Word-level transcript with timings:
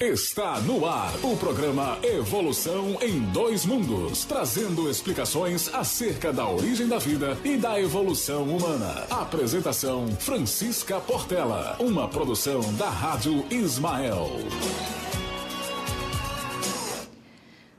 Está 0.00 0.60
no 0.60 0.86
ar 0.86 1.12
o 1.24 1.36
programa 1.36 1.98
Evolução 2.04 2.98
em 3.02 3.18
Dois 3.32 3.66
Mundos, 3.66 4.24
trazendo 4.24 4.88
explicações 4.88 5.74
acerca 5.74 6.32
da 6.32 6.48
origem 6.48 6.86
da 6.86 6.98
vida 6.98 7.36
e 7.44 7.56
da 7.56 7.80
evolução 7.80 8.44
humana. 8.44 9.06
Apresentação 9.10 10.06
Francisca 10.20 11.00
Portela, 11.00 11.74
uma 11.80 12.06
produção 12.06 12.60
da 12.74 12.88
Rádio 12.88 13.44
Ismael. 13.50 14.28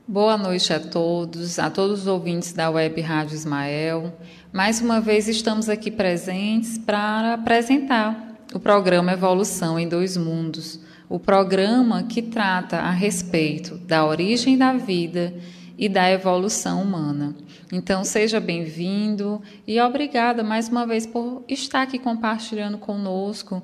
Boa 0.06 0.36
noite 0.36 0.74
a 0.74 0.78
todos, 0.78 1.58
a 1.58 1.70
todos 1.70 2.00
os 2.00 2.06
ouvintes 2.06 2.52
da 2.52 2.68
Web 2.68 3.00
Rádio 3.00 3.34
Ismael. 3.34 4.12
Mais 4.52 4.82
uma 4.82 5.00
vez 5.00 5.26
estamos 5.26 5.70
aqui 5.70 5.90
presentes 5.90 6.76
para 6.76 7.32
apresentar 7.32 8.36
o 8.52 8.60
programa 8.60 9.10
Evolução 9.10 9.78
em 9.78 9.88
Dois 9.88 10.18
Mundos 10.18 10.89
o 11.10 11.18
programa 11.18 12.04
que 12.04 12.22
trata 12.22 12.76
a 12.76 12.92
respeito 12.92 13.76
da 13.78 14.06
origem 14.06 14.56
da 14.56 14.72
vida 14.74 15.34
e 15.76 15.88
da 15.88 16.08
evolução 16.08 16.80
humana. 16.80 17.34
Então, 17.72 18.04
seja 18.04 18.38
bem-vindo 18.38 19.42
e 19.66 19.80
obrigada 19.80 20.44
mais 20.44 20.68
uma 20.68 20.86
vez 20.86 21.06
por 21.06 21.42
estar 21.48 21.82
aqui 21.82 21.98
compartilhando 21.98 22.78
conosco 22.78 23.60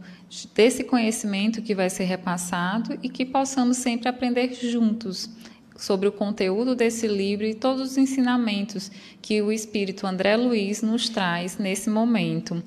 desse 0.57 0.83
conhecimento 0.83 1.63
que 1.63 1.73
vai 1.73 1.89
ser 1.89 2.05
repassado 2.05 2.99
e 3.01 3.09
que 3.09 3.25
possamos 3.25 3.77
sempre 3.77 4.09
aprender 4.09 4.53
juntos 4.53 5.31
sobre 5.77 6.09
o 6.09 6.13
conteúdo 6.13 6.75
desse 6.75 7.07
livro 7.07 7.47
e 7.47 7.55
todos 7.55 7.93
os 7.93 7.97
ensinamentos 7.97 8.91
que 9.23 9.41
o 9.41 9.53
Espírito 9.53 10.05
André 10.05 10.37
Luiz 10.37 10.83
nos 10.83 11.09
traz 11.09 11.59
nesse 11.59 11.89
momento. 11.91 12.61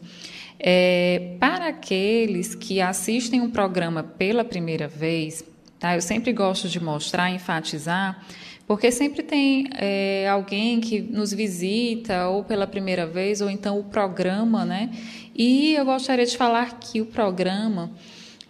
É, 0.60 1.36
para 1.40 1.70
aqueles 1.70 2.54
que 2.54 2.82
assistem 2.82 3.40
um 3.40 3.50
programa 3.50 4.04
pela 4.04 4.44
primeira 4.44 4.88
vez, 4.90 5.44
tá? 5.80 5.96
eu 5.96 6.02
sempre 6.02 6.34
gosto 6.34 6.68
de 6.68 6.84
mostrar, 6.84 7.30
enfatizar, 7.32 8.26
porque 8.68 8.92
sempre 8.92 9.24
tem 9.24 9.68
é, 9.78 10.28
alguém 10.30 10.82
que 10.82 11.00
nos 11.00 11.34
visita 11.34 12.28
ou 12.28 12.44
pela 12.44 12.68
primeira 12.68 13.08
vez, 13.08 13.40
ou 13.40 13.50
então 13.50 13.80
o 13.80 13.86
programa, 13.86 14.66
né? 14.66 14.92
E 15.34 15.74
eu 15.74 15.86
gostaria 15.86 16.26
de 16.26 16.36
falar 16.36 16.78
que 16.80 17.00
o 17.00 17.06
programa 17.06 17.90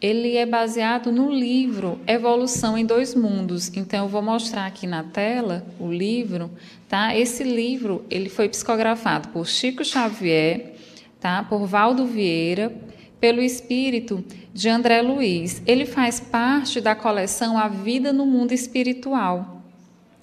ele 0.01 0.35
é 0.35 0.45
baseado 0.45 1.11
no 1.11 1.31
livro 1.31 1.99
Evolução 2.07 2.77
em 2.77 2.85
Dois 2.85 3.13
Mundos. 3.13 3.71
Então 3.75 4.05
eu 4.05 4.09
vou 4.09 4.21
mostrar 4.21 4.65
aqui 4.65 4.87
na 4.87 5.03
tela 5.03 5.65
o 5.79 5.91
livro, 5.91 6.49
tá? 6.87 7.15
Esse 7.15 7.43
livro 7.43 8.03
ele 8.09 8.29
foi 8.29 8.49
psicografado 8.49 9.29
por 9.29 9.45
Chico 9.45 9.85
Xavier 9.85 10.78
tá? 11.19 11.43
por 11.43 11.65
Valdo 11.65 12.05
Vieira, 12.05 12.73
pelo 13.19 13.41
espírito 13.41 14.23
de 14.53 14.69
André 14.69 15.01
Luiz. 15.01 15.61
Ele 15.65 15.85
faz 15.85 16.19
parte 16.19 16.79
da 16.79 16.95
coleção 16.95 17.57
A 17.57 17.67
Vida 17.67 18.13
no 18.13 18.25
Mundo 18.25 18.53
Espiritual. 18.53 19.59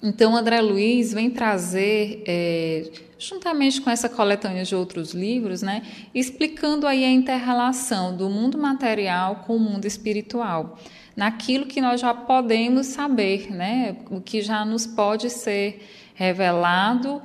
Então, 0.01 0.35
André 0.35 0.61
Luiz 0.61 1.11
vem 1.11 1.29
trazer, 1.29 2.23
é, 2.27 2.89
juntamente 3.17 3.81
com 3.81 3.89
essa 3.89 4.07
coletânea 4.07 4.63
de 4.63 4.75
outros 4.75 5.11
livros, 5.11 5.63
né, 5.63 5.81
explicando 6.13 6.85
aí 6.85 7.03
a 7.03 7.09
interrelação 7.09 8.15
do 8.15 8.29
mundo 8.29 8.59
material 8.59 9.37
com 9.47 9.55
o 9.55 9.59
mundo 9.59 9.85
espiritual, 9.85 10.77
naquilo 11.15 11.65
que 11.65 11.81
nós 11.81 11.99
já 11.99 12.13
podemos 12.13 12.85
saber, 12.87 13.51
né, 13.51 13.97
o 14.11 14.21
que 14.21 14.39
já 14.43 14.63
nos 14.63 14.85
pode 14.85 15.31
ser 15.31 15.83
revelado 16.13 17.19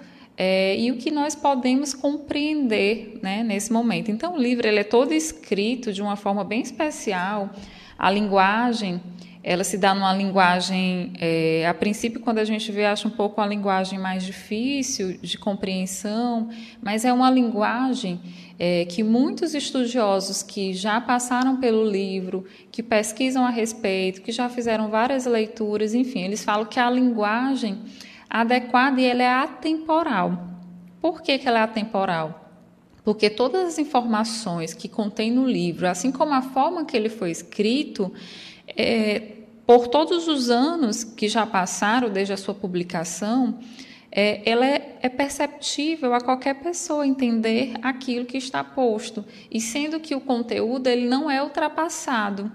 é, 0.44 0.76
e 0.76 0.90
o 0.90 0.96
que 0.96 1.08
nós 1.08 1.36
podemos 1.36 1.94
compreender 1.94 3.20
né, 3.22 3.44
nesse 3.44 3.72
momento. 3.72 4.10
Então, 4.10 4.34
o 4.34 4.36
livro 4.36 4.66
ele 4.66 4.80
é 4.80 4.84
todo 4.84 5.14
escrito 5.14 5.92
de 5.92 6.02
uma 6.02 6.16
forma 6.16 6.42
bem 6.42 6.60
especial. 6.60 7.50
A 7.96 8.10
linguagem, 8.10 9.00
ela 9.44 9.62
se 9.62 9.78
dá 9.78 9.94
numa 9.94 10.12
linguagem, 10.12 11.12
é, 11.20 11.64
a 11.68 11.72
princípio, 11.72 12.18
quando 12.18 12.38
a 12.38 12.44
gente 12.44 12.72
vê, 12.72 12.86
acha 12.86 13.06
um 13.06 13.10
pouco 13.12 13.40
uma 13.40 13.46
linguagem 13.46 14.00
mais 14.00 14.24
difícil 14.24 15.16
de 15.22 15.38
compreensão, 15.38 16.48
mas 16.82 17.04
é 17.04 17.12
uma 17.12 17.30
linguagem 17.30 18.20
é, 18.58 18.84
que 18.84 19.04
muitos 19.04 19.54
estudiosos 19.54 20.42
que 20.42 20.74
já 20.74 21.00
passaram 21.00 21.58
pelo 21.58 21.88
livro, 21.88 22.44
que 22.72 22.82
pesquisam 22.82 23.46
a 23.46 23.50
respeito, 23.50 24.22
que 24.22 24.32
já 24.32 24.48
fizeram 24.48 24.88
várias 24.88 25.24
leituras, 25.24 25.94
enfim, 25.94 26.22
eles 26.22 26.42
falam 26.42 26.66
que 26.66 26.80
a 26.80 26.90
linguagem 26.90 27.78
adequada 28.40 29.00
e 29.00 29.04
ela 29.04 29.22
é 29.22 29.28
atemporal. 29.28 30.48
Por 31.00 31.20
que, 31.20 31.38
que 31.38 31.46
ela 31.46 31.58
é 31.58 31.62
atemporal? 31.62 32.50
Porque 33.04 33.28
todas 33.28 33.66
as 33.66 33.78
informações 33.78 34.72
que 34.72 34.88
contém 34.88 35.30
no 35.30 35.46
livro, 35.46 35.86
assim 35.86 36.10
como 36.10 36.32
a 36.32 36.40
forma 36.40 36.84
que 36.84 36.96
ele 36.96 37.08
foi 37.08 37.30
escrito, 37.30 38.12
é, 38.68 39.32
por 39.66 39.88
todos 39.88 40.28
os 40.28 40.48
anos 40.48 41.04
que 41.04 41.28
já 41.28 41.44
passaram 41.44 42.08
desde 42.08 42.32
a 42.32 42.36
sua 42.36 42.54
publicação, 42.54 43.58
é, 44.10 44.48
ela 44.48 44.66
é, 44.66 44.98
é, 45.00 45.08
perceptível 45.08 46.14
a 46.14 46.20
qualquer 46.20 46.54
pessoa 46.56 47.06
entender 47.06 47.72
aquilo 47.82 48.24
que 48.24 48.36
está 48.36 48.62
posto, 48.62 49.24
e 49.50 49.60
sendo 49.60 49.98
que 49.98 50.14
o 50.14 50.20
conteúdo 50.20 50.86
ele 50.86 51.06
não 51.06 51.30
é 51.30 51.42
ultrapassado. 51.42 52.52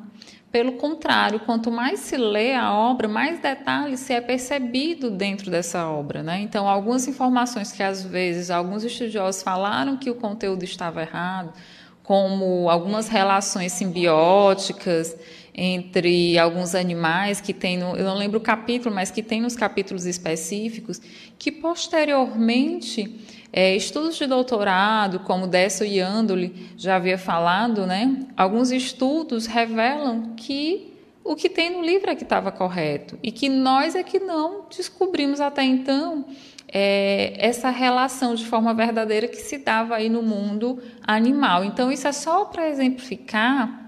Pelo 0.57 0.71
contrário, 0.71 1.39
quanto 1.41 1.69
mais 1.69 1.99
se 1.99 2.17
lê 2.17 2.55
a 2.55 2.73
obra, 2.73 3.07
mais 3.07 3.39
detalhes 3.39 3.99
se 3.99 4.11
é 4.11 4.19
percebido 4.19 5.11
dentro 5.11 5.51
dessa 5.51 5.87
obra. 5.87 6.23
Né? 6.23 6.41
Então, 6.41 6.67
algumas 6.67 7.07
informações 7.07 7.71
que 7.71 7.83
às 7.83 8.03
vezes 8.03 8.49
alguns 8.49 8.83
estudiosos 8.83 9.43
falaram 9.43 9.97
que 9.97 10.09
o 10.09 10.15
conteúdo 10.15 10.63
estava 10.63 11.03
errado, 11.03 11.53
como 12.01 12.71
algumas 12.71 13.07
relações 13.07 13.71
simbióticas 13.73 15.15
entre 15.53 16.39
alguns 16.39 16.73
animais 16.73 17.39
que 17.39 17.53
tem, 17.53 17.77
no, 17.77 17.95
eu 17.95 18.05
não 18.05 18.15
lembro 18.15 18.39
o 18.39 18.41
capítulo, 18.41 18.95
mas 18.95 19.11
que 19.11 19.21
tem 19.21 19.39
nos 19.39 19.55
capítulos 19.55 20.07
específicos, 20.07 20.99
que 21.37 21.51
posteriormente 21.51 23.15
é, 23.51 23.75
estudos 23.75 24.15
de 24.17 24.25
doutorado, 24.25 25.19
como 25.19 25.47
Desso 25.47 25.83
e 25.83 25.99
Andoli 25.99 26.71
já 26.77 26.95
havia 26.95 27.17
falado, 27.17 27.85
né, 27.85 28.25
alguns 28.35 28.71
estudos 28.71 29.45
revelam 29.45 30.33
que 30.35 30.93
o 31.23 31.35
que 31.35 31.49
tem 31.49 31.69
no 31.69 31.81
livro 31.81 32.09
é 32.09 32.15
que 32.15 32.23
estava 32.23 32.51
correto 32.51 33.19
e 33.21 33.31
que 33.31 33.49
nós 33.49 33.95
é 33.95 34.03
que 34.03 34.19
não 34.19 34.65
descobrimos 34.69 35.41
até 35.41 35.63
então 35.63 36.25
é, 36.67 37.33
essa 37.37 37.69
relação 37.69 38.35
de 38.35 38.45
forma 38.45 38.73
verdadeira 38.73 39.27
que 39.27 39.37
se 39.37 39.57
dava 39.57 39.95
aí 39.95 40.09
no 40.09 40.21
mundo 40.21 40.81
animal. 41.01 41.63
Então, 41.63 41.91
isso 41.91 42.07
é 42.07 42.11
só 42.11 42.45
para 42.45 42.69
exemplificar 42.69 43.86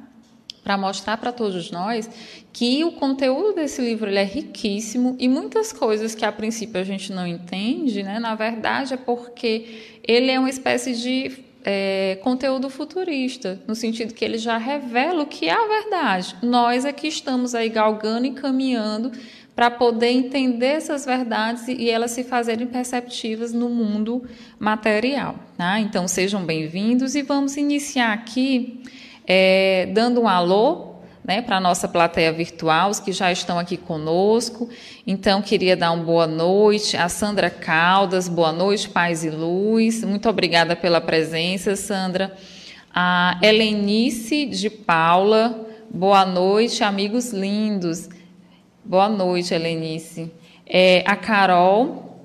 para 0.69 0.77
mostrar 0.77 1.17
para 1.17 1.31
todos 1.31 1.71
nós 1.71 2.07
que 2.53 2.83
o 2.83 2.91
conteúdo 2.91 3.55
desse 3.55 3.81
livro 3.81 4.07
é 4.07 4.23
riquíssimo 4.23 5.15
e 5.17 5.27
muitas 5.27 5.73
coisas 5.73 6.13
que 6.13 6.23
a 6.23 6.31
princípio 6.31 6.79
a 6.79 6.83
gente 6.83 7.11
não 7.11 7.25
entende, 7.25 8.03
né, 8.03 8.19
na 8.19 8.35
verdade 8.35 8.93
é 8.93 8.97
porque 8.97 9.97
ele 10.07 10.29
é 10.29 10.39
uma 10.39 10.47
espécie 10.47 10.93
de 10.93 11.43
é, 11.65 12.19
conteúdo 12.21 12.69
futurista, 12.69 13.59
no 13.67 13.73
sentido 13.73 14.13
que 14.13 14.23
ele 14.23 14.37
já 14.37 14.59
revela 14.59 15.23
o 15.23 15.25
que 15.25 15.49
é 15.49 15.53
a 15.53 15.67
verdade. 15.67 16.35
Nós 16.43 16.85
é 16.85 16.93
que 16.93 17.07
estamos 17.07 17.55
aí 17.55 17.67
galgando 17.67 18.27
e 18.27 18.31
caminhando 18.33 19.11
para 19.55 19.71
poder 19.71 20.11
entender 20.11 20.67
essas 20.67 21.03
verdades 21.03 21.67
e 21.67 21.89
elas 21.89 22.11
se 22.11 22.23
fazerem 22.23 22.67
perceptivas 22.67 23.51
no 23.53 23.69
mundo 23.69 24.23
material. 24.59 25.33
Tá? 25.57 25.79
Então 25.79 26.07
sejam 26.07 26.45
bem-vindos 26.45 27.15
e 27.15 27.23
vamos 27.23 27.57
iniciar 27.57 28.13
aqui 28.13 28.83
é, 29.31 29.87
dando 29.93 30.21
um 30.21 30.27
alô 30.27 30.95
né, 31.23 31.39
para 31.43 31.57
a 31.57 31.59
nossa 31.59 31.87
plateia 31.87 32.33
virtual, 32.33 32.89
os 32.89 32.99
que 32.99 33.11
já 33.11 33.31
estão 33.31 33.59
aqui 33.59 33.77
conosco. 33.77 34.67
Então, 35.05 35.43
queria 35.43 35.77
dar 35.77 35.91
uma 35.91 36.03
boa 36.03 36.25
noite 36.25 36.97
a 36.97 37.07
Sandra 37.07 37.51
Caldas, 37.51 38.27
boa 38.27 38.51
noite, 38.51 38.89
paz 38.89 39.23
e 39.23 39.29
luz. 39.29 40.03
Muito 40.03 40.27
obrigada 40.27 40.75
pela 40.75 40.99
presença, 40.99 41.75
Sandra. 41.75 42.35
A 42.91 43.39
Helenice 43.43 44.47
de 44.47 44.71
Paula, 44.71 45.67
boa 45.93 46.25
noite, 46.25 46.83
amigos 46.83 47.31
lindos. 47.31 48.09
Boa 48.83 49.07
noite, 49.07 49.53
Helenice. 49.53 50.31
É, 50.65 51.03
a 51.05 51.15
Carol, 51.15 52.19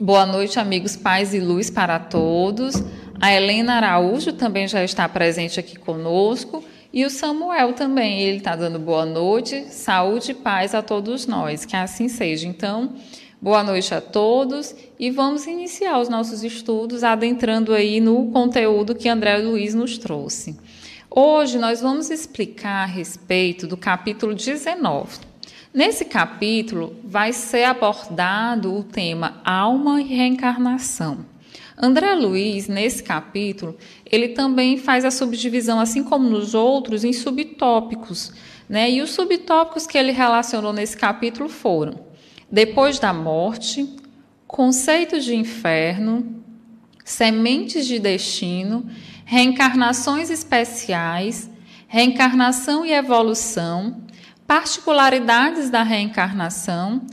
boa 0.00 0.24
noite, 0.24 0.58
amigos, 0.58 0.96
paz 0.96 1.34
e 1.34 1.40
luz 1.40 1.68
para 1.68 1.98
todos. 1.98 2.82
A 3.20 3.34
Helena 3.34 3.74
Araújo 3.74 4.32
também 4.32 4.66
já 4.66 4.82
está 4.82 5.06
presente 5.06 5.60
aqui 5.60 5.78
conosco. 5.78 6.64
E 6.90 7.04
o 7.04 7.10
Samuel 7.10 7.74
também, 7.74 8.22
ele 8.22 8.38
está 8.38 8.56
dando 8.56 8.78
boa 8.78 9.04
noite, 9.04 9.66
saúde 9.66 10.30
e 10.30 10.34
paz 10.34 10.74
a 10.74 10.80
todos 10.80 11.26
nós, 11.26 11.66
que 11.66 11.76
assim 11.76 12.08
seja. 12.08 12.48
Então, 12.48 12.94
boa 13.38 13.62
noite 13.62 13.94
a 13.94 14.00
todos 14.00 14.74
e 14.98 15.10
vamos 15.10 15.46
iniciar 15.46 16.00
os 16.00 16.08
nossos 16.08 16.42
estudos 16.42 17.04
adentrando 17.04 17.74
aí 17.74 18.00
no 18.00 18.30
conteúdo 18.30 18.94
que 18.94 19.08
André 19.08 19.36
Luiz 19.36 19.74
nos 19.74 19.98
trouxe. 19.98 20.58
Hoje 21.10 21.58
nós 21.58 21.82
vamos 21.82 22.10
explicar 22.10 22.84
a 22.84 22.86
respeito 22.86 23.66
do 23.66 23.76
capítulo 23.76 24.34
19. 24.34 25.18
Nesse 25.74 26.06
capítulo 26.06 26.96
vai 27.04 27.34
ser 27.34 27.64
abordado 27.64 28.74
o 28.74 28.82
tema 28.82 29.40
alma 29.44 30.00
e 30.00 30.06
reencarnação. 30.06 31.29
André 31.82 32.14
Luiz, 32.14 32.68
nesse 32.68 33.02
capítulo, 33.02 33.74
ele 34.04 34.28
também 34.28 34.76
faz 34.76 35.02
a 35.02 35.10
subdivisão, 35.10 35.80
assim 35.80 36.04
como 36.04 36.28
nos 36.28 36.52
outros, 36.52 37.04
em 37.04 37.12
subtópicos. 37.12 38.32
Né? 38.68 38.90
E 38.90 39.00
os 39.00 39.10
subtópicos 39.10 39.86
que 39.86 39.96
ele 39.96 40.12
relacionou 40.12 40.74
nesse 40.74 40.94
capítulo 40.94 41.48
foram: 41.48 41.98
depois 42.52 42.98
da 42.98 43.14
morte, 43.14 43.88
conceito 44.46 45.18
de 45.18 45.34
inferno, 45.34 46.44
sementes 47.02 47.86
de 47.86 47.98
destino, 47.98 48.86
reencarnações 49.24 50.28
especiais, 50.28 51.50
reencarnação 51.88 52.84
e 52.84 52.92
evolução, 52.92 54.02
particularidades 54.46 55.70
da 55.70 55.82
reencarnação, 55.82 57.06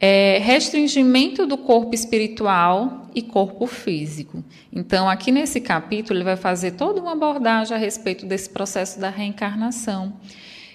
é, 0.00 0.40
restringimento 0.42 1.46
do 1.46 1.56
corpo 1.56 1.94
espiritual 1.94 2.99
e 3.14 3.22
corpo 3.22 3.66
físico. 3.66 4.42
Então, 4.72 5.08
aqui 5.08 5.30
nesse 5.30 5.60
capítulo, 5.60 6.18
ele 6.18 6.24
vai 6.24 6.36
fazer 6.36 6.72
toda 6.72 7.00
uma 7.00 7.12
abordagem 7.12 7.76
a 7.76 7.80
respeito 7.80 8.26
desse 8.26 8.50
processo 8.50 9.00
da 9.00 9.10
reencarnação. 9.10 10.12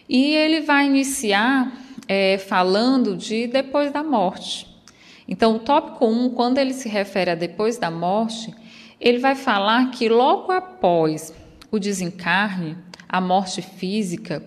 E 0.08 0.34
ele 0.34 0.62
vai 0.62 0.86
iniciar 0.86 1.72
é, 2.08 2.38
falando 2.38 3.16
de 3.16 3.48
depois 3.48 3.92
da 3.92 4.04
morte. 4.04 4.68
Então, 5.28 5.56
o 5.56 5.60
tópico 5.60 6.06
1, 6.06 6.30
quando 6.32 6.58
ele 6.60 6.74
se 6.74 6.88
refere 6.88 7.32
a 7.32 7.36
depois 7.36 7.78
da 7.78 7.90
morte, 7.90 8.54
ele 9.00 9.18
vai 9.18 9.36
falar 9.36 9.92
que 9.92 10.08
logo 10.08 10.52
após 10.52 11.34
o 11.72 11.80
desencarne, 11.80 12.78
a 13.10 13.20
morte 13.20 13.62
física, 13.62 14.44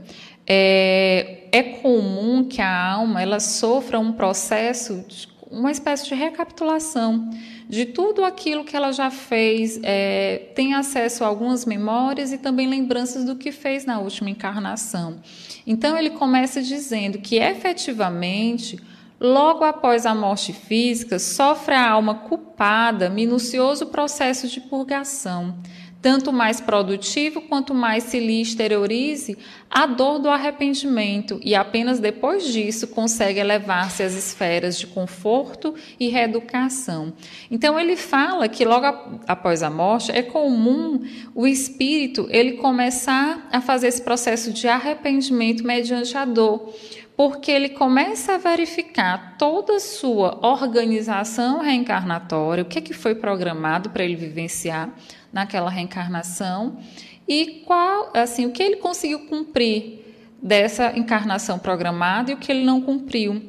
é, 0.46 1.48
é 1.52 1.62
comum 1.62 2.44
que 2.44 2.62
a 2.62 2.92
alma 2.92 3.20
ela 3.20 3.40
sofra 3.40 3.98
um 3.98 4.12
processo, 4.12 5.04
de, 5.06 5.28
uma 5.50 5.70
espécie 5.70 6.06
de 6.06 6.14
recapitulação 6.14 7.28
de 7.68 7.84
tudo 7.84 8.24
aquilo 8.24 8.64
que 8.64 8.74
ela 8.74 8.92
já 8.92 9.10
fez, 9.10 9.78
é, 9.82 10.50
tem 10.54 10.74
acesso 10.74 11.22
a 11.22 11.26
algumas 11.26 11.66
memórias 11.66 12.32
e 12.32 12.38
também 12.38 12.66
lembranças 12.66 13.24
do 13.24 13.36
que 13.36 13.52
fez 13.52 13.84
na 13.84 13.98
última 13.98 14.30
encarnação. 14.30 15.20
Então 15.66 15.96
ele 15.96 16.10
começa 16.10 16.62
dizendo 16.62 17.18
que 17.18 17.36
efetivamente 17.36 18.78
Logo 19.20 19.64
após 19.64 20.06
a 20.06 20.14
morte 20.14 20.52
física, 20.52 21.18
sofre 21.18 21.74
a 21.74 21.90
alma 21.90 22.14
culpada 22.14 23.10
minucioso 23.10 23.86
processo 23.86 24.46
de 24.46 24.60
purgação, 24.60 25.56
tanto 26.00 26.32
mais 26.32 26.60
produtivo 26.60 27.40
quanto 27.42 27.74
mais 27.74 28.04
se 28.04 28.20
lhe 28.20 28.40
exteriorize 28.40 29.36
a 29.70 29.84
dor 29.84 30.18
do 30.18 30.28
arrependimento, 30.28 31.40
e 31.42 31.54
apenas 31.54 31.98
depois 31.98 32.44
disso 32.52 32.88
consegue 32.88 33.40
elevar-se 33.40 34.02
às 34.02 34.14
esferas 34.14 34.78
de 34.78 34.86
conforto 34.86 35.74
e 35.98 36.08
reeducação. 36.08 37.12
Então 37.50 37.78
ele 37.78 37.96
fala 37.96 38.48
que 38.48 38.64
logo 38.64 38.86
após 39.26 39.62
a 39.62 39.70
morte 39.70 40.12
é 40.12 40.22
comum 40.22 41.02
o 41.34 41.46
espírito 41.46 42.26
ele 42.30 42.52
começar 42.52 43.48
a 43.52 43.60
fazer 43.60 43.88
esse 43.88 44.02
processo 44.02 44.52
de 44.52 44.68
arrependimento 44.68 45.64
mediante 45.64 46.16
a 46.16 46.24
dor 46.24 46.72
porque 47.18 47.50
ele 47.50 47.70
começa 47.70 48.34
a 48.34 48.38
verificar 48.38 49.36
toda 49.36 49.74
a 49.74 49.80
sua 49.80 50.38
organização 50.40 51.60
reencarnatória, 51.60 52.62
o 52.62 52.64
que, 52.64 52.78
é 52.78 52.80
que 52.80 52.94
foi 52.94 53.16
programado 53.16 53.90
para 53.90 54.04
ele 54.04 54.14
vivenciar 54.14 54.94
naquela 55.32 55.70
reencarnação 55.70 56.78
e 57.26 57.62
qual, 57.66 58.10
assim, 58.14 58.46
o 58.46 58.52
que 58.52 58.62
ele 58.62 58.76
conseguiu 58.76 59.20
cumprir 59.26 60.04
dessa 60.42 60.96
encarnação 60.96 61.58
programada 61.58 62.30
e 62.30 62.34
o 62.34 62.38
que 62.38 62.50
ele 62.50 62.64
não 62.64 62.80
cumpriu. 62.80 63.42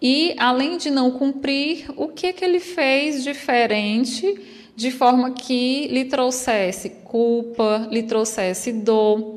E 0.00 0.34
além 0.38 0.76
de 0.76 0.90
não 0.90 1.10
cumprir, 1.10 1.86
o 1.96 2.08
que 2.08 2.32
que 2.32 2.44
ele 2.44 2.60
fez 2.60 3.24
diferente 3.24 4.38
de 4.76 4.90
forma 4.90 5.30
que 5.30 5.88
lhe 5.88 6.04
trouxesse 6.04 6.90
culpa, 7.04 7.88
lhe 7.90 8.02
trouxesse 8.02 8.72
dor, 8.72 9.36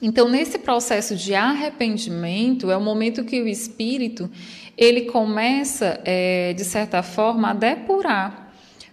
então, 0.00 0.28
nesse 0.28 0.58
processo 0.58 1.16
de 1.16 1.34
arrependimento, 1.34 2.70
é 2.70 2.76
o 2.76 2.80
momento 2.80 3.24
que 3.24 3.40
o 3.40 3.48
espírito 3.48 4.30
ele 4.76 5.02
começa, 5.02 6.00
é, 6.04 6.52
de 6.52 6.64
certa 6.64 7.02
forma, 7.02 7.50
a 7.50 7.54
depurar 7.54 8.45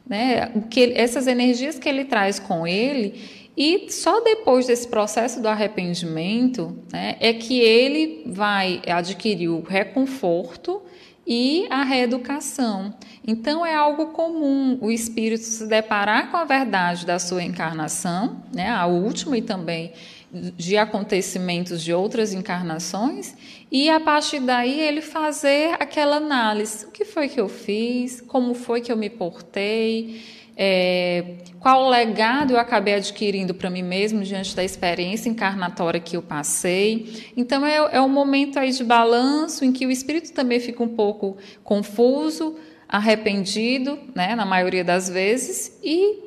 né, 0.08 0.52
que, 0.70 0.94
essas 0.96 1.28
energias 1.28 1.80
que 1.80 1.88
ele 1.88 2.06
traz 2.06 2.40
com 2.40 2.68
ele. 2.68 3.44
E 3.56 3.92
só 3.92 4.22
depois 4.22 4.68
desse 4.68 4.88
processo 4.88 5.42
do 5.42 5.48
arrependimento 5.48 6.76
né, 6.92 7.16
é 7.20 7.34
que 7.34 7.60
ele 7.60 8.24
vai 8.26 8.82
adquirir 8.88 9.50
o 9.50 9.62
reconforto 9.62 10.82
e 11.26 11.68
a 11.70 11.84
reeducação. 11.84 12.94
Então 13.26 13.66
é 13.66 13.76
algo 13.76 14.08
comum 14.08 14.78
o 14.82 14.92
espírito 14.92 15.44
se 15.44 15.68
deparar 15.68 16.32
com 16.32 16.38
a 16.38 16.44
verdade 16.44 17.06
da 17.06 17.20
sua 17.20 17.44
encarnação, 17.44 18.44
né, 18.54 18.70
a 18.70 18.86
última 18.86 19.38
e 19.38 19.42
também 19.42 19.94
de 20.34 20.78
acontecimentos 20.78 21.84
de 21.84 21.94
outras 21.94 22.34
encarnações 22.34 23.36
e 23.72 23.90
a 23.90 24.00
partir 24.00 24.40
daí 24.40 24.80
ele 24.80 25.02
fazer 25.02 25.76
aquela 25.80 26.18
análise: 26.18 26.86
o 26.86 26.92
que 26.92 27.06
foi 27.06 27.30
que 27.30 27.40
eu 27.40 27.48
fiz, 27.48 28.20
como 28.22 28.54
foi 28.54 28.82
que 28.82 28.92
eu 28.92 28.98
me 28.98 29.10
portei, 29.10 30.22
é, 30.58 31.36
qual 31.60 31.90
legado 31.90 32.52
eu 32.52 32.60
acabei 32.60 32.96
adquirindo 32.96 33.54
para 33.54 33.70
mim 33.70 33.84
mesmo 33.84 34.24
diante 34.24 34.56
da 34.56 34.64
experiência 34.64 35.30
encarnatória 35.30 36.00
que 36.00 36.16
eu 36.16 36.22
passei. 36.22 37.32
Então 37.36 37.66
é, 37.66 37.76
é 37.94 38.02
um 38.02 38.10
momento 38.10 38.58
aí 38.60 38.72
de 38.72 38.84
balanço 38.84 39.64
em 39.64 39.72
que 39.72 39.86
o 39.86 39.92
espírito 39.92 40.32
também 40.34 40.60
fica 40.60 40.84
um 40.84 40.90
pouco 40.90 41.38
confuso, 41.64 42.58
arrependido, 42.88 44.00
né, 44.14 44.36
na 44.36 44.46
maioria 44.46 44.84
das 44.84 45.10
vezes, 45.10 45.80
e 45.84 46.23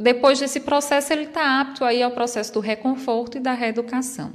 depois 0.00 0.40
desse 0.40 0.60
processo, 0.60 1.12
ele 1.12 1.24
está 1.24 1.60
apto 1.60 1.84
aí 1.84 2.02
ao 2.02 2.10
processo 2.10 2.54
do 2.54 2.60
reconforto 2.60 3.36
e 3.36 3.40
da 3.40 3.52
reeducação. 3.52 4.32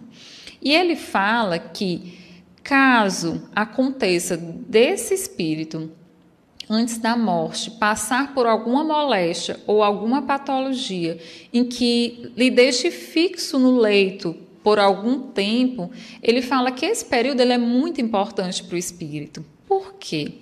E 0.61 0.71
ele 0.71 0.95
fala 0.95 1.57
que, 1.57 2.19
caso 2.63 3.49
aconteça 3.55 4.37
desse 4.37 5.15
espírito, 5.15 5.91
antes 6.69 6.99
da 6.99 7.17
morte, 7.17 7.71
passar 7.71 8.33
por 8.33 8.45
alguma 8.45 8.83
moléstia 8.83 9.59
ou 9.65 9.83
alguma 9.83 10.21
patologia 10.21 11.19
em 11.51 11.63
que 11.65 12.31
lhe 12.37 12.51
deixe 12.51 12.91
fixo 12.91 13.57
no 13.57 13.77
leito 13.79 14.35
por 14.63 14.77
algum 14.79 15.19
tempo, 15.19 15.91
ele 16.21 16.41
fala 16.43 16.71
que 16.71 16.85
esse 16.85 17.05
período 17.05 17.39
ele 17.39 17.53
é 17.53 17.57
muito 17.57 17.99
importante 18.01 18.63
para 18.63 18.75
o 18.75 18.77
espírito. 18.77 19.43
Por 19.67 19.95
quê? 19.95 20.33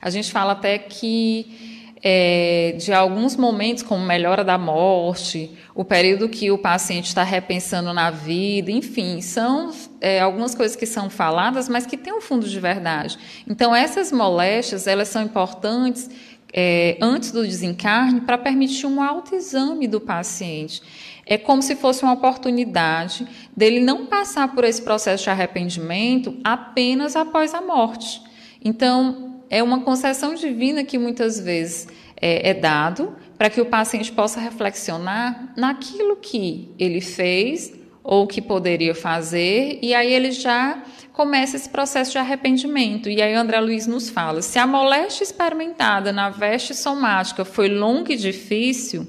A 0.00 0.08
gente 0.08 0.30
fala 0.30 0.52
até 0.52 0.78
que 0.78 1.69
é, 2.02 2.74
de 2.78 2.92
alguns 2.92 3.36
momentos, 3.36 3.82
como 3.82 4.04
melhora 4.04 4.42
da 4.42 4.56
morte, 4.56 5.50
o 5.74 5.84
período 5.84 6.28
que 6.28 6.50
o 6.50 6.56
paciente 6.56 7.06
está 7.06 7.22
repensando 7.22 7.92
na 7.92 8.10
vida, 8.10 8.70
enfim, 8.70 9.20
são 9.20 9.70
é, 10.00 10.20
algumas 10.20 10.54
coisas 10.54 10.76
que 10.76 10.86
são 10.86 11.10
faladas, 11.10 11.68
mas 11.68 11.84
que 11.84 11.96
têm 11.96 12.12
um 12.12 12.20
fundo 12.20 12.48
de 12.48 12.58
verdade. 12.58 13.18
Então, 13.48 13.74
essas 13.74 14.10
moléstias, 14.10 14.86
elas 14.86 15.08
são 15.08 15.22
importantes 15.22 16.08
é, 16.52 16.96
antes 17.00 17.32
do 17.32 17.42
desencarne 17.42 18.22
para 18.22 18.38
permitir 18.38 18.86
um 18.86 19.02
autoexame 19.02 19.86
do 19.86 20.00
paciente. 20.00 20.82
É 21.26 21.36
como 21.38 21.62
se 21.62 21.76
fosse 21.76 22.02
uma 22.02 22.14
oportunidade 22.14 23.26
dele 23.56 23.78
não 23.78 24.06
passar 24.06 24.52
por 24.54 24.64
esse 24.64 24.82
processo 24.82 25.24
de 25.24 25.30
arrependimento 25.30 26.36
apenas 26.42 27.14
após 27.14 27.54
a 27.54 27.60
morte. 27.60 28.20
Então, 28.64 29.29
é 29.50 29.60
uma 29.62 29.80
concessão 29.80 30.34
divina 30.34 30.84
que 30.84 30.96
muitas 30.96 31.40
vezes 31.40 31.88
é, 32.16 32.50
é 32.50 32.54
dado 32.54 33.16
para 33.36 33.50
que 33.50 33.60
o 33.60 33.66
paciente 33.66 34.12
possa 34.12 34.38
reflexionar 34.38 35.52
naquilo 35.56 36.16
que 36.16 36.72
ele 36.78 37.00
fez 37.00 37.72
ou 38.02 38.26
que 38.26 38.40
poderia 38.40 38.94
fazer, 38.94 39.78
e 39.82 39.92
aí 39.92 40.10
ele 40.12 40.30
já 40.30 40.82
começa 41.12 41.56
esse 41.56 41.68
processo 41.68 42.12
de 42.12 42.18
arrependimento. 42.18 43.10
E 43.10 43.20
aí 43.20 43.34
André 43.34 43.60
Luiz 43.60 43.86
nos 43.86 44.08
fala: 44.08 44.40
se 44.40 44.58
a 44.58 44.66
moléstia 44.66 45.24
experimentada 45.24 46.12
na 46.12 46.30
veste 46.30 46.74
somática 46.74 47.44
foi 47.44 47.68
longa 47.68 48.12
e 48.12 48.16
difícil, 48.16 49.06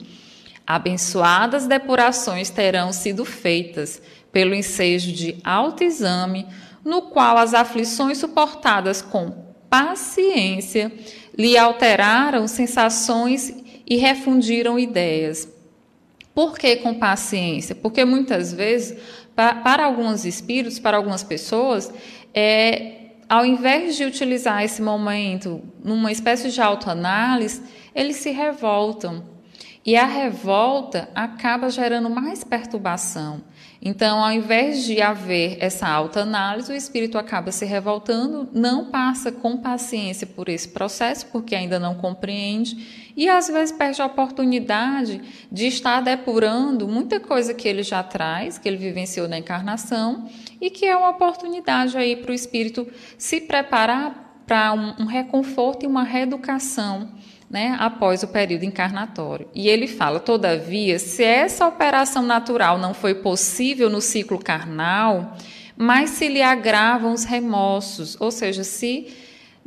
abençoadas 0.67 1.67
depurações 1.67 2.50
terão 2.50 2.91
sido 2.91 3.24
feitas 3.24 4.01
pelo 4.31 4.53
ensejo 4.53 5.13
de 5.13 5.38
autoexame, 5.43 6.48
no 6.83 7.03
qual 7.03 7.38
as 7.38 7.53
aflições 7.53 8.17
suportadas 8.17 9.01
com 9.01 9.50
paciência 9.72 10.92
lhe 11.38 11.58
alteraram 11.58 12.46
sensações 12.46 13.56
e 13.88 13.96
refundiram 13.96 14.78
ideias. 14.78 15.48
Por 16.36 16.60
que 16.60 16.75
com 16.75 16.94
paciência? 16.94 17.74
Porque 17.74 18.04
muitas 18.04 18.51
vezes, 18.51 18.98
para, 19.34 19.86
alguns 19.86 20.25
espíritos, 20.25 20.78
para 20.78 20.98
algumas 20.98 21.24
pessoas, 21.24 21.90
é, 22.34 23.12
ao 23.30 23.46
invés 23.46 23.96
de 23.96 24.04
utilizar 24.04 24.62
esse 24.62 24.82
momento 24.82 25.62
numa 25.82 26.12
espécie 26.12 26.51
de 26.51 26.62
autoanálise, 26.62 27.62
eles 27.96 28.18
se 28.18 28.30
revoltam. 28.30 29.24
E 29.86 29.96
a 29.96 30.06
revolta 30.06 31.10
acaba 31.16 31.70
gerando 31.70 32.10
mais 32.10 32.44
perturbação. 32.44 33.42
Então, 33.84 34.24
ao 34.24 34.32
invés 34.32 34.84
de 34.84 35.02
haver 35.02 35.58
essa 35.60 35.88
alta 35.88 36.20
análise, 36.20 36.72
o 36.72 36.76
espírito 36.76 37.18
acaba 37.18 37.52
se 37.52 37.66
revoltando, 37.66 38.48
não 38.54 38.92
passa 38.92 39.32
com 39.32 39.58
paciência 39.58 40.28
por 40.28 40.48
esse 40.50 40.68
processo, 40.68 41.26
porque 41.32 41.56
ainda 41.56 41.80
não 41.80 41.96
compreende, 41.96 43.12
e 43.18 43.28
às 43.28 43.48
vezes 43.48 43.76
perde 43.76 44.00
a 44.00 44.06
oportunidade 44.06 45.20
de 45.52 45.66
estar 45.66 46.00
depurando 46.00 46.88
muita 46.88 47.20
coisa 47.20 47.56
que 47.56 47.68
ele 47.68 47.82
já 47.82 48.04
traz, 48.04 48.60
que 48.60 48.70
ele 48.70 48.78
vivenciou 48.78 49.28
na 49.28 49.40
encarnação, 49.40 50.30
e 50.62 50.70
que 50.70 50.86
é 50.86 50.96
uma 50.96 51.10
oportunidade 51.10 51.98
aí 51.98 52.16
para 52.16 52.32
o 52.32 52.36
espírito 52.36 52.88
se 53.18 53.42
preparar 53.42 54.44
para 54.46 54.74
um, 54.74 55.04
um 55.04 55.06
reconforto 55.06 55.84
e 55.84 55.88
uma 55.88 56.04
reeducação 56.04 57.10
né, 57.51 57.75
após 57.79 58.24
o 58.24 58.29
período 58.29 58.63
encarnatório. 58.63 59.50
E 59.53 59.67
ele 59.67 59.86
fala, 59.86 60.22
todavia, 60.22 60.98
se 60.98 61.22
essa 61.22 61.67
operação 61.67 62.24
natural 62.24 62.77
não 62.77 62.93
foi 62.93 63.15
possível 63.15 63.89
no 63.89 64.00
ciclo 64.00 64.39
carnal, 64.39 65.36
mas 65.75 66.12
se 66.12 66.29
lhe 66.29 66.41
agravam 66.41 67.12
os 67.12 67.25
remorsos, 67.25 68.15
ou 68.22 68.31
seja, 68.31 68.63
se 68.63 69.13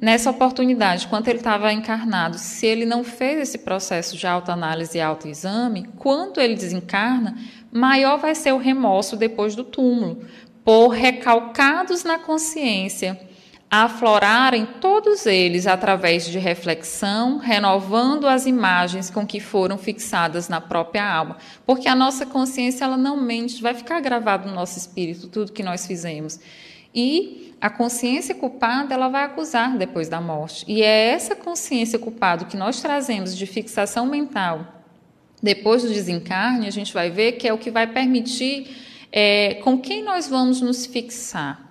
nessa 0.00 0.30
oportunidade, 0.30 1.06
quando 1.08 1.28
ele 1.28 1.38
estava 1.38 1.70
encarnado, 1.74 2.38
se 2.38 2.66
ele 2.66 2.86
não 2.86 3.04
fez 3.04 3.40
esse 3.40 3.58
processo 3.58 4.16
de 4.16 4.26
autoanálise 4.26 4.96
e 4.96 5.00
autoexame, 5.02 5.86
quando 5.98 6.40
ele 6.40 6.54
desencarna, 6.54 7.36
maior 7.70 8.16
vai 8.16 8.34
ser 8.34 8.52
o 8.52 8.58
remorso 8.58 9.14
depois 9.14 9.54
do 9.54 9.62
túmulo, 9.62 10.24
por 10.64 10.88
recalcados 10.88 12.02
na 12.02 12.18
consciência 12.18 13.20
aflorarem 13.70 14.66
todos 14.80 15.26
eles 15.26 15.66
através 15.66 16.26
de 16.26 16.38
reflexão, 16.38 17.38
renovando 17.38 18.28
as 18.28 18.46
imagens 18.46 19.10
com 19.10 19.26
que 19.26 19.40
foram 19.40 19.76
fixadas 19.76 20.48
na 20.48 20.60
própria 20.60 21.04
alma, 21.04 21.38
porque 21.66 21.88
a 21.88 21.94
nossa 21.94 22.24
consciência 22.24 22.84
ela 22.84 22.96
não 22.96 23.20
mente, 23.20 23.62
vai 23.62 23.74
ficar 23.74 24.00
gravado 24.00 24.48
no 24.48 24.54
nosso 24.54 24.78
espírito 24.78 25.28
tudo 25.28 25.52
que 25.52 25.62
nós 25.62 25.86
fizemos. 25.86 26.38
E 26.94 27.54
a 27.60 27.68
consciência 27.68 28.34
culpada 28.34 28.94
ela 28.94 29.08
vai 29.08 29.24
acusar 29.24 29.76
depois 29.76 30.08
da 30.08 30.20
morte. 30.20 30.64
E 30.68 30.82
é 30.82 31.08
essa 31.08 31.34
consciência 31.34 31.98
culpada 31.98 32.44
que 32.44 32.56
nós 32.56 32.80
trazemos 32.80 33.36
de 33.36 33.46
fixação 33.46 34.06
mental 34.06 34.74
depois 35.44 35.82
do 35.82 35.90
desencarne, 35.90 36.66
a 36.66 36.70
gente 36.70 36.94
vai 36.94 37.10
ver 37.10 37.32
que 37.32 37.46
é 37.46 37.52
o 37.52 37.58
que 37.58 37.70
vai 37.70 37.86
permitir 37.86 38.66
é, 39.12 39.60
com 39.62 39.78
quem 39.78 40.02
nós 40.02 40.26
vamos 40.26 40.62
nos 40.62 40.86
fixar 40.86 41.63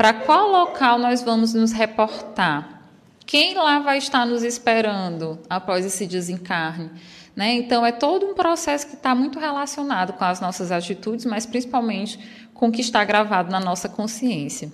para 0.00 0.14
qual 0.14 0.50
local 0.50 0.98
nós 0.98 1.20
vamos 1.20 1.52
nos 1.52 1.72
reportar? 1.72 2.84
Quem 3.26 3.52
lá 3.52 3.80
vai 3.80 3.98
estar 3.98 4.24
nos 4.24 4.42
esperando 4.42 5.38
após 5.46 5.84
esse 5.84 6.06
desencarne? 6.06 6.90
Né? 7.36 7.52
Então, 7.56 7.84
é 7.84 7.92
todo 7.92 8.24
um 8.24 8.32
processo 8.32 8.86
que 8.86 8.94
está 8.94 9.14
muito 9.14 9.38
relacionado 9.38 10.14
com 10.14 10.24
as 10.24 10.40
nossas 10.40 10.72
atitudes, 10.72 11.26
mas 11.26 11.44
principalmente 11.44 12.18
com 12.54 12.68
o 12.68 12.72
que 12.72 12.80
está 12.80 13.04
gravado 13.04 13.52
na 13.52 13.60
nossa 13.60 13.90
consciência. 13.90 14.72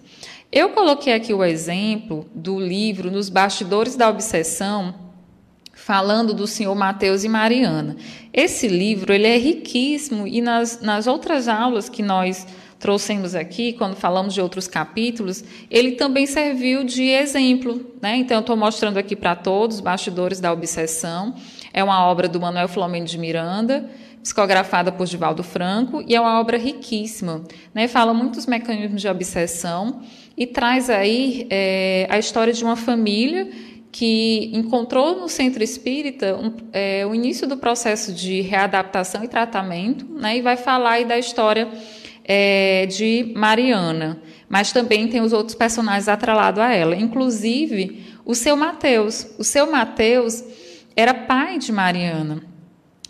Eu 0.53 0.69
coloquei 0.69 1.13
aqui 1.13 1.35
o 1.35 1.43
exemplo 1.43 2.25
do 2.33 2.61
livro 2.61 3.11
Nos 3.11 3.29
Bastidores 3.29 3.97
da 3.97 4.09
Obsessão, 4.09 4.95
falando 5.75 6.33
do 6.33 6.47
senhor 6.47 6.77
Mateus 6.77 7.25
e 7.25 7.29
Mariana. 7.29 7.97
Esse 8.33 8.69
livro 8.69 9.13
ele 9.13 9.27
é 9.27 9.39
riquíssimo 9.39 10.25
e 10.25 10.41
nas, 10.41 10.81
nas 10.81 11.09
outras 11.09 11.49
aulas 11.49 11.89
que 11.89 12.01
nós 12.01 12.47
trouxemos 12.79 13.35
aqui, 13.35 13.73
quando 13.73 13.97
falamos 13.97 14.35
de 14.35 14.41
outros 14.41 14.69
capítulos, 14.69 15.43
ele 15.71 15.93
também 15.93 16.27
serviu 16.27 16.85
de 16.85 17.05
exemplo. 17.05 17.95
Né? 18.01 18.17
Então, 18.17 18.39
eu 18.39 18.41
estou 18.41 18.57
mostrando 18.57 18.99
aqui 18.99 19.17
para 19.17 19.35
todos, 19.35 19.81
Bastidores 19.81 20.41
da 20.41 20.53
Obsessão. 20.53 21.35
É 21.73 21.83
uma 21.83 22.07
obra 22.07 22.29
do 22.29 22.41
Manuel 22.41 22.69
Filomeno 22.69 23.07
de 23.07 23.19
Miranda, 23.19 23.89
psicografada 24.23 24.91
por 24.91 25.07
Divaldo 25.07 25.43
Franco, 25.43 26.03
e 26.07 26.15
é 26.15 26.21
uma 26.21 26.41
obra 26.41 26.59
riquíssima. 26.59 27.43
Né? 27.75 27.89
Fala 27.89 28.13
muitos 28.13 28.47
mecanismos 28.47 29.01
de 29.01 29.09
obsessão 29.09 30.03
e 30.37 30.47
traz 30.47 30.91
aí 30.91 31.47
é, 31.49 32.07
a 32.11 32.19
história 32.19 32.53
de 32.53 32.63
uma 32.63 32.77
família 32.77 33.49
que 33.91 34.51
encontrou 34.53 35.19
no 35.19 35.29
centro 35.29 35.63
espírita 35.63 36.37
um, 36.37 36.53
é, 36.71 37.07
o 37.07 37.15
início 37.15 37.47
do 37.47 37.57
processo 37.57 38.13
de 38.13 38.43
readaptação 38.43 39.25
e 39.25 39.29
tratamento, 39.29 40.05
né? 40.05 40.37
e 40.37 40.43
vai 40.43 40.57
falar 40.59 40.93
aí 40.93 41.05
da 41.07 41.19
história 41.19 41.67
é, 42.29 42.87
de 42.87 43.33
Mariana, 43.37 44.21
mas 44.49 44.73
também 44.73 45.07
tem 45.07 45.21
os 45.21 45.33
outros 45.33 45.55
personagens 45.55 46.09
atrelados 46.09 46.61
a 46.61 46.73
ela, 46.73 46.97
inclusive 46.97 48.05
o 48.25 48.35
seu 48.35 48.57
Mateus. 48.57 49.29
O 49.39 49.45
seu 49.45 49.71
Mateus 49.71 50.43
era 50.97 51.15
pai 51.15 51.59
de 51.59 51.71
Mariana, 51.71 52.43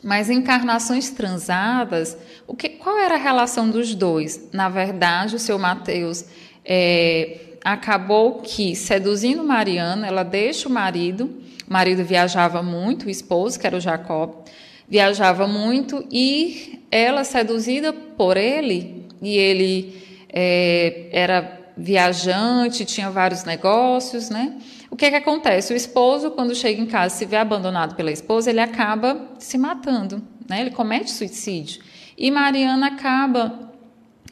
mas 0.04 0.28
encarnações 0.28 1.08
transadas, 1.08 2.16
o 2.46 2.54
que, 2.54 2.68
qual 2.68 2.99
era 2.99 3.14
a 3.14 3.18
relação 3.18 3.70
dos 3.70 3.94
dois? 3.94 4.50
Na 4.52 4.68
verdade, 4.68 5.37
o 5.37 5.38
seu 5.38 5.58
Mateus 5.58 6.26
é, 6.62 7.38
acabou 7.64 8.40
que, 8.42 8.76
seduzindo 8.76 9.42
Mariana, 9.42 10.06
ela 10.06 10.23
deixa 10.23 10.68
o 10.68 10.73
marido, 10.73 11.25
o 11.66 11.73
marido 11.73 12.04
viajava 12.04 12.62
muito, 12.62 13.06
o 13.06 13.11
esposo, 13.11 13.58
que 13.58 13.66
era 13.66 13.76
o 13.76 13.80
Jacob, 13.80 14.44
viajava 14.88 15.49
muito 15.49 16.06
e 16.11 16.80
ela, 16.90 17.25
seduzida 17.25 17.92
por 17.92 18.37
ele, 18.37 19.05
e 19.26 19.37
ele 19.37 20.02
é, 20.33 21.09
era 21.11 21.61
viajante, 21.76 22.85
tinha 22.85 23.11
vários 23.11 23.42
negócios, 23.42 24.30
né? 24.30 24.56
O 24.88 24.95
que 24.95 25.04
é 25.04 25.11
que 25.11 25.16
acontece? 25.16 25.73
O 25.73 25.76
esposo, 25.76 26.30
quando 26.30 26.54
chega 26.54 26.80
em 26.80 26.87
casa, 26.87 27.16
se 27.16 27.26
vê 27.26 27.37
abandonado 27.37 27.97
pela 27.97 28.12
esposa, 28.12 28.50
ele 28.50 28.61
acaba 28.61 29.33
se 29.40 29.59
matando, 29.59 30.23
né? 30.49 30.61
Ele 30.61 30.71
comete 30.71 31.11
suicídio. 31.11 31.83
E 32.16 32.30
Mariana 32.30 32.87
acaba 32.87 33.73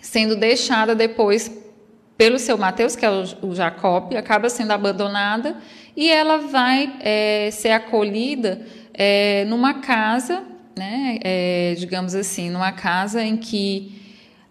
sendo 0.01 0.37
deixada 0.37 0.95
depois 0.95 1.51
pelo 2.17 2.39
seu 2.39 2.57
Mateus, 2.57 2.95
que 2.95 3.05
é 3.05 3.11
o 3.11 3.53
Jacob, 3.53 4.15
acaba 4.15 4.49
sendo 4.49 4.71
abandonada 4.71 5.57
e 5.97 6.09
ela 6.09 6.39
vai 6.39 6.95
é, 7.01 7.51
ser 7.51 7.71
acolhida 7.71 8.65
é, 8.95 9.45
numa 9.47 9.75
casa, 9.75 10.45
né, 10.77 11.19
é, 11.21 11.75
digamos 11.77 12.15
assim, 12.15 12.49
numa 12.49 12.71
casa 12.71 13.23
em 13.25 13.37
que 13.37 14.04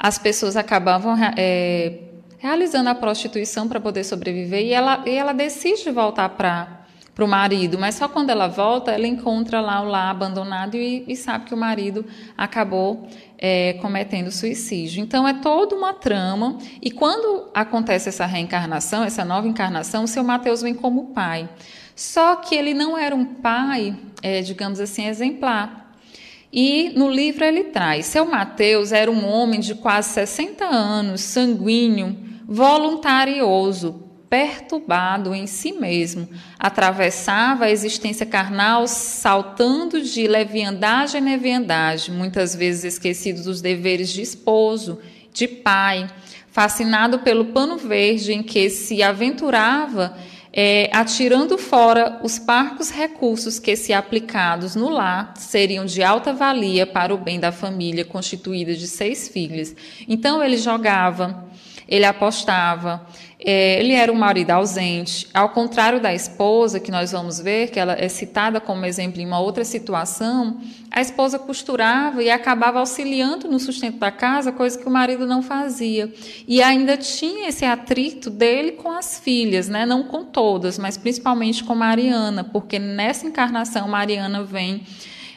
as 0.04 0.18
pessoas 0.18 0.58
acabavam 0.58 1.16
é, 1.38 2.00
realizando 2.38 2.90
a 2.90 2.96
prostituição 2.96 3.70
para 3.70 3.80
poder 3.80 4.04
sobreviver 4.04 4.62
e 4.62 4.74
ela, 4.74 5.02
e 5.06 5.12
ela 5.12 5.32
decide 5.32 5.90
voltar 5.90 6.28
para 6.28 6.82
para 7.16 7.24
o 7.24 7.28
marido, 7.28 7.78
mas 7.78 7.94
só 7.94 8.08
quando 8.08 8.32
ela 8.32 8.48
volta, 8.48 8.92
ela 8.92 9.06
encontra 9.06 9.62
lá 9.62 9.82
o 9.82 9.86
lar 9.86 10.10
abandonado 10.10 10.76
e, 10.76 11.06
e 11.08 11.16
sabe 11.16 11.46
que 11.46 11.54
o 11.54 11.58
marido 11.58 12.04
acabou 12.36 13.08
é, 13.38 13.74
cometendo 13.74 14.32
suicídio. 14.32 15.00
Então 15.00 15.28
é 15.28 15.36
toda 15.36 15.76
uma 15.76 15.94
trama, 15.94 16.58
e 16.82 16.90
quando 16.90 17.52
acontece 17.54 18.10
essa 18.10 18.26
reencarnação, 18.26 19.04
essa 19.04 19.24
nova 19.24 19.48
encarnação, 19.48 20.06
o 20.06 20.08
seu 20.08 20.24
Mateus 20.24 20.64
vem 20.64 20.74
como 20.74 21.14
pai. 21.14 21.48
Só 21.96 22.36
que 22.38 22.56
ele 22.56 22.74
não 22.74 22.98
era 22.98 23.16
um 23.16 23.26
pai, 23.26 23.96
é, 24.24 24.42
digamos 24.42 24.80
assim, 24.80 25.06
exemplar. 25.06 25.83
E 26.54 26.92
no 26.96 27.10
livro 27.10 27.44
ele 27.44 27.64
traz: 27.64 28.06
seu 28.06 28.26
Mateus 28.26 28.92
era 28.92 29.10
um 29.10 29.28
homem 29.28 29.60
de 29.60 29.74
quase 29.74 30.10
60 30.10 30.64
anos, 30.64 31.22
sanguíneo, 31.22 32.16
voluntarioso, 32.48 34.04
perturbado 34.30 35.34
em 35.34 35.48
si 35.48 35.72
mesmo. 35.72 36.30
Atravessava 36.60 37.66
a 37.66 37.72
existência 37.72 38.24
carnal 38.24 38.88
saltando 38.88 40.00
de 40.00 40.28
leviandade 40.28 41.18
em 41.18 41.22
leviandade, 41.22 42.12
muitas 42.12 42.56
vezes 42.56 42.84
esquecido 42.84 43.42
dos 43.42 43.60
deveres 43.60 44.10
de 44.10 44.22
esposo, 44.22 45.00
de 45.34 45.48
pai, 45.48 46.08
fascinado 46.52 47.18
pelo 47.20 47.46
pano 47.46 47.78
verde 47.78 48.32
em 48.32 48.44
que 48.44 48.70
se 48.70 49.02
aventurava 49.02 50.16
é, 50.56 50.88
atirando 50.94 51.58
fora 51.58 52.20
os 52.22 52.38
parcos 52.38 52.92
recursos 52.92 53.58
que, 53.58 53.76
se 53.76 53.92
aplicados 53.92 54.76
no 54.76 54.88
lar, 54.90 55.34
seriam 55.36 55.84
de 55.84 56.04
alta 56.04 56.32
valia 56.32 56.86
para 56.86 57.14
o 57.14 57.18
bem 57.18 57.40
da 57.40 57.52
família 57.52 58.06
constituída 58.06 58.76
de 58.76 58.88
seis 58.88 59.28
filhos. 59.28 59.74
Então 60.08 60.44
ele 60.44 60.58
jogava, 60.58 61.44
ele 61.88 62.06
apostava, 62.06 63.06
é, 63.46 63.78
ele 63.80 63.92
era 63.92 64.10
um 64.10 64.16
marido 64.16 64.52
ausente, 64.52 65.28
ao 65.34 65.50
contrário 65.50 66.00
da 66.00 66.14
esposa, 66.14 66.80
que 66.80 66.90
nós 66.90 67.12
vamos 67.12 67.42
ver, 67.42 67.72
que 67.72 67.80
ela 67.80 67.94
é 68.00 68.08
citada 68.08 68.62
como 68.62 68.86
exemplo 68.86 69.20
em 69.20 69.26
uma 69.26 69.40
outra 69.40 69.66
situação, 69.66 70.62
a 70.90 71.02
esposa 71.02 71.38
costurava 71.38 72.24
e 72.24 72.30
acabava 72.30 72.80
auxiliando 72.80 73.50
no 73.50 73.60
sustento 73.60 73.98
da 73.98 74.12
casa, 74.12 74.54
coisa 74.54 74.80
que 74.80 74.88
o 74.88 74.90
marido 74.90 75.28
não 75.28 75.42
fazia. 75.42 76.14
E 76.48 76.64
ainda 76.64 76.96
tinha 76.96 77.50
esse 77.50 77.66
atrito 77.66 78.30
dele 78.30 78.74
com 78.74 78.90
as 78.90 79.20
filhas, 79.20 79.68
né? 79.68 79.86
não 79.86 80.04
com 80.04 80.24
todas, 80.24 80.80
mas 80.80 80.96
principalmente 80.96 81.66
com 81.66 81.76
Mariana, 81.76 82.46
porque 82.46 82.80
nessa 82.80 83.28
encarnação 83.28 83.90
Mariana 83.90 84.42
vem 84.44 84.84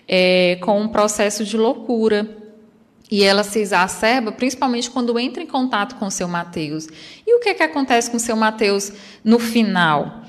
é, 0.07 0.59
com 0.61 0.81
um 0.81 0.87
processo 0.87 1.45
de 1.45 1.57
loucura 1.57 2.46
e 3.11 3.23
ela 3.23 3.45
se 3.45 3.59
exacerba 3.61 4.33
principalmente 4.33 4.91
quando 4.91 5.19
entra 5.19 5.43
em 5.43 5.47
contato 5.47 5.97
com 5.97 6.07
o 6.07 6.11
seu 6.11 6.27
Mateus. 6.27 6.89
E 7.27 7.37
o 7.37 7.41
que, 7.41 7.51
é 7.51 7.55
que 7.55 7.63
acontece 7.63 8.11
com 8.11 8.17
o 8.17 8.21
seu 8.21 8.37
Mateus 8.37 8.93
no 9.23 9.39
final? 9.39 10.23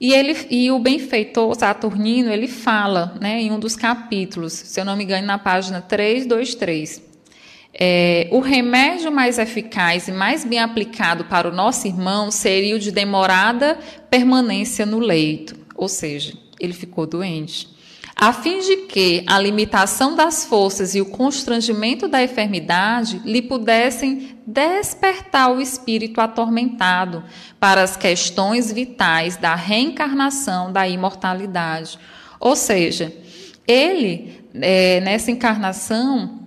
E, 0.00 0.12
ele, 0.12 0.36
e 0.50 0.70
o 0.70 0.78
benfeitor 0.78 1.54
Saturnino, 1.56 2.30
ele 2.30 2.46
fala 2.46 3.16
né, 3.20 3.40
em 3.40 3.50
um 3.50 3.58
dos 3.58 3.74
capítulos, 3.74 4.52
se 4.52 4.80
eu 4.80 4.84
não 4.84 4.96
me 4.96 5.04
engano, 5.04 5.26
na 5.26 5.38
página 5.38 5.80
323. 5.80 7.02
é, 7.74 8.28
o 8.30 8.40
remédio 8.40 9.10
mais 9.10 9.38
eficaz 9.38 10.08
e 10.08 10.12
mais 10.12 10.44
bem 10.44 10.58
aplicado 10.58 11.24
para 11.24 11.48
o 11.48 11.52
nosso 11.52 11.86
irmão 11.86 12.30
seria 12.30 12.76
o 12.76 12.78
de 12.78 12.90
demorada 12.90 13.78
permanência 14.10 14.84
no 14.84 14.98
leito, 14.98 15.56
ou 15.74 15.88
seja, 15.88 16.32
ele 16.58 16.72
ficou 16.72 17.06
doente. 17.06 17.77
A 18.20 18.32
fim 18.32 18.58
de 18.58 18.78
que 18.88 19.22
a 19.28 19.38
limitação 19.38 20.16
das 20.16 20.44
forças 20.44 20.96
e 20.96 21.00
o 21.00 21.06
constrangimento 21.06 22.08
da 22.08 22.20
enfermidade 22.20 23.22
lhe 23.24 23.40
pudessem 23.40 24.36
despertar 24.44 25.52
o 25.52 25.60
espírito 25.60 26.20
atormentado 26.20 27.22
para 27.60 27.80
as 27.80 27.96
questões 27.96 28.72
vitais 28.72 29.36
da 29.36 29.54
reencarnação, 29.54 30.72
da 30.72 30.88
imortalidade. 30.88 31.96
Ou 32.40 32.56
seja, 32.56 33.14
ele, 33.64 34.42
é, 34.52 35.00
nessa 35.00 35.30
encarnação, 35.30 36.40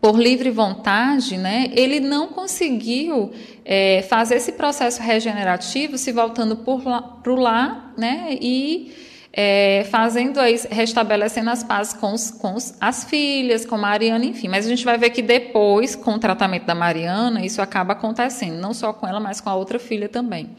por 0.00 0.20
livre 0.20 0.50
vontade, 0.50 1.36
né, 1.36 1.70
ele 1.70 2.00
não 2.00 2.26
conseguiu 2.28 3.30
é, 3.64 4.04
fazer 4.08 4.36
esse 4.36 4.50
processo 4.50 5.00
regenerativo, 5.00 5.96
se 5.98 6.10
voltando 6.10 6.56
para 6.56 7.32
o 7.32 7.36
lá, 7.36 7.92
né, 7.96 8.36
e 8.40 9.05
é, 9.38 9.86
fazendo 9.90 10.40
aí, 10.40 10.58
restabelecendo 10.70 11.50
as 11.50 11.62
pazes 11.62 11.92
com, 11.92 12.14
os, 12.14 12.30
com 12.30 12.54
os, 12.54 12.72
as 12.80 13.04
filhas, 13.04 13.66
com 13.66 13.76
Mariana, 13.76 14.24
enfim. 14.24 14.48
Mas 14.48 14.64
a 14.64 14.68
gente 14.70 14.82
vai 14.82 14.96
ver 14.96 15.10
que 15.10 15.20
depois, 15.20 15.94
com 15.94 16.14
o 16.14 16.18
tratamento 16.18 16.64
da 16.64 16.74
Mariana, 16.74 17.44
isso 17.44 17.60
acaba 17.60 17.92
acontecendo, 17.92 18.58
não 18.58 18.72
só 18.72 18.94
com 18.94 19.06
ela, 19.06 19.20
mas 19.20 19.38
com 19.38 19.50
a 19.50 19.54
outra 19.54 19.78
filha 19.78 20.08
também. 20.08 20.56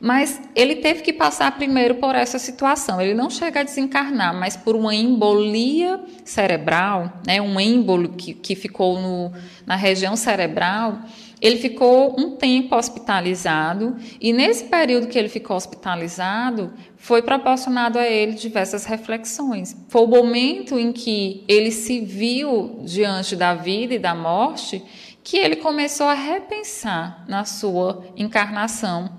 Mas 0.00 0.40
ele 0.54 0.76
teve 0.76 1.02
que 1.02 1.12
passar 1.12 1.56
primeiro 1.56 1.96
por 1.96 2.16
essa 2.16 2.40
situação. 2.40 3.00
Ele 3.00 3.14
não 3.14 3.30
chega 3.30 3.60
a 3.60 3.62
desencarnar, 3.62 4.34
mas 4.34 4.56
por 4.56 4.74
uma 4.74 4.94
embolia 4.94 6.00
cerebral, 6.24 7.12
né, 7.24 7.40
um 7.40 7.58
êmbolo 7.58 8.10
que, 8.10 8.34
que 8.34 8.56
ficou 8.56 9.00
no, 9.00 9.32
na 9.64 9.76
região 9.76 10.16
cerebral. 10.16 10.98
Ele 11.40 11.56
ficou 11.56 12.18
um 12.18 12.36
tempo 12.36 12.74
hospitalizado 12.74 13.96
e 14.20 14.32
nesse 14.32 14.64
período 14.64 15.06
que 15.06 15.18
ele 15.18 15.28
ficou 15.28 15.56
hospitalizado 15.56 16.72
foi 16.96 17.22
proporcionado 17.22 17.98
a 17.98 18.06
ele 18.06 18.32
diversas 18.32 18.84
reflexões. 18.84 19.76
Foi 19.88 20.02
o 20.02 20.06
momento 20.06 20.78
em 20.78 20.92
que 20.92 21.44
ele 21.46 21.70
se 21.70 22.00
viu 22.00 22.80
diante 22.82 23.36
da 23.36 23.54
vida 23.54 23.94
e 23.94 23.98
da 23.98 24.14
morte 24.14 24.82
que 25.22 25.36
ele 25.36 25.56
começou 25.56 26.06
a 26.06 26.14
repensar 26.14 27.24
na 27.28 27.44
sua 27.44 28.04
encarnação 28.16 29.10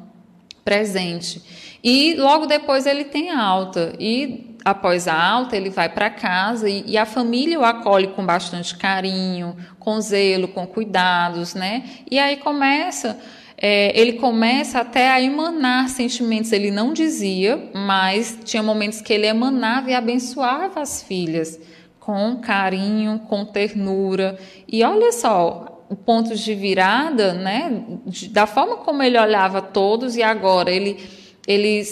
presente. 0.66 1.42
E 1.84 2.16
logo 2.16 2.46
depois 2.46 2.86
ele 2.86 3.06
tem 3.06 3.30
alta. 3.32 3.96
E 4.00 4.49
após 4.64 5.08
a 5.08 5.14
alta, 5.14 5.56
ele 5.56 5.70
vai 5.70 5.90
para 5.90 6.10
casa 6.10 6.70
e, 6.70 6.84
e, 6.86 6.98
a 6.98 7.06
família 7.06 7.60
o 7.60 7.64
acolhe 7.64 8.08
com 8.08 8.26
bastante 8.26 8.76
carinho, 8.76 9.56
com 9.80 10.00
zelo, 10.02 10.48
com 10.48 10.68
cuidados, 10.68 11.54
né? 11.54 11.84
E 12.10 12.20
aí 12.20 12.38
começa. 12.38 13.20
É, 13.62 13.92
ele 14.00 14.14
começa 14.14 14.80
até 14.80 15.10
a 15.10 15.22
emanar 15.22 15.90
sentimentos. 15.90 16.52
Ele 16.54 16.72
não 16.72 16.94
dizia, 16.94 17.70
mas 17.74 18.38
tinha 18.46 18.64
momentos 18.64 19.02
que 19.02 19.12
ele 19.12 19.28
emanava 19.28 19.92
e 19.92 19.94
abençoava 19.94 20.82
as 20.82 21.04
filhas 21.04 21.60
com 22.00 22.38
carinho, 22.38 23.20
com 23.28 23.44
ternura. 23.46 24.40
E 24.68 24.84
olha 24.84 25.12
só, 25.12 25.86
o 25.90 25.96
ponto 25.96 26.36
de 26.36 26.56
virada, 26.56 27.34
né, 27.34 27.84
da 28.30 28.46
forma 28.48 28.78
como 28.78 29.04
ele 29.04 29.20
olhava 29.20 29.62
todos 29.62 30.16
e 30.16 30.24
agora 30.24 30.72
ele, 30.72 30.98
ele 31.46 31.84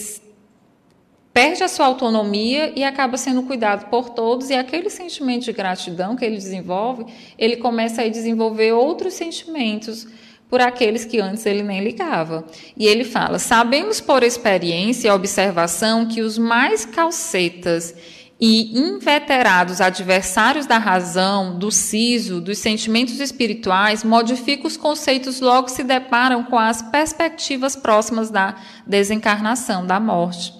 perde 1.38 1.64
a 1.64 1.68
sua 1.68 1.86
autonomia 1.86 2.74
e 2.76 2.84
acaba 2.84 3.16
sendo 3.16 3.44
cuidado 3.44 3.92
por 3.92 4.10
todos 4.10 4.50
e 4.50 4.56
aquele 4.56 4.90
sentimento 4.90 5.46
de 5.46 5.54
gratidão 5.54 6.16
que 6.16 6.26
ele 6.26 6.36
desenvolve, 6.36 7.06
ele 7.38 7.58
começa 7.58 8.02
a 8.02 8.10
desenvolver 8.10 8.72
outros 8.72 9.14
sentimentos 9.14 10.08
por 10.50 10.62
aqueles 10.62 11.06
que 11.06 11.20
antes 11.20 11.46
ele 11.46 11.62
nem 11.62 11.84
ligava. 11.84 12.44
E 12.76 12.88
ele 12.88 13.04
fala: 13.04 13.38
"Sabemos 13.38 14.02
por 14.02 14.24
experiência 14.24 15.10
e 15.10 15.12
observação 15.12 16.08
que 16.08 16.22
os 16.22 16.40
mais 16.40 16.86
calcetas 16.86 17.94
e 18.42 18.76
inveterados 18.76 19.80
adversários 19.80 20.66
da 20.66 20.80
razão, 20.80 21.56
do 21.56 21.70
siso, 21.70 22.42
dos 22.42 22.58
sentimentos 22.58 23.20
espirituais, 23.20 24.04
modificam 24.04 24.66
os 24.66 24.76
conceitos, 24.76 25.40
logo 25.40 25.68
se 25.68 25.84
deparam 25.84 26.46
com 26.46 26.58
as 26.58 26.82
perspectivas 26.82 27.76
próximas 27.76 28.32
da 28.32 28.56
desencarnação, 28.88 29.86
da 29.86 30.00
morte. 30.00 30.57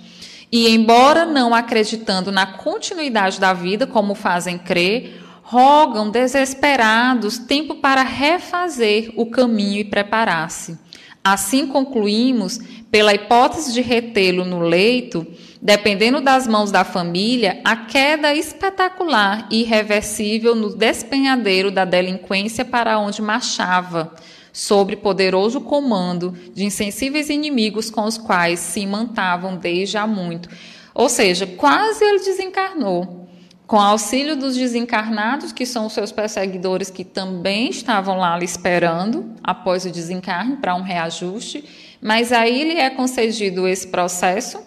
E, 0.52 0.70
embora 0.70 1.26
não 1.26 1.54
acreditando 1.54 2.32
na 2.32 2.46
continuidade 2.46 3.40
da 3.40 3.54
vida, 3.54 3.86
como 3.86 4.16
fazem 4.16 4.58
crer, 4.58 5.22
rogam 5.44 6.10
desesperados 6.10 7.38
tempo 7.38 7.76
para 7.76 8.04
refazer 8.04 9.12
o 9.16 9.26
caminho 9.26 9.80
e 9.80 9.86
preparar-se. 9.86 10.78
Assim 11.24 11.68
concluímos, 11.68 12.60
pela 12.90 13.14
hipótese 13.14 13.74
de 13.74 13.82
retê-lo 13.82 14.46
no 14.46 14.60
leito, 14.60 15.28
dependendo 15.62 16.22
das 16.22 16.48
mãos 16.48 16.72
da 16.72 16.86
família, 16.86 17.60
a 17.66 17.76
queda 17.76 18.34
espetacular 18.34 19.48
e 19.52 19.62
irreversível 19.62 20.56
no 20.56 20.74
despenhadeiro 20.74 21.70
da 21.70 21.84
delinquência 21.84 22.64
para 22.64 22.98
onde 23.00 23.22
marchava, 23.22 24.14
sob 24.58 24.96
poderoso 24.96 25.62
comando 25.62 26.32
de 26.52 26.66
insensíveis 26.66 27.30
inimigos 27.30 27.92
com 27.92 28.06
os 28.06 28.18
quais 28.18 28.60
se 28.60 28.80
imantavam 28.80 29.56
desde 29.56 30.00
há 30.00 30.08
muito. 30.08 30.50
Ou 30.96 31.08
seja, 31.10 31.46
quase 31.46 32.04
ele 32.04 32.18
desencarnou. 32.18 33.30
Com 33.68 33.80
auxílio 33.80 34.36
dos 34.36 34.58
desencarnados, 34.58 35.52
que 35.52 35.64
são 35.64 35.86
os 35.86 35.94
seus 35.94 36.12
perseguidores, 36.12 36.90
que 36.90 37.04
também 37.04 37.70
estavam 37.70 38.18
lá 38.18 38.40
esperando 38.40 39.32
após 39.44 39.86
o 39.86 39.92
desencarne 39.92 40.56
para 40.56 40.74
um 40.74 40.82
reajuste, 40.82 41.64
mas 42.02 42.32
aí 42.32 42.64
lhe 42.64 42.80
é 42.80 42.90
concedido 42.90 43.68
esse 43.68 43.90
processo 43.90 44.58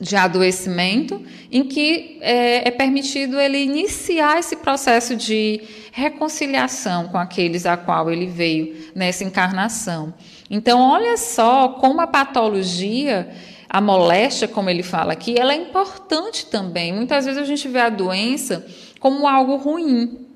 de 0.00 0.14
adoecimento, 0.14 1.20
em 1.50 1.64
que 1.64 2.18
é, 2.20 2.68
é, 2.68 2.70
permitido 2.70 3.40
ele 3.40 3.58
iniciar 3.58 4.38
esse 4.38 4.56
processo 4.56 5.16
de 5.16 5.60
reconciliação 5.90 7.08
com 7.08 7.18
aqueles 7.18 7.66
a 7.66 7.76
qual 7.76 8.10
ele 8.10 8.26
veio 8.26 8.90
nessa 8.94 9.24
encarnação. 9.24 10.14
Então, 10.48 10.80
olha 10.80 11.16
só 11.16 11.70
como 11.70 12.00
a 12.00 12.06
patologia, 12.06 13.28
a 13.68 13.80
moléstia, 13.80 14.46
como 14.46 14.70
ele 14.70 14.84
fala 14.84 15.12
aqui, 15.12 15.34
ela 15.36 15.52
é 15.52 15.56
importante 15.56 16.46
também. 16.46 16.92
Muitas 16.92 17.24
vezes 17.24 17.42
a 17.42 17.44
gente 17.44 17.66
vê 17.66 17.80
a 17.80 17.90
doença 17.90 18.64
como 19.00 19.26
algo 19.26 19.56
ruim, 19.56 20.26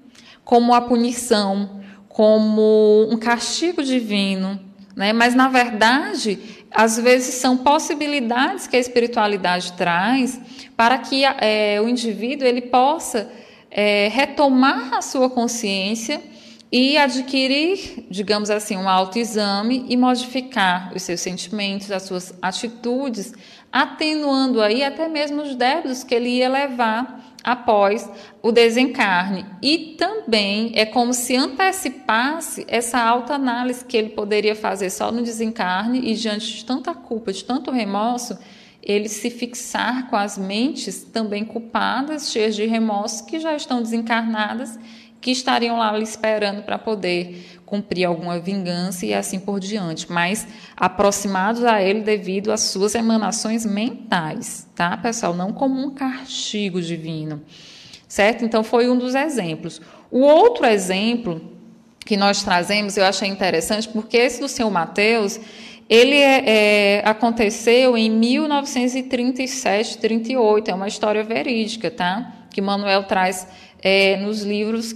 como 0.44 0.75
a 0.75 0.81
punição, 0.81 1.81
como 2.09 3.09
um 3.11 3.16
castigo 3.16 3.83
divino, 3.83 4.61
né? 4.94 5.12
Mas 5.12 5.35
na 5.35 5.48
verdade 5.48 6.62
às 6.74 6.98
vezes 6.98 7.35
são 7.37 7.56
possibilidades 7.56 8.66
que 8.66 8.76
a 8.76 8.80
espiritualidade 8.80 9.72
traz 9.74 10.40
para 10.76 10.98
que 10.98 11.24
é, 11.24 11.80
o 11.80 11.88
indivíduo 11.88 12.46
ele 12.46 12.62
possa 12.62 13.30
é, 13.70 14.08
retomar 14.08 14.94
a 14.94 15.02
sua 15.02 15.30
consciência 15.30 16.20
e 16.70 16.96
adquirir, 16.96 18.06
digamos 18.11 18.48
assim, 18.48 18.76
um 18.76 18.88
autoexame 18.88 19.85
e 19.88 19.96
modificar 19.96 20.90
os 20.94 21.02
seus 21.02 21.20
sentimentos, 21.20 21.90
as 21.90 22.02
suas 22.04 22.35
atitudes, 22.40 23.35
atenuando 23.70 24.62
aí 24.62 24.82
até 24.82 25.06
mesmo 25.06 25.42
os 25.42 25.54
débitos 25.54 26.02
que 26.02 26.14
ele 26.14 26.30
ia 26.30 26.48
levar 26.48 27.21
após 27.42 28.09
o 28.40 28.52
desencarne. 28.52 29.44
E 29.61 29.96
também 29.98 30.72
é 30.74 30.87
como 30.87 31.12
se 31.12 31.37
antecipasse 31.37 32.64
essa 32.68 33.00
autoanálise 33.00 33.85
que 33.85 33.96
ele 33.96 34.11
poderia 34.11 34.55
fazer 34.55 34.90
só 34.90 35.11
no 35.11 35.22
desencarne 35.22 36.00
e 36.11 36.14
diante 36.14 36.57
de 36.57 36.64
tanta 36.64 36.94
culpa, 36.94 37.33
de 37.33 37.44
tanto 37.44 37.70
remorso, 37.70 38.38
ele 38.83 39.09
se 39.09 39.31
fixar 39.31 40.11
com 40.11 40.16
as 40.16 40.37
mentes 40.37 41.05
também 41.05 41.44
culpadas, 41.44 42.31
cheias 42.31 42.57
de 42.57 42.66
remorso, 42.66 43.24
que 43.26 43.38
já 43.38 43.55
estão 43.55 43.81
desencarnadas, 43.81 44.78
que 45.20 45.31
estariam 45.31 45.78
lá 45.78 45.96
esperando 46.00 46.64
para 46.64 46.78
poder 46.78 47.61
cumprir 47.66 48.05
alguma 48.05 48.38
vingança 48.38 49.07
e 49.07 49.14
assim 49.14 49.38
por 49.38 49.59
diante, 49.59 50.11
mas 50.12 50.46
aproximados 50.77 51.64
a 51.64 51.83
ele 51.83 52.03
devido 52.03 52.53
às 52.53 52.61
suas 52.61 52.94
emanações 52.94 53.64
mentais, 53.64 54.68
tá, 54.75 54.96
pessoal? 54.96 55.35
Não 55.35 55.53
como 55.53 55.81
um 55.81 55.90
castigo 55.94 56.83
divino, 56.83 57.42
certo? 58.07 58.44
Então, 58.44 58.62
foi 58.62 58.90
um 58.90 58.98
dos 58.98 59.14
exemplos. 59.14 59.81
O 60.11 60.20
outro 60.20 60.66
exemplo 60.66 61.40
que 62.05 62.16
nós 62.16 62.42
trazemos, 62.42 62.96
eu 62.96 63.05
achei 63.05 63.29
interessante, 63.29 63.88
porque 63.88 64.16
esse 64.16 64.40
do 64.40 64.48
Senhor 64.48 64.70
Mateus, 64.70 65.40
ele 65.88 66.16
é, 66.16 66.44
é, 66.46 67.03
aconteceu 67.05 67.96
em 67.96 68.11
1937, 68.11 69.98
38, 69.98 70.70
é 70.70 70.75
uma 70.75 70.88
história 70.88 71.22
verídica, 71.22 71.90
tá? 71.90 72.33
Que 72.51 72.61
Manuel 72.61 73.05
traz 73.05 73.46
é, 73.83 74.16
nos 74.18 74.42
livros 74.42 74.94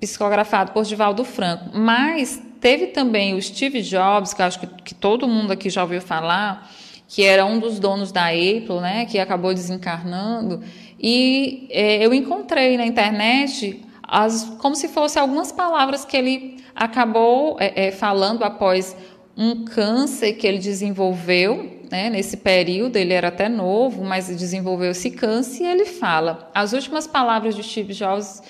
psicografado 0.00 0.72
por 0.72 0.84
Divaldo 0.84 1.24
Franco. 1.24 1.70
Mas 1.74 2.40
teve 2.60 2.88
também 2.88 3.34
o 3.34 3.42
Steve 3.42 3.82
Jobs, 3.82 4.32
que 4.32 4.42
acho 4.42 4.60
que, 4.60 4.66
que 4.66 4.94
todo 4.94 5.28
mundo 5.28 5.52
aqui 5.52 5.68
já 5.68 5.82
ouviu 5.82 6.00
falar, 6.00 6.70
que 7.06 7.22
era 7.22 7.44
um 7.44 7.58
dos 7.58 7.78
donos 7.78 8.10
da 8.12 8.28
Apple, 8.28 8.80
né, 8.80 9.04
que 9.04 9.18
acabou 9.18 9.52
desencarnando. 9.52 10.62
E 10.98 11.68
é, 11.70 12.04
eu 12.04 12.14
encontrei 12.14 12.76
na 12.76 12.86
internet 12.86 13.82
as, 14.02 14.44
como 14.58 14.74
se 14.74 14.88
fossem 14.88 15.20
algumas 15.20 15.52
palavras 15.52 16.04
que 16.04 16.16
ele 16.16 16.64
acabou 16.74 17.56
é, 17.60 17.86
é, 17.86 17.90
falando 17.90 18.42
após 18.42 18.96
um 19.36 19.64
câncer 19.64 20.34
que 20.34 20.46
ele 20.46 20.58
desenvolveu, 20.58 21.80
né, 21.90 22.10
nesse 22.10 22.36
período, 22.36 22.96
ele 22.96 23.12
era 23.12 23.28
até 23.28 23.48
novo, 23.48 24.04
mas 24.04 24.28
desenvolveu 24.28 24.90
esse 24.90 25.10
câncer, 25.10 25.64
e 25.64 25.66
ele 25.66 25.84
fala, 25.84 26.50
as 26.54 26.72
últimas 26.72 27.06
palavras 27.06 27.56
de 27.56 27.62
Steve 27.62 27.92
Jobs 27.94 28.42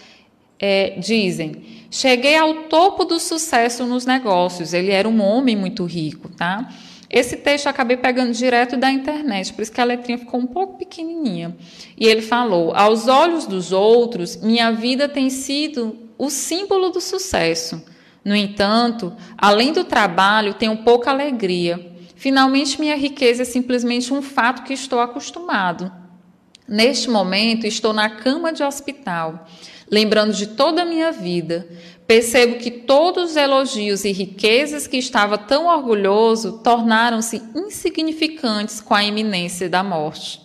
é, 0.60 0.94
dizem, 0.98 1.86
cheguei 1.90 2.36
ao 2.36 2.64
topo 2.64 3.04
do 3.04 3.18
sucesso 3.18 3.86
nos 3.86 4.04
negócios, 4.04 4.74
ele 4.74 4.90
era 4.90 5.08
um 5.08 5.22
homem 5.22 5.56
muito 5.56 5.84
rico, 5.84 6.28
tá? 6.28 6.68
Esse 7.08 7.38
texto 7.38 7.66
eu 7.66 7.70
acabei 7.70 7.96
pegando 7.96 8.32
direto 8.32 8.76
da 8.76 8.88
internet, 8.88 9.52
por 9.52 9.62
isso 9.62 9.72
que 9.72 9.80
a 9.80 9.84
letrinha 9.84 10.18
ficou 10.18 10.38
um 10.38 10.46
pouco 10.46 10.78
pequenininha. 10.78 11.56
E 11.98 12.06
ele 12.06 12.22
falou: 12.22 12.72
Aos 12.72 13.08
olhos 13.08 13.46
dos 13.46 13.72
outros, 13.72 14.36
minha 14.36 14.70
vida 14.70 15.08
tem 15.08 15.28
sido 15.28 15.98
o 16.16 16.30
símbolo 16.30 16.90
do 16.90 17.00
sucesso. 17.00 17.82
No 18.24 18.36
entanto, 18.36 19.12
além 19.36 19.72
do 19.72 19.82
trabalho, 19.82 20.54
tenho 20.54 20.76
pouca 20.84 21.10
alegria. 21.10 21.94
Finalmente, 22.14 22.78
minha 22.78 22.94
riqueza 22.94 23.42
é 23.42 23.46
simplesmente 23.46 24.12
um 24.12 24.22
fato 24.22 24.62
que 24.62 24.74
estou 24.74 25.00
acostumado. 25.00 25.90
Neste 26.68 27.10
momento, 27.10 27.66
estou 27.66 27.92
na 27.92 28.08
cama 28.08 28.52
de 28.52 28.62
hospital, 28.62 29.48
lembrando 29.90 30.32
de 30.32 30.46
toda 30.46 30.82
a 30.82 30.84
minha 30.84 31.10
vida. 31.10 31.66
Percebo 32.06 32.56
que 32.56 32.70
todos 32.70 33.30
os 33.30 33.36
elogios 33.36 34.04
e 34.04 34.12
riquezas 34.12 34.86
que 34.86 34.96
estava 34.96 35.36
tão 35.36 35.66
orgulhoso 35.66 36.60
tornaram-se 36.62 37.42
insignificantes 37.54 38.80
com 38.80 38.94
a 38.94 39.04
iminência 39.04 39.68
da 39.68 39.82
morte. 39.82 40.40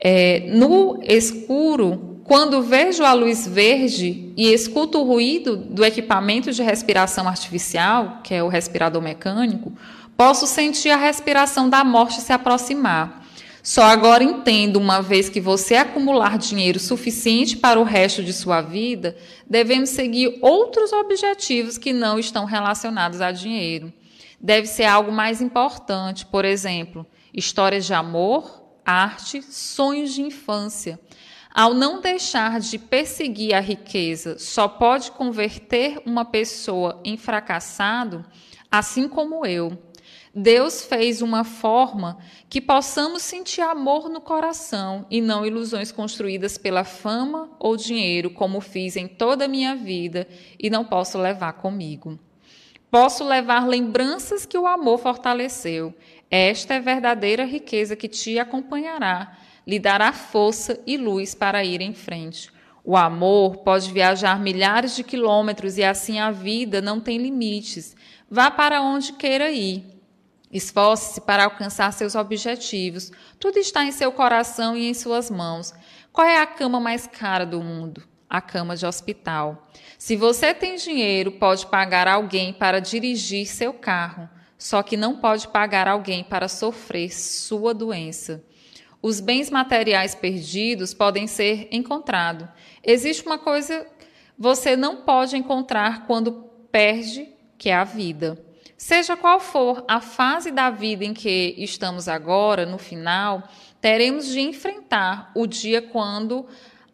É, 0.00 0.44
no 0.48 1.00
escuro, 1.02 2.20
quando 2.24 2.62
vejo 2.62 3.04
a 3.04 3.12
luz 3.12 3.46
verde 3.46 4.32
e 4.36 4.52
escuto 4.52 4.98
o 4.98 5.04
ruído 5.04 5.56
do 5.56 5.84
equipamento 5.84 6.52
de 6.52 6.62
respiração 6.62 7.28
artificial, 7.28 8.20
que 8.22 8.34
é 8.34 8.42
o 8.42 8.48
respirador 8.48 9.02
mecânico, 9.02 9.72
posso 10.16 10.46
sentir 10.46 10.90
a 10.90 10.96
respiração 10.96 11.68
da 11.68 11.84
morte 11.84 12.20
se 12.20 12.32
aproximar. 12.32 13.23
Só 13.64 13.84
agora 13.84 14.22
entendo, 14.22 14.76
uma 14.76 15.00
vez 15.00 15.30
que 15.30 15.40
você 15.40 15.74
acumular 15.74 16.36
dinheiro 16.36 16.78
suficiente 16.78 17.56
para 17.56 17.80
o 17.80 17.82
resto 17.82 18.22
de 18.22 18.30
sua 18.30 18.60
vida, 18.60 19.16
devemos 19.48 19.88
seguir 19.88 20.38
outros 20.42 20.92
objetivos 20.92 21.78
que 21.78 21.90
não 21.90 22.18
estão 22.18 22.44
relacionados 22.44 23.22
a 23.22 23.32
dinheiro. 23.32 23.90
Deve 24.38 24.66
ser 24.66 24.84
algo 24.84 25.10
mais 25.10 25.40
importante, 25.40 26.26
por 26.26 26.44
exemplo, 26.44 27.06
histórias 27.32 27.86
de 27.86 27.94
amor, 27.94 28.62
arte, 28.84 29.40
sonhos 29.40 30.12
de 30.12 30.20
infância. 30.20 31.00
Ao 31.50 31.72
não 31.72 32.02
deixar 32.02 32.60
de 32.60 32.76
perseguir 32.76 33.54
a 33.54 33.60
riqueza, 33.60 34.38
só 34.38 34.68
pode 34.68 35.10
converter 35.12 36.02
uma 36.04 36.26
pessoa 36.26 37.00
em 37.02 37.16
fracassado, 37.16 38.26
assim 38.70 39.08
como 39.08 39.46
eu. 39.46 39.78
Deus 40.36 40.82
fez 40.84 41.22
uma 41.22 41.44
forma 41.44 42.18
que 42.48 42.60
possamos 42.60 43.22
sentir 43.22 43.60
amor 43.60 44.08
no 44.08 44.20
coração 44.20 45.06
e 45.08 45.20
não 45.20 45.46
ilusões 45.46 45.92
construídas 45.92 46.58
pela 46.58 46.82
fama 46.82 47.48
ou 47.60 47.76
dinheiro, 47.76 48.30
como 48.30 48.60
fiz 48.60 48.96
em 48.96 49.06
toda 49.06 49.44
a 49.44 49.48
minha 49.48 49.76
vida 49.76 50.26
e 50.58 50.68
não 50.68 50.84
posso 50.84 51.16
levar 51.18 51.52
comigo. 51.52 52.18
Posso 52.90 53.22
levar 53.22 53.68
lembranças 53.68 54.44
que 54.44 54.58
o 54.58 54.66
amor 54.66 54.98
fortaleceu. 54.98 55.94
Esta 56.28 56.74
é 56.74 56.80
verdadeira 56.80 57.44
riqueza 57.44 57.94
que 57.94 58.08
te 58.08 58.36
acompanhará, 58.36 59.38
lhe 59.64 59.78
dará 59.78 60.12
força 60.12 60.80
e 60.84 60.96
luz 60.96 61.32
para 61.32 61.64
ir 61.64 61.80
em 61.80 61.94
frente. 61.94 62.50
O 62.82 62.96
amor 62.96 63.58
pode 63.58 63.92
viajar 63.92 64.40
milhares 64.40 64.96
de 64.96 65.04
quilômetros 65.04 65.78
e 65.78 65.84
assim 65.84 66.18
a 66.18 66.32
vida 66.32 66.82
não 66.82 66.98
tem 66.98 67.18
limites. 67.18 67.94
Vá 68.28 68.50
para 68.50 68.82
onde 68.82 69.12
queira 69.12 69.52
ir. 69.52 69.93
Esforce-se 70.54 71.20
para 71.20 71.42
alcançar 71.42 71.92
seus 71.92 72.14
objetivos. 72.14 73.10
Tudo 73.40 73.58
está 73.58 73.82
em 73.82 73.90
seu 73.90 74.12
coração 74.12 74.76
e 74.76 74.88
em 74.88 74.94
suas 74.94 75.28
mãos. 75.28 75.74
Qual 76.12 76.24
é 76.24 76.40
a 76.40 76.46
cama 76.46 76.78
mais 76.78 77.08
cara 77.08 77.44
do 77.44 77.60
mundo? 77.60 78.04
A 78.30 78.40
cama 78.40 78.76
de 78.76 78.86
hospital. 78.86 79.68
Se 79.98 80.14
você 80.14 80.54
tem 80.54 80.76
dinheiro, 80.76 81.32
pode 81.32 81.66
pagar 81.66 82.06
alguém 82.06 82.52
para 82.52 82.78
dirigir 82.78 83.48
seu 83.48 83.74
carro, 83.74 84.30
só 84.56 84.80
que 84.80 84.96
não 84.96 85.16
pode 85.16 85.48
pagar 85.48 85.88
alguém 85.88 86.22
para 86.22 86.46
sofrer 86.46 87.12
sua 87.12 87.74
doença. 87.74 88.44
Os 89.02 89.18
bens 89.18 89.50
materiais 89.50 90.14
perdidos 90.14 90.94
podem 90.94 91.26
ser 91.26 91.66
encontrados. 91.72 92.46
Existe 92.80 93.26
uma 93.26 93.38
coisa 93.38 93.84
você 94.38 94.76
não 94.76 95.02
pode 95.02 95.36
encontrar 95.36 96.06
quando 96.06 96.44
perde, 96.70 97.28
que 97.58 97.70
é 97.70 97.74
a 97.74 97.84
vida. 97.84 98.53
Seja 98.84 99.16
qual 99.16 99.40
for 99.40 99.82
a 99.88 99.98
fase 99.98 100.50
da 100.50 100.68
vida 100.68 101.06
em 101.06 101.14
que 101.14 101.54
estamos 101.56 102.06
agora, 102.06 102.66
no 102.66 102.76
final, 102.76 103.48
teremos 103.80 104.26
de 104.26 104.42
enfrentar 104.42 105.32
o 105.34 105.46
dia 105.46 105.80
quando 105.80 106.46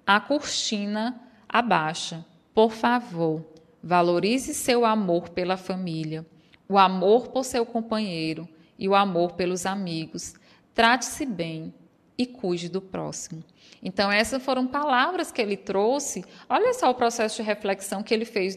a 0.07 0.21
cortina 0.21 1.21
abaixa. 1.49 2.25
Por 2.55 2.71
favor, 2.71 3.45
valorize 3.83 4.55
seu 4.55 4.85
amor 4.85 5.31
pela 5.31 5.57
família, 5.57 6.25
o 6.69 6.79
amor 6.79 7.27
por 7.27 7.45
seu 7.45 7.67
companheiro 7.67 8.49
e 8.79 8.89
o 8.89 8.95
amor 8.95 9.33
pelos 9.33 9.67
amigos. 9.67 10.35
Trate-se 10.73 11.27
bem 11.27 11.75
e 12.17 12.25
cuide 12.25 12.69
do 12.69 12.81
próximo. 12.81 13.43
Então, 13.83 14.13
essas 14.13 14.41
foram 14.41 14.65
palavras 14.65 15.33
que 15.33 15.43
ele 15.43 15.57
trouxe. 15.57 16.25
Olha 16.49 16.73
só 16.73 16.89
o 16.89 16.95
processo 16.95 17.39
de 17.39 17.43
reflexão 17.43 18.01
que 18.01 18.15
ele 18.15 18.25
fez 18.25 18.57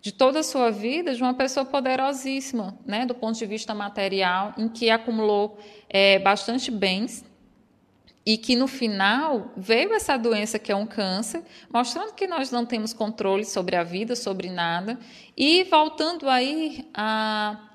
de 0.00 0.12
toda 0.12 0.40
a 0.40 0.42
sua 0.42 0.70
vida 0.70 1.14
de 1.14 1.22
uma 1.22 1.34
pessoa 1.34 1.66
poderosíssima, 1.66 2.78
né, 2.86 3.04
do 3.04 3.14
ponto 3.14 3.38
de 3.38 3.46
vista 3.46 3.74
material, 3.74 4.54
em 4.56 4.68
que 4.68 4.90
acumulou 4.90 5.58
é, 5.88 6.18
bastante 6.18 6.70
bens 6.70 7.24
e 8.24 8.36
que 8.36 8.54
no 8.54 8.66
final 8.66 9.52
veio 9.56 9.92
essa 9.94 10.16
doença 10.16 10.58
que 10.58 10.70
é 10.70 10.76
um 10.76 10.86
câncer, 10.86 11.42
mostrando 11.72 12.12
que 12.12 12.26
nós 12.26 12.50
não 12.50 12.66
temos 12.66 12.92
controle 12.92 13.44
sobre 13.44 13.74
a 13.74 13.82
vida, 13.82 14.14
sobre 14.14 14.50
nada, 14.50 14.98
e 15.36 15.64
voltando 15.64 16.28
aí 16.28 16.86
a 16.92 17.70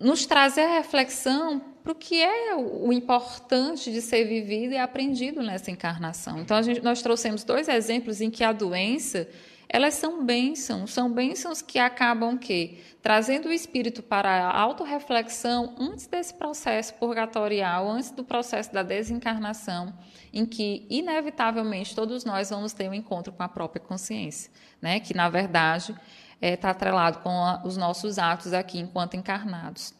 nos 0.00 0.26
trazer 0.26 0.62
a 0.62 0.78
reflexão 0.78 1.60
para 1.82 1.92
o 1.92 1.94
que 1.94 2.20
é 2.20 2.56
o 2.56 2.92
importante 2.92 3.92
de 3.92 4.00
ser 4.00 4.24
vivido 4.24 4.72
e 4.72 4.78
aprendido 4.78 5.42
nessa 5.42 5.70
encarnação. 5.70 6.40
Então, 6.40 6.60
gente, 6.62 6.80
nós 6.82 7.00
trouxemos 7.00 7.44
dois 7.44 7.68
exemplos 7.68 8.20
em 8.20 8.30
que 8.30 8.42
a 8.42 8.52
doença 8.52 9.28
elas 9.72 9.94
são 9.94 10.22
bênçãos, 10.22 10.92
são 10.92 11.10
bênçãos 11.10 11.62
que 11.62 11.78
acabam 11.78 12.36
que 12.36 12.78
trazendo 13.00 13.48
o 13.48 13.52
espírito 13.52 14.02
para 14.02 14.28
a 14.28 14.60
autorreflexão 14.60 15.74
antes 15.80 16.06
desse 16.06 16.34
processo 16.34 16.92
purgatorial, 16.94 17.90
antes 17.90 18.10
do 18.10 18.22
processo 18.22 18.70
da 18.70 18.82
desencarnação, 18.82 19.90
em 20.30 20.44
que 20.44 20.86
inevitavelmente 20.90 21.94
todos 21.94 22.22
nós 22.22 22.50
vamos 22.50 22.74
ter 22.74 22.86
um 22.86 22.92
encontro 22.92 23.32
com 23.32 23.42
a 23.42 23.48
própria 23.48 23.80
consciência, 23.80 24.52
né? 24.80 25.00
Que 25.00 25.14
na 25.14 25.30
verdade 25.30 25.92
está 25.92 26.46
é, 26.46 26.54
tá 26.54 26.68
atrelado 26.68 27.20
com 27.20 27.30
a, 27.30 27.62
os 27.64 27.78
nossos 27.78 28.18
atos 28.18 28.52
aqui 28.52 28.78
enquanto 28.78 29.16
encarnados. 29.16 29.94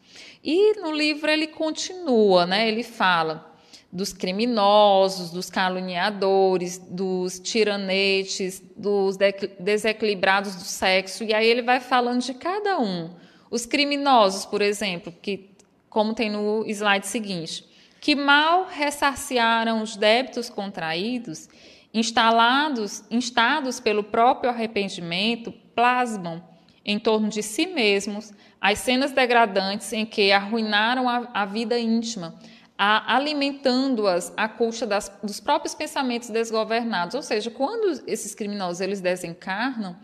E 0.44 0.78
no 0.82 0.92
livro 0.92 1.30
ele 1.30 1.46
continua, 1.46 2.44
né? 2.44 2.68
Ele 2.68 2.82
fala 2.82 3.51
dos 3.92 4.12
criminosos, 4.12 5.30
dos 5.30 5.50
caluniadores, 5.50 6.78
dos 6.78 7.38
tiranetes, 7.38 8.62
dos 8.74 9.18
desequilibrados 9.58 10.54
do 10.54 10.62
sexo, 10.62 11.22
e 11.24 11.34
aí 11.34 11.46
ele 11.46 11.60
vai 11.60 11.78
falando 11.78 12.22
de 12.22 12.32
cada 12.32 12.78
um. 12.78 13.10
Os 13.50 13.66
criminosos, 13.66 14.46
por 14.46 14.62
exemplo, 14.62 15.12
que 15.20 15.52
como 15.90 16.14
tem 16.14 16.30
no 16.30 16.64
slide 16.66 17.06
seguinte, 17.06 17.66
que 18.00 18.16
mal 18.16 18.66
ressarciaram 18.66 19.82
os 19.82 19.94
débitos 19.94 20.48
contraídos, 20.48 21.50
instalados, 21.92 23.04
instados 23.10 23.78
pelo 23.78 24.02
próprio 24.02 24.50
arrependimento, 24.50 25.52
plasmam 25.74 26.42
em 26.82 26.98
torno 26.98 27.28
de 27.28 27.42
si 27.42 27.66
mesmos 27.66 28.32
as 28.58 28.78
cenas 28.78 29.12
degradantes 29.12 29.92
em 29.92 30.06
que 30.06 30.32
arruinaram 30.32 31.08
a, 31.08 31.28
a 31.34 31.44
vida 31.44 31.78
íntima, 31.78 32.34
alimentando-as 32.84 34.32
à 34.36 34.48
custa 34.48 34.84
das, 34.84 35.08
dos 35.22 35.38
próprios 35.38 35.72
pensamentos 35.72 36.30
desgovernados. 36.30 37.14
Ou 37.14 37.22
seja, 37.22 37.48
quando 37.48 38.02
esses 38.08 38.34
criminosos 38.34 38.80
eles 38.80 39.00
desencarnam, 39.00 39.96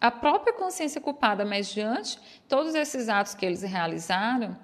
a 0.00 0.10
própria 0.10 0.52
consciência 0.52 1.00
culpada, 1.00 1.44
mediante 1.44 2.18
todos 2.48 2.74
esses 2.74 3.08
atos 3.08 3.34
que 3.34 3.46
eles 3.46 3.62
realizaram, 3.62 4.56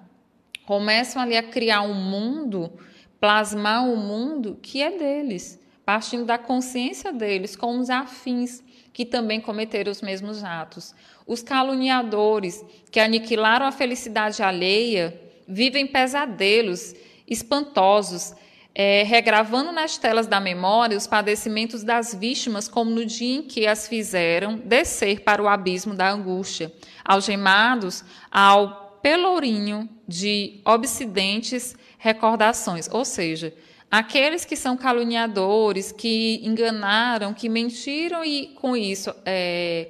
começam 0.66 1.22
ali 1.22 1.36
a 1.36 1.42
criar 1.44 1.82
um 1.82 1.94
mundo, 1.94 2.72
plasmar 3.20 3.84
um 3.84 3.96
mundo 3.96 4.58
que 4.60 4.82
é 4.82 4.90
deles, 4.90 5.60
partindo 5.84 6.24
da 6.24 6.38
consciência 6.38 7.12
deles, 7.12 7.54
com 7.54 7.78
os 7.78 7.88
afins 7.88 8.64
que 8.92 9.04
também 9.04 9.40
cometeram 9.40 9.92
os 9.92 10.02
mesmos 10.02 10.42
atos. 10.42 10.92
Os 11.24 11.40
caluniadores 11.40 12.64
que 12.90 12.98
aniquilaram 12.98 13.64
a 13.64 13.72
felicidade 13.72 14.42
alheia 14.42 15.20
vivem 15.46 15.86
pesadelos 15.86 16.94
espantosos, 17.30 18.34
é, 18.74 19.04
regravando 19.04 19.72
nas 19.72 19.96
telas 19.96 20.26
da 20.26 20.40
memória 20.40 20.96
os 20.96 21.06
padecimentos 21.06 21.82
das 21.82 22.14
vítimas, 22.14 22.68
como 22.68 22.90
no 22.90 23.06
dia 23.06 23.38
em 23.38 23.42
que 23.42 23.66
as 23.66 23.88
fizeram 23.88 24.58
descer 24.58 25.20
para 25.20 25.42
o 25.42 25.48
abismo 25.48 25.94
da 25.94 26.10
angústia, 26.10 26.72
algemados 27.04 28.04
ao 28.30 28.98
pelourinho 29.02 29.88
de 30.06 30.60
obsidentes 30.64 31.76
recordações, 31.98 32.88
ou 32.90 33.04
seja, 33.04 33.54
aqueles 33.90 34.44
que 34.44 34.56
são 34.56 34.76
caluniadores, 34.76 35.92
que 35.92 36.40
enganaram, 36.42 37.34
que 37.34 37.48
mentiram 37.48 38.24
e 38.24 38.48
com 38.54 38.76
isso 38.76 39.14
é, 39.24 39.88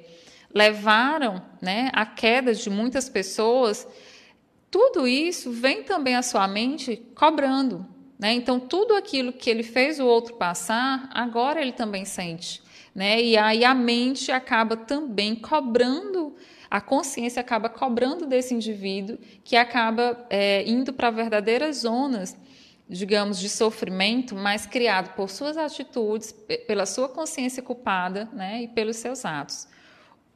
levaram 0.53 1.41
né, 1.61 1.89
a 1.93 2.05
queda 2.05 2.53
de 2.53 2.69
muitas 2.69 3.07
pessoas, 3.07 3.87
tudo 4.71 5.05
isso 5.05 5.51
vem 5.51 5.83
também 5.83 6.15
à 6.15 6.23
sua 6.23 6.47
mente 6.47 6.95
cobrando. 7.13 7.85
Né? 8.17 8.33
Então, 8.33 8.57
tudo 8.57 8.95
aquilo 8.95 9.33
que 9.33 9.49
ele 9.49 9.63
fez 9.63 9.99
o 9.99 10.05
outro 10.05 10.35
passar, 10.35 11.09
agora 11.13 11.61
ele 11.61 11.73
também 11.73 12.05
sente. 12.05 12.63
Né? 12.95 13.21
E 13.21 13.37
aí 13.37 13.65
a 13.65 13.75
mente 13.75 14.31
acaba 14.31 14.77
também 14.77 15.35
cobrando, 15.35 16.35
a 16.69 16.79
consciência 16.79 17.41
acaba 17.41 17.67
cobrando 17.67 18.25
desse 18.25 18.53
indivíduo 18.53 19.17
que 19.43 19.57
acaba 19.57 20.25
é, 20.29 20.63
indo 20.69 20.93
para 20.93 21.09
verdadeiras 21.09 21.77
zonas, 21.77 22.37
digamos, 22.87 23.39
de 23.39 23.49
sofrimento, 23.49 24.35
mas 24.35 24.65
criado 24.65 25.15
por 25.15 25.29
suas 25.29 25.57
atitudes, 25.57 26.33
pela 26.65 26.85
sua 26.85 27.09
consciência 27.09 27.61
culpada 27.61 28.29
né? 28.33 28.63
e 28.63 28.67
pelos 28.69 28.97
seus 28.97 29.25
atos. 29.25 29.67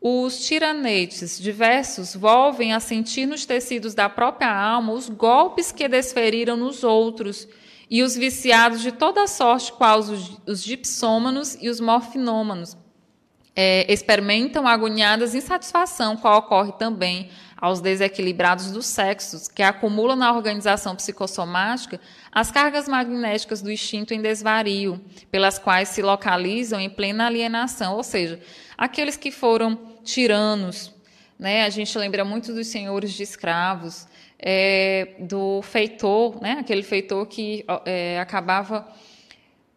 Os 0.08 0.46
tiranetes 0.46 1.40
diversos 1.40 2.16
volvem 2.16 2.74
a 2.74 2.80
sentir 2.80 3.26
nos 3.26 3.44
tecidos 3.44 3.96
da 3.96 4.08
própria 4.08 4.56
alma 4.56 4.94
os 4.94 5.10
golpes 5.10 5.72
que 5.72 5.88
desferiram 5.88 6.56
nos 6.56 6.84
outros 6.84 7.48
e 7.90 8.04
os 8.04 8.16
viciados 8.16 8.84
de 8.84 8.92
toda 8.92 9.26
sorte, 9.26 9.74
qual 9.74 9.98
os, 9.98 10.40
os 10.46 10.62
gipsômanos 10.62 11.58
e 11.60 11.70
os 11.70 11.80
morfinômanos, 11.80 12.78
é, 13.56 13.92
experimentam 13.92 14.68
agoniadas 14.68 15.34
insatisfação, 15.34 16.16
qual 16.16 16.38
ocorre 16.38 16.74
também 16.74 17.32
aos 17.58 17.82
desequilibrados 17.82 18.70
dos 18.70 18.86
sexos, 18.86 19.48
que 19.48 19.64
acumulam 19.64 20.16
na 20.16 20.32
organização 20.32 20.96
psicossomática 20.96 22.00
as 22.32 22.52
cargas 22.52 22.88
magnéticas 22.88 23.60
do 23.60 23.72
instinto 23.72 24.14
em 24.14 24.22
desvario, 24.22 25.04
pelas 25.32 25.58
quais 25.58 25.90
se 25.90 26.04
localizam 26.04 26.80
em 26.80 26.92
plena 26.92 27.26
alienação, 27.26 27.96
ou 27.96 28.04
seja, 28.04 28.40
aqueles 28.78 29.18
que 29.18 29.32
foram 29.32 29.95
tiranos. 30.06 30.94
Né? 31.38 31.64
A 31.64 31.70
gente 31.70 31.98
lembra 31.98 32.24
muito 32.24 32.54
dos 32.54 32.68
senhores 32.68 33.12
de 33.12 33.24
escravos, 33.24 34.08
é, 34.40 35.16
do 35.20 35.62
feitor, 35.62 36.42
né? 36.42 36.58
aquele 36.60 36.84
feitor 36.84 37.26
que 37.26 37.66
é, 37.86 38.20
acabava 38.20 38.88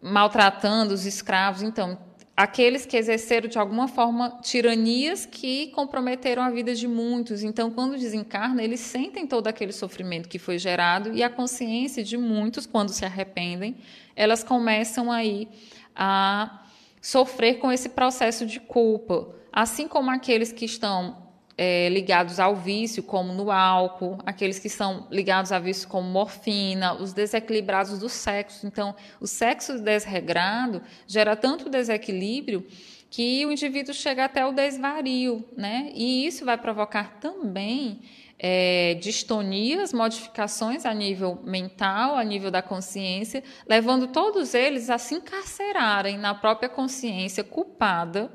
maltratando 0.01 0.95
os 0.95 1.05
escravos. 1.07 1.63
Então, 1.63 1.99
aqueles 2.37 2.87
que 2.87 2.97
exerceram 2.97 3.49
de 3.49 3.59
alguma 3.59 3.89
forma 3.89 4.39
tiranias 4.43 5.27
que 5.27 5.69
comprometeram 5.69 6.41
a 6.41 6.51
vida 6.51 6.73
de 6.73 6.87
muitos. 6.87 7.43
Então, 7.43 7.69
quando 7.71 7.99
desencarna, 7.99 8.63
eles 8.63 8.79
sentem 8.79 9.27
todo 9.27 9.49
aquele 9.49 9.73
sofrimento 9.73 10.29
que 10.29 10.39
foi 10.39 10.57
gerado 10.57 11.13
e 11.13 11.23
a 11.23 11.29
consciência 11.29 12.05
de 12.05 12.17
muitos, 12.17 12.65
quando 12.65 12.91
se 12.91 13.05
arrependem, 13.05 13.77
elas 14.15 14.45
começam 14.45 15.11
aí 15.11 15.49
a 15.97 16.63
sofrer 17.03 17.59
com 17.59 17.73
esse 17.73 17.89
processo 17.89 18.47
de 18.47 18.61
culpa, 18.61 19.35
assim 19.59 19.89
como 19.89 20.09
aqueles 20.09 20.53
que 20.53 20.65
estão 20.65 21.17
é, 21.57 21.89
ligados 21.89 22.39
ao 22.39 22.55
vício, 22.55 23.03
como 23.03 23.33
no 23.33 23.51
álcool, 23.51 24.17
aqueles 24.25 24.61
que 24.61 24.69
são 24.69 25.09
ligados 25.11 25.51
a 25.51 25.59
vício, 25.59 25.89
como 25.89 26.09
morfina, 26.09 26.95
os 26.95 27.13
desequilibrados 27.13 27.99
do 27.99 28.09
sexo. 28.09 28.69
Então, 28.69 28.95
o 29.21 29.27
sexo 29.27 29.81
desregrado 29.81 30.81
gera 31.09 31.35
tanto 31.35 31.69
desequilíbrio 31.69 32.65
que 33.11 33.45
o 33.47 33.51
indivíduo 33.51 33.93
chega 33.93 34.27
até 34.27 34.47
o 34.47 34.53
desvario, 34.53 35.45
né? 35.57 35.91
E 35.93 36.25
isso 36.25 36.45
vai 36.45 36.57
provocar 36.57 37.19
também 37.19 38.03
é, 38.39 38.95
distonias, 38.95 39.93
modificações 39.93 40.87
a 40.87 40.95
nível 40.95 41.41
mental, 41.43 42.15
a 42.15 42.23
nível 42.23 42.53
da 42.53 42.63
consciência, 42.63 43.43
levando 43.67 44.07
todos 44.07 44.55
eles 44.55 44.89
a 44.89 44.99
se 44.99 45.17
encarcerarem 45.17 46.17
na 46.17 46.33
própria 46.33 46.69
consciência 46.69 47.43
culpada 47.43 48.31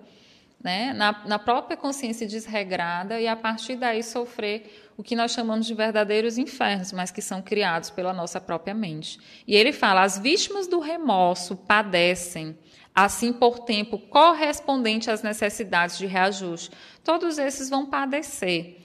né, 0.63 0.93
na, 0.93 1.23
na 1.26 1.38
própria 1.38 1.76
consciência 1.76 2.26
desregrada 2.26 3.19
e 3.19 3.28
a 3.28 3.36
partir 3.36 3.76
daí 3.76 4.02
sofrer 4.02 4.91
o 4.95 5.04
que 5.04 5.15
nós 5.15 5.32
chamamos 5.32 5.65
de 5.65 5.73
verdadeiros 5.73 6.38
infernos, 6.38 6.93
mas 6.93 7.12
que 7.12 7.21
são 7.21 7.41
criados 7.41 7.89
pela 7.89 8.13
nossa 8.13 8.39
própria 8.39 8.73
mente. 8.73 9.19
E 9.45 9.56
ele 9.56 9.73
fala: 9.73 10.04
as 10.04 10.17
vítimas 10.17 10.65
do 10.65 10.80
remorso 10.80 11.58
padecem, 11.58 12.58
assim 12.95 13.34
por 13.34 13.60
tempo 13.60 13.97
correspondente 13.97 15.12
às 15.12 15.21
necessidades 15.21 15.97
de 15.97 16.06
reajuste. 16.06 16.71
Todos 17.04 17.38
esses 17.38 17.69
vão 17.69 17.86
padecer. 17.86 18.78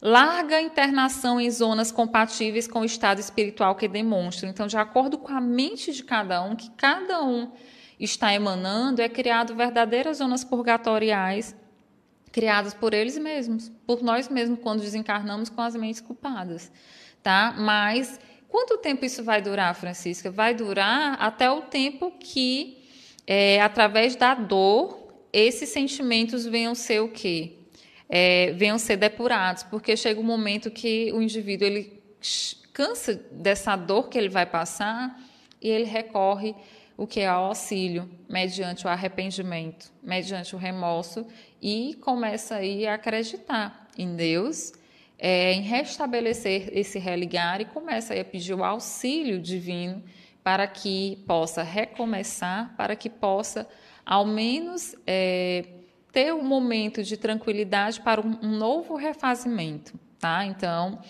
Larga 0.00 0.60
internação 0.60 1.40
em 1.40 1.50
zonas 1.50 1.90
compatíveis 1.90 2.68
com 2.68 2.80
o 2.80 2.84
estado 2.84 3.20
espiritual 3.20 3.74
que 3.74 3.88
demonstram. 3.88 4.50
Então, 4.50 4.66
de 4.66 4.76
acordo 4.76 5.16
com 5.16 5.32
a 5.32 5.40
mente 5.40 5.92
de 5.92 6.04
cada 6.04 6.42
um, 6.42 6.54
que 6.54 6.70
cada 6.72 7.24
um 7.24 7.50
está 7.98 8.32
emanando 8.32 9.00
é 9.00 9.08
criado 9.08 9.54
verdadeiras 9.54 10.18
zonas 10.18 10.44
purgatoriais 10.44 11.54
criadas 12.34 12.74
por 12.74 12.92
eles 12.92 13.16
mesmos, 13.16 13.70
por 13.86 14.02
nós 14.02 14.28
mesmos 14.28 14.58
quando 14.60 14.80
desencarnamos 14.80 15.48
com 15.48 15.60
as 15.60 15.76
mentes 15.76 16.00
culpadas, 16.00 16.70
tá? 17.22 17.54
Mas 17.56 18.18
quanto 18.48 18.76
tempo 18.78 19.04
isso 19.04 19.22
vai 19.22 19.40
durar, 19.40 19.72
Francisca? 19.76 20.32
Vai 20.32 20.52
durar 20.52 21.16
até 21.20 21.48
o 21.48 21.62
tempo 21.62 22.12
que, 22.18 22.82
é, 23.24 23.62
através 23.62 24.16
da 24.16 24.34
dor, 24.34 25.14
esses 25.32 25.68
sentimentos 25.68 26.44
venham 26.44 26.74
ser 26.74 27.00
o 27.00 27.08
quê? 27.08 27.52
É, 28.08 28.52
venham 28.54 28.78
ser 28.78 28.96
depurados, 28.96 29.62
porque 29.62 29.96
chega 29.96 30.18
um 30.18 30.24
momento 30.24 30.72
que 30.72 31.12
o 31.12 31.22
indivíduo 31.22 31.68
ele 31.68 32.02
cansa 32.72 33.14
dessa 33.30 33.76
dor 33.76 34.08
que 34.08 34.18
ele 34.18 34.28
vai 34.28 34.44
passar 34.44 35.20
e 35.62 35.68
ele 35.68 35.84
recorre 35.84 36.56
o 36.96 37.06
que 37.06 37.20
é 37.20 37.30
o 37.30 37.34
auxílio, 37.34 38.08
mediante 38.28 38.86
o 38.86 38.90
arrependimento, 38.90 39.90
mediante 40.02 40.54
o 40.54 40.58
remorso, 40.58 41.26
e 41.60 41.94
começa 42.00 42.56
aí 42.56 42.86
a 42.86 42.94
acreditar 42.94 43.88
em 43.98 44.14
Deus, 44.14 44.72
é, 45.18 45.52
em 45.52 45.62
restabelecer 45.62 46.68
esse 46.72 46.98
religar 46.98 47.60
e 47.60 47.64
começa 47.64 48.14
a 48.14 48.24
pedir 48.24 48.54
o 48.54 48.64
auxílio 48.64 49.40
divino 49.40 50.02
para 50.42 50.66
que 50.66 51.22
possa 51.26 51.62
recomeçar, 51.62 52.74
para 52.76 52.94
que 52.94 53.08
possa, 53.08 53.66
ao 54.04 54.26
menos, 54.26 54.94
é, 55.06 55.64
ter 56.12 56.32
um 56.32 56.44
momento 56.44 57.02
de 57.02 57.16
tranquilidade 57.16 58.00
para 58.00 58.20
um, 58.20 58.38
um 58.42 58.56
novo 58.56 58.94
refazimento, 58.94 59.98
tá? 60.18 60.44
Então, 60.44 61.00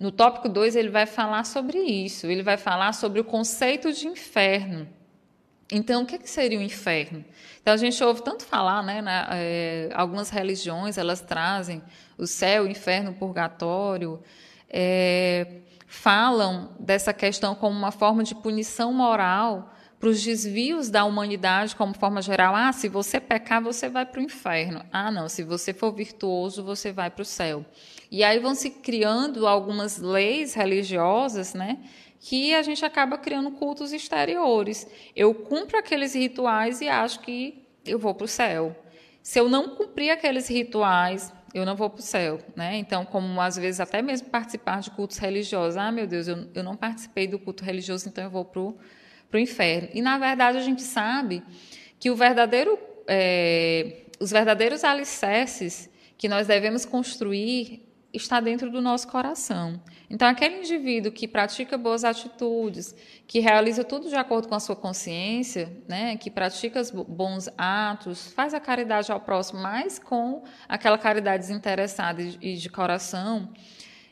no 0.00 0.10
tópico 0.10 0.48
2 0.48 0.74
ele 0.74 0.88
vai 0.88 1.06
falar 1.06 1.44
sobre 1.44 1.78
isso, 1.78 2.26
ele 2.26 2.42
vai 2.42 2.56
falar 2.56 2.92
sobre 2.92 3.20
o 3.20 3.24
conceito 3.24 3.92
de 3.92 4.08
inferno, 4.08 4.88
então, 5.70 6.02
o 6.02 6.06
que, 6.06 6.18
que 6.18 6.30
seria 6.30 6.58
o 6.58 6.62
inferno? 6.62 7.24
Então, 7.60 7.74
a 7.74 7.76
gente 7.76 8.02
ouve 8.02 8.22
tanto 8.22 8.44
falar, 8.44 8.82
né? 8.82 9.02
Na, 9.02 9.28
é, 9.32 9.90
algumas 9.92 10.30
religiões 10.30 10.96
elas 10.96 11.20
trazem 11.20 11.82
o 12.16 12.26
céu, 12.26 12.64
o 12.64 12.68
inferno, 12.68 13.10
o 13.10 13.14
purgatório, 13.14 14.22
é, 14.70 15.46
falam 15.86 16.70
dessa 16.80 17.12
questão 17.12 17.54
como 17.54 17.76
uma 17.76 17.92
forma 17.92 18.22
de 18.24 18.34
punição 18.34 18.92
moral 18.92 19.74
para 20.00 20.08
os 20.08 20.22
desvios 20.22 20.90
da 20.90 21.04
humanidade, 21.04 21.74
como 21.74 21.92
forma 21.92 22.22
geral. 22.22 22.54
Ah, 22.54 22.72
se 22.72 22.88
você 22.88 23.18
pecar, 23.18 23.60
você 23.60 23.88
vai 23.88 24.06
para 24.06 24.20
o 24.20 24.22
inferno. 24.22 24.84
Ah, 24.92 25.10
não, 25.10 25.28
se 25.28 25.42
você 25.42 25.72
for 25.72 25.92
virtuoso, 25.92 26.62
você 26.62 26.92
vai 26.92 27.10
para 27.10 27.22
o 27.22 27.24
céu. 27.24 27.64
E 28.10 28.22
aí 28.22 28.38
vão 28.38 28.54
se 28.54 28.70
criando 28.70 29.46
algumas 29.46 29.98
leis 29.98 30.54
religiosas, 30.54 31.52
né? 31.52 31.78
Que 32.20 32.54
a 32.54 32.62
gente 32.62 32.84
acaba 32.84 33.16
criando 33.16 33.50
cultos 33.52 33.92
exteriores. 33.92 34.86
Eu 35.14 35.34
cumpro 35.34 35.78
aqueles 35.78 36.14
rituais 36.14 36.80
e 36.80 36.88
acho 36.88 37.20
que 37.20 37.64
eu 37.84 37.98
vou 37.98 38.14
para 38.14 38.24
o 38.24 38.28
céu. 38.28 38.76
Se 39.22 39.38
eu 39.38 39.48
não 39.48 39.76
cumprir 39.76 40.10
aqueles 40.10 40.48
rituais, 40.48 41.32
eu 41.54 41.64
não 41.64 41.76
vou 41.76 41.88
para 41.90 42.00
o 42.00 42.02
céu. 42.02 42.40
Né? 42.56 42.76
Então, 42.76 43.04
como 43.04 43.40
às 43.40 43.56
vezes 43.56 43.80
até 43.80 44.02
mesmo 44.02 44.28
participar 44.28 44.80
de 44.80 44.90
cultos 44.90 45.18
religiosos, 45.18 45.76
ah, 45.76 45.92
meu 45.92 46.06
Deus, 46.06 46.28
eu, 46.28 46.48
eu 46.54 46.62
não 46.62 46.76
participei 46.76 47.26
do 47.26 47.38
culto 47.38 47.64
religioso, 47.64 48.08
então 48.08 48.24
eu 48.24 48.30
vou 48.30 48.44
para 48.44 48.60
o 48.60 49.38
inferno. 49.38 49.88
E, 49.94 50.02
na 50.02 50.18
verdade, 50.18 50.58
a 50.58 50.62
gente 50.62 50.82
sabe 50.82 51.42
que 51.98 52.10
o 52.10 52.16
verdadeiro, 52.16 52.78
é, 53.06 54.02
os 54.20 54.30
verdadeiros 54.30 54.84
alicerces 54.84 55.90
que 56.16 56.28
nós 56.28 56.46
devemos 56.46 56.84
construir 56.84 57.86
está 58.12 58.40
dentro 58.40 58.70
do 58.70 58.80
nosso 58.80 59.08
coração. 59.08 59.80
Então, 60.10 60.26
aquele 60.26 60.60
indivíduo 60.60 61.12
que 61.12 61.28
pratica 61.28 61.76
boas 61.76 62.02
atitudes, 62.02 62.94
que 63.26 63.40
realiza 63.40 63.84
tudo 63.84 64.08
de 64.08 64.14
acordo 64.16 64.48
com 64.48 64.54
a 64.54 64.60
sua 64.60 64.74
consciência, 64.74 65.70
né, 65.86 66.16
que 66.16 66.30
pratica 66.30 66.80
os 66.80 66.90
bons 66.90 67.48
atos, 67.58 68.32
faz 68.32 68.54
a 68.54 68.60
caridade 68.60 69.12
ao 69.12 69.20
próximo, 69.20 69.60
mas 69.60 69.98
com 69.98 70.42
aquela 70.66 70.96
caridade 70.96 71.46
desinteressada 71.46 72.22
e 72.22 72.56
de 72.56 72.70
coração, 72.70 73.52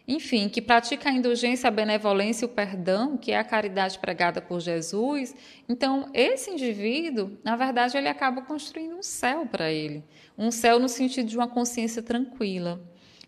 enfim, 0.07 0.49
que 0.49 0.63
pratica 0.63 1.09
a 1.09 1.13
indulgência, 1.13 1.67
a 1.67 1.71
benevolência 1.71 2.45
e 2.45 2.47
o 2.47 2.49
perdão, 2.49 3.17
que 3.17 3.33
é 3.33 3.39
a 3.39 3.43
caridade 3.43 3.99
pregada 3.99 4.41
por 4.41 4.61
Jesus, 4.61 5.35
então 5.69 6.11
esse 6.15 6.51
indivíduo, 6.51 7.37
na 7.43 7.57
verdade, 7.57 7.97
ele 7.97 8.09
acaba 8.09 8.43
construindo 8.43 8.95
um 8.97 9.03
céu 9.03 9.47
para 9.47 9.73
ele, 9.73 10.05
um 10.39 10.51
céu 10.51 10.79
no 10.79 10.89
sentido 10.89 11.27
de 11.27 11.37
uma 11.37 11.49
consciência 11.49 12.03
tranquila. 12.03 12.81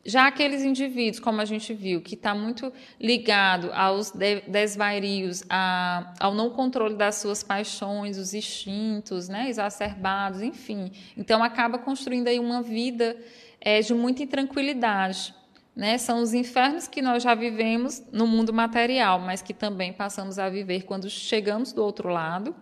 Já 0.05 0.27
aqueles 0.27 0.63
indivíduos, 0.63 1.21
como 1.21 1.41
a 1.41 1.45
gente 1.45 1.75
viu, 1.75 2.01
que 2.01 2.15
está 2.15 2.35
muito 2.35 2.73
ligado 3.01 3.71
aos 3.73 4.13
desvairios, 4.47 5.43
a, 5.51 6.15
ao 6.19 6.35
não 6.35 6.51
controle 6.51 6.95
das 6.95 7.17
suas 7.17 7.43
paixões, 7.43 8.17
os 8.17 8.33
instintos, 8.33 9.29
né, 9.29 9.49
exacerbados, 9.49 10.41
enfim. 10.41 10.91
Então 11.17 11.43
acaba 11.43 11.79
construindo 11.79 12.29
aí 12.29 12.39
uma 12.39 12.63
vida 12.63 13.17
é, 13.61 13.81
de 13.81 13.93
muita 13.93 14.23
intranquilidade. 14.23 15.35
Né? 15.75 15.99
São 15.99 16.23
os 16.23 16.33
infernos 16.33 16.89
que 16.89 17.03
nós 17.03 17.23
já 17.23 17.35
vivemos 17.35 18.03
no 18.11 18.27
mundo 18.27 18.53
material, 18.53 19.21
mas 19.21 19.43
que 19.43 19.55
também 19.55 19.93
passamos 19.93 20.39
a 20.39 20.49
viver 20.49 20.85
quando 20.85 21.09
chegamos 21.11 21.73
do 21.73 21.85
outro 21.85 22.09
lado, 22.09 22.55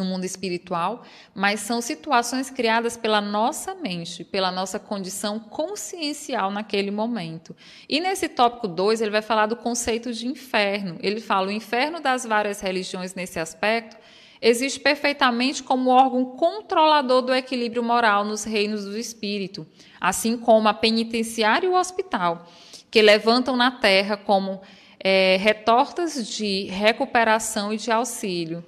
no 0.00 0.04
mundo 0.04 0.24
espiritual, 0.24 1.04
mas 1.34 1.60
são 1.60 1.80
situações 1.80 2.50
criadas 2.50 2.96
pela 2.96 3.20
nossa 3.20 3.74
mente, 3.74 4.24
pela 4.24 4.50
nossa 4.50 4.78
condição 4.78 5.38
consciencial 5.38 6.50
naquele 6.50 6.90
momento. 6.90 7.54
E 7.88 8.00
nesse 8.00 8.28
tópico 8.28 8.66
2, 8.66 9.00
ele 9.00 9.10
vai 9.10 9.22
falar 9.22 9.46
do 9.46 9.54
conceito 9.54 10.12
de 10.12 10.26
inferno. 10.26 10.96
Ele 11.00 11.20
fala 11.20 11.48
o 11.48 11.52
inferno 11.52 12.00
das 12.00 12.24
várias 12.24 12.60
religiões 12.60 13.14
nesse 13.14 13.38
aspecto 13.38 13.96
existe 14.40 14.80
perfeitamente 14.80 15.62
como 15.62 15.90
órgão 15.90 16.24
controlador 16.24 17.22
do 17.22 17.34
equilíbrio 17.34 17.82
moral 17.82 18.24
nos 18.24 18.44
reinos 18.44 18.84
do 18.84 18.96
espírito, 18.96 19.66
assim 20.00 20.36
como 20.36 20.66
a 20.68 20.74
penitenciária 20.74 21.66
e 21.66 21.70
o 21.70 21.76
hospital, 21.76 22.48
que 22.90 23.02
levantam 23.02 23.56
na 23.56 23.70
terra 23.70 24.16
como 24.16 24.60
é, 24.98 25.36
retortas 25.38 26.26
de 26.26 26.64
recuperação 26.64 27.72
e 27.72 27.76
de 27.76 27.90
auxílio. 27.90 28.64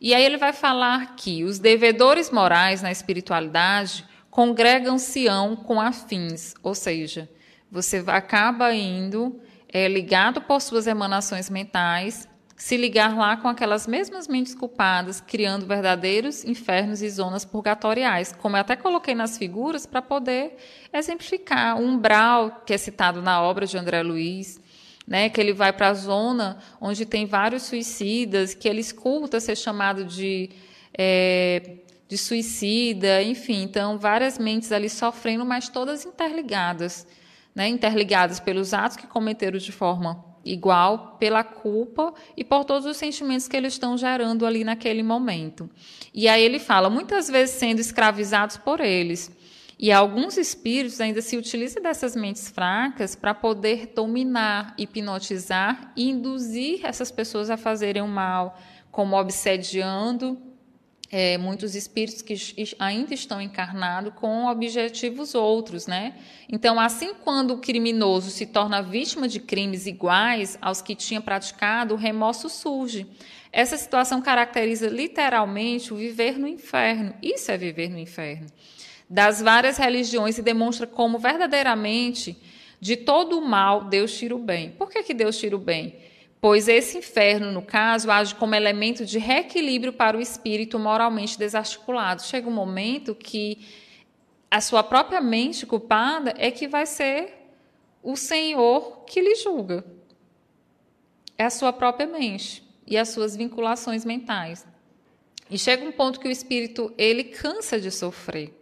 E 0.00 0.14
aí 0.14 0.24
ele 0.24 0.36
vai 0.36 0.52
falar 0.52 1.14
que 1.16 1.44
os 1.44 1.58
devedores 1.58 2.30
morais 2.30 2.82
na 2.82 2.90
espiritualidade 2.90 4.04
congregam-se-ão 4.30 5.54
com 5.56 5.80
afins, 5.80 6.54
ou 6.62 6.74
seja, 6.74 7.30
você 7.70 8.02
acaba 8.06 8.74
indo 8.74 9.40
é, 9.68 9.88
ligado 9.88 10.40
por 10.40 10.60
suas 10.60 10.86
emanações 10.86 11.48
mentais 11.48 12.28
se 12.56 12.76
ligar 12.76 13.16
lá 13.16 13.36
com 13.36 13.48
aquelas 13.48 13.86
mesmas 13.86 14.28
mentes 14.28 14.54
culpadas, 14.54 15.20
criando 15.20 15.66
verdadeiros 15.66 16.44
infernos 16.44 17.02
e 17.02 17.10
zonas 17.10 17.44
purgatoriais, 17.44 18.32
como 18.32 18.56
eu 18.56 18.60
até 18.60 18.76
coloquei 18.76 19.14
nas 19.14 19.36
figuras 19.36 19.86
para 19.86 20.00
poder 20.00 20.56
exemplificar. 20.92 21.76
O 21.76 21.82
umbral, 21.84 22.62
que 22.64 22.72
é 22.72 22.78
citado 22.78 23.20
na 23.20 23.42
obra 23.42 23.66
de 23.66 23.76
André 23.76 24.02
Luiz, 24.02 24.60
né, 25.06 25.28
que 25.28 25.40
ele 25.40 25.52
vai 25.52 25.72
para 25.72 25.88
a 25.88 25.94
zona 25.94 26.58
onde 26.80 27.04
tem 27.04 27.26
vários 27.26 27.64
suicidas, 27.64 28.54
que 28.54 28.68
ele 28.68 28.80
escuta 28.80 29.38
ser 29.40 29.56
chamado 29.56 30.04
de, 30.04 30.50
é, 30.96 31.78
de 32.08 32.16
suicida, 32.16 33.22
enfim, 33.22 33.62
então 33.62 33.98
várias 33.98 34.38
mentes 34.38 34.72
ali 34.72 34.88
sofrendo, 34.88 35.44
mas 35.44 35.68
todas 35.68 36.04
interligadas, 36.04 37.06
né, 37.54 37.68
interligadas 37.68 38.40
pelos 38.40 38.72
atos 38.72 38.96
que 38.96 39.06
cometeram 39.06 39.58
de 39.58 39.72
forma 39.72 40.24
igual 40.44 41.16
pela 41.18 41.42
culpa 41.42 42.12
e 42.36 42.44
por 42.44 42.64
todos 42.64 42.86
os 42.86 42.96
sentimentos 42.96 43.48
que 43.48 43.56
eles 43.56 43.72
estão 43.72 43.96
gerando 43.96 44.44
ali 44.44 44.62
naquele 44.62 45.02
momento. 45.02 45.70
E 46.12 46.28
aí 46.28 46.42
ele 46.42 46.58
fala, 46.58 46.90
muitas 46.90 47.28
vezes 47.28 47.56
sendo 47.56 47.80
escravizados 47.80 48.58
por 48.58 48.80
eles. 48.80 49.30
E 49.78 49.90
alguns 49.90 50.36
espíritos 50.36 51.00
ainda 51.00 51.20
se 51.20 51.36
utilizam 51.36 51.82
dessas 51.82 52.14
mentes 52.14 52.48
fracas 52.48 53.14
para 53.16 53.34
poder 53.34 53.92
dominar, 53.94 54.74
hipnotizar 54.78 55.92
e 55.96 56.10
induzir 56.10 56.80
essas 56.84 57.10
pessoas 57.10 57.50
a 57.50 57.56
fazerem 57.56 58.02
o 58.02 58.08
mal, 58.08 58.58
como 58.90 59.16
obsediando 59.16 60.38
é, 61.10 61.38
muitos 61.38 61.74
espíritos 61.74 62.22
que 62.22 62.34
ainda 62.78 63.14
estão 63.14 63.40
encarnados 63.40 64.12
com 64.14 64.46
objetivos 64.46 65.34
outros, 65.34 65.86
né? 65.86 66.14
Então, 66.48 66.80
assim 66.80 67.14
quando 67.14 67.52
o 67.54 67.58
criminoso 67.58 68.30
se 68.30 68.46
torna 68.46 68.82
vítima 68.82 69.28
de 69.28 69.38
crimes 69.38 69.86
iguais 69.86 70.58
aos 70.60 70.82
que 70.82 70.94
tinha 70.94 71.20
praticado, 71.20 71.94
o 71.94 71.96
remorso 71.96 72.48
surge. 72.48 73.06
Essa 73.52 73.76
situação 73.76 74.20
caracteriza 74.20 74.88
literalmente 74.88 75.94
o 75.94 75.96
viver 75.96 76.36
no 76.36 76.48
inferno. 76.48 77.14
Isso 77.22 77.52
é 77.52 77.56
viver 77.56 77.88
no 77.88 77.98
inferno. 77.98 78.48
Das 79.14 79.40
várias 79.40 79.76
religiões 79.76 80.38
e 80.38 80.42
demonstra 80.42 80.88
como 80.88 81.18
verdadeiramente 81.18 82.36
de 82.80 82.96
todo 82.96 83.38
o 83.38 83.40
mal 83.40 83.84
Deus 83.84 84.12
tira 84.18 84.34
o 84.34 84.38
bem. 84.38 84.72
Por 84.72 84.90
que, 84.90 85.04
que 85.04 85.14
Deus 85.14 85.38
tira 85.38 85.54
o 85.54 85.58
bem? 85.60 85.94
pois 86.40 86.68
esse 86.68 86.98
inferno, 86.98 87.50
no 87.50 87.62
caso, 87.62 88.10
age 88.10 88.34
como 88.34 88.54
elemento 88.54 89.06
de 89.06 89.18
reequilíbrio 89.18 89.94
para 89.94 90.14
o 90.14 90.20
espírito 90.20 90.78
moralmente 90.78 91.38
desarticulado. 91.38 92.22
Chega 92.22 92.46
um 92.46 92.52
momento 92.52 93.14
que 93.14 93.64
a 94.50 94.60
sua 94.60 94.82
própria 94.82 95.22
mente 95.22 95.64
culpada 95.64 96.34
é 96.36 96.50
que 96.50 96.68
vai 96.68 96.84
ser 96.84 97.32
o 98.02 98.14
Senhor 98.14 99.04
que 99.06 99.22
lhe 99.22 99.34
julga. 99.36 99.82
É 101.38 101.44
a 101.44 101.50
sua 101.50 101.72
própria 101.72 102.06
mente 102.06 102.62
e 102.86 102.98
as 102.98 103.08
suas 103.08 103.34
vinculações 103.34 104.04
mentais. 104.04 104.66
E 105.50 105.58
chega 105.58 105.82
um 105.82 105.92
ponto 105.92 106.20
que 106.20 106.28
o 106.28 106.30
espírito 106.30 106.92
ele 106.98 107.24
cansa 107.24 107.80
de 107.80 107.90
sofrer. 107.90 108.52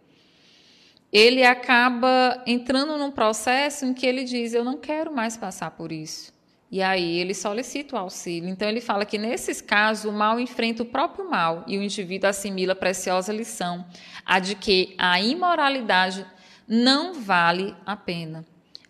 Ele 1.13 1.45
acaba 1.45 2.41
entrando 2.47 2.97
num 2.97 3.11
processo 3.11 3.85
em 3.85 3.93
que 3.93 4.03
ele 4.03 4.23
diz: 4.23 4.55
Eu 4.55 4.63
não 4.63 4.77
quero 4.77 5.13
mais 5.13 5.37
passar 5.37 5.69
por 5.69 5.91
isso. 5.91 6.33
E 6.71 6.81
aí 6.81 7.19
ele 7.19 7.35
solicita 7.35 7.95
o 7.95 7.99
auxílio. 7.99 8.49
Então 8.49 8.67
ele 8.67 8.81
fala 8.81 9.05
que 9.05 9.19
nesses 9.19 9.61
casos 9.61 10.05
o 10.05 10.11
mal 10.11 10.39
enfrenta 10.39 10.81
o 10.81 10.87
próprio 10.87 11.29
mal 11.29 11.63
e 11.67 11.77
o 11.77 11.83
indivíduo 11.83 12.27
assimila 12.27 12.73
a 12.73 12.75
preciosa 12.75 13.31
lição, 13.31 13.85
a 14.25 14.39
de 14.39 14.55
que 14.55 14.95
a 14.97 15.21
imoralidade 15.21 16.25
não 16.67 17.13
vale 17.13 17.75
a 17.85 17.95
pena. 17.95 18.43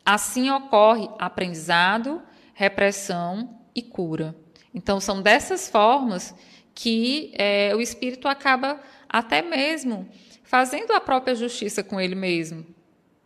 Assim 0.05 0.49
ocorre 0.49 1.09
aprendizado, 1.19 2.21
repressão 2.53 3.49
e 3.75 3.81
cura. 3.81 4.33
Então 4.73 5.01
são 5.01 5.21
dessas 5.21 5.67
formas 5.67 6.33
que 6.73 7.33
é, 7.37 7.73
o 7.75 7.81
espírito 7.81 8.29
acaba 8.29 8.79
até 9.09 9.41
mesmo 9.41 10.09
fazendo 10.53 10.91
a 10.91 10.99
própria 10.99 11.33
justiça 11.33 11.83
com 11.83 11.99
ele 11.99 12.13
mesmo, 12.13 12.63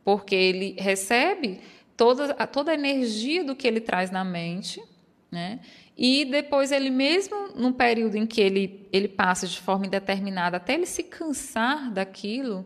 porque 0.02 0.34
ele 0.34 0.78
recebe 0.80 1.60
toda, 1.98 2.34
toda 2.48 2.72
a 2.72 2.74
energia 2.74 3.44
do 3.44 3.54
que 3.54 3.68
ele 3.68 3.82
traz 3.82 4.10
na 4.10 4.24
mente, 4.24 4.82
né? 5.30 5.60
E 5.98 6.24
depois 6.24 6.72
ele 6.72 6.90
mesmo, 6.90 7.50
num 7.54 7.74
período 7.74 8.16
em 8.16 8.26
que 8.26 8.40
ele, 8.40 8.88
ele 8.94 9.10
passa 9.10 9.46
de 9.46 9.60
forma 9.60 9.86
indeterminada, 9.86 10.56
até 10.56 10.76
ele 10.76 10.86
se 10.86 11.04
cansar 11.04 11.92
daquilo, 11.92 12.66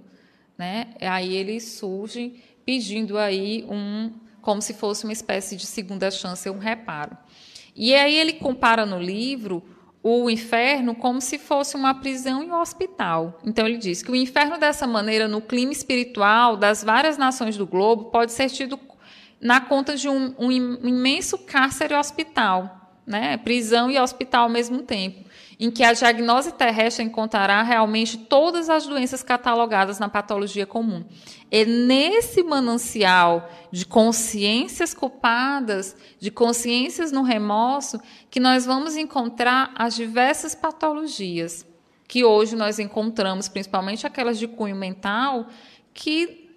né? 0.56 0.93
Aí 1.02 1.36
ele 1.36 1.60
surge 1.60 2.36
pedindo 2.63 3.17
aí 3.17 3.65
um, 3.67 4.12
como 4.43 4.62
se 4.62 4.76
fosse 4.76 5.06
uma 5.06 5.13
espécie 5.13 5.56
de 5.56 5.65
segunda 5.65 6.12
chance, 6.12 6.47
um 6.52 6.60
reparo. 6.60 7.17
E 7.76 7.95
aí 7.95 8.13
ele 8.13 8.34
compara 8.34 8.86
no 8.86 9.00
livro 9.00 9.63
o 10.04 10.30
inferno 10.30 10.96
como 10.96 11.22
se 11.22 11.38
fosse 11.38 11.76
uma 11.76 11.94
prisão 11.94 12.44
e 12.44 12.48
um 12.48 12.60
hospital. 12.60 13.40
Então 13.46 13.68
ele 13.68 13.78
diz 13.78 14.02
que 14.02 14.12
o 14.12 14.16
inferno 14.16 14.58
dessa 14.58 14.88
maneira, 14.88 15.28
no 15.28 15.42
clima 15.42 15.72
espiritual 15.72 16.58
das 16.58 16.84
várias 16.84 17.18
nações 17.18 17.56
do 17.56 17.68
globo, 17.68 18.06
pode 18.06 18.32
ser 18.32 18.50
tido 18.50 18.80
na 19.40 19.62
conta 19.62 19.96
de 19.96 20.08
um, 20.08 20.34
um 20.38 20.52
imenso 20.52 21.38
cárcere 21.38 21.96
hospital, 21.96 22.92
né? 23.06 23.38
prisão 23.38 23.90
e 23.90 24.00
hospital 24.00 24.44
ao 24.44 24.50
mesmo 24.50 24.84
tempo, 24.84 25.26
em 25.62 25.69
que 25.69 25.84
a 25.84 25.93
diagnose 25.93 26.52
terrestre 26.54 27.06
encontrará 27.06 27.62
realmente 27.62 28.17
todas 28.17 28.67
as 28.67 28.88
doenças 28.88 29.21
catalogadas 29.21 30.00
na 30.00 30.10
patologia 30.10 30.65
comum. 30.65 31.06
É 31.52 31.63
nesse 31.63 32.41
manancial 32.41 33.47
de 33.71 33.86
consciências 33.86 34.91
culpadas, 34.91 35.95
de 36.19 36.32
consciências 36.32 37.12
no 37.12 37.21
remorso, 37.21 38.02
que 38.32 38.39
nós 38.39 38.65
vamos 38.65 38.97
encontrar 38.97 39.71
as 39.78 39.93
diversas 39.93 40.56
patologias 40.56 41.63
que 42.08 42.26
hoje 42.26 42.58
nós 42.58 42.80
encontramos, 42.80 43.47
principalmente 43.47 44.06
aquelas 44.06 44.38
de 44.38 44.45
cunho 44.45 44.76
mental, 44.76 45.47
que 45.93 46.50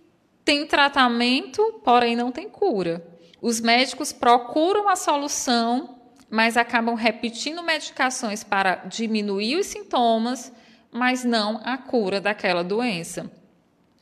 tem 0.45 0.67
tratamento, 0.67 1.81
porém 1.85 2.17
não 2.17 2.33
tem 2.33 2.49
cura. 2.49 3.07
Os 3.41 3.61
médicos 3.61 4.13
procuram 4.13 4.89
a 4.89 4.97
solução, 4.97 5.95
mas 6.35 6.57
acabam 6.57 6.97
repetindo 6.97 7.63
medicações 7.63 8.43
para 8.43 8.75
diminuir 8.87 9.57
os 9.57 9.67
sintomas, 9.67 10.53
mas 10.91 11.23
não 11.23 11.61
a 11.63 11.79
cura 11.79 12.21
daquela 12.21 12.65
doença, 12.65 13.31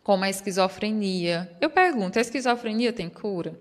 como 0.02 0.24
a 0.24 0.30
esquizofrenia. 0.30 1.54
Eu 1.60 1.68
pergunto: 1.68 2.18
a 2.18 2.22
esquizofrenia 2.22 2.90
tem 2.90 3.10
cura? 3.10 3.54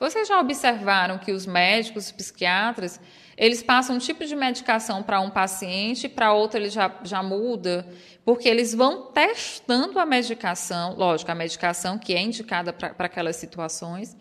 Vocês 0.00 0.26
já 0.26 0.40
observaram 0.40 1.18
que 1.18 1.30
os 1.30 1.44
médicos, 1.44 2.06
os 2.06 2.12
psiquiatras, 2.12 2.98
eles 3.36 3.62
passam 3.62 3.96
um 3.96 3.98
tipo 3.98 4.24
de 4.24 4.34
medicação 4.34 5.02
para 5.02 5.20
um 5.20 5.28
paciente, 5.28 6.08
para 6.08 6.32
outro 6.32 6.58
ele 6.58 6.70
já, 6.70 6.90
já 7.04 7.22
muda, 7.22 7.86
porque 8.24 8.48
eles 8.48 8.74
vão 8.74 9.12
testando 9.12 9.98
a 9.98 10.06
medicação, 10.06 10.94
lógico, 10.94 11.30
a 11.30 11.34
medicação 11.34 11.98
que 11.98 12.14
é 12.14 12.22
indicada 12.22 12.72
para 12.72 12.94
aquelas 12.98 13.36
situações, 13.36 14.16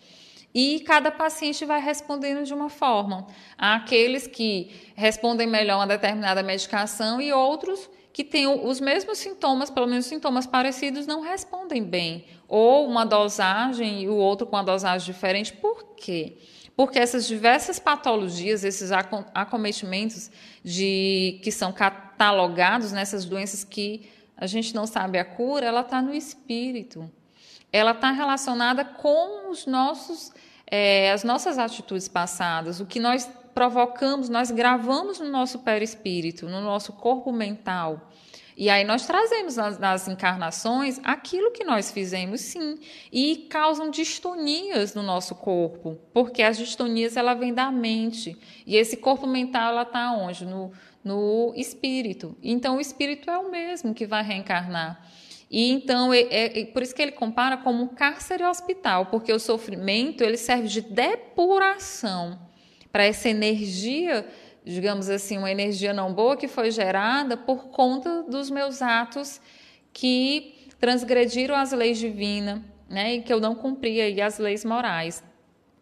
e 0.55 0.79
cada 0.79 1.11
paciente 1.11 1.65
vai 1.65 1.81
respondendo 1.81 2.45
de 2.45 2.53
uma 2.53 2.69
forma. 2.69 3.27
Há 3.57 3.75
aqueles 3.75 4.25
que 4.25 4.71
respondem 4.95 5.45
melhor 5.45 5.81
a 5.81 5.85
determinada 5.85 6.41
medicação 6.41 7.19
e 7.19 7.33
outros 7.33 7.89
que 8.13 8.23
têm 8.23 8.47
os 8.47 8.79
mesmos 8.79 9.17
sintomas, 9.17 9.69
pelo 9.69 9.85
menos 9.85 10.05
sintomas 10.05 10.47
parecidos, 10.47 11.05
não 11.05 11.19
respondem 11.19 11.83
bem. 11.83 12.23
Ou 12.47 12.87
uma 12.87 13.05
dosagem 13.05 14.03
e 14.03 14.07
o 14.07 14.15
outro 14.15 14.47
com 14.47 14.55
uma 14.55 14.63
dosagem 14.63 15.05
diferente. 15.05 15.51
Por 15.51 15.95
quê? 15.97 16.37
Porque 16.73 16.99
essas 16.99 17.27
diversas 17.27 17.77
patologias, 17.77 18.63
esses 18.63 18.91
acometimentos 19.33 20.31
de, 20.63 21.41
que 21.43 21.51
são 21.51 21.73
catalogados 21.73 22.93
nessas 22.93 23.25
doenças 23.25 23.65
que 23.65 24.09
a 24.37 24.47
gente 24.47 24.73
não 24.73 24.87
sabe 24.87 25.17
a 25.17 25.25
cura, 25.25 25.65
ela 25.65 25.81
está 25.81 26.01
no 26.01 26.13
espírito. 26.13 27.11
Ela 27.73 27.91
está 27.91 28.11
relacionada 28.11 28.85
com 28.85 29.51
os 29.51 29.65
nossos 29.65 30.31
é, 30.75 31.11
as 31.13 31.23
nossas 31.23 31.57
atitudes 31.57 32.09
passadas, 32.09 32.81
o 32.81 32.85
que 32.85 32.99
nós 32.99 33.29
provocamos, 33.53 34.27
nós 34.27 34.51
gravamos 34.51 35.19
no 35.19 35.29
nosso 35.29 35.59
perispírito, 35.59 36.49
no 36.49 36.59
nosso 36.59 36.91
corpo 36.91 37.31
mental. 37.31 38.11
E 38.57 38.69
aí 38.69 38.83
nós 38.83 39.05
trazemos 39.05 39.55
nas, 39.55 39.79
nas, 39.79 40.07
encarnações 40.09 40.99
aquilo 41.03 41.51
que 41.51 41.63
nós 41.63 41.91
fizemos, 41.91 42.41
sim, 42.41 42.77
e 43.11 43.47
causam 43.49 43.89
distonias 43.89 44.93
no 44.93 45.01
nosso 45.01 45.33
corpo, 45.35 45.97
porque 46.13 46.43
as 46.43 46.57
distonias 46.57 47.15
ela 47.15 47.33
vem 47.33 47.53
da 47.53 47.71
mente 47.71 48.37
e 48.65 48.75
esse 48.75 48.97
corpo 48.97 49.25
mental 49.25 49.71
ela 49.71 49.83
está 49.83 50.11
onde? 50.11 50.45
No, 50.45 50.73
no 51.03 51.53
espírito. 51.55 52.35
Então 52.43 52.77
o 52.77 52.81
espírito 52.81 53.29
é 53.29 53.37
o 53.37 53.49
mesmo 53.49 53.93
que 53.93 54.05
vai 54.05 54.23
reencarnar. 54.23 55.01
E 55.55 55.71
então 55.71 56.13
é, 56.13 56.19
é, 56.23 56.59
é, 56.59 56.65
por 56.65 56.83
isso 56.83 56.93
que 56.93 57.01
ele 57.01 57.13
compara 57.13 57.55
como 57.55 57.81
um 57.81 57.87
cárcere 57.87 58.43
hospital, 58.43 59.05
porque 59.05 59.31
o 59.31 59.39
sofrimento 59.39 60.21
ele 60.21 60.35
serve 60.35 60.67
de 60.67 60.81
depuração 60.81 62.37
para 62.91 63.05
essa 63.05 63.29
energia, 63.29 64.27
digamos 64.65 65.09
assim, 65.09 65.37
uma 65.37 65.49
energia 65.49 65.93
não 65.93 66.13
boa 66.13 66.35
que 66.35 66.49
foi 66.49 66.71
gerada 66.71 67.37
por 67.37 67.69
conta 67.69 68.23
dos 68.23 68.49
meus 68.49 68.81
atos 68.81 69.39
que 69.93 70.67
transgrediram 70.77 71.55
as 71.55 71.71
leis 71.71 71.99
divinas, 71.99 72.59
né, 72.89 73.15
e 73.15 73.21
que 73.21 73.31
eu 73.31 73.39
não 73.39 73.55
cumpria 73.55 74.25
as 74.25 74.37
leis 74.37 74.65
morais. 74.65 75.23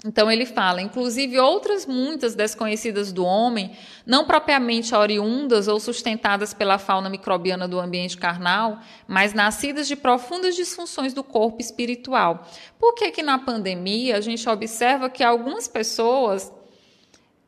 Então 0.06 0.30
ele 0.30 0.46
fala, 0.46 0.82
inclusive 0.82 1.40
outras 1.40 1.86
muitas 1.86 2.36
desconhecidas 2.36 3.14
do 3.14 3.24
homem, 3.24 3.72
não 4.06 4.26
propriamente 4.26 4.94
oriundas 4.94 5.70
ou 5.70 5.80
sustentadas 5.80 6.54
pela 6.54 6.78
fauna 6.78 7.10
microbiana 7.10 7.70
do 7.70 7.80
ambiente 7.80 8.18
carnal, 8.18 8.80
mas 9.08 9.34
nascidas 9.34 9.88
de 9.88 9.96
profundas 9.96 10.58
disfunções 10.58 11.14
do 11.14 11.24
corpo 11.24 11.62
espiritual. 11.62 12.46
Por 12.78 12.96
que 12.96 13.12
que 13.12 13.24
na 13.24 13.40
pandemia 13.40 14.18
a 14.18 14.22
gente 14.22 14.48
observa 14.50 15.10
que 15.10 15.24
algumas 15.24 15.70
pessoas, 15.70 16.52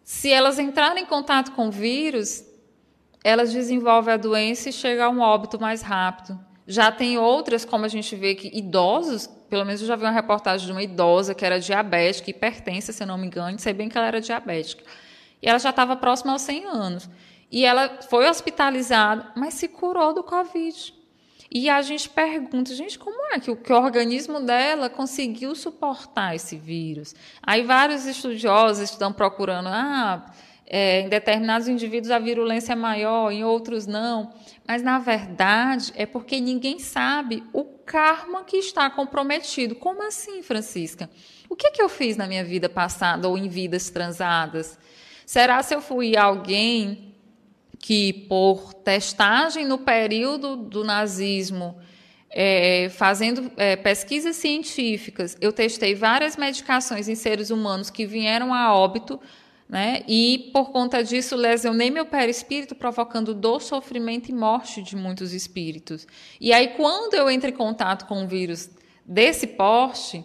se 0.02 0.32
elas 0.32 0.58
entrarem 0.58 1.04
em 1.04 1.08
contato 1.08 1.52
com 1.52 1.70
vírus, 1.70 2.42
elas 3.22 3.52
desenvolvem 3.52 4.14
a 4.14 4.18
doença 4.18 4.70
e 4.70 4.72
chegam 4.72 5.06
a 5.06 5.10
um 5.10 5.20
óbito 5.20 5.60
mais 5.60 5.82
rápido. 5.82 6.40
Já 6.66 6.90
tem 6.90 7.18
outras, 7.18 7.66
como 7.66 7.84
a 7.84 7.90
gente 7.90 8.16
vê 8.16 8.34
que 8.34 8.48
idosos 8.58 9.30
pelo 9.50 9.66
menos 9.66 9.82
eu 9.82 9.88
já 9.88 9.96
vi 9.96 10.04
uma 10.04 10.12
reportagem 10.12 10.66
de 10.66 10.72
uma 10.72 10.84
idosa 10.84 11.34
que 11.34 11.46
era 11.46 11.60
diabética, 11.60 12.30
hipertensa, 12.30 12.92
se 12.92 13.04
eu 13.04 13.08
não 13.08 13.18
me 13.18 13.28
engano, 13.28 13.58
sei 13.60 13.74
bem 13.74 13.90
que 13.90 13.98
ela 13.98 14.08
era 14.08 14.22
diabética. 14.22 14.84
E 15.42 15.48
ela 15.48 15.60
já 15.60 15.70
estava 15.70 15.96
próxima 15.96 16.34
aos 16.34 16.42
100 16.42 16.66
anos. 16.66 17.10
E 17.52 17.64
ela 17.64 18.02
foi 18.10 18.28
hospitalizada, 18.28 19.32
mas 19.36 19.54
se 19.54 19.68
curou 19.68 20.14
do 20.14 20.24
Covid. 20.24 20.94
E 21.52 21.70
a 21.70 21.82
gente 21.82 22.10
pergunta, 22.10 22.74
gente, 22.74 22.98
como 22.98 23.32
é 23.32 23.40
que 23.40 23.52
o, 23.52 23.56
que 23.56 23.72
o 23.72 23.76
organismo 23.76 24.42
dela 24.42 24.90
conseguiu 24.90 25.56
suportar 25.56 26.36
esse 26.36 26.58
vírus? 26.58 27.16
Aí 27.42 27.62
vários 27.62 28.06
estudiosos 28.06 28.90
estão 28.90 29.14
procurando, 29.14 29.70
ah, 29.70 30.26
é, 30.68 31.02
em 31.02 31.10
determinados 31.10 31.68
indivíduos 31.68 32.10
a 32.12 32.18
virulência 32.18 32.74
é 32.74 32.76
maior, 32.76 33.32
em 33.32 33.44
outros 33.44 33.86
não. 33.86 34.34
Mas, 34.68 34.82
na 34.82 34.98
verdade, 34.98 35.94
é 35.96 36.06
porque 36.06 36.40
ninguém 36.40 36.80
sabe 36.80 37.44
o 37.54 37.64
karma 37.64 38.44
que 38.44 38.58
está 38.58 38.90
comprometido. 38.90 39.76
Como 39.76 40.02
assim, 40.02 40.42
Francisca? 40.42 41.10
O 41.48 41.56
que, 41.56 41.72
que 41.72 41.82
eu 41.82 41.88
fiz 41.88 42.18
na 42.18 42.26
minha 42.26 42.44
vida 42.44 42.68
passada 42.68 43.28
ou 43.28 43.38
em 43.38 43.48
vidas 43.48 43.90
transadas? 43.92 44.78
Será 45.26 45.62
se 45.62 45.76
eu 45.76 45.82
fui 45.82 46.18
alguém 46.18 47.14
que, 47.80 48.14
por 48.28 48.74
testagem 48.74 49.66
no 49.66 49.78
período 49.78 50.56
do 50.56 50.84
nazismo, 50.84 51.78
é, 52.32 52.90
fazendo 52.90 53.52
é, 53.56 53.76
pesquisas 53.76 54.36
científicas, 54.36 55.38
eu 55.40 55.54
testei 55.54 55.94
várias 55.94 56.36
medicações 56.36 57.08
em 57.08 57.16
seres 57.16 57.52
humanos 57.52 57.90
que 57.90 58.06
vieram 58.06 58.54
a 58.54 58.74
óbito 58.76 59.20
né? 59.68 60.04
E 60.08 60.52
por 60.54 60.72
conta 60.72 61.04
disso 61.04 61.36
lesionei 61.36 61.90
meu 61.90 62.06
perispírito, 62.06 62.76
provocando 62.76 63.34
dor, 63.34 63.62
sofrimento 63.62 64.30
e 64.30 64.34
morte 64.34 64.82
de 64.82 64.96
muitos 64.96 65.34
espíritos. 65.34 66.08
E 66.40 66.54
aí, 66.54 66.70
quando 66.70 67.16
eu 67.16 67.30
entro 67.30 67.50
em 67.50 67.54
contato 67.54 68.06
com 68.06 68.22
um 68.22 68.28
vírus 68.28 68.70
desse 69.04 69.48
porte, 69.48 70.24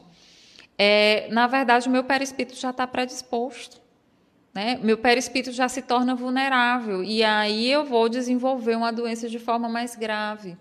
é, 0.76 1.28
na 1.30 1.46
verdade, 1.46 1.88
o 1.88 1.90
meu 1.90 2.04
perispírito 2.04 2.56
já 2.56 2.70
está 2.70 2.86
predisposto. 2.86 3.80
Né? 4.52 4.78
Meu 4.82 4.98
perispírito 4.98 5.52
já 5.52 5.68
se 5.68 5.82
torna 5.82 6.14
vulnerável. 6.14 7.02
E 7.02 7.22
aí 7.22 7.70
eu 7.70 7.84
vou 7.84 8.08
desenvolver 8.08 8.76
uma 8.76 8.92
doença 8.92 9.28
de 9.28 9.38
forma 9.38 9.68
mais 9.68 9.96
grave. 9.96 10.56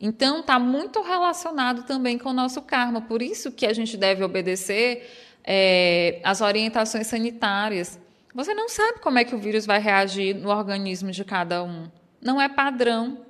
Então, 0.00 0.40
está 0.40 0.58
muito 0.58 1.02
relacionado 1.02 1.82
também 1.82 2.16
com 2.16 2.30
o 2.30 2.32
nosso 2.32 2.62
karma. 2.62 3.00
Por 3.00 3.22
isso 3.22 3.50
que 3.50 3.66
a 3.66 3.72
gente 3.72 3.96
deve 3.96 4.22
obedecer 4.22 5.08
é, 5.42 6.20
as 6.22 6.40
orientações 6.40 7.06
sanitárias 7.06 7.98
você 8.34 8.54
não 8.54 8.68
sabe 8.68 9.00
como 9.00 9.18
é 9.18 9.24
que 9.24 9.34
o 9.34 9.38
vírus 9.38 9.66
vai 9.66 9.80
reagir 9.80 10.34
no 10.34 10.50
organismo 10.50 11.10
de 11.10 11.24
cada 11.24 11.62
um. 11.64 11.90
Não 12.20 12.40
é 12.40 12.48
padrão. 12.48 13.26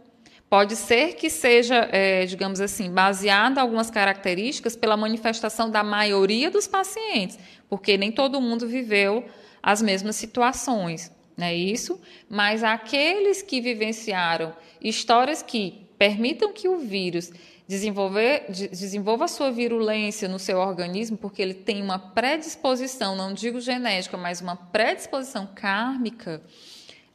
Pode 0.48 0.74
ser 0.74 1.14
que 1.14 1.30
seja, 1.30 1.88
é, 1.92 2.26
digamos 2.26 2.60
assim, 2.60 2.90
baseado 2.90 3.56
em 3.56 3.60
algumas 3.60 3.88
características 3.90 4.74
pela 4.74 4.96
manifestação 4.96 5.70
da 5.70 5.84
maioria 5.84 6.50
dos 6.50 6.66
pacientes, 6.66 7.38
porque 7.68 7.96
nem 7.96 8.10
todo 8.10 8.40
mundo 8.40 8.66
viveu 8.66 9.24
as 9.62 9.80
mesmas 9.80 10.16
situações, 10.16 11.12
não 11.36 11.46
é 11.46 11.54
isso? 11.54 12.00
Mas 12.28 12.64
aqueles 12.64 13.42
que 13.42 13.60
vivenciaram 13.60 14.52
histórias 14.80 15.40
que 15.40 15.86
permitam 15.96 16.52
que 16.52 16.68
o 16.68 16.78
vírus 16.78 17.30
desenvolver, 17.70 18.46
desenvolva 18.48 19.26
a 19.26 19.28
sua 19.28 19.52
virulência 19.52 20.28
no 20.28 20.40
seu 20.40 20.58
organismo, 20.58 21.16
porque 21.16 21.40
ele 21.40 21.54
tem 21.54 21.80
uma 21.80 22.00
predisposição, 22.00 23.14
não 23.14 23.32
digo 23.32 23.60
genética, 23.60 24.16
mas 24.16 24.40
uma 24.40 24.56
predisposição 24.56 25.48
kármica, 25.54 26.42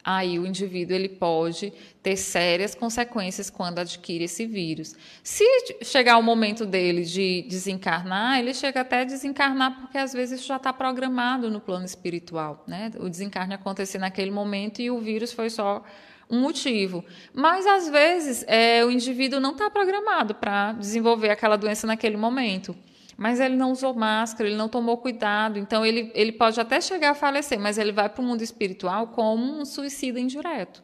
aí 0.02 0.40
o 0.40 0.48
indivíduo 0.48 0.96
ele 0.96 1.10
pode 1.10 1.74
ter 2.02 2.16
sérias 2.16 2.74
consequências 2.74 3.50
quando 3.50 3.80
adquire 3.80 4.24
esse 4.24 4.46
vírus. 4.46 4.96
Se 5.22 5.44
chegar 5.84 6.18
o 6.18 6.24
momento 6.24 6.66
dele 6.66 7.04
de 7.04 7.46
desencarnar, 7.50 8.40
ele 8.40 8.54
chega 8.54 8.80
até 8.80 9.02
a 9.02 9.04
desencarnar 9.04 9.82
porque 9.82 9.98
às 9.98 10.14
vezes 10.14 10.40
isso 10.40 10.48
já 10.48 10.56
está 10.56 10.72
programado 10.72 11.52
no 11.52 11.60
plano 11.60 11.84
espiritual, 11.84 12.64
né? 12.66 12.94
O 12.98 13.10
desencarne 13.10 13.56
acontecer 13.56 13.98
naquele 13.98 14.32
momento 14.32 14.82
e 14.82 14.90
o 14.90 15.00
vírus 15.00 15.34
foi 15.34 15.50
só 15.50 15.84
um 16.30 16.40
motivo. 16.42 17.04
Mas, 17.34 17.66
às 17.66 17.90
vezes, 17.90 18.44
é, 18.48 18.84
o 18.84 18.92
indivíduo 18.92 19.40
não 19.40 19.52
está 19.52 19.70
programado 19.70 20.36
para 20.36 20.74
desenvolver 20.74 21.30
aquela 21.30 21.56
doença 21.56 21.86
naquele 21.86 22.18
momento. 22.18 22.76
Mas 23.18 23.40
ele 23.40 23.56
não 23.56 23.72
usou 23.72 23.94
máscara, 23.94 24.50
ele 24.50 24.58
não 24.58 24.68
tomou 24.68 24.98
cuidado. 24.98 25.58
Então, 25.58 25.86
ele, 25.86 26.12
ele 26.14 26.32
pode 26.34 26.60
até 26.60 26.82
chegar 26.82 27.12
a 27.12 27.16
falecer, 27.16 27.60
mas 27.60 27.78
ele 27.78 27.92
vai 27.92 28.10
para 28.10 28.22
o 28.22 28.26
mundo 28.26 28.42
espiritual 28.42 29.08
como 29.08 29.60
um 29.60 29.66
suicida 29.66 30.20
indireto. 30.20 30.84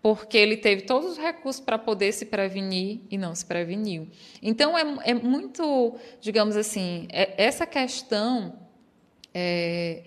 Porque 0.00 0.36
ele 0.36 0.56
teve 0.56 0.82
todos 0.82 1.12
os 1.12 1.18
recursos 1.18 1.60
para 1.60 1.76
poder 1.78 2.12
se 2.12 2.26
prevenir 2.26 3.00
e 3.10 3.18
não 3.18 3.34
se 3.34 3.44
preveniu. 3.44 4.08
Então, 4.42 4.76
é, 4.76 5.10
é 5.10 5.14
muito, 5.14 5.96
digamos 6.20 6.56
assim, 6.56 7.06
é, 7.10 7.34
essa 7.36 7.66
questão. 7.66 8.54
É, 9.34 10.02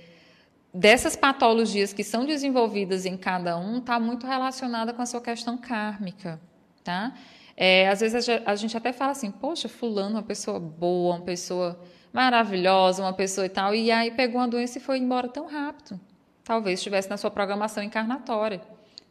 dessas 0.74 1.15
patologias 1.15 1.93
que 1.93 2.03
são 2.03 2.26
desenvolvidas 2.26 3.05
em 3.05 3.17
cada 3.17 3.57
um 3.57 3.80
está 3.80 3.99
muito 3.99 4.26
relacionada 4.26 4.93
com 4.93 5.01
a 5.01 5.05
sua 5.05 5.22
questão 5.22 5.57
kármica, 5.57 6.39
tá? 6.84 7.13
É, 7.55 7.89
às 7.89 7.99
vezes 7.99 8.28
a 8.45 8.55
gente 8.55 8.76
até 8.76 8.91
fala 8.93 9.11
assim, 9.11 9.30
poxa, 9.30 9.67
fulano, 9.67 10.15
uma 10.15 10.24
pessoa 10.24 10.59
boa, 10.59 11.15
uma 11.15 11.26
pessoa 11.26 11.80
maravilhosa, 12.11 13.03
uma 13.03 13.13
pessoa 13.13 13.45
e 13.45 13.49
tal, 13.49 13.76
e 13.76 13.91
aí 13.91 14.11
pegou 14.11 14.41
uma 14.41 14.47
doença 14.47 14.78
e 14.78 14.82
foi 14.82 14.97
embora 14.97 15.28
tão 15.28 15.45
rápido. 15.45 15.99
Talvez 16.43 16.80
estivesse 16.80 17.09
na 17.09 17.17
sua 17.17 17.30
programação 17.30 17.84
encarnatória. 17.84 18.61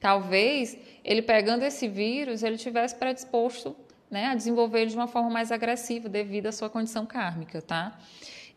Talvez 0.01 0.77
ele 1.05 1.23
pegando 1.23 1.63
esse 1.63 1.87
vírus, 1.87 2.43
ele 2.43 2.57
tivesse 2.57 2.95
predisposto 2.97 3.77
né, 4.11 4.27
a 4.27 4.35
desenvolver 4.35 4.81
ele 4.81 4.91
de 4.91 4.97
uma 4.97 5.07
forma 5.07 5.31
mais 5.31 5.53
agressiva 5.53 6.09
devido 6.09 6.47
à 6.47 6.53
sua 6.53 6.69
condição 6.69 7.07
kármica, 7.07 7.63
tá? 7.63 7.99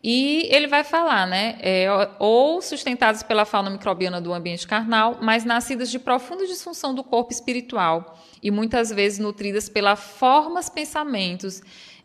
E 0.06 0.46
ele 0.54 0.66
vai 0.66 0.84
falar, 0.84 1.26
né? 1.26 1.56
É, 1.60 1.86
ou 2.18 2.60
sustentadas 2.60 3.22
pela 3.22 3.46
fauna 3.46 3.70
microbiana 3.70 4.20
do 4.20 4.34
ambiente 4.34 4.68
carnal, 4.68 5.16
mas 5.22 5.46
nascidas 5.46 5.90
de 5.90 5.98
profunda 5.98 6.46
disfunção 6.46 6.94
do 6.94 7.02
corpo 7.02 7.32
espiritual 7.32 8.18
e 8.42 8.50
muitas 8.50 8.90
vezes 8.90 9.18
nutridas 9.18 9.66
pelas 9.66 9.98
formas 9.98 10.68
pensamentos 10.68 11.62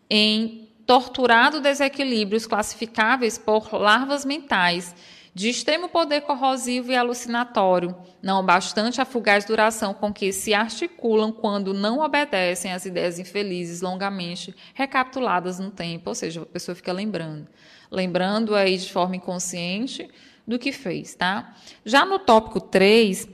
em 0.10 0.70
torturado 0.86 1.60
desequilíbrios 1.60 2.48
classificáveis 2.48 3.38
por 3.38 3.74
larvas 3.74 4.24
mentais, 4.24 4.96
de 5.34 5.50
extremo 5.50 5.90
poder 5.90 6.22
corrosivo 6.22 6.94
e 6.94 6.96
alucinatório, 6.96 7.94
não 8.22 8.44
bastante 8.46 9.02
a 9.02 9.06
fugaz 9.06 9.44
duração 9.44 9.94
com 9.94 10.14
que 10.14 10.32
se 10.32 10.54
articulam 10.54 11.34
quando 11.34 11.74
não 11.74 12.00
obedecem 12.00 12.72
às 12.72 12.86
ideias 12.86 13.20
infelizes 13.20 13.82
longamente 13.82 14.56
recapituladas 14.74 15.60
no 15.60 15.70
tempo, 15.70 16.10
ou 16.10 16.16
seja, 16.16 16.42
a 16.42 16.46
pessoa 16.46 16.74
fica 16.74 16.94
lembrando, 16.94 17.48
lembrando 17.92 18.56
aí 18.56 18.78
de 18.78 18.92
forma 18.92 19.16
inconsciente 19.16 20.10
do 20.48 20.58
que 20.58 20.72
fez, 20.72 21.16
tá? 21.16 21.56
Já 21.86 22.06
no 22.06 22.20
tópico 22.20 22.60
3, 22.60 23.28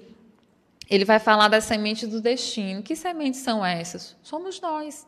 ele 0.89 1.06
vai 1.06 1.20
falar 1.20 1.47
das 1.47 1.64
sementes 1.64 2.10
do 2.10 2.22
destino. 2.22 2.84
Que 2.84 2.95
sementes 2.95 3.39
são 3.41 3.66
essas? 3.66 4.16
Somos 4.22 4.60
nós. 4.62 5.08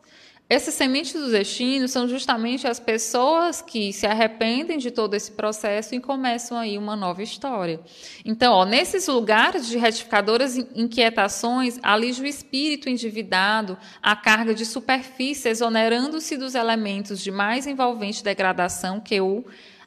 Essas 0.49 0.75
sementes 0.75 1.11
do 1.11 1.29
destino 1.29 1.89
são 1.89 2.07
justamente 2.07 2.65
as 2.65 2.79
pessoas 2.79 3.61
que 3.61 3.91
se 3.91 4.07
arrependem 4.07 4.77
de 4.77 4.91
todo 4.91 5.13
esse 5.13 5.31
processo 5.31 5.93
e 5.93 5.99
começam 5.99 6.57
aí 6.57 6.77
uma 6.77 6.95
nova 6.95 7.21
história. 7.21 7.81
Então, 8.23 8.53
ó, 8.53 8.63
nesses 8.63 9.07
lugares 9.07 9.67
de 9.67 9.77
retificadoras 9.77 10.55
inquietações, 10.55 11.77
alija 11.83 12.23
o 12.23 12.25
espírito 12.25 12.87
endividado 12.87 13.77
a 14.01 14.15
carga 14.15 14.55
de 14.55 14.65
superfície, 14.65 15.49
exonerando-se 15.49 16.37
dos 16.37 16.55
elementos 16.55 17.21
de 17.21 17.29
mais 17.29 17.67
envolvente 17.67 18.23
degradação 18.23 19.01
que 19.01 19.19
o 19.19 19.43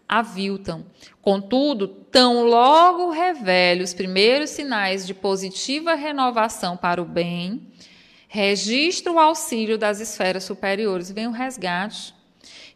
aviltam. 0.06 0.84
Contudo, 1.22 1.88
tão 1.88 2.44
logo 2.44 3.08
revele 3.08 3.82
os 3.82 3.94
primeiros 3.94 4.50
sinais 4.50 5.06
de 5.06 5.14
positiva 5.14 5.94
renovação 5.94 6.76
para 6.76 7.00
o 7.00 7.04
bem, 7.06 7.66
registra 8.32 9.10
o 9.12 9.18
auxílio 9.18 9.76
das 9.76 9.98
esferas 9.98 10.44
superiores, 10.44 11.10
vem 11.10 11.26
o 11.26 11.32
resgate, 11.32 12.14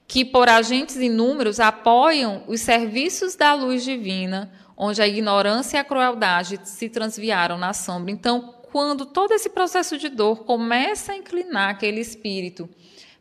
que 0.04 0.24
por 0.24 0.48
agentes 0.48 0.96
inúmeros 0.96 1.60
apoiam 1.60 2.42
os 2.48 2.60
serviços 2.60 3.36
da 3.36 3.54
luz 3.54 3.84
divina, 3.84 4.52
onde 4.76 5.00
a 5.00 5.06
ignorância 5.06 5.76
e 5.76 5.80
a 5.80 5.84
crueldade 5.84 6.58
se 6.64 6.88
transviaram 6.88 7.56
na 7.56 7.72
sombra. 7.72 8.10
Então, 8.10 8.52
quando 8.72 9.06
todo 9.06 9.30
esse 9.30 9.48
processo 9.48 9.96
de 9.96 10.08
dor 10.08 10.44
começa 10.44 11.12
a 11.12 11.16
inclinar 11.16 11.70
aquele 11.70 12.00
espírito 12.00 12.68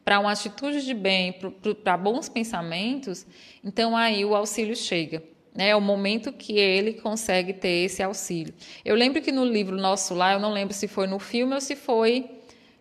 para 0.04 0.20
uma 0.20 0.32
atitude 0.32 0.84
de 0.84 0.96
bem, 0.96 1.36
para 1.84 1.96
bons 1.96 2.30
pensamentos, 2.30 3.28
então 3.64 3.96
aí 3.96 4.26
o 4.26 4.34
auxílio 4.34 4.76
chega. 4.76 5.24
Né? 5.54 5.70
É 5.70 5.76
o 5.76 5.82
momento 5.82 6.32
que 6.32 6.58
ele 6.58 6.93
consegue 6.93 7.54
ter 7.54 7.86
esse 7.86 8.01
auxílio. 8.01 8.54
Eu 8.84 8.95
lembro 8.95 9.22
que 9.22 9.32
no 9.32 9.45
livro 9.45 9.76
Nosso 9.76 10.14
Lá, 10.14 10.34
eu 10.34 10.39
não 10.39 10.51
lembro 10.51 10.74
se 10.74 10.88
foi 10.88 11.08
no 11.08 11.20
filme 11.20 11.54
ou 11.54 11.62
se 11.62 11.76
foi 11.76 12.30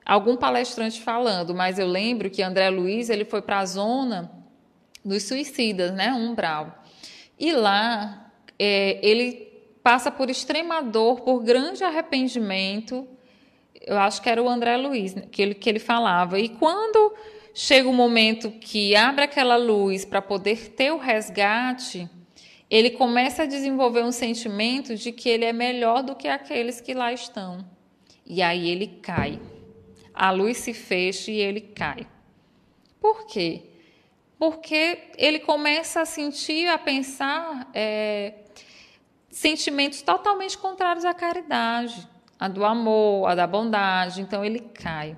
algum 0.04 0.36
palestrante 0.36 1.00
falando, 1.00 1.54
mas 1.54 1.78
eu 1.78 1.86
lembro 1.86 2.30
que 2.30 2.42
André 2.42 2.70
Luiz 2.70 3.08
ele 3.08 3.24
foi 3.24 3.40
para 3.42 3.60
a 3.60 3.66
zona 3.66 4.32
dos 5.04 5.24
suicidas, 5.24 5.92
né, 5.92 6.12
umbral. 6.12 6.82
E 7.38 7.52
lá 7.52 8.32
é, 8.58 8.98
ele 9.02 9.52
passa 9.82 10.10
por 10.10 10.30
extrema 10.30 10.80
dor, 10.80 11.20
por 11.20 11.42
grande 11.42 11.82
arrependimento, 11.82 13.06
eu 13.84 13.98
acho 13.98 14.22
que 14.22 14.30
era 14.30 14.42
o 14.42 14.48
André 14.48 14.76
Luiz 14.76 15.14
né, 15.14 15.24
que 15.30 15.42
ele, 15.42 15.54
que 15.54 15.68
ele 15.68 15.78
falava. 15.78 16.38
E 16.38 16.48
quando 16.48 17.14
chega 17.54 17.88
o 17.88 17.92
momento 17.92 18.50
que 18.50 18.94
abre 18.94 19.24
aquela 19.24 19.56
luz 19.56 20.04
para 20.04 20.22
poder 20.22 20.70
ter 20.70 20.92
o 20.92 20.98
resgate, 20.98 22.08
ele 22.72 22.92
começa 22.92 23.42
a 23.42 23.46
desenvolver 23.46 24.02
um 24.02 24.10
sentimento 24.10 24.96
de 24.96 25.12
que 25.12 25.28
ele 25.28 25.44
é 25.44 25.52
melhor 25.52 26.02
do 26.02 26.16
que 26.16 26.26
aqueles 26.26 26.80
que 26.80 26.94
lá 26.94 27.12
estão. 27.12 27.62
E 28.24 28.40
aí 28.40 28.70
ele 28.70 28.86
cai. 28.86 29.38
A 30.14 30.30
luz 30.30 30.56
se 30.56 30.72
fecha 30.72 31.30
e 31.30 31.36
ele 31.36 31.60
cai. 31.60 32.06
Por 32.98 33.26
quê? 33.26 33.64
Porque 34.38 35.10
ele 35.18 35.40
começa 35.40 36.00
a 36.00 36.06
sentir, 36.06 36.66
a 36.68 36.78
pensar 36.78 37.70
é, 37.74 38.32
sentimentos 39.28 40.00
totalmente 40.00 40.56
contrários 40.56 41.04
à 41.04 41.12
caridade 41.12 42.08
a 42.40 42.48
do 42.48 42.64
amor, 42.64 43.28
a 43.28 43.34
da 43.36 43.46
bondade, 43.46 44.20
então 44.20 44.44
ele 44.44 44.58
cai. 44.58 45.14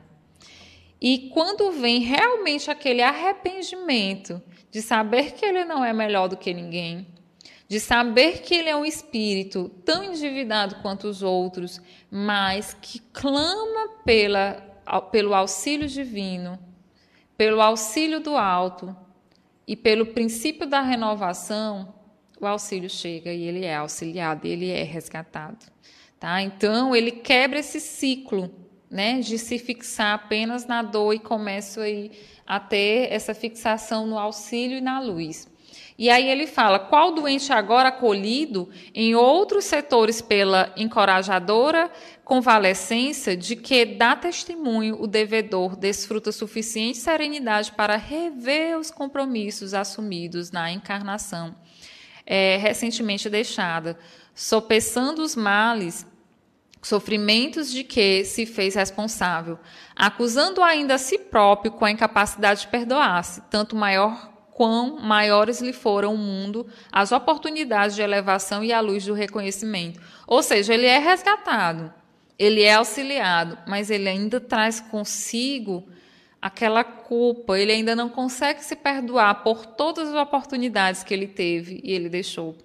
E 1.01 1.31
quando 1.33 1.71
vem 1.71 2.01
realmente 2.01 2.71
aquele 2.71 3.01
arrependimento 3.01 4.43
de 4.71 4.83
saber 4.83 5.33
que 5.33 5.47
ele 5.47 5.65
não 5.65 5.83
é 5.83 5.93
melhor 5.93 6.29
do 6.29 6.37
que 6.37 6.53
ninguém, 6.53 7.14
de 7.75 7.81
saber 7.81 8.41
que 8.43 8.55
ele 8.55 8.69
é 8.69 8.77
um 8.77 8.85
espírito 8.85 9.69
tão 9.85 10.05
endividado 10.05 10.77
quanto 10.77 11.09
os 11.09 11.25
outros, 11.25 11.81
mas 12.09 12.73
que 12.81 13.01
clama 13.13 13.89
pela, 14.05 14.63
pelo 15.11 15.35
auxílio 15.35 15.89
divino, 15.89 16.57
pelo 17.37 17.61
auxílio 17.61 18.21
do 18.21 18.37
alto 18.37 18.97
e 19.67 19.75
pelo 19.75 20.07
princípio 20.07 20.69
da 20.69 20.83
renovação, 20.83 21.93
o 22.41 22.47
auxílio 22.47 22.89
chega 22.89 23.33
e 23.33 23.43
ele 23.43 23.65
é 23.65 23.75
auxiliado, 23.75 24.47
ele 24.47 24.71
é 24.71 24.85
resgatado. 24.85 25.67
Tá? 26.21 26.41
Então, 26.43 26.95
ele 26.95 27.11
quebra 27.11 27.59
esse 27.59 27.81
ciclo 27.81 28.55
né, 28.89 29.19
de 29.19 29.37
se 29.37 29.59
fixar 29.59 30.15
apenas 30.15 30.65
na 30.65 30.81
dor 30.81 31.13
e 31.13 31.19
começa 31.19 31.81
aí 31.81 32.13
a 32.47 32.61
ter 32.61 33.13
essa 33.13 33.35
fixação 33.35 34.07
no 34.07 34.17
auxílio 34.17 34.79
e 34.79 34.81
na 34.81 35.01
luz. 35.01 35.53
E 35.97 36.11
aí 36.11 36.29
ele 36.29 36.47
fala: 36.47 36.79
qual 36.79 37.13
doente 37.13 37.53
agora 37.53 37.89
acolhido 37.89 38.69
em 38.95 39.15
outros 39.15 39.65
setores 39.65 40.21
pela 40.21 40.73
encorajadora 40.77 41.91
convalescência 42.25 43.37
de 43.37 43.55
que 43.55 43.85
dá 43.85 44.17
testemunho 44.17 45.01
o 45.01 45.07
devedor 45.07 45.77
desfruta 45.77 46.33
suficiente 46.33 46.99
serenidade 46.99 47.71
para 47.73 47.97
rever 47.97 48.79
os 48.79 48.91
compromissos 48.91 49.73
assumidos 49.73 50.51
na 50.51 50.71
encarnação? 50.71 51.55
É, 52.27 52.57
recentemente 52.57 53.29
deixada, 53.29 53.99
sopesando 54.35 55.23
os 55.23 55.37
males 55.37 56.07
sofrimentos 56.83 57.71
de 57.71 57.85
que 57.85 58.25
se 58.25 58.45
fez 58.47 58.75
responsável, 58.75 59.59
acusando 59.95 60.63
ainda 60.63 60.95
a 60.95 60.99
si 60.99 61.19
próprio 61.19 61.73
com 61.73 61.85
a 61.85 61.91
incapacidade 61.91 62.63
de 62.63 62.69
perdoar-se, 62.69 63.43
tanto 63.51 63.77
maior 63.77 64.34
quão 64.55 65.01
maiores 65.01 65.61
lhe 65.61 65.73
foram 65.73 66.15
o 66.15 66.19
mundo, 66.19 66.67
as 66.91 67.11
oportunidades 67.11 67.97
de 67.97 68.03
elevação 68.03 68.63
e 68.63 68.73
a 68.73 68.81
luz 68.81 69.05
do 69.05 69.13
reconhecimento. 69.13 70.01
Ou 70.27 70.43
seja, 70.43 70.73
ele 70.73 70.87
é 70.87 70.99
resgatado, 70.99 71.93
ele 72.39 72.63
é 72.63 72.75
auxiliado, 72.75 73.59
mas 73.67 73.91
ele 73.91 74.09
ainda 74.09 74.41
traz 74.41 74.81
consigo 74.81 75.87
aquela 76.41 76.85
culpa, 76.85 77.59
ele 77.59 77.73
ainda 77.73 77.97
não 77.97 78.09
consegue 78.09 78.63
se 78.63 78.77
perdoar 78.77 79.43
por 79.43 79.67
todas 79.67 80.11
as 80.11 80.15
oportunidades 80.15 81.03
que 81.03 81.13
ele 81.13 81.27
teve 81.27 81.81
e 81.83 81.93
ele 81.93 82.09
deixou 82.09 82.57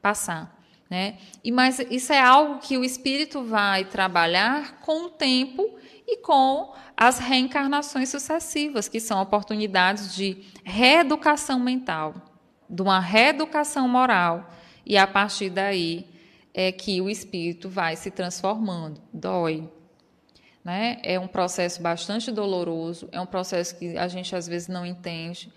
passar. 0.00 0.62
Né? 0.88 1.16
E 1.42 1.50
mas 1.50 1.80
isso 1.90 2.12
é 2.12 2.20
algo 2.20 2.60
que 2.60 2.76
o 2.76 2.84
espírito 2.84 3.42
vai 3.42 3.84
trabalhar 3.84 4.80
com 4.82 5.06
o 5.06 5.10
tempo 5.10 5.76
e 6.12 6.18
com 6.18 6.74
as 6.94 7.18
reencarnações 7.18 8.10
sucessivas, 8.10 8.86
que 8.86 9.00
são 9.00 9.20
oportunidades 9.20 10.14
de 10.14 10.44
reeducação 10.62 11.58
mental, 11.58 12.14
de 12.68 12.82
uma 12.82 13.00
reeducação 13.00 13.88
moral, 13.88 14.50
e 14.84 14.98
a 14.98 15.06
partir 15.06 15.48
daí 15.48 16.06
é 16.52 16.70
que 16.70 17.00
o 17.00 17.08
espírito 17.08 17.68
vai 17.68 17.96
se 17.96 18.10
transformando. 18.10 19.00
Dói. 19.12 19.70
Né? 20.62 21.00
É 21.02 21.18
um 21.18 21.26
processo 21.26 21.80
bastante 21.80 22.30
doloroso, 22.30 23.08
é 23.10 23.20
um 23.20 23.26
processo 23.26 23.76
que 23.78 23.96
a 23.96 24.06
gente 24.06 24.36
às 24.36 24.46
vezes 24.46 24.68
não 24.68 24.84
entende, 24.84 25.50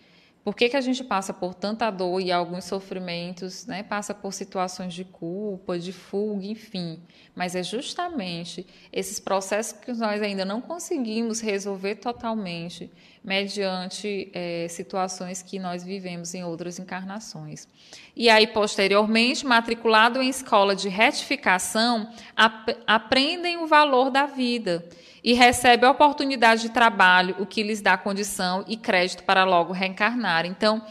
por 0.45 0.55
que, 0.55 0.69
que 0.69 0.77
a 0.77 0.81
gente 0.81 1.03
passa 1.03 1.33
por 1.33 1.55
tanta 1.55 1.89
dor 1.89 2.21
e 2.21 2.31
alguns 2.31 2.65
sofrimentos, 2.65 3.65
né? 3.65 3.81
passa 3.81 4.13
por 4.13 4.31
situações 4.31 4.93
de 4.93 5.03
culpa, 5.03 5.79
de 5.79 5.91
fuga, 5.91 6.45
enfim. 6.45 7.01
Mas 7.33 7.55
é 7.55 7.63
justamente 7.63 8.67
esses 8.93 9.19
processos 9.19 9.73
que 9.73 9.91
nós 9.93 10.21
ainda 10.21 10.45
não 10.45 10.61
conseguimos 10.61 11.39
resolver 11.39 11.95
totalmente, 11.95 12.91
mediante 13.25 14.29
é, 14.35 14.67
situações 14.69 15.41
que 15.41 15.57
nós 15.57 15.83
vivemos 15.83 16.35
em 16.35 16.43
outras 16.43 16.77
encarnações. 16.77 17.67
E 18.15 18.29
aí, 18.29 18.45
posteriormente, 18.45 19.43
matriculado 19.47 20.21
em 20.21 20.29
escola 20.29 20.75
de 20.75 20.89
retificação, 20.89 22.07
ap 22.37 22.77
aprendem 22.85 23.57
o 23.57 23.65
valor 23.65 24.11
da 24.11 24.27
vida 24.27 24.87
e 25.23 25.33
recebe 25.33 25.87
a 25.87 25.91
oportunidade 25.91 26.61
de 26.61 26.69
trabalho, 26.69 27.35
o 27.39 27.47
que 27.47 27.63
lhes 27.63 27.81
dá 27.81 27.97
condição 27.97 28.63
e 28.67 28.77
crédito 28.77 29.23
para 29.23 29.43
logo 29.43 29.73
reencarnar. 29.73 30.45
Então, 30.45 30.85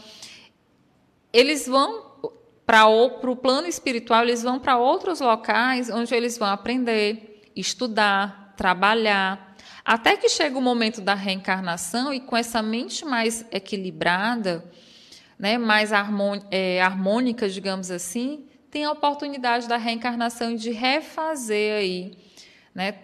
eles 1.31 1.65
vão 1.65 2.03
para 2.65 2.85
o 2.85 3.35
plano 3.37 3.65
espiritual, 3.65 4.23
eles 4.23 4.43
vão 4.43 4.59
para 4.59 4.77
outros 4.77 5.21
locais 5.21 5.89
onde 5.89 6.13
eles 6.13 6.37
vão 6.37 6.49
aprender, 6.49 7.49
estudar, 7.55 8.53
trabalhar, 8.57 9.44
até 9.85 10.17
que 10.17 10.27
chega 10.27 10.57
o 10.57 10.61
momento 10.61 10.99
da 10.99 11.13
reencarnação 11.13 12.11
e 12.11 12.19
com 12.19 12.35
essa 12.35 12.59
mente 12.63 13.05
mais 13.05 13.45
equilibrada, 13.51 14.65
né, 15.37 15.59
mais 15.59 15.91
é, 16.49 16.81
harmônica, 16.81 17.47
digamos 17.47 17.91
assim, 17.91 18.47
tem 18.71 18.83
a 18.83 18.91
oportunidade 18.91 19.67
da 19.67 19.77
reencarnação 19.77 20.55
de 20.55 20.71
refazer 20.71 21.77
aí, 21.77 22.17
né, 22.73 22.95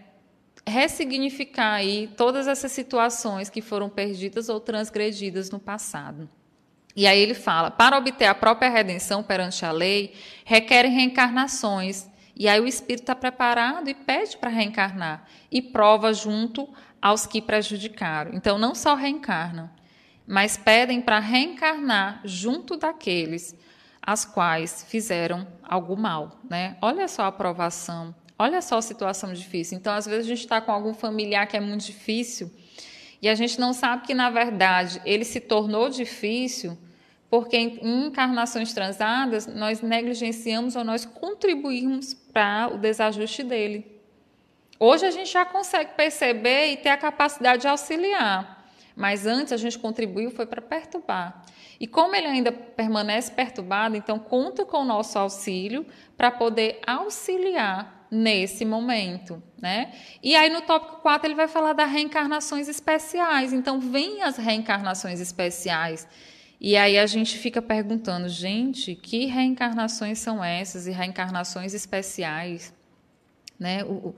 ressignificar 0.68 1.74
aí 1.74 2.10
todas 2.18 2.48
essas 2.48 2.72
situações 2.72 3.50
que 3.50 3.62
foram 3.62 3.88
perdidas 3.88 4.50
ou 4.50 4.60
transgredidas 4.60 5.52
no 5.52 5.60
passado. 5.60 6.28
E 6.96 7.08
aí 7.08 7.20
ele 7.20 7.34
fala: 7.34 7.72
para 7.72 7.98
obter 7.98 8.26
a 8.26 8.36
própria 8.36 8.70
redenção 8.70 9.24
perante 9.24 9.66
a 9.66 9.72
lei, 9.72 10.14
requerem 10.44 10.92
reencarnações. 10.92 12.10
E 12.42 12.48
aí 12.48 12.60
o 12.60 12.68
espírito 12.68 13.04
está 13.04 13.14
preparado 13.14 13.88
e 13.88 13.94
pede 13.94 14.36
para 14.36 14.50
reencarnar 14.50 15.28
e 15.52 15.62
prova 15.62 16.12
junto 16.12 16.68
aos 17.00 17.28
que 17.28 17.40
prejudicaram. 17.40 18.32
Então 18.34 18.58
não 18.58 18.74
só 18.74 18.96
reencarnam, 18.96 19.70
mas 20.26 20.58
pedem 20.58 21.02
para 21.02 21.20
reencarnar 21.20 22.20
junto 22.26 22.78
daqueles 22.78 23.56
as 24.02 24.26
quais 24.26 24.84
fizeram 24.90 25.48
algo 25.62 25.96
mal, 25.96 26.40
né? 26.50 26.78
Olha 26.82 27.08
só 27.08 27.26
a 27.26 27.28
aprovação, 27.28 28.16
olha 28.40 28.60
só 28.60 28.80
a 28.80 28.82
situação 28.82 29.32
difícil. 29.34 29.78
Então, 29.78 29.94
às 29.94 30.08
vezes 30.08 30.26
a 30.26 30.30
gente 30.30 30.40
está 30.40 30.60
com 30.60 30.72
algum 30.72 30.96
familiar 30.96 31.46
que 31.46 31.56
é 31.56 31.60
muito 31.60 31.86
difícil 31.86 32.52
e 33.22 33.30
a 33.30 33.36
gente 33.36 33.60
não 33.60 33.72
sabe 33.72 34.02
que 34.02 34.16
na 34.16 34.32
verdade 34.32 35.00
ele 35.06 35.26
se 35.26 35.40
tornou 35.40 35.90
difícil 35.90 36.76
porque 37.32 37.56
em 37.56 38.08
encarnações 38.08 38.74
transadas 38.74 39.48
nós 39.48 39.82
negligenciamos 39.82 40.76
ou 40.76 40.84
nós 40.84 41.06
contribuímos 41.06 42.14
para 42.14 42.68
o 42.68 42.78
desajuste 42.78 43.42
dele. 43.42 44.00
Hoje 44.78 45.06
a 45.06 45.12
gente 45.12 45.32
já 45.32 45.46
consegue 45.46 45.94
perceber 45.94 46.74
e 46.74 46.78
ter 46.78 46.90
a 46.90 46.98
capacidade 46.98 47.62
de 47.62 47.70
auxiliar, 47.70 48.68
mas 48.98 49.26
antes 49.26 49.54
a 49.54 49.58
gente 49.58 49.80
contribuiu 49.80 50.30
foi 50.30 50.46
para 50.46 50.62
perturbar. 50.62 51.46
E 51.80 51.88
como 51.88 52.14
ele 52.16 52.28
ainda 52.28 52.52
permanece 52.52 53.32
perturbado, 53.32 53.96
então 53.96 54.20
conta 54.20 54.66
com 54.66 54.80
o 54.80 54.86
nosso 54.86 55.18
auxílio 55.18 55.86
para 56.18 56.32
poder 56.32 56.82
auxiliar 56.86 58.08
nesse 58.12 58.66
momento, 58.66 59.42
né? 59.58 59.94
E 60.22 60.36
aí 60.36 60.50
no 60.50 60.62
tópico 60.64 60.98
4 60.98 61.28
ele 61.28 61.36
vai 61.36 61.48
falar 61.48 61.72
das 61.72 61.90
reencarnações 61.90 62.68
especiais. 62.68 63.54
Então 63.54 63.80
vem 63.80 64.22
as 64.22 64.36
reencarnações 64.36 65.22
especiais. 65.22 66.06
E 66.64 66.78
aí 66.78 67.00
a 67.00 67.08
gente 67.08 67.40
fica 67.40 67.60
perguntando, 67.60 68.30
gente, 68.30 68.94
que 68.94 69.26
reencarnações 69.26 70.20
são 70.20 70.44
essas 70.44 70.86
e 70.86 70.92
reencarnações 70.92 71.74
especiais, 71.74 72.72
né? 73.60 73.84
O, 73.84 74.14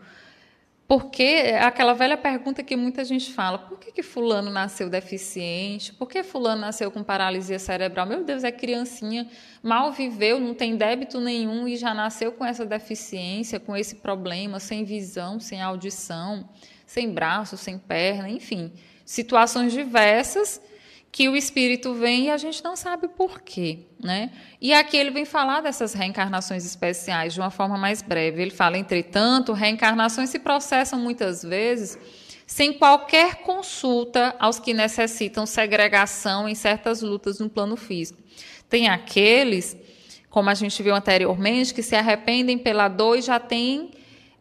porque 0.86 1.56
aquela 1.62 1.94
velha 1.94 2.18
pergunta 2.18 2.62
que 2.62 2.76
muita 2.76 3.06
gente 3.06 3.32
fala: 3.32 3.58
por 3.58 3.80
que, 3.80 3.94
que 3.94 4.04
Fulano 4.04 4.52
nasceu 4.52 4.90
deficiente? 4.90 5.94
Por 5.94 6.10
que 6.10 6.22
Fulano 6.22 6.60
nasceu 6.60 6.92
com 6.92 7.02
paralisia 7.02 7.58
cerebral? 7.58 8.06
Meu 8.06 8.26
Deus, 8.26 8.44
é 8.44 8.52
criancinha, 8.52 9.26
mal 9.64 9.94
viveu, 9.94 10.38
não 10.38 10.54
tem 10.54 10.76
débito 10.76 11.22
nenhum 11.22 11.66
e 11.66 11.78
já 11.78 11.94
nasceu 11.94 12.34
com 12.34 12.44
essa 12.44 12.66
deficiência, 12.66 13.58
com 13.58 13.74
esse 13.74 13.96
problema, 13.96 14.60
sem 14.60 14.84
visão, 14.84 15.40
sem 15.40 15.62
audição, 15.62 16.50
sem 16.86 17.10
braço, 17.10 17.56
sem 17.56 17.78
perna, 17.78 18.28
enfim, 18.28 18.70
situações 19.06 19.72
diversas 19.72 20.60
que 21.14 21.30
o 21.30 21.36
espírito 21.36 21.94
vem 21.94 22.26
e 22.26 22.30
a 22.32 22.38
gente 22.38 22.64
não 22.64 22.76
sabe 22.76 23.08
por 23.08 23.40
quê, 23.40 23.86
né? 24.04 24.32
E 24.60 24.74
aqui 24.74 24.98
ele 24.98 25.12
vem 25.12 25.26
falar 25.26 25.62
dessas 25.62 25.94
reencarnações 25.94 26.66
especiais 26.66 27.36
de 27.36 27.40
uma 27.40 27.52
forma 27.52 27.78
mais 27.78 28.02
breve. 28.02 28.42
Ele 28.42 28.50
fala, 28.50 28.80
entretanto, 28.80 29.54
reencarnações 29.54 30.32
se 30.32 30.40
processam 30.40 30.98
muitas 30.98 31.44
vezes 31.44 32.00
sem 32.48 32.74
qualquer 32.74 33.36
consulta 33.36 34.36
aos 34.40 34.60
que 34.60 34.74
necessitam 34.74 35.46
segregação 35.46 36.50
em 36.50 36.56
certas 36.56 37.04
lutas 37.04 37.40
no 37.40 37.48
plano 37.48 37.78
físico. 37.78 38.20
Tem 38.68 38.90
aqueles, 38.90 39.78
como 40.32 40.50
a 40.50 40.56
gente 40.56 40.82
viu 40.82 40.96
anteriormente, 40.96 41.76
que 41.76 41.84
se 41.84 41.96
arrependem 41.96 42.58
pela 42.58 42.88
dor 42.88 43.20
e 43.20 43.22
já 43.22 43.40
têm 43.40 43.92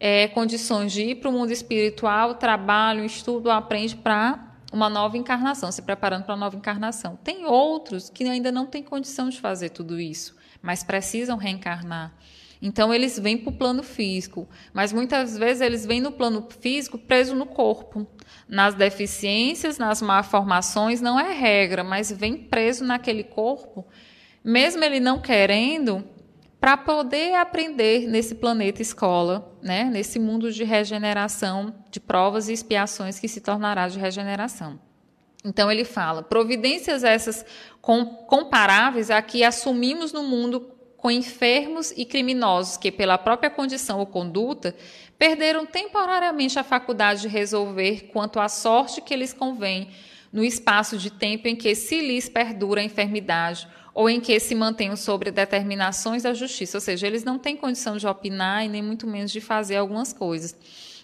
é, 0.01 0.27
condições 0.29 0.91
de 0.91 1.03
ir 1.03 1.15
para 1.17 1.29
o 1.29 1.33
mundo 1.33 1.53
espiritual, 1.53 2.37
trabalho, 2.37 3.05
estudo, 3.05 3.51
aprende 3.51 3.95
para 3.95 4.52
uma 4.73 4.89
nova 4.89 5.17
encarnação, 5.17 5.71
se 5.71 5.83
preparando 5.83 6.25
para 6.25 6.35
uma 6.35 6.45
nova 6.47 6.57
encarnação. 6.57 7.17
Tem 7.23 7.45
outros 7.45 8.09
que 8.09 8.25
ainda 8.25 8.51
não 8.51 8.67
têm 8.67 8.83
condição 8.83 9.29
de 9.29 9.41
fazer 9.41 9.69
tudo 9.71 10.01
isso, 10.01 10.35
mas 10.63 10.83
precisam 10.83 11.37
reencarnar. 11.37 12.13
Então 12.61 12.95
eles 12.95 13.19
vêm 13.19 13.37
para 13.37 13.51
o 13.51 13.57
plano 13.57 13.83
físico, 13.83 14.49
mas 14.73 14.93
muitas 14.93 15.37
vezes 15.37 15.61
eles 15.61 15.85
vêm 15.85 16.01
no 16.01 16.13
plano 16.13 16.47
físico 16.61 16.97
preso 16.97 17.35
no 17.35 17.45
corpo, 17.45 18.07
nas 18.49 18.75
deficiências, 18.75 19.79
nas 19.79 20.01
malformações, 20.01 21.01
não 21.01 21.19
é 21.19 21.33
regra, 21.33 21.83
mas 21.83 22.13
vem 22.13 22.37
preso 22.37 22.85
naquele 22.85 23.25
corpo, 23.25 23.85
mesmo 24.45 24.83
ele 24.85 25.01
não 25.01 25.21
querendo, 25.21 26.05
para 26.63 26.77
poder 26.77 27.35
aprender 27.35 28.07
nesse 28.07 28.37
planeta 28.37 28.81
escola, 28.81 29.53
né, 29.61 29.83
nesse 29.83 30.21
mundo 30.21 30.53
de 30.53 30.63
regeneração, 30.63 31.75
de 31.91 31.99
provas 31.99 32.49
e 32.49 32.53
expiações 32.53 33.19
que 33.19 33.27
se 33.27 33.41
tornará 33.41 33.89
de 33.89 33.99
regeneração. 33.99 34.79
Então 35.45 35.73
ele 35.73 35.85
fala: 35.85 36.23
providências 36.23 37.03
essas 37.03 37.45
comparáveis 38.29 39.11
a 39.11 39.21
que 39.21 39.43
assumimos 39.43 40.13
no 40.13 40.23
mundo 40.23 40.71
com 40.97 41.11
enfermos 41.11 41.93
e 41.97 42.05
criminosos 42.05 42.77
que, 42.77 42.93
pela 42.93 43.19
própria 43.19 43.51
condição 43.51 43.99
ou 43.99 44.07
conduta, 44.07 44.73
perderam 45.19 45.67
temporariamente 45.67 46.61
a 46.61 46.63
faculdade 46.63 47.23
de 47.23 47.29
resolver 47.29 48.09
quanto 48.13 48.39
à 48.39 48.49
sorte 48.49 49.01
que 49.01 49.17
lhes 49.17 49.33
convém 49.33 49.91
no 50.33 50.45
espaço 50.45 50.97
de 50.97 51.11
tempo 51.11 51.49
em 51.49 51.57
que 51.57 51.75
se 51.75 52.01
lhes 52.01 52.29
perdura 52.29 52.81
a 52.81 52.85
enfermidade 52.85 53.67
ou 53.95 54.09
em 54.09 54.21
que 54.21 54.39
se 54.41 54.55
mantenham 54.55 54.97
sobre 54.97 55.31
determinações 55.31 56.23
da 56.23 56.33
justiça, 56.33 56.77
ou 56.77 56.81
seja, 56.81 57.07
eles 57.07 57.25
não 57.25 57.39
têm 57.39 57.57
condição 57.57 57.97
de 57.97 58.07
opinar 58.07 58.65
e 58.65 58.69
nem 58.69 58.83
muito 58.83 59.07
menos 59.07 59.31
de 59.31 59.41
fazer 59.41 59.77
algumas 59.77 60.13
coisas. 60.13 60.57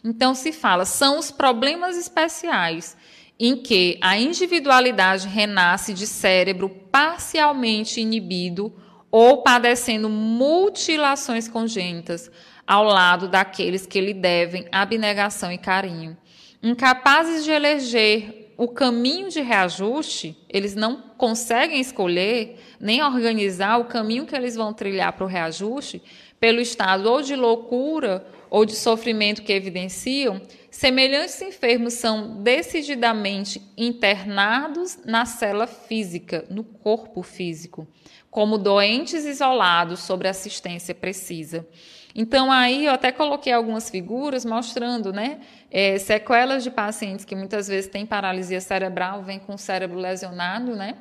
Então 0.02 0.34
se 0.34 0.52
fala, 0.52 0.84
são 0.84 1.18
os 1.18 1.30
problemas 1.30 1.96
especiais 1.96 2.96
em 3.38 3.56
que 3.56 3.98
a 4.00 4.18
individualidade 4.18 5.28
renasce 5.28 5.94
de 5.94 6.06
cérebro 6.06 6.68
parcialmente 6.68 8.00
inibido 8.00 8.72
ou 9.10 9.42
padecendo 9.42 10.08
mutilações 10.08 11.48
congênitas 11.48 12.30
ao 12.66 12.84
lado 12.84 13.28
daqueles 13.28 13.86
que 13.86 14.00
lhe 14.00 14.12
devem 14.12 14.66
abnegação 14.70 15.50
e 15.50 15.56
carinho. 15.56 16.16
Incapazes 16.62 17.44
de 17.44 17.50
eleger 17.50 18.37
o 18.58 18.66
caminho 18.66 19.30
de 19.30 19.40
reajuste, 19.40 20.36
eles 20.48 20.74
não 20.74 21.00
conseguem 21.16 21.80
escolher 21.80 22.58
nem 22.80 23.00
organizar 23.00 23.78
o 23.78 23.84
caminho 23.84 24.26
que 24.26 24.34
eles 24.34 24.56
vão 24.56 24.74
trilhar 24.74 25.12
para 25.12 25.24
o 25.24 25.28
reajuste, 25.28 26.02
pelo 26.40 26.60
estado 26.60 27.08
ou 27.08 27.22
de 27.22 27.36
loucura 27.36 28.26
ou 28.50 28.64
de 28.64 28.74
sofrimento 28.74 29.42
que 29.42 29.52
evidenciam, 29.52 30.42
semelhantes 30.72 31.40
enfermos 31.40 31.94
são 31.94 32.42
decididamente 32.42 33.62
internados 33.76 34.98
na 35.04 35.24
cela 35.24 35.68
física, 35.68 36.44
no 36.50 36.64
corpo 36.64 37.22
físico, 37.22 37.86
como 38.28 38.58
doentes 38.58 39.24
isolados 39.24 40.00
sobre 40.00 40.26
assistência 40.26 40.96
precisa. 40.96 41.64
Então, 42.20 42.50
aí 42.50 42.86
eu 42.86 42.92
até 42.92 43.12
coloquei 43.12 43.52
algumas 43.52 43.88
figuras 43.88 44.44
mostrando 44.44 45.12
né, 45.12 45.38
é, 45.70 45.96
sequelas 46.00 46.64
de 46.64 46.70
pacientes 46.70 47.24
que 47.24 47.36
muitas 47.36 47.68
vezes 47.68 47.88
têm 47.88 48.04
paralisia 48.04 48.60
cerebral, 48.60 49.22
vem 49.22 49.38
com 49.38 49.54
o 49.54 49.58
cérebro 49.58 49.96
lesionado, 49.96 50.74
né? 50.74 50.96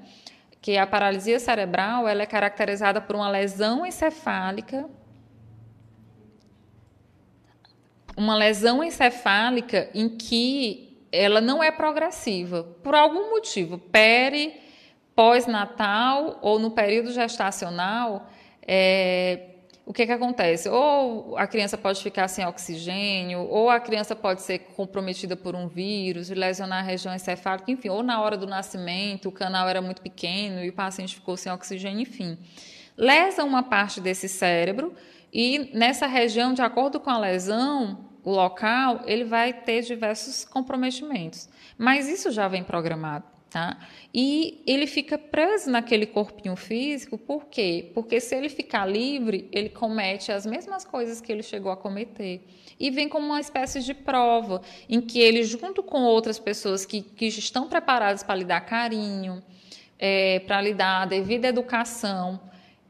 Que 0.61 0.77
a 0.77 0.85
paralisia 0.85 1.39
cerebral 1.39 2.07
ela 2.07 2.21
é 2.21 2.25
caracterizada 2.27 3.01
por 3.01 3.15
uma 3.15 3.27
lesão 3.31 3.83
encefálica, 3.83 4.87
uma 8.15 8.35
lesão 8.35 8.83
encefálica 8.83 9.89
em 9.95 10.09
que 10.09 11.01
ela 11.11 11.41
não 11.41 11.63
é 11.63 11.71
progressiva, 11.71 12.63
por 12.83 12.93
algum 12.93 13.31
motivo, 13.31 13.79
peri, 13.79 14.53
pós-natal 15.15 16.37
ou 16.43 16.59
no 16.59 16.69
período 16.69 17.11
gestacional, 17.11 18.29
é, 18.61 19.56
o 19.87 19.93
que, 19.93 20.05
que 20.05 20.11
acontece? 20.11 20.67
Ou 20.67 21.37
a 21.37 21.47
criança 21.47 21.77
pode 21.77 22.03
ficar 22.03 22.27
sem 22.27 22.45
oxigênio, 22.45 23.39
ou 23.39 23.69
a 23.69 23.79
criança 23.79 24.13
pode 24.13 24.41
ser 24.41 24.59
comprometida 24.75 25.33
por 25.37 25.55
um 25.55 25.69
vírus, 25.69 26.29
lesionar 26.29 26.79
a 26.79 26.81
região 26.81 27.15
encefálica, 27.15 27.71
enfim, 27.71 27.87
ou 27.87 28.03
na 28.03 28.21
hora 28.21 28.35
do 28.35 28.45
nascimento 28.45 29.29
o 29.29 29.31
canal 29.31 29.65
era 29.69 29.81
muito 29.81 30.01
pequeno 30.01 30.61
e 30.61 30.67
o 30.67 30.73
paciente 30.73 31.15
ficou 31.15 31.37
sem 31.37 31.49
oxigênio, 31.53 32.01
enfim. 32.01 32.37
Lesa 32.97 33.45
uma 33.45 33.63
parte 33.63 34.01
desse 34.01 34.27
cérebro 34.27 34.93
e 35.31 35.71
nessa 35.73 36.05
região, 36.05 36.53
de 36.53 36.61
acordo 36.61 36.99
com 36.99 37.09
a 37.09 37.17
lesão, 37.17 38.09
o 38.25 38.31
local, 38.31 39.03
ele 39.05 39.23
vai 39.23 39.53
ter 39.53 39.83
diversos 39.83 40.43
comprometimentos. 40.43 41.47
Mas 41.77 42.09
isso 42.09 42.29
já 42.29 42.49
vem 42.49 42.61
programado. 42.61 43.36
Tá? 43.49 43.77
E 44.13 44.61
ele 44.67 44.85
fica 44.85 45.17
preso 45.17 45.71
naquele 45.71 46.05
corpinho 46.05 46.55
físico, 46.57 47.17
por 47.17 47.45
quê? 47.45 47.91
Porque 47.93 48.19
se 48.19 48.35
ele 48.35 48.49
ficar 48.49 48.85
livre, 48.85 49.47
ele 49.53 49.69
comete 49.69 50.33
as 50.33 50.45
mesmas 50.45 50.83
coisas 50.83 51.21
que 51.21 51.31
ele 51.31 51.41
chegou 51.41 51.71
a 51.71 51.77
cometer. 51.77 52.45
E 52.77 52.91
vem 52.91 53.07
como 53.07 53.25
uma 53.25 53.39
espécie 53.39 53.81
de 53.81 53.93
prova, 53.93 54.61
em 54.89 54.99
que 54.99 55.19
ele, 55.19 55.43
junto 55.43 55.81
com 55.81 56.03
outras 56.03 56.37
pessoas 56.37 56.85
que, 56.85 57.01
que 57.01 57.27
estão 57.27 57.69
preparadas 57.69 58.21
para 58.21 58.35
lhe 58.35 58.43
dar 58.43 58.61
carinho, 58.61 59.41
é, 59.97 60.39
para 60.39 60.61
lhe 60.61 60.73
dar 60.73 61.03
a 61.03 61.05
devida 61.05 61.47
educação, 61.47 62.41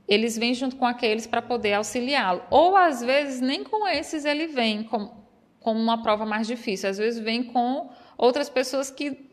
eles 0.08 0.38
vêm 0.38 0.54
junto 0.54 0.76
com 0.76 0.86
aqueles 0.86 1.28
para 1.28 1.42
poder 1.42 1.74
auxiliá-lo. 1.74 2.42
Ou 2.50 2.76
às 2.76 3.02
vezes 3.02 3.42
nem 3.42 3.64
com 3.64 3.88
esses 3.88 4.26
ele 4.26 4.48
vem, 4.48 4.84
com, 4.84 5.12
como 5.60 5.80
uma 5.80 6.02
prova 6.02 6.26
mais 6.26 6.48
difícil. 6.48 6.90
Às 6.90 6.98
vezes 6.98 7.20
vem 7.20 7.44
com 7.44 7.92
outras 8.18 8.50
pessoas 8.50 8.90
que 8.90 9.27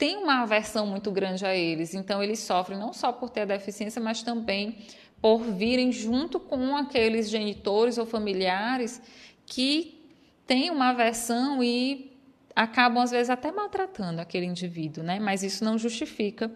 têm 0.00 0.16
uma 0.16 0.40
aversão 0.40 0.86
muito 0.86 1.10
grande 1.10 1.44
a 1.44 1.54
eles. 1.54 1.92
Então 1.92 2.22
eles 2.22 2.38
sofrem 2.38 2.78
não 2.78 2.90
só 2.90 3.12
por 3.12 3.28
ter 3.28 3.42
a 3.42 3.44
deficiência, 3.44 4.00
mas 4.00 4.22
também 4.22 4.78
por 5.20 5.42
virem 5.42 5.92
junto 5.92 6.40
com 6.40 6.74
aqueles 6.74 7.28
genitores 7.28 7.98
ou 7.98 8.06
familiares 8.06 9.02
que 9.44 10.02
têm 10.46 10.70
uma 10.70 10.88
aversão 10.88 11.62
e 11.62 12.18
acabam 12.56 13.02
às 13.02 13.10
vezes 13.10 13.28
até 13.28 13.52
maltratando 13.52 14.22
aquele 14.22 14.46
indivíduo, 14.46 15.04
né? 15.04 15.20
Mas 15.20 15.42
isso 15.42 15.62
não 15.62 15.76
justifica 15.76 16.50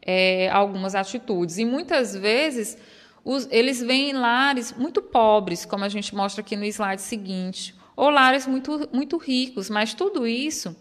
é, 0.00 0.48
algumas 0.48 0.94
atitudes. 0.94 1.58
E 1.58 1.66
muitas 1.66 2.16
vezes 2.16 2.78
os, 3.22 3.46
eles 3.50 3.82
vêm 3.82 4.10
em 4.10 4.14
lares 4.14 4.72
muito 4.72 5.02
pobres, 5.02 5.66
como 5.66 5.84
a 5.84 5.88
gente 5.90 6.14
mostra 6.14 6.40
aqui 6.40 6.56
no 6.56 6.64
slide 6.64 7.02
seguinte, 7.02 7.74
ou 7.94 8.08
lares 8.08 8.46
muito, 8.46 8.88
muito 8.90 9.18
ricos, 9.18 9.68
mas 9.68 9.92
tudo 9.92 10.26
isso 10.26 10.74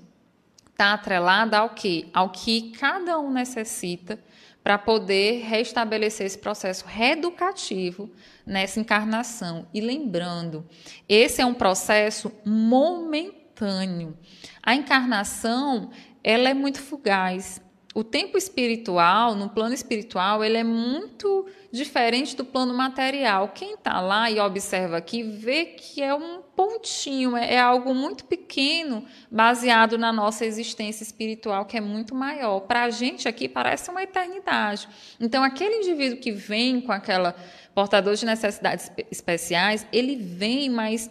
está 0.76 0.94
atrelado 0.94 1.56
ao 1.56 1.70
que? 1.70 2.10
Ao 2.14 2.30
que 2.30 2.72
cada 2.72 3.18
um 3.18 3.32
necessita 3.32 4.20
para 4.62 4.78
poder 4.78 5.44
restabelecer 5.44 6.26
esse 6.26 6.38
processo 6.38 6.86
reeducativo 6.86 8.10
nessa 8.46 8.80
encarnação. 8.80 9.68
E 9.74 9.80
lembrando, 9.80 10.68
esse 11.08 11.42
é 11.42 11.46
um 11.46 11.54
processo 11.54 12.32
momentâneo. 12.46 14.18
A 14.62 14.76
encarnação, 14.76 15.92
ela 16.22 16.50
é 16.50 16.54
muito 16.54 16.82
fugaz. 16.82 17.62
O 17.94 18.04
tempo 18.04 18.38
espiritual, 18.38 19.36
no 19.36 19.50
plano 19.50 19.74
espiritual, 19.74 20.44
ele 20.44 20.58
é 20.58 20.64
muito 20.64 21.48
diferente 21.72 22.36
do 22.36 22.44
plano 22.44 22.74
material. 22.74 23.50
Quem 23.56 23.76
está 23.76 24.02
lá 24.02 24.30
e 24.30 24.40
observa 24.40 24.98
aqui 24.98 25.24
vê 25.24 25.66
que 25.66 26.02
é 26.02 26.14
um 26.14 26.42
pontinho, 26.56 27.36
é, 27.36 27.56
é 27.56 27.60
algo 27.60 27.94
muito 27.94 28.26
pequeno, 28.26 29.06
baseado 29.30 29.98
na 29.98 30.12
nossa 30.14 30.46
existência 30.46 31.04
espiritual, 31.04 31.66
que 31.66 31.78
é 31.78 31.82
muito 31.82 32.16
maior. 32.16 32.62
Para 32.62 32.84
a 32.84 32.90
gente 32.90 33.28
aqui 33.28 33.50
parece 33.50 33.90
uma 33.90 34.02
eternidade. 34.02 34.88
Então, 35.20 35.44
aquele 35.44 35.76
indivíduo 35.78 36.20
que 36.20 36.32
vem 36.32 36.82
com 36.82 36.92
aquela 36.92 37.36
portador 37.74 38.16
de 38.16 38.26
necessidades 38.26 38.92
especiais, 39.12 39.86
ele 39.92 40.16
vem, 40.16 40.70
mas 40.70 41.10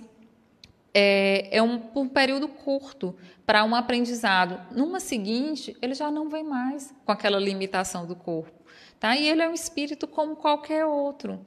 é, 0.94 1.48
é 1.50 1.62
um, 1.62 1.82
um 1.94 2.08
período 2.08 2.48
curto 2.48 3.14
para 3.44 3.64
um 3.64 3.74
aprendizado. 3.74 4.60
Numa 4.74 5.00
seguinte, 5.00 5.76
ele 5.82 5.94
já 5.94 6.10
não 6.10 6.28
vem 6.28 6.44
mais 6.44 6.94
com 7.04 7.12
aquela 7.12 7.38
limitação 7.38 8.06
do 8.06 8.16
corpo. 8.16 8.64
Tá? 8.98 9.16
E 9.16 9.28
ele 9.28 9.42
é 9.42 9.48
um 9.48 9.52
espírito 9.52 10.06
como 10.06 10.36
qualquer 10.36 10.86
outro. 10.86 11.44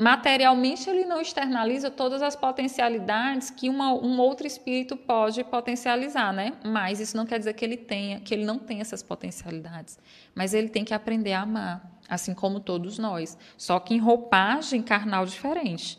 Materialmente, 0.00 0.88
ele 0.88 1.04
não 1.04 1.20
externaliza 1.20 1.90
todas 1.90 2.22
as 2.22 2.34
potencialidades 2.34 3.50
que 3.50 3.68
uma, 3.68 3.92
um 3.92 4.18
outro 4.18 4.46
espírito 4.46 4.96
pode 4.96 5.44
potencializar, 5.44 6.32
né? 6.32 6.54
Mas 6.64 7.00
isso 7.00 7.14
não 7.14 7.26
quer 7.26 7.38
dizer 7.38 7.52
que 7.52 7.62
ele 7.62 7.76
tenha, 7.76 8.18
que 8.18 8.32
ele 8.32 8.46
não 8.46 8.58
tenha 8.58 8.80
essas 8.80 9.02
potencialidades. 9.02 9.98
Mas 10.34 10.54
ele 10.54 10.70
tem 10.70 10.86
que 10.86 10.94
aprender 10.94 11.34
a 11.34 11.42
amar, 11.42 12.00
assim 12.08 12.32
como 12.32 12.60
todos 12.60 12.98
nós. 12.98 13.36
Só 13.58 13.78
que 13.78 13.92
em 13.92 13.98
roupagem 13.98 14.80
carnal 14.80 15.26
diferente, 15.26 15.98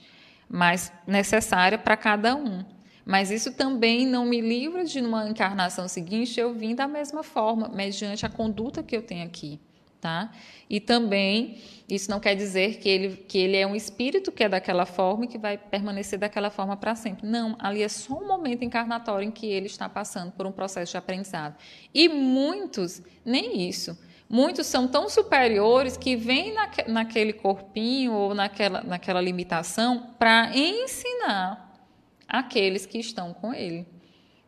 mas 0.50 0.92
necessária 1.06 1.78
para 1.78 1.96
cada 1.96 2.36
um. 2.36 2.66
Mas 3.06 3.30
isso 3.30 3.54
também 3.54 4.08
não 4.08 4.26
me 4.26 4.42
livra 4.42 4.84
de, 4.84 5.00
numa 5.00 5.30
encarnação 5.30 5.88
seguinte, 5.88 6.40
eu 6.40 6.56
vim 6.56 6.74
da 6.74 6.88
mesma 6.88 7.22
forma, 7.22 7.70
mediante 7.70 8.26
a 8.26 8.30
conduta 8.30 8.82
que 8.82 8.98
eu 8.98 9.04
tenho 9.04 9.28
aqui. 9.28 9.60
Tá? 10.02 10.32
E 10.68 10.80
também, 10.80 11.62
isso 11.88 12.10
não 12.10 12.20
quer 12.20 12.34
dizer 12.34 12.80
que 12.80 12.90
ele, 12.90 13.18
que 13.28 13.38
ele 13.38 13.56
é 13.56 13.68
um 13.68 13.76
espírito 13.76 14.32
que 14.32 14.44
é 14.44 14.50
daquela 14.50 14.84
forma 14.84 15.26
e 15.26 15.28
que 15.28 15.38
vai 15.38 15.60
permanecer 15.60 16.18
daquela 16.18 16.50
forma 16.50 16.76
para 16.76 16.96
sempre. 16.96 17.28
Não, 17.28 17.56
ali 17.60 17.84
é 17.84 17.88
só 17.88 18.16
um 18.16 18.28
momento 18.28 18.66
encarnatório 18.66 19.28
em 19.28 19.30
que 19.30 19.46
ele 19.46 19.68
está 19.68 19.88
passando 19.88 20.32
por 20.32 20.48
um 20.48 20.52
processo 20.52 20.94
de 20.94 20.98
aprendizado. 20.98 21.56
E 21.94 22.10
muitos, 22.10 23.04
nem 23.24 23.70
isso. 23.70 23.96
Muitos 24.28 24.66
são 24.66 24.88
tão 24.88 25.08
superiores 25.08 25.96
que 25.98 26.16
vêm 26.16 26.52
naque, 26.52 26.90
naquele 26.90 27.34
corpinho 27.34 28.14
ou 28.14 28.34
naquela, 28.34 28.82
naquela 28.82 29.22
limitação 29.22 30.16
para 30.18 30.50
ensinar 30.58 31.80
aqueles 32.28 32.88
que 32.88 32.98
estão 32.98 33.36
com 33.36 33.54
ele. 33.54 33.86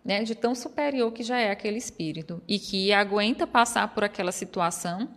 Né, 0.04 0.22
de 0.24 0.36
tão 0.36 0.54
superior 0.54 1.14
que 1.14 1.24
já 1.24 1.40
é 1.40 1.50
aquele 1.50 1.78
espírito 1.78 2.44
e 2.46 2.60
que 2.60 2.92
aguenta 2.92 3.48
passar 3.48 3.88
por 3.94 4.04
aquela 4.04 4.34
situação 4.34 5.08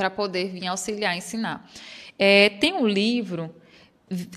para 0.00 0.08
poder 0.08 0.48
vir 0.48 0.66
auxiliar, 0.66 1.14
ensinar. 1.14 1.70
É, 2.18 2.48
tem 2.48 2.72
um 2.72 2.88
livro, 2.88 3.54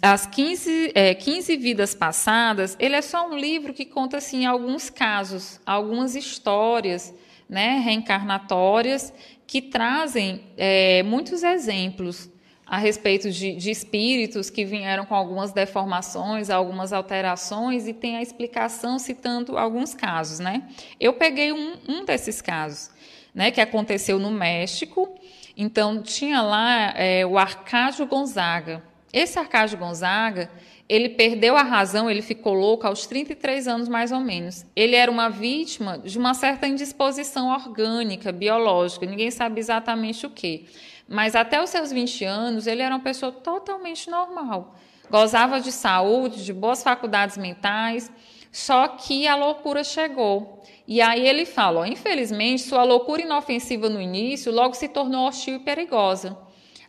As 0.02 0.26
15, 0.26 0.92
é, 0.94 1.14
15 1.14 1.56
Vidas 1.56 1.96
Passadas, 1.96 2.76
ele 2.78 2.98
é 2.98 3.02
só 3.02 3.30
um 3.30 3.38
livro 3.38 3.74
que 3.74 3.86
conta 3.86 4.18
assim, 4.18 4.46
alguns 4.46 4.90
casos, 4.90 5.62
algumas 5.66 6.18
histórias 6.18 7.14
né, 7.48 7.80
reencarnatórias 7.80 9.14
que 9.48 9.62
trazem 9.62 10.42
é, 10.58 11.02
muitos 11.04 11.44
exemplos 11.44 12.30
a 12.66 12.78
respeito 12.78 13.32
de, 13.32 13.56
de, 13.56 13.72
espíritos 13.72 14.50
que 14.50 14.66
vieram 14.66 15.06
com 15.06 15.16
algumas 15.16 15.54
deformações, 15.54 16.50
algumas 16.50 16.92
alterações, 16.92 17.88
e 17.88 17.94
tem 17.94 18.18
a 18.18 18.22
explicação 18.22 19.00
citando 19.00 19.58
alguns 19.58 19.94
casos. 19.94 20.40
Né? 20.40 20.68
Eu 21.00 21.14
peguei 21.14 21.54
um, 21.54 21.78
um 21.88 22.04
desses 22.04 22.42
casos, 22.42 22.92
né, 23.34 23.50
que 23.50 23.62
aconteceu 23.62 24.20
no 24.20 24.30
México, 24.30 25.18
então, 25.56 26.02
tinha 26.02 26.42
lá 26.42 26.94
é, 26.96 27.26
o 27.26 27.38
Arcádio 27.38 28.06
Gonzaga. 28.06 28.84
Esse 29.12 29.38
Arcádio 29.38 29.78
Gonzaga, 29.78 30.50
ele 30.90 31.10
perdeu 31.10 31.56
a 31.56 31.62
razão, 31.62 32.10
ele 32.10 32.24
ficou 32.24 32.54
louco 32.54 32.88
aos 32.88 33.06
33 33.06 33.68
anos 33.68 33.88
mais 33.88 34.12
ou 34.12 34.20
menos. 34.20 34.66
Ele 34.76 34.96
era 34.96 35.12
uma 35.12 35.30
vítima 35.30 36.00
de 36.00 36.18
uma 36.18 36.34
certa 36.34 36.68
indisposição 36.68 37.50
orgânica, 37.50 38.32
biológica, 38.32 39.06
ninguém 39.06 39.30
sabe 39.30 39.60
exatamente 39.60 40.26
o 40.26 40.30
que. 40.30 40.66
Mas 41.08 41.36
até 41.36 41.62
os 41.62 41.70
seus 41.70 41.92
20 41.92 42.26
anos, 42.26 42.66
ele 42.66 42.82
era 42.82 42.96
uma 42.96 43.04
pessoa 43.04 43.32
totalmente 43.32 44.10
normal. 44.10 44.76
Gozava 45.12 45.60
de 45.60 45.72
saúde, 45.72 46.44
de 46.44 46.52
boas 46.52 46.82
faculdades 46.82 47.38
mentais, 47.38 48.12
só 48.52 48.88
que 48.88 49.28
a 49.28 49.36
loucura 49.36 49.84
chegou. 49.84 50.63
E 50.88 51.02
aí 51.02 51.28
ele 51.28 51.46
fala: 51.46 51.82
ó, 51.82 51.86
infelizmente, 51.86 52.64
sua 52.64 52.84
loucura 52.84 53.22
inofensiva 53.22 53.90
no 53.90 54.02
início 54.02 54.52
logo 54.52 54.74
se 54.74 54.88
tornou 54.88 55.28
hostil 55.28 55.56
e 55.56 55.60
perigosa. 55.60 56.38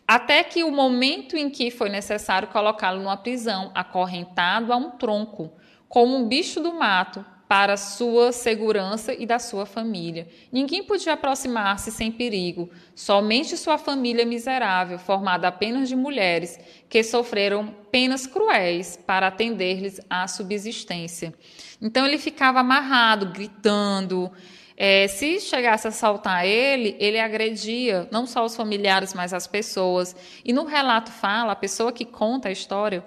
Até 0.07 0.45
que 0.45 0.63
o 0.63 0.71
momento 0.71 1.37
em 1.37 1.49
que 1.49 1.71
foi 1.71 1.89
necessário 1.89 2.49
colocá-lo 2.49 3.01
numa 3.01 3.17
prisão, 3.17 3.71
acorrentado 3.75 4.73
a 4.73 4.77
um 4.77 4.91
tronco, 4.91 5.53
como 5.89 6.17
um 6.17 6.29
bicho 6.29 6.61
do 6.61 6.75
mato, 6.75 7.25
para 7.55 7.77
sua 7.77 8.33
segurança 8.33 9.15
e 9.15 9.25
da 9.25 9.39
sua 9.39 9.65
família. 9.65 10.27
Ninguém 10.51 10.83
podia 10.83 11.13
aproximar-se 11.13 11.93
sem 11.93 12.11
perigo, 12.11 12.69
somente 12.97 13.57
sua 13.57 13.79
família 13.79 14.27
miserável, 14.27 14.99
formada 14.99 15.47
apenas 15.47 15.89
de 15.89 15.95
mulheres 15.95 16.59
que 16.89 17.01
sofreram 17.05 17.73
penas 17.93 18.27
cruéis 18.27 18.99
para 19.07 19.29
atender-lhes 19.29 20.01
à 20.11 20.27
subsistência. 20.27 21.33
Então 21.81 22.05
ele 22.05 22.19
ficava 22.19 22.59
amarrado, 22.59 23.27
gritando. 23.27 24.33
É, 24.77 25.07
se 25.07 25.39
chegasse 25.39 25.87
a 25.87 25.91
assaltar 25.91 26.45
ele, 26.45 26.97
ele 26.99 27.21
agredia 27.21 28.09
não 28.11 28.27
só 28.27 28.45
os 28.45 28.57
familiares, 28.57 29.15
mas 29.15 29.33
as 29.33 29.47
pessoas. 29.47 30.17
E 30.45 30.53
no 30.53 30.65
relato 30.65 31.13
fala, 31.13 31.53
a 31.53 31.57
pessoa 31.57 31.93
que 31.93 32.05
conta 32.05 32.49
a 32.49 32.53
história 32.53 33.05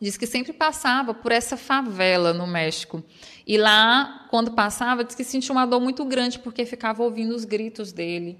diz 0.00 0.16
que 0.16 0.26
sempre 0.26 0.52
passava 0.52 1.14
por 1.14 1.32
essa 1.32 1.56
favela 1.56 2.32
no 2.32 2.46
México. 2.46 3.02
E 3.46 3.56
lá, 3.56 4.26
quando 4.30 4.52
passava, 4.52 5.04
diz 5.04 5.14
que 5.14 5.24
sentia 5.24 5.52
uma 5.52 5.66
dor 5.66 5.80
muito 5.80 6.04
grande 6.04 6.38
porque 6.38 6.64
ficava 6.64 7.02
ouvindo 7.02 7.34
os 7.34 7.44
gritos 7.44 7.92
dele. 7.92 8.38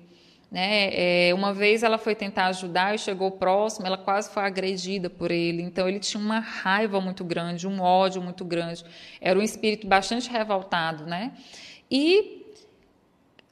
Né? 0.51 0.91
É, 1.29 1.35
uma 1.35 1.53
vez 1.53 1.83
ela 1.83 1.99
foi 1.99 2.15
tentar 2.15 2.47
ajudar 2.47 2.95
e 2.95 2.99
chegou 2.99 3.31
próximo, 3.33 3.87
ela 3.87 3.99
quase 3.99 4.31
foi 4.31 4.45
agredida 4.45 5.11
por 5.11 5.31
ele. 5.31 5.63
Então 5.63 5.89
ele 5.89 5.99
tinha 5.99 6.23
uma 6.23 6.39
raiva 6.39 7.01
muito 7.01 7.25
grande, 7.25 7.67
um 7.67 7.81
ódio 7.81 8.23
muito 8.23 8.45
grande. 8.45 8.85
Era 9.21 9.39
um 9.39 9.43
espírito 9.43 9.87
bastante 9.87 10.31
revoltado, 10.31 11.07
né? 11.07 11.33
E 11.91 12.47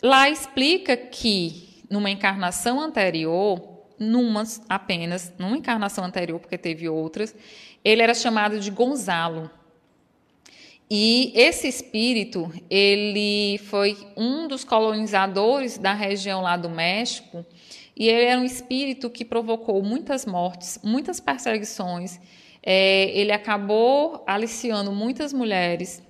lá 0.01 0.31
explica 0.31 0.97
que 0.97 1.85
numa 1.91 2.11
encarnação 2.11 2.81
anterior, 2.81 3.72
numa 4.03 4.43
apenas, 4.69 5.33
numa 5.39 5.57
encarnação 5.57 6.05
anterior, 6.05 6.39
porque 6.41 6.59
teve 6.59 6.89
outras, 6.89 7.35
ele 7.85 8.03
era 8.03 8.13
chamado 8.13 8.59
de 8.59 8.71
Gonzalo. 8.71 9.51
E 10.91 11.33
esse 11.35 11.67
espírito, 11.67 12.53
ele 12.69 13.57
foi 13.59 13.97
um 14.15 14.47
dos 14.47 14.63
colonizadores 14.63 15.79
da 15.79 15.95
região 15.95 16.43
lá 16.43 16.57
do 16.57 16.69
México, 16.69 17.47
e 17.97 18.09
ele 18.09 18.27
era 18.27 18.41
um 18.41 18.45
espírito 18.45 19.09
que 19.09 19.25
provocou 19.25 19.83
muitas 19.83 20.27
mortes, 20.27 20.79
muitas 20.83 21.19
perseguições. 21.19 22.21
É, 22.63 23.11
ele 23.19 23.33
acabou 23.33 24.23
aliciando 24.27 24.93
muitas 24.93 25.33
mulheres, 25.33 26.03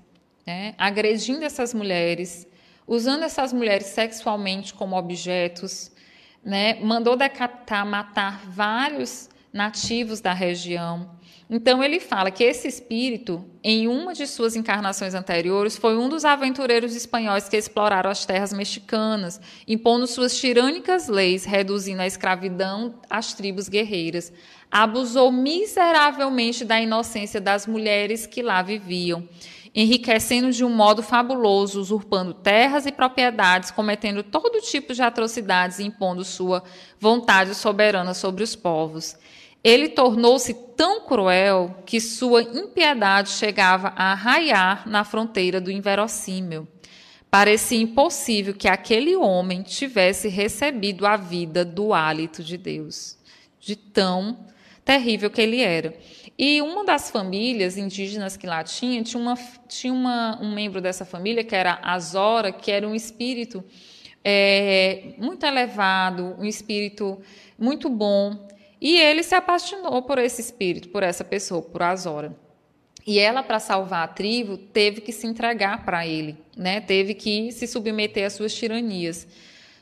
né, 0.45 0.75
agredindo 0.77 1.45
essas 1.45 1.73
mulheres, 1.73 2.47
usando 2.87 3.23
essas 3.23 3.53
mulheres 3.53 3.87
sexualmente 3.87 4.75
como 4.75 4.97
objetos, 4.97 5.92
né, 6.45 6.79
mandou 6.83 7.17
decapitar, 7.17 7.87
matar 7.87 8.43
vários 8.47 9.29
nativos 9.53 10.21
da 10.21 10.33
região. 10.33 11.11
Então 11.55 11.85
ele 11.85 12.01
fala 12.01 12.31
que 12.31 12.43
esse 12.43 12.67
espírito, 12.67 13.45
em 13.63 13.87
uma 13.87 14.15
de 14.15 14.27
suas 14.27 14.57
encarnações 14.57 15.13
anteriores, 15.13 15.77
foi 15.77 15.99
um 15.99 16.09
dos 16.09 16.25
aventureiros 16.25 16.97
espanhóis 16.97 17.47
que 17.47 17.59
exploraram 17.59 18.11
as 18.11 18.25
terras 18.25 18.55
mexicanas, 18.55 19.39
impondo 19.69 20.07
suas 20.07 20.35
tirânicas 20.35 21.09
leis, 21.09 21.45
reduzindo 21.45 22.01
a 22.01 22.07
escravidão 22.07 22.95
às 23.11 23.35
tribos 23.35 23.69
guerreiras. 23.69 24.33
Abusou 24.71 25.31
miseravelmente 25.31 26.65
da 26.65 26.81
inocência 26.81 27.39
das 27.39 27.67
mulheres 27.67 28.25
que 28.25 28.41
lá 28.41 28.63
viviam, 28.63 29.29
enriquecendo 29.75 30.53
de 30.53 30.65
um 30.65 30.69
modo 30.69 31.03
fabuloso, 31.03 31.81
usurpando 31.81 32.35
terras 32.35 32.85
e 32.85 32.93
propriedades, 32.93 33.71
cometendo 33.71 34.23
todo 34.23 34.61
tipo 34.61 34.93
de 34.93 35.03
atrocidades 35.03 35.79
e 35.79 35.85
impondo 35.85 36.25
sua 36.25 36.63
vontade 37.01 37.55
soberana 37.55 38.13
sobre 38.13 38.45
os 38.45 38.55
povos. 38.55 39.17
Ele 39.65 39.89
tornou-se 39.89 40.53
tão 40.77 41.07
cruel 41.07 41.77
que 41.87 42.01
sua 42.01 42.43
impiedade 42.43 43.31
chegava 43.31 43.93
a 43.97 44.13
arraiar 44.13 44.89
na 44.89 45.05
fronteira 45.05 45.61
do 45.61 45.71
inverossímil. 45.71 46.67
Parecia 47.31 47.81
impossível 47.81 48.53
que 48.53 48.69
aquele 48.69 49.17
homem 49.17 49.63
tivesse 49.63 50.29
recebido 50.29 51.07
a 51.07 51.17
vida 51.17 51.65
do 51.65 51.95
hálito 51.95 52.43
de 52.43 52.59
Deus, 52.59 53.17
de 53.59 53.75
tão 53.75 54.45
terrível 54.85 55.31
que 55.31 55.41
ele 55.41 55.61
era. 55.61 55.95
E 56.45 56.61
uma 56.61 56.85
das 56.85 57.09
famílias 57.09 57.77
indígenas 57.77 58.37
que 58.37 58.49
lá 58.49 58.65
tinha, 58.65 59.01
tinha, 59.05 59.23
uma, 59.23 59.39
tinha 59.69 59.93
uma, 59.93 60.43
um 60.43 60.53
membro 60.53 60.81
dessa 60.81 61.05
família, 61.05 61.45
que 61.45 61.55
era 61.55 61.79
Azora, 61.81 62.51
que 62.51 62.69
era 62.69 62.85
um 62.89 62.97
espírito 62.97 63.63
é, 64.25 65.15
muito 65.19 65.47
elevado, 65.47 66.35
um 66.41 66.45
espírito 66.45 67.23
muito 67.57 67.89
bom, 67.89 68.49
e 68.81 68.99
ele 68.99 69.23
se 69.23 69.37
apaixonou 69.37 70.03
por 70.03 70.19
esse 70.19 70.41
espírito, 70.41 70.89
por 70.89 71.05
essa 71.05 71.23
pessoa, 71.23 71.63
por 71.63 71.81
Azora. 71.81 72.37
E 73.07 73.21
ela, 73.21 73.45
para 73.45 73.61
salvar 73.61 74.03
a 74.03 74.09
tribo, 74.09 74.57
teve 74.57 75.01
que 75.01 75.13
se 75.13 75.29
entregar 75.29 75.85
para 75.85 76.05
ele, 76.05 76.37
né? 76.57 76.81
teve 76.81 77.15
que 77.15 77.53
se 77.53 77.69
submeter 77.69 78.27
às 78.27 78.33
suas 78.33 78.53
tiranias. 78.53 79.29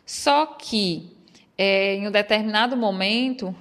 Só 0.04 0.44
que, 0.44 1.10
é, 1.56 1.94
em 1.94 2.06
um 2.06 2.10
determinado 2.10 2.76
momento, 2.76 3.56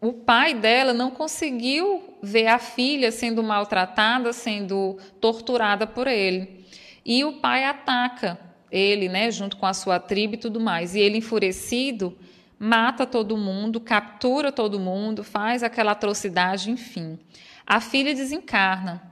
o 0.00 0.12
pai 0.12 0.54
dela 0.54 0.94
não 0.94 1.10
conseguiu 1.10 2.16
ver 2.22 2.46
a 2.46 2.58
filha 2.58 3.12
sendo 3.12 3.42
maltratada, 3.42 4.32
sendo 4.32 4.96
torturada 5.20 5.86
por 5.86 6.06
ele. 6.06 6.64
E 7.04 7.24
o 7.24 7.34
pai 7.34 7.64
ataca 7.64 8.38
ele, 8.70 9.08
né, 9.08 9.30
junto 9.30 9.56
com 9.56 9.66
a 9.66 9.74
sua 9.74 9.98
tribo 9.98 10.34
e 10.34 10.38
tudo 10.38 10.58
mais. 10.58 10.94
E 10.94 11.00
ele, 11.00 11.18
enfurecido, 11.18 12.16
mata 12.58 13.04
todo 13.04 13.36
mundo, 13.36 13.80
captura 13.80 14.50
todo 14.50 14.80
mundo, 14.80 15.22
faz 15.22 15.62
aquela 15.62 15.92
atrocidade, 15.92 16.70
enfim. 16.70 17.18
A 17.66 17.80
filha 17.80 18.14
desencarna. 18.14 19.02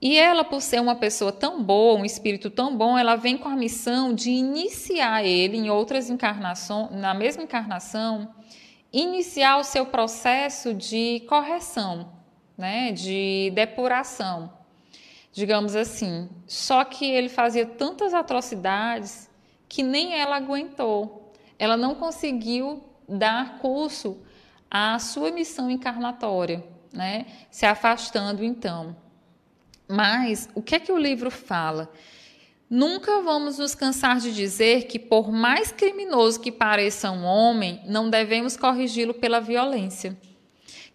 E 0.00 0.16
ela, 0.18 0.44
por 0.44 0.60
ser 0.60 0.80
uma 0.80 0.94
pessoa 0.94 1.32
tão 1.32 1.62
boa, 1.62 1.98
um 1.98 2.04
espírito 2.04 2.50
tão 2.50 2.76
bom, 2.76 2.98
ela 2.98 3.16
vem 3.16 3.38
com 3.38 3.48
a 3.48 3.56
missão 3.56 4.14
de 4.14 4.30
iniciar 4.30 5.24
ele 5.24 5.56
em 5.56 5.70
outras 5.70 6.10
encarnações, 6.10 6.90
na 6.92 7.14
mesma 7.14 7.42
encarnação, 7.42 8.28
iniciar 8.98 9.58
o 9.58 9.64
seu 9.64 9.86
processo 9.86 10.72
de 10.72 11.20
correção, 11.28 12.12
né, 12.56 12.92
de 12.92 13.50
depuração, 13.54 14.52
digamos 15.32 15.74
assim. 15.74 16.28
Só 16.46 16.84
que 16.84 17.04
ele 17.04 17.28
fazia 17.28 17.66
tantas 17.66 18.14
atrocidades 18.14 19.28
que 19.68 19.82
nem 19.82 20.14
ela 20.14 20.36
aguentou 20.36 21.24
ela 21.58 21.76
não 21.76 21.94
conseguiu 21.94 22.82
dar 23.08 23.58
curso 23.58 24.18
à 24.70 24.98
sua 24.98 25.30
missão 25.30 25.70
encarnatória, 25.70 26.64
né? 26.92 27.26
Se 27.50 27.64
afastando 27.66 28.44
então. 28.44 28.96
Mas 29.88 30.48
o 30.54 30.62
que 30.62 30.74
é 30.74 30.80
que 30.80 30.92
o 30.92 30.98
livro 30.98 31.30
fala? 31.30 31.90
Nunca 32.74 33.22
vamos 33.22 33.58
nos 33.58 33.72
cansar 33.72 34.18
de 34.18 34.34
dizer 34.34 34.88
que, 34.88 34.98
por 34.98 35.30
mais 35.30 35.70
criminoso 35.70 36.40
que 36.40 36.50
pareça 36.50 37.08
um 37.08 37.22
homem, 37.22 37.80
não 37.86 38.10
devemos 38.10 38.56
corrigi-lo 38.56 39.14
pela 39.14 39.38
violência. 39.38 40.18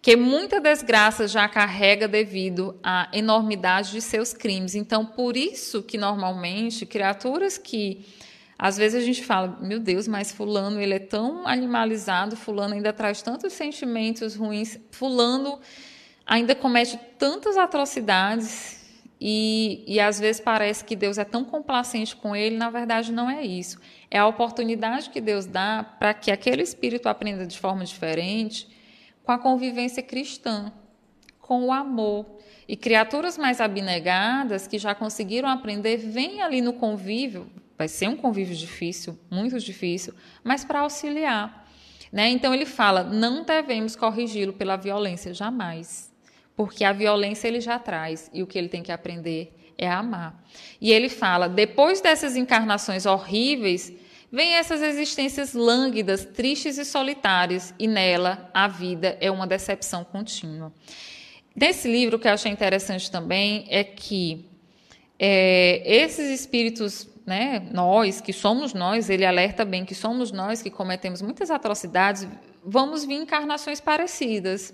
Que 0.01 0.17
muita 0.17 0.59
desgraça 0.59 1.25
já 1.25 1.47
carrega 1.47 2.05
devido 2.05 2.77
à 2.83 3.07
enormidade 3.13 3.91
de 3.91 4.01
seus 4.01 4.33
crimes. 4.33 4.75
Então, 4.75 5.05
por 5.05 5.37
isso 5.37 5.81
que 5.81 5.97
normalmente 5.97 6.85
criaturas 6.85 7.57
que 7.57 8.05
às 8.57 8.75
vezes 8.75 9.01
a 9.01 9.05
gente 9.05 9.23
fala, 9.23 9.57
meu 9.61 9.79
Deus, 9.79 10.05
mas 10.05 10.33
fulano 10.33 10.81
ele 10.81 10.95
é 10.95 10.99
tão 10.99 11.47
animalizado, 11.47 12.35
fulano 12.35 12.73
ainda 12.73 12.91
traz 12.91 13.21
tantos 13.21 13.53
sentimentos 13.53 14.35
ruins, 14.35 14.77
fulano 14.91 15.57
ainda 16.27 16.53
comete 16.53 16.99
tantas 17.17 17.55
atrocidades 17.55 18.78
e, 19.19 19.83
e 19.87 19.99
às 19.99 20.19
vezes 20.19 20.41
parece 20.41 20.83
que 20.83 20.95
Deus 20.95 21.17
é 21.17 21.25
tão 21.25 21.43
complacente 21.43 22.15
com 22.15 22.35
ele, 22.35 22.57
na 22.57 22.69
verdade 22.69 23.11
não 23.11 23.29
é 23.29 23.43
isso. 23.43 23.79
É 24.09 24.17
a 24.17 24.27
oportunidade 24.27 25.09
que 25.09 25.19
Deus 25.19 25.45
dá 25.45 25.83
para 25.83 26.13
que 26.13 26.31
aquele 26.31 26.61
espírito 26.61 27.07
aprenda 27.07 27.45
de 27.45 27.59
forma 27.59 27.83
diferente 27.83 28.67
com 29.23 29.31
a 29.31 29.37
convivência 29.37 30.01
cristã, 30.01 30.71
com 31.39 31.65
o 31.65 31.71
amor. 31.71 32.25
E 32.67 32.75
criaturas 32.75 33.37
mais 33.37 33.59
abnegadas 33.59 34.67
que 34.67 34.77
já 34.77 34.95
conseguiram 34.95 35.49
aprender, 35.49 35.97
vêm 35.97 36.41
ali 36.41 36.61
no 36.61 36.73
convívio, 36.73 37.49
Vai 37.79 37.87
ser 37.87 38.09
um 38.09 38.17
convívio 38.17 38.53
difícil, 38.53 39.17
muito 39.31 39.57
difícil, 39.57 40.13
mas 40.43 40.65
para 40.65 40.81
auxiliar. 40.81 41.65
Né? 42.11 42.27
Então 42.27 42.53
ele 42.53 42.65
fala: 42.65 43.05
não 43.05 43.45
devemos 43.45 43.95
corrigi-lo 43.95 44.51
pela 44.51 44.75
violência, 44.75 45.33
jamais. 45.33 46.08
Porque 46.59 46.83
a 46.83 46.91
violência 46.91 47.47
ele 47.47 47.61
já 47.61 47.79
traz 47.79 48.29
e 48.33 48.43
o 48.43 48.45
que 48.45 48.57
ele 48.57 48.67
tem 48.67 48.83
que 48.83 48.91
aprender 48.91 49.55
é 49.77 49.89
amar. 49.89 50.43
E 50.81 50.91
ele 50.91 51.07
fala: 51.07 51.47
depois 51.47 52.01
dessas 52.01 52.35
encarnações 52.35 53.05
horríveis, 53.05 53.93
vem 54.29 54.55
essas 54.55 54.81
existências 54.81 55.53
lânguidas, 55.53 56.25
tristes 56.25 56.77
e 56.77 56.83
solitárias, 56.83 57.73
e 57.79 57.87
nela 57.87 58.51
a 58.53 58.67
vida 58.67 59.17
é 59.21 59.31
uma 59.31 59.47
decepção 59.47 60.03
contínua. 60.03 60.73
Nesse 61.55 61.89
livro, 61.89 62.17
o 62.17 62.19
que 62.19 62.27
eu 62.27 62.33
achei 62.33 62.51
interessante 62.51 63.09
também 63.09 63.65
é 63.69 63.81
que 63.81 64.45
é, 65.17 65.81
esses 65.85 66.29
espíritos 66.41 67.07
né, 67.25 67.69
nós, 67.71 68.19
que 68.19 68.33
somos 68.33 68.73
nós, 68.73 69.09
ele 69.09 69.25
alerta 69.25 69.63
bem 69.63 69.85
que 69.85 69.95
somos 69.95 70.29
nós 70.29 70.61
que 70.61 70.69
cometemos 70.69 71.21
muitas 71.21 71.49
atrocidades, 71.49 72.27
vamos 72.61 73.05
vir 73.05 73.15
encarnações 73.15 73.79
parecidas. 73.79 74.73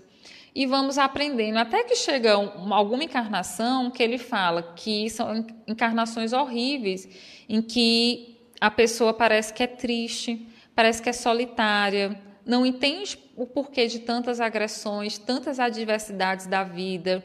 E 0.55 0.65
vamos 0.65 0.97
aprendendo, 0.97 1.57
até 1.57 1.83
que 1.83 1.97
chega 1.97 2.31
alguma 2.33 3.03
encarnação 3.03 3.91
que 3.91 4.01
ele 4.01 4.17
fala 4.17 4.63
que 4.73 5.09
são 5.09 5.45
encarnações 5.67 6.31
horríveis, 6.31 7.09
em 7.49 7.61
que 7.61 8.39
a 8.61 8.71
pessoa 8.71 9.13
parece 9.13 9.53
que 9.53 9.61
é 9.61 9.67
triste, 9.67 10.47
parece 10.73 11.01
que 11.01 11.09
é 11.09 11.13
solitária, 11.13 12.17
não 12.45 12.65
entende 12.65 13.19
o 13.35 13.45
porquê 13.45 13.85
de 13.87 13.99
tantas 13.99 14.39
agressões, 14.39 15.17
tantas 15.17 15.59
adversidades 15.59 16.47
da 16.47 16.63
vida. 16.63 17.21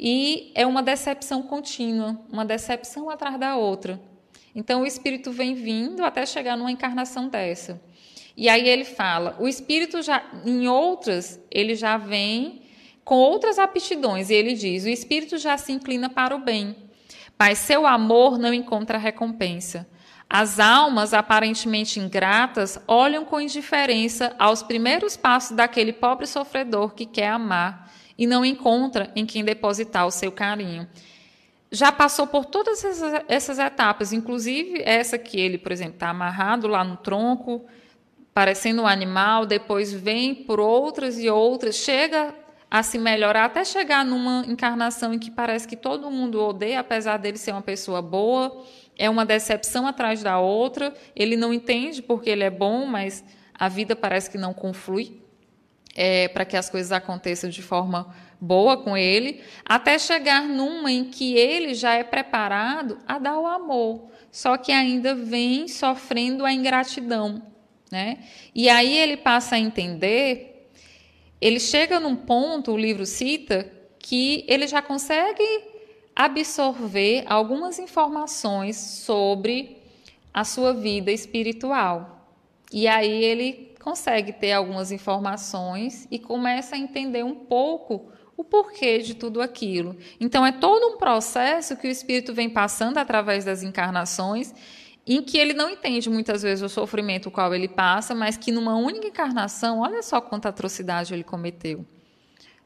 E 0.00 0.50
é 0.54 0.66
uma 0.66 0.82
decepção 0.82 1.42
contínua, 1.42 2.18
uma 2.32 2.44
decepção 2.44 3.10
atrás 3.10 3.38
da 3.38 3.54
outra. 3.54 4.00
Então 4.54 4.80
o 4.80 4.86
espírito 4.86 5.30
vem 5.30 5.54
vindo 5.54 6.02
até 6.02 6.24
chegar 6.24 6.56
numa 6.56 6.72
encarnação 6.72 7.28
dessa. 7.28 7.82
E 8.34 8.48
aí 8.48 8.66
ele 8.66 8.84
fala, 8.84 9.36
o 9.38 9.46
espírito 9.46 10.00
já 10.00 10.24
em 10.46 10.66
outras, 10.66 11.38
ele 11.50 11.74
já 11.74 11.98
vem 11.98 12.61
com 13.04 13.16
outras 13.16 13.58
aptidões, 13.58 14.30
e 14.30 14.34
ele 14.34 14.54
diz: 14.54 14.84
o 14.84 14.88
espírito 14.88 15.38
já 15.38 15.56
se 15.56 15.72
inclina 15.72 16.08
para 16.08 16.34
o 16.34 16.38
bem, 16.38 16.76
mas 17.38 17.58
seu 17.58 17.86
amor 17.86 18.38
não 18.38 18.52
encontra 18.52 18.98
recompensa. 18.98 19.88
As 20.28 20.58
almas 20.58 21.12
aparentemente 21.12 22.00
ingratas 22.00 22.78
olham 22.88 23.24
com 23.24 23.40
indiferença 23.40 24.34
aos 24.38 24.62
primeiros 24.62 25.16
passos 25.16 25.54
daquele 25.54 25.92
pobre 25.92 26.26
sofredor 26.26 26.94
que 26.94 27.04
quer 27.04 27.28
amar 27.28 27.92
e 28.16 28.26
não 28.26 28.44
encontra 28.44 29.12
em 29.14 29.26
quem 29.26 29.44
depositar 29.44 30.06
o 30.06 30.10
seu 30.10 30.32
carinho 30.32 30.88
já 31.72 31.90
passou 31.90 32.26
por 32.26 32.44
todas 32.44 32.84
essas, 33.26 33.58
etapas, 33.58 34.12
inclusive 34.12 34.82
essa 34.84 35.16
que 35.16 35.40
ele, 35.40 35.56
por 35.56 35.72
exemplo, 35.72 35.94
está 35.94 36.10
amarrado 36.10 36.68
lá 36.68 36.84
no 36.84 36.98
tronco, 36.98 37.64
parecendo 38.34 38.82
um 38.82 38.86
animal, 38.86 39.46
depois 39.46 39.90
vem 39.90 40.34
por 40.34 40.60
outras 40.60 41.18
e 41.18 41.30
outras, 41.30 41.76
chega 41.76 42.34
a 42.72 42.82
se 42.82 42.96
melhorar 42.96 43.44
até 43.44 43.66
chegar 43.66 44.02
numa 44.02 44.46
encarnação 44.48 45.12
em 45.12 45.18
que 45.18 45.30
parece 45.30 45.68
que 45.68 45.76
todo 45.76 46.10
mundo 46.10 46.42
odeia, 46.42 46.80
apesar 46.80 47.18
dele 47.18 47.36
ser 47.36 47.52
uma 47.52 47.60
pessoa 47.60 48.00
boa, 48.00 48.64
é 48.96 49.10
uma 49.10 49.26
decepção 49.26 49.86
atrás 49.86 50.22
da 50.22 50.38
outra, 50.38 50.94
ele 51.14 51.36
não 51.36 51.52
entende 51.52 52.00
porque 52.00 52.30
ele 52.30 52.42
é 52.42 52.48
bom, 52.48 52.86
mas 52.86 53.22
a 53.52 53.68
vida 53.68 53.94
parece 53.94 54.30
que 54.30 54.38
não 54.38 54.54
conflui 54.54 55.20
é, 55.94 56.28
para 56.28 56.46
que 56.46 56.56
as 56.56 56.70
coisas 56.70 56.92
aconteçam 56.92 57.50
de 57.50 57.60
forma 57.60 58.16
boa 58.40 58.78
com 58.78 58.96
ele, 58.96 59.42
até 59.66 59.98
chegar 59.98 60.44
numa 60.44 60.90
em 60.90 61.04
que 61.04 61.36
ele 61.36 61.74
já 61.74 61.92
é 61.92 62.02
preparado 62.02 62.96
a 63.06 63.18
dar 63.18 63.38
o 63.38 63.46
amor, 63.46 64.08
só 64.30 64.56
que 64.56 64.72
ainda 64.72 65.14
vem 65.14 65.68
sofrendo 65.68 66.42
a 66.42 66.50
ingratidão, 66.50 67.42
né? 67.90 68.20
E 68.54 68.70
aí 68.70 68.96
ele 68.96 69.18
passa 69.18 69.56
a 69.56 69.58
entender 69.58 70.51
ele 71.42 71.58
chega 71.58 71.98
num 71.98 72.14
ponto, 72.14 72.70
o 72.70 72.78
livro 72.78 73.04
cita, 73.04 73.68
que 73.98 74.44
ele 74.46 74.68
já 74.68 74.80
consegue 74.80 75.42
absorver 76.14 77.24
algumas 77.26 77.80
informações 77.80 78.76
sobre 78.76 79.76
a 80.32 80.44
sua 80.44 80.72
vida 80.72 81.10
espiritual. 81.10 82.28
E 82.72 82.86
aí 82.86 83.24
ele 83.24 83.74
consegue 83.80 84.32
ter 84.32 84.52
algumas 84.52 84.92
informações 84.92 86.06
e 86.12 86.18
começa 86.20 86.76
a 86.76 86.78
entender 86.78 87.24
um 87.24 87.34
pouco 87.34 88.12
o 88.36 88.44
porquê 88.44 88.98
de 88.98 89.14
tudo 89.14 89.42
aquilo. 89.42 89.96
Então 90.20 90.46
é 90.46 90.52
todo 90.52 90.94
um 90.94 90.96
processo 90.96 91.76
que 91.76 91.88
o 91.88 91.90
espírito 91.90 92.32
vem 92.32 92.48
passando 92.48 92.98
através 92.98 93.44
das 93.44 93.64
encarnações, 93.64 94.54
em 95.06 95.22
que 95.22 95.36
ele 95.36 95.52
não 95.52 95.68
entende 95.68 96.08
muitas 96.08 96.42
vezes 96.42 96.62
o 96.62 96.68
sofrimento 96.68 97.28
o 97.28 97.32
qual 97.32 97.54
ele 97.54 97.68
passa, 97.68 98.14
mas 98.14 98.36
que 98.36 98.52
numa 98.52 98.76
única 98.76 99.08
encarnação, 99.08 99.80
olha 99.80 100.02
só 100.02 100.20
quanta 100.20 100.48
atrocidade 100.48 101.12
ele 101.12 101.24
cometeu. 101.24 101.84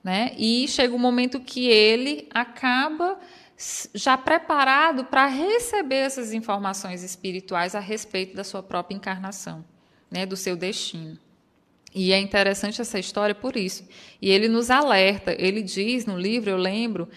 Né? 0.05 0.35
E 0.37 0.69
chega 0.69 0.93
o 0.93 0.97
um 0.97 1.01
momento 1.01 1.41
que 1.41 1.67
ele 1.67 2.29
acaba 2.33 3.19
já 3.95 4.19
preparado 4.19 5.05
para 5.05 5.27
receber 5.27 5.97
essas 5.97 6.33
informações 6.33 7.03
espirituais 7.03 7.75
a 7.75 7.81
respeito 7.81 8.37
da 8.37 8.45
sua 8.45 8.63
própria 8.63 8.95
encarnação, 8.95 9.65
né, 10.11 10.27
do 10.27 10.37
seu 10.37 10.55
destino. 10.55 11.19
E 11.95 12.13
é 12.13 12.19
interessante 12.19 12.81
essa 12.81 12.99
história 12.99 13.35
por 13.35 13.57
isso. 13.57 13.89
E 14.21 14.29
ele 14.29 14.49
nos 14.49 14.71
alerta, 14.71 15.35
ele 15.39 15.63
diz 15.63 16.05
no 16.05 16.19
livro, 16.19 16.51
eu 16.51 16.59
lembro, 16.59 17.09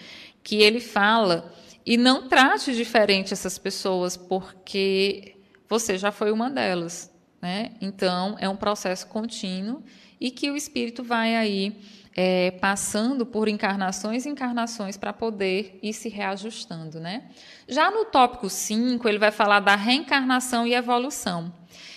que 0.42 0.56
ele 0.56 0.80
fala, 0.80 1.52
e 1.90 1.96
não 1.96 2.28
trate 2.28 2.72
diferente 2.72 3.32
essas 3.32 3.58
pessoas, 3.58 4.16
porque 4.16 5.34
você 5.68 5.98
já 5.98 6.12
foi 6.12 6.30
uma 6.30 6.48
delas. 6.48 7.12
Né? 7.42 7.72
Então, 7.80 8.36
é 8.38 8.48
um 8.48 8.54
processo 8.54 9.08
contínuo 9.08 9.82
e 10.20 10.30
que 10.30 10.52
o 10.52 10.56
espírito 10.56 11.02
vai 11.02 11.34
aí 11.34 11.76
é, 12.14 12.52
passando 12.52 13.26
por 13.26 13.48
encarnações 13.48 14.24
e 14.24 14.28
encarnações 14.28 14.96
para 14.96 15.12
poder 15.12 15.80
ir 15.82 15.92
se 15.92 16.08
reajustando. 16.08 17.00
Né? 17.00 17.24
Já 17.66 17.90
no 17.90 18.04
tópico 18.04 18.48
5, 18.48 19.08
ele 19.08 19.18
vai 19.18 19.32
falar 19.32 19.58
da 19.58 19.74
reencarnação 19.74 20.64
e 20.68 20.74
evolução. 20.74 21.52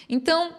Então, 0.10 0.56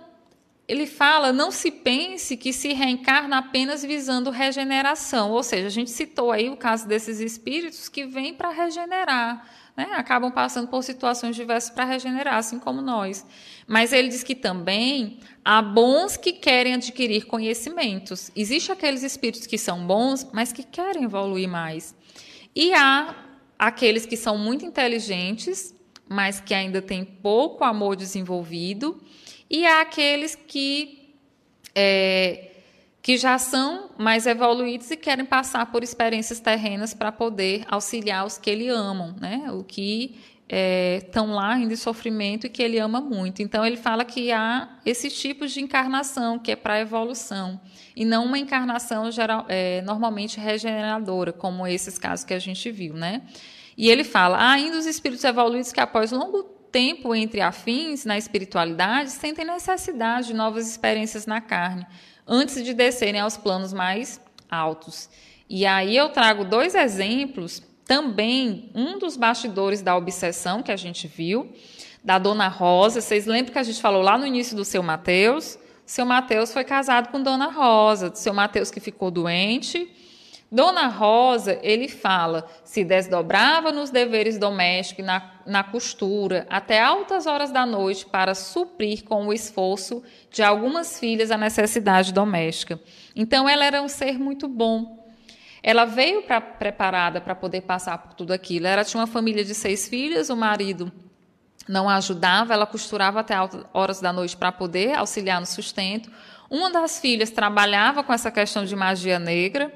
ele 0.66 0.86
fala: 0.86 1.32
não 1.32 1.50
se 1.50 1.70
pense 1.70 2.36
que 2.36 2.52
se 2.52 2.72
reencarna 2.72 3.38
apenas 3.38 3.82
visando 3.84 4.30
regeneração. 4.30 5.30
Ou 5.30 5.42
seja, 5.42 5.66
a 5.66 5.70
gente 5.70 5.90
citou 5.90 6.32
aí 6.32 6.48
o 6.48 6.56
caso 6.56 6.88
desses 6.88 7.20
espíritos 7.20 7.88
que 7.88 8.06
vêm 8.06 8.32
para 8.34 8.50
regenerar, 8.50 9.46
né? 9.76 9.88
acabam 9.92 10.32
passando 10.32 10.68
por 10.68 10.82
situações 10.82 11.36
diversas 11.36 11.70
para 11.70 11.84
regenerar, 11.84 12.36
assim 12.36 12.58
como 12.58 12.80
nós. 12.80 13.26
Mas 13.66 13.92
ele 13.92 14.08
diz 14.08 14.22
que 14.22 14.34
também 14.34 15.18
há 15.44 15.60
bons 15.60 16.16
que 16.16 16.32
querem 16.32 16.74
adquirir 16.74 17.26
conhecimentos. 17.26 18.30
Existem 18.34 18.72
aqueles 18.72 19.02
espíritos 19.02 19.46
que 19.46 19.58
são 19.58 19.86
bons, 19.86 20.26
mas 20.32 20.52
que 20.52 20.62
querem 20.62 21.04
evoluir 21.04 21.48
mais. 21.48 21.94
E 22.56 22.72
há 22.72 23.14
aqueles 23.58 24.06
que 24.06 24.16
são 24.16 24.38
muito 24.38 24.64
inteligentes, 24.64 25.74
mas 26.08 26.40
que 26.40 26.54
ainda 26.54 26.80
têm 26.80 27.04
pouco 27.04 27.64
amor 27.64 27.96
desenvolvido 27.96 29.00
e 29.48 29.66
há 29.66 29.80
aqueles 29.82 30.34
que, 30.34 31.14
é, 31.74 32.50
que 33.02 33.16
já 33.16 33.38
são 33.38 33.90
mais 33.98 34.26
evoluídos 34.26 34.90
e 34.90 34.96
querem 34.96 35.24
passar 35.24 35.70
por 35.70 35.82
experiências 35.82 36.40
terrenas 36.40 36.94
para 36.94 37.12
poder 37.12 37.64
auxiliar 37.68 38.26
os 38.26 38.38
que 38.38 38.50
ele 38.50 38.68
amam, 38.68 39.14
né? 39.20 39.50
o 39.52 39.62
que 39.62 40.16
estão 40.48 41.30
é, 41.30 41.34
lá 41.34 41.54
ainda 41.54 41.72
em 41.72 41.76
sofrimento 41.76 42.46
e 42.46 42.50
que 42.50 42.62
ele 42.62 42.78
ama 42.78 43.00
muito. 43.00 43.42
Então, 43.42 43.64
ele 43.64 43.76
fala 43.76 44.04
que 44.04 44.30
há 44.30 44.68
esses 44.84 45.18
tipos 45.18 45.52
de 45.52 45.60
encarnação, 45.60 46.38
que 46.38 46.52
é 46.52 46.56
para 46.56 46.80
evolução, 46.80 47.60
e 47.96 48.04
não 48.04 48.26
uma 48.26 48.38
encarnação 48.38 49.10
geral, 49.10 49.46
é, 49.48 49.80
normalmente 49.82 50.38
regeneradora, 50.38 51.32
como 51.32 51.66
esses 51.66 51.98
casos 51.98 52.24
que 52.24 52.34
a 52.34 52.38
gente 52.38 52.70
viu. 52.70 52.94
Né? 52.94 53.22
E 53.76 53.88
ele 53.88 54.04
fala, 54.04 54.50
ainda 54.50 54.78
os 54.78 54.86
espíritos 54.86 55.24
evoluídos 55.24 55.72
que, 55.72 55.80
após 55.80 56.12
longo 56.12 56.53
tempo 56.74 57.14
entre 57.14 57.40
afins 57.40 58.04
na 58.04 58.18
espiritualidade 58.18 59.12
sentem 59.12 59.44
necessidade 59.44 60.26
de 60.26 60.34
novas 60.34 60.68
experiências 60.68 61.24
na 61.24 61.40
carne, 61.40 61.86
antes 62.26 62.64
de 62.64 62.74
descerem 62.74 63.20
aos 63.20 63.36
planos 63.36 63.72
mais 63.72 64.20
altos. 64.50 65.08
E 65.48 65.64
aí 65.64 65.96
eu 65.96 66.08
trago 66.08 66.44
dois 66.44 66.74
exemplos, 66.74 67.62
também 67.84 68.72
um 68.74 68.98
dos 68.98 69.16
bastidores 69.16 69.82
da 69.82 69.96
obsessão 69.96 70.64
que 70.64 70.72
a 70.72 70.76
gente 70.76 71.06
viu, 71.06 71.48
da 72.02 72.18
Dona 72.18 72.48
Rosa. 72.48 73.00
Vocês 73.00 73.24
lembram 73.24 73.52
que 73.52 73.58
a 73.60 73.62
gente 73.62 73.80
falou 73.80 74.02
lá 74.02 74.18
no 74.18 74.26
início 74.26 74.56
do 74.56 74.64
seu 74.64 74.82
Mateus? 74.82 75.56
Seu 75.86 76.04
Mateus 76.04 76.52
foi 76.52 76.64
casado 76.64 77.08
com 77.12 77.22
Dona 77.22 77.52
Rosa, 77.52 78.12
seu 78.16 78.34
Mateus 78.34 78.72
que 78.72 78.80
ficou 78.80 79.12
doente 79.12 79.88
Dona 80.54 80.86
Rosa, 80.86 81.58
ele 81.64 81.88
fala, 81.88 82.48
se 82.62 82.84
desdobrava 82.84 83.72
nos 83.72 83.90
deveres 83.90 84.38
domésticos 84.38 85.02
e 85.02 85.04
na, 85.04 85.32
na 85.44 85.64
costura 85.64 86.46
até 86.48 86.80
altas 86.80 87.26
horas 87.26 87.50
da 87.50 87.66
noite 87.66 88.06
para 88.06 88.36
suprir 88.36 89.02
com 89.02 89.26
o 89.26 89.32
esforço 89.32 90.00
de 90.30 90.44
algumas 90.44 91.00
filhas 91.00 91.32
a 91.32 91.36
necessidade 91.36 92.12
doméstica. 92.12 92.78
Então, 93.16 93.48
ela 93.48 93.64
era 93.64 93.82
um 93.82 93.88
ser 93.88 94.16
muito 94.16 94.46
bom. 94.46 95.04
Ela 95.60 95.84
veio 95.86 96.22
pra, 96.22 96.40
preparada 96.40 97.20
para 97.20 97.34
poder 97.34 97.62
passar 97.62 97.98
por 97.98 98.14
tudo 98.14 98.32
aquilo. 98.32 98.68
Ela 98.68 98.84
tinha 98.84 99.00
uma 99.00 99.08
família 99.08 99.44
de 99.44 99.56
seis 99.56 99.88
filhas, 99.88 100.30
o 100.30 100.36
marido 100.36 100.92
não 101.68 101.88
ajudava, 101.88 102.54
ela 102.54 102.66
costurava 102.66 103.18
até 103.18 103.34
altas 103.34 103.64
horas 103.74 104.00
da 104.00 104.12
noite 104.12 104.36
para 104.36 104.52
poder 104.52 104.94
auxiliar 104.94 105.40
no 105.40 105.46
sustento. 105.46 106.12
Uma 106.48 106.70
das 106.70 107.00
filhas 107.00 107.30
trabalhava 107.30 108.04
com 108.04 108.12
essa 108.12 108.30
questão 108.30 108.64
de 108.64 108.76
magia 108.76 109.18
negra. 109.18 109.72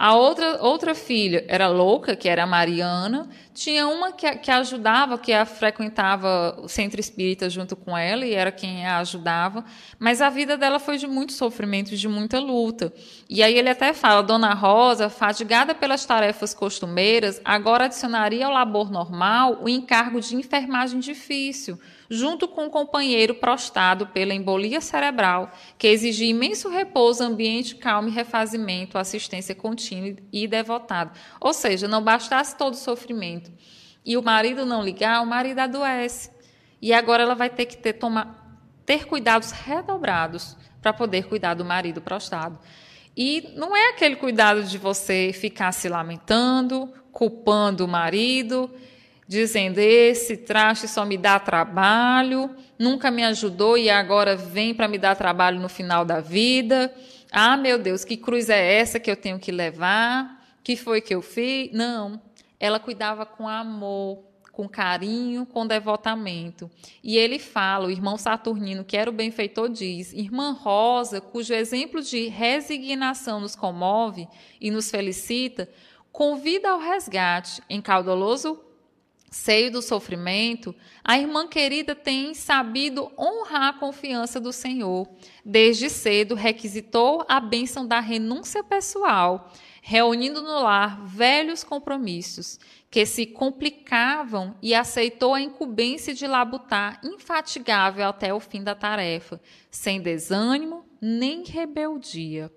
A 0.00 0.14
outra, 0.14 0.62
outra 0.62 0.94
filha 0.94 1.44
era 1.48 1.66
louca, 1.66 2.14
que 2.14 2.28
era 2.28 2.44
a 2.44 2.46
Mariana. 2.46 3.28
Tinha 3.52 3.88
uma 3.88 4.12
que, 4.12 4.30
que 4.36 4.48
ajudava, 4.48 5.18
que 5.18 5.32
a 5.32 5.44
frequentava 5.44 6.56
o 6.62 6.68
centro 6.68 7.00
espírita 7.00 7.50
junto 7.50 7.74
com 7.74 7.98
ela 7.98 8.24
e 8.24 8.32
era 8.32 8.52
quem 8.52 8.86
a 8.86 8.98
ajudava. 8.98 9.64
Mas 9.98 10.22
a 10.22 10.30
vida 10.30 10.56
dela 10.56 10.78
foi 10.78 10.98
de 10.98 11.08
muito 11.08 11.32
sofrimento, 11.32 11.96
de 11.96 12.06
muita 12.06 12.38
luta. 12.38 12.94
E 13.28 13.42
aí 13.42 13.58
ele 13.58 13.70
até 13.70 13.92
fala: 13.92 14.22
Dona 14.22 14.54
Rosa, 14.54 15.10
fadigada 15.10 15.74
pelas 15.74 16.06
tarefas 16.06 16.54
costumeiras, 16.54 17.40
agora 17.44 17.86
adicionaria 17.86 18.46
ao 18.46 18.52
labor 18.52 18.92
normal 18.92 19.58
o 19.60 19.68
encargo 19.68 20.20
de 20.20 20.36
enfermagem 20.36 21.00
difícil 21.00 21.76
junto 22.10 22.48
com 22.48 22.66
o 22.66 22.70
companheiro 22.70 23.34
prostrado 23.34 24.06
pela 24.06 24.32
embolia 24.32 24.80
cerebral, 24.80 25.52
que 25.76 25.86
exigia 25.86 26.30
imenso 26.30 26.68
repouso, 26.68 27.22
ambiente 27.22 27.76
calmo 27.76 28.08
e 28.08 28.12
refazimento, 28.12 28.96
assistência 28.96 29.54
contínua 29.54 30.16
e 30.32 30.46
devotada. 30.46 31.12
Ou 31.40 31.52
seja, 31.52 31.86
não 31.86 32.02
bastasse 32.02 32.56
todo 32.56 32.74
o 32.74 32.78
sofrimento 32.78 33.50
e 34.04 34.16
o 34.16 34.22
marido 34.22 34.64
não 34.64 34.82
ligar, 34.82 35.20
o 35.22 35.26
marido 35.26 35.58
adoece. 35.58 36.30
E 36.80 36.94
agora 36.94 37.22
ela 37.22 37.34
vai 37.34 37.50
ter 37.50 37.66
que 37.66 37.76
ter, 37.76 37.94
tomar, 37.94 38.58
ter 38.86 39.06
cuidados 39.06 39.50
redobrados 39.50 40.56
para 40.80 40.92
poder 40.92 41.26
cuidar 41.26 41.54
do 41.54 41.64
marido 41.64 42.00
prostrado. 42.00 42.58
E 43.16 43.52
não 43.56 43.76
é 43.76 43.90
aquele 43.90 44.16
cuidado 44.16 44.62
de 44.62 44.78
você 44.78 45.32
ficar 45.34 45.72
se 45.72 45.88
lamentando, 45.88 46.90
culpando 47.12 47.84
o 47.84 47.88
marido 47.88 48.70
dizendo: 49.28 49.78
esse 49.78 50.38
traste 50.38 50.88
só 50.88 51.04
me 51.04 51.18
dá 51.18 51.38
trabalho, 51.38 52.50
nunca 52.78 53.10
me 53.10 53.22
ajudou 53.22 53.76
e 53.76 53.90
agora 53.90 54.34
vem 54.34 54.74
para 54.74 54.88
me 54.88 54.96
dar 54.96 55.14
trabalho 55.14 55.60
no 55.60 55.68
final 55.68 56.04
da 56.04 56.20
vida. 56.20 56.92
Ah, 57.30 57.58
meu 57.58 57.78
Deus, 57.78 58.04
que 58.04 58.16
cruz 58.16 58.48
é 58.48 58.80
essa 58.80 58.98
que 58.98 59.10
eu 59.10 59.16
tenho 59.16 59.38
que 59.38 59.52
levar? 59.52 60.42
Que 60.64 60.74
foi 60.74 61.02
que 61.02 61.14
eu 61.14 61.20
fiz? 61.20 61.70
Não. 61.72 62.20
Ela 62.58 62.80
cuidava 62.80 63.26
com 63.26 63.46
amor, 63.46 64.24
com 64.50 64.66
carinho, 64.66 65.44
com 65.44 65.66
devotamento. 65.66 66.70
E 67.04 67.16
ele 67.16 67.38
fala, 67.38 67.86
o 67.86 67.90
irmão 67.90 68.16
Saturnino, 68.16 68.82
que 68.82 68.96
era 68.96 69.10
o 69.10 69.12
benfeitor, 69.12 69.68
diz: 69.68 70.12
Irmã 70.14 70.52
Rosa, 70.52 71.20
cujo 71.20 71.52
exemplo 71.52 72.02
de 72.02 72.28
resignação 72.28 73.40
nos 73.40 73.54
comove 73.54 74.26
e 74.58 74.70
nos 74.70 74.90
felicita, 74.90 75.68
convida 76.10 76.70
ao 76.70 76.80
resgate 76.80 77.62
em 77.68 77.82
caudoloso 77.82 78.67
seio 79.30 79.70
do 79.70 79.82
sofrimento, 79.82 80.74
a 81.04 81.18
irmã 81.18 81.46
querida 81.46 81.94
tem 81.94 82.34
sabido 82.34 83.10
honrar 83.18 83.68
a 83.68 83.78
confiança 83.78 84.40
do 84.40 84.52
Senhor. 84.52 85.08
Desde 85.44 85.90
cedo 85.90 86.34
requisitou 86.34 87.24
a 87.28 87.40
bênção 87.40 87.86
da 87.86 88.00
renúncia 88.00 88.64
pessoal, 88.64 89.52
reunindo 89.82 90.42
no 90.42 90.62
lar 90.62 91.04
velhos 91.04 91.62
compromissos 91.62 92.58
que 92.90 93.04
se 93.04 93.26
complicavam 93.26 94.54
e 94.62 94.74
aceitou 94.74 95.34
a 95.34 95.40
incumbência 95.40 96.14
de 96.14 96.26
labutar 96.26 97.00
infatigável 97.04 98.08
até 98.08 98.32
o 98.32 98.40
fim 98.40 98.62
da 98.62 98.74
tarefa, 98.74 99.40
sem 99.70 100.00
desânimo 100.00 100.86
nem 101.00 101.44
rebeldia. 101.44 102.50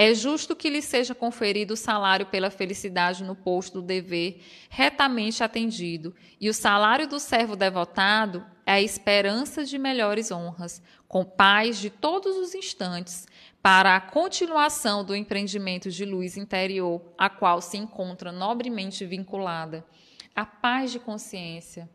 É 0.00 0.14
justo 0.14 0.54
que 0.54 0.70
lhe 0.70 0.80
seja 0.80 1.12
conferido 1.12 1.74
o 1.74 1.76
salário 1.76 2.26
pela 2.26 2.50
felicidade 2.50 3.24
no 3.24 3.34
posto 3.34 3.80
do 3.80 3.86
dever, 3.86 4.40
retamente 4.70 5.42
atendido, 5.42 6.14
e 6.40 6.48
o 6.48 6.54
salário 6.54 7.08
do 7.08 7.18
servo 7.18 7.56
devotado 7.56 8.46
é 8.64 8.74
a 8.74 8.80
esperança 8.80 9.64
de 9.64 9.76
melhores 9.76 10.30
honras, 10.30 10.80
com 11.08 11.24
paz 11.24 11.78
de 11.78 11.90
todos 11.90 12.36
os 12.36 12.54
instantes, 12.54 13.26
para 13.60 13.96
a 13.96 14.00
continuação 14.00 15.04
do 15.04 15.16
empreendimento 15.16 15.90
de 15.90 16.04
luz 16.04 16.36
interior, 16.36 17.02
a 17.18 17.28
qual 17.28 17.60
se 17.60 17.76
encontra 17.76 18.30
nobremente 18.30 19.04
vinculada. 19.04 19.84
A 20.32 20.46
paz 20.46 20.92
de 20.92 21.00
consciência, 21.00 21.90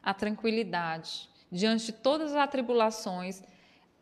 a 0.00 0.14
tranquilidade, 0.14 1.28
diante 1.50 1.86
de 1.86 1.92
todas 1.92 2.30
as 2.30 2.36
atribulações, 2.36 3.42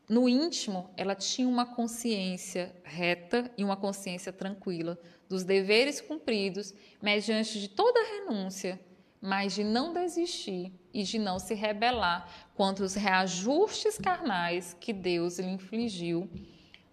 no 0.09 0.29
íntimo, 0.29 0.89
ela 0.97 1.15
tinha 1.17 1.49
uma 1.49 1.67
consciência 1.67 2.75
reta 2.85 3.51
e 3.59 3.65
uma 3.65 3.77
consciência 3.77 4.33
tranquila 4.33 4.99
dos 5.29 5.43
deveres 5.43 6.01
cumpridos, 6.01 6.73
mediante 7.03 7.61
de 7.61 7.69
toda 7.69 7.99
renúncia, 8.05 8.81
mas 9.21 9.55
de 9.55 9.65
não 9.65 9.93
desistir 9.93 10.73
e 10.95 11.03
de 11.03 11.19
não 11.19 11.41
se 11.41 11.55
rebelar 11.55 12.29
contra 12.55 12.85
os 12.85 12.95
reajustes 12.95 13.99
carnais 13.99 14.77
que 14.79 14.93
Deus 14.93 15.41
lhe 15.41 15.51
infligiu 15.51 16.31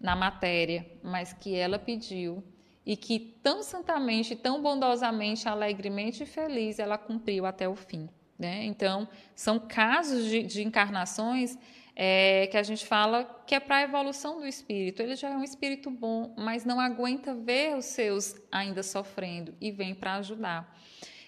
na 0.00 0.16
matéria, 0.16 0.84
mas 1.02 1.32
que 1.32 1.54
ela 1.54 1.78
pediu 1.78 2.42
e 2.84 2.96
que 2.96 3.18
tão 3.42 3.62
santamente, 3.62 4.34
tão 4.34 4.60
bondosamente, 4.60 5.48
alegremente 5.48 6.24
e 6.24 6.26
feliz 6.26 6.80
ela 6.80 6.98
cumpriu 6.98 7.46
até 7.46 7.68
o 7.68 7.76
fim. 7.76 8.08
Né? 8.36 8.64
Então, 8.64 9.08
são 9.34 9.60
casos 9.60 10.24
de, 10.24 10.42
de 10.42 10.62
encarnações 10.62 11.56
é, 11.96 12.48
que 12.48 12.56
a 12.56 12.62
gente 12.62 12.84
fala 12.84 13.24
que 13.46 13.54
é 13.54 13.60
para 13.60 13.76
a 13.76 13.82
evolução 13.82 14.40
do 14.40 14.46
espírito. 14.46 15.00
Ele 15.00 15.14
já 15.14 15.30
é 15.30 15.36
um 15.36 15.44
espírito 15.44 15.90
bom, 15.90 16.34
mas 16.36 16.64
não 16.64 16.80
aguenta 16.80 17.34
ver 17.34 17.76
os 17.76 17.84
seus 17.84 18.34
ainda 18.50 18.82
sofrendo 18.82 19.54
e 19.60 19.70
vem 19.70 19.94
para 19.94 20.14
ajudar. 20.14 20.76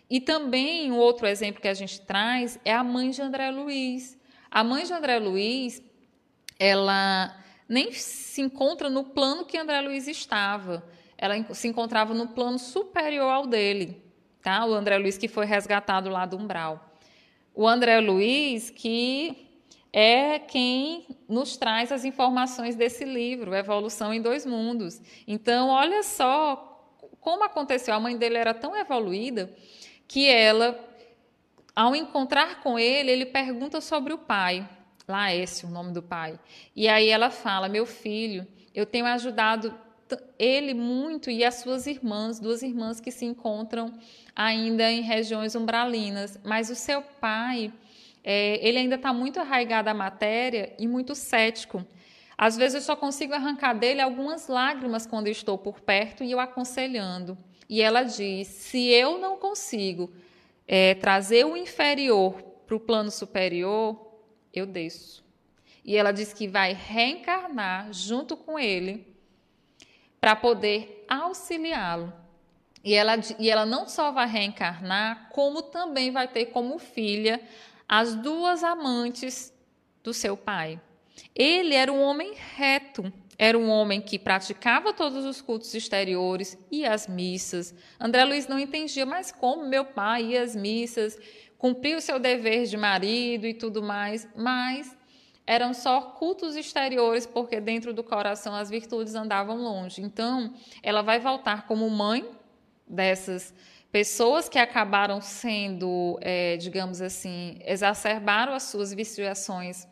E 0.09 0.21
também 0.21 0.91
um 0.91 0.97
outro 0.97 1.27
exemplo 1.27 1.61
que 1.61 1.69
a 1.69 1.75
gente 1.75 2.01
traz 2.01 2.59
é 2.65 2.73
a 2.73 2.83
mãe 2.83 3.11
de 3.11 3.23
André 3.23 3.51
Luiz. 3.51 4.19
A 4.51 4.63
mãe 4.63 4.85
de 4.85 4.93
André 4.93 5.19
Luiz, 5.19 5.83
ela 6.59 7.37
nem 7.69 7.93
se 7.93 8.41
encontra 8.41 8.89
no 8.89 9.05
plano 9.05 9.45
que 9.45 9.59
André 9.59 9.81
Luiz 9.81 10.07
estava. 10.07 10.85
Ela 11.19 11.43
se 11.55 11.67
encontrava 11.69 12.15
no 12.15 12.29
plano 12.29 12.59
superior 12.59 13.31
ao 13.31 13.47
dele, 13.47 14.03
tá? 14.43 14.65
O 14.65 14.75
André 14.75 14.99
Luiz 14.99 15.19
que 15.19 15.29
foi 15.29 15.47
resgatado 15.47 16.09
lá 16.09 16.27
do 16.27 16.37
umbral. 16.37 16.93
O 17.55 17.67
André 17.67 18.01
Luiz 18.01 18.71
que 18.71 19.46
é 19.99 20.39
quem 20.39 21.07
nos 21.27 21.57
traz 21.57 21.91
as 21.91 22.05
informações 22.05 22.77
desse 22.77 23.03
livro, 23.03 23.55
Evolução 23.55 24.13
em 24.13 24.21
Dois 24.21 24.45
Mundos. 24.45 25.01
Então, 25.27 25.71
olha 25.71 26.03
só 26.03 26.95
como 27.19 27.43
aconteceu. 27.45 27.95
A 27.95 27.99
mãe 27.99 28.15
dele 28.15 28.37
era 28.37 28.53
tão 28.53 28.77
evoluída 28.77 29.51
que 30.07 30.29
ela, 30.29 30.79
ao 31.75 31.97
encontrar 31.97 32.61
com 32.61 32.79
ele, 32.79 33.11
ele 33.11 33.25
pergunta 33.25 33.81
sobre 33.81 34.13
o 34.13 34.19
pai. 34.19 34.69
Laércio, 35.09 35.67
o 35.67 35.73
nome 35.73 35.95
do 35.95 36.03
pai. 36.03 36.39
E 36.75 36.89
aí 36.89 37.09
ela 37.09 37.31
fala: 37.31 37.67
Meu 37.67 37.87
filho, 37.87 38.47
eu 38.75 38.85
tenho 38.85 39.07
ajudado 39.07 39.75
ele 40.39 40.75
muito 40.75 41.31
e 41.31 41.43
as 41.43 41.55
suas 41.55 41.87
irmãs, 41.87 42.39
duas 42.39 42.63
irmãs 42.63 43.01
que 43.01 43.11
se 43.11 43.25
encontram 43.25 43.99
ainda 44.35 44.93
em 44.93 45.01
regiões 45.01 45.55
umbralinas, 45.55 46.39
mas 46.45 46.69
o 46.69 46.75
seu 46.75 47.01
pai 47.01 47.73
é, 48.29 48.59
ele 48.61 48.79
ainda 48.79 48.97
está 48.97 49.13
muito 49.13 49.39
arraigado 49.39 49.89
à 49.89 49.95
matéria 49.95 50.75
e 50.81 50.89
muito 50.89 51.15
cético. 51.15 51.87
Às 52.37 52.57
vezes 52.57 52.75
eu 52.75 52.81
só 52.81 52.97
consigo 52.97 53.33
arrancar 53.33 53.73
dele 53.73 54.01
algumas 54.01 54.49
lágrimas 54.49 55.07
quando 55.07 55.29
estou 55.29 55.57
por 55.57 55.81
perto 55.81 56.25
e 56.25 56.33
eu 56.33 56.41
aconselhando. 56.41 57.39
E 57.69 57.81
ela 57.81 58.03
diz: 58.03 58.49
se 58.49 58.89
eu 58.89 59.17
não 59.19 59.37
consigo 59.37 60.13
é, 60.67 60.95
trazer 60.97 61.47
o 61.47 61.57
inferior 61.57 62.43
para 62.67 62.75
o 62.75 62.81
plano 62.81 63.13
superior, 63.13 64.19
eu 64.53 64.67
desço. 64.67 65.25
E 65.85 65.97
ela 65.97 66.11
diz 66.11 66.33
que 66.33 66.49
vai 66.49 66.73
reencarnar 66.73 67.93
junto 67.93 68.37
com 68.37 68.59
ele 68.59 69.07
para 70.21 70.35
poder 70.35 71.05
auxiliá-lo. 71.09 72.13
E 72.83 72.93
ela, 72.93 73.15
e 73.39 73.49
ela 73.49 73.65
não 73.65 73.89
só 73.89 74.11
vai 74.11 74.27
reencarnar, 74.27 75.29
como 75.31 75.63
também 75.63 76.11
vai 76.11 76.27
ter 76.27 76.47
como 76.47 76.77
filha 76.81 77.41
as 77.89 78.15
duas 78.15 78.65
amantes 78.65 79.53
do 80.03 80.13
seu 80.13 80.37
pai. 80.37 80.81
Ele 81.35 81.75
era 81.75 81.93
um 81.93 82.01
homem 82.03 82.35
reto, 82.35 83.13
era 83.39 83.59
um 83.59 83.69
homem 83.69 84.01
que 84.01 84.19
praticava 84.19 84.93
todos 84.93 85.25
os 85.25 85.41
cultos 85.41 85.75
exteriores 85.75 86.59
e 86.71 86.85
as 86.87 87.07
missas. 87.07 87.75
André 88.01 88.25
Luiz 88.25 88.47
não 88.47 88.59
entendia, 88.59 89.05
mas 89.05 89.31
como 89.31 89.67
meu 89.67 89.85
pai 89.85 90.27
ia 90.27 90.43
às 90.43 90.57
missas, 90.57 91.19
cumpria 91.59 91.97
o 91.97 92.01
seu 92.01 92.19
dever 92.19 92.67
de 92.67 92.77
marido 92.77 93.47
e 93.47 93.55
tudo 93.55 93.83
mais, 93.83 94.29
mas 94.35 94.97
eram 95.47 95.73
só 95.73 96.01
cultos 96.01 96.57
exteriores, 96.57 97.25
porque 97.25 97.61
dentro 97.61 97.95
do 97.95 98.03
coração 98.03 98.55
as 98.55 98.69
virtudes 98.69 99.15
andavam 99.15 99.57
longe. 99.57 100.03
Então, 100.03 100.53
ela 100.83 101.03
vai 101.03 101.21
voltar 101.21 101.67
como 101.67 101.89
mãe 101.89 102.29
dessas 102.87 103.55
pessoas 103.97 104.47
que 104.47 104.59
acabaram 104.59 105.23
sendo, 105.23 106.19
é, 106.21 106.59
digamos 106.59 107.01
assim, 107.01 107.59
exacerbaram 107.65 108.53
as 108.53 108.65
suas 108.65 108.93
viciações 108.93 109.89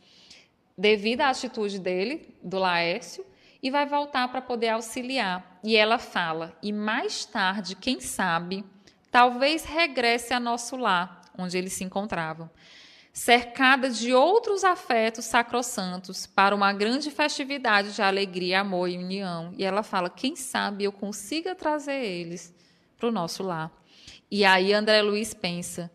devido 0.77 1.23
à 1.23 1.31
atitude 1.31 1.79
dele, 1.79 2.37
do 2.43 2.59
Laércio, 2.59 3.25
e 3.63 3.71
vai 3.71 3.87
voltar 3.87 4.29
para 4.29 4.43
poder 4.43 4.69
auxiliar. 4.69 5.59
E 5.65 5.75
ela 5.75 5.97
fala: 5.97 6.55
e 6.63 6.71
mais 6.71 7.25
tarde, 7.25 7.75
quem 7.75 7.99
sabe, 7.99 8.63
talvez 9.11 9.65
regresse 9.65 10.35
a 10.35 10.39
nosso 10.39 10.77
lar, 10.77 11.23
onde 11.39 11.57
eles 11.57 11.73
se 11.73 11.83
encontravam, 11.83 12.51
cercada 13.11 13.89
de 13.89 14.13
outros 14.13 14.65
afetos 14.65 15.25
sacrossantos, 15.25 16.27
para 16.27 16.55
uma 16.55 16.75
grande 16.75 17.11
festividade 17.11 17.95
de 17.95 18.03
alegria, 18.03 18.61
amor 18.61 18.87
e 18.91 18.99
união. 18.99 19.55
E 19.57 19.65
ela 19.65 19.83
fala: 19.83 20.11
quem 20.11 20.37
sabe 20.37 20.85
eu 20.85 20.93
consiga 20.93 21.55
trazer 21.55 22.05
eles 22.05 22.53
para 22.97 23.09
o 23.09 23.13
nosso 23.13 23.43
lar. 23.43 23.73
E 24.31 24.45
aí 24.45 24.73
André 24.73 25.03
Luiz 25.03 25.35
pensa: 25.35 25.91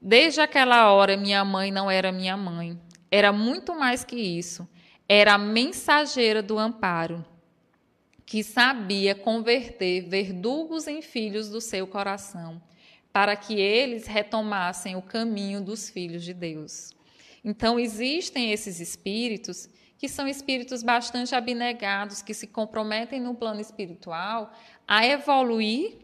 desde 0.00 0.40
aquela 0.40 0.92
hora 0.92 1.16
minha 1.16 1.44
mãe 1.44 1.70
não 1.70 1.90
era 1.90 2.12
minha 2.12 2.36
mãe, 2.36 2.78
era 3.10 3.32
muito 3.32 3.74
mais 3.74 4.04
que 4.04 4.16
isso. 4.16 4.68
Era 5.08 5.34
a 5.34 5.38
mensageira 5.38 6.40
do 6.40 6.56
amparo, 6.56 7.24
que 8.24 8.44
sabia 8.44 9.12
converter 9.12 10.02
verdugos 10.02 10.86
em 10.86 11.02
filhos 11.02 11.48
do 11.48 11.60
seu 11.60 11.84
coração, 11.84 12.62
para 13.12 13.34
que 13.34 13.58
eles 13.58 14.06
retomassem 14.06 14.94
o 14.94 15.02
caminho 15.02 15.60
dos 15.60 15.90
filhos 15.90 16.22
de 16.22 16.32
Deus. 16.32 16.92
Então, 17.44 17.80
existem 17.80 18.52
esses 18.52 18.78
espíritos 18.78 19.68
que 19.98 20.08
são 20.08 20.28
espíritos 20.28 20.82
bastante 20.82 21.34
abnegados, 21.34 22.22
que 22.22 22.32
se 22.32 22.46
comprometem 22.46 23.20
no 23.20 23.34
plano 23.34 23.60
espiritual 23.60 24.52
a 24.86 25.04
evoluir 25.04 25.98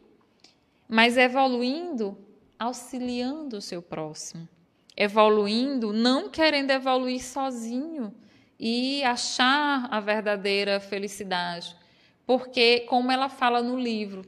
mas 0.88 1.16
evoluindo, 1.16 2.16
auxiliando 2.58 3.58
o 3.58 3.62
seu 3.62 3.82
próximo, 3.82 4.48
evoluindo, 4.96 5.92
não 5.92 6.30
querendo 6.30 6.70
evoluir 6.70 7.22
sozinho 7.22 8.14
e 8.58 9.02
achar 9.04 9.88
a 9.90 10.00
verdadeira 10.00 10.80
felicidade. 10.80 11.76
Porque, 12.24 12.80
como 12.80 13.12
ela 13.12 13.28
fala 13.28 13.62
no 13.62 13.78
livro, 13.78 14.24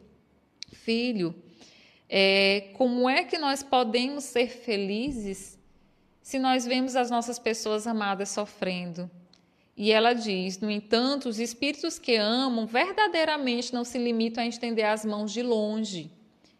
filho, 0.72 1.34
é, 2.08 2.70
como 2.74 3.08
é 3.08 3.24
que 3.24 3.38
nós 3.38 3.62
podemos 3.62 4.24
ser 4.24 4.48
felizes 4.48 5.58
se 6.22 6.38
nós 6.38 6.66
vemos 6.66 6.94
as 6.96 7.10
nossas 7.10 7.38
pessoas 7.38 7.86
amadas 7.86 8.28
sofrendo? 8.28 9.10
E 9.76 9.90
ela 9.90 10.12
diz: 10.12 10.58
no 10.58 10.70
entanto, 10.70 11.28
os 11.28 11.38
espíritos 11.38 11.98
que 11.98 12.16
amam 12.16 12.66
verdadeiramente 12.66 13.72
não 13.72 13.84
se 13.84 13.96
limitam 13.96 14.44
a 14.44 14.46
estender 14.46 14.84
as 14.84 15.04
mãos 15.04 15.32
de 15.32 15.42
longe 15.42 16.17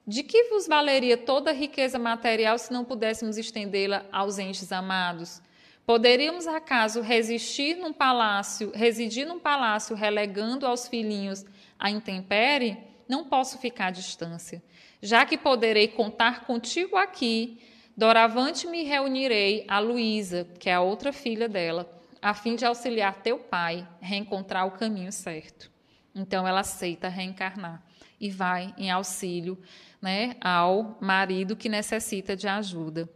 de 0.08 0.22
que 0.22 0.44
vos 0.44 0.66
valeria 0.66 1.18
toda 1.18 1.50
a 1.50 1.54
riqueza 1.54 1.98
material 1.98 2.56
se 2.58 2.72
não 2.72 2.82
pudéssemos 2.82 3.36
estendê-la 3.36 4.06
aos 4.10 4.38
entes 4.38 4.72
amados? 4.72 5.42
Poderíamos 5.84 6.46
acaso 6.46 7.02
resistir 7.02 7.76
num 7.76 7.92
palácio, 7.92 8.72
residir 8.74 9.26
num 9.26 9.38
palácio 9.38 9.94
relegando 9.94 10.66
aos 10.66 10.88
filhinhos 10.88 11.44
a 11.78 11.90
intempere? 11.90 12.78
Não 13.06 13.26
posso 13.26 13.58
ficar 13.58 13.88
à 13.88 13.90
distância. 13.90 14.62
Já 15.02 15.26
que 15.26 15.36
poderei 15.36 15.88
contar 15.88 16.46
contigo 16.46 16.96
aqui, 16.96 17.60
doravante 17.94 18.66
me 18.66 18.84
reunirei 18.84 19.66
a 19.68 19.78
Luísa, 19.78 20.48
que 20.58 20.70
é 20.70 20.74
a 20.74 20.80
outra 20.80 21.12
filha 21.12 21.50
dela, 21.50 21.86
a 22.22 22.32
fim 22.32 22.56
de 22.56 22.64
auxiliar 22.64 23.20
teu 23.22 23.38
pai 23.38 23.86
a 24.00 24.06
reencontrar 24.06 24.66
o 24.66 24.70
caminho 24.70 25.12
certo. 25.12 25.70
Então 26.14 26.48
ela 26.48 26.60
aceita 26.60 27.10
reencarnar 27.10 27.86
e 28.20 28.30
vai 28.30 28.74
em 28.76 28.90
auxílio 28.90 29.58
né, 30.00 30.36
ao 30.40 30.98
marido 31.00 31.56
que 31.56 31.68
necessita 31.68 32.36
de 32.36 32.48
ajuda. 32.48 33.08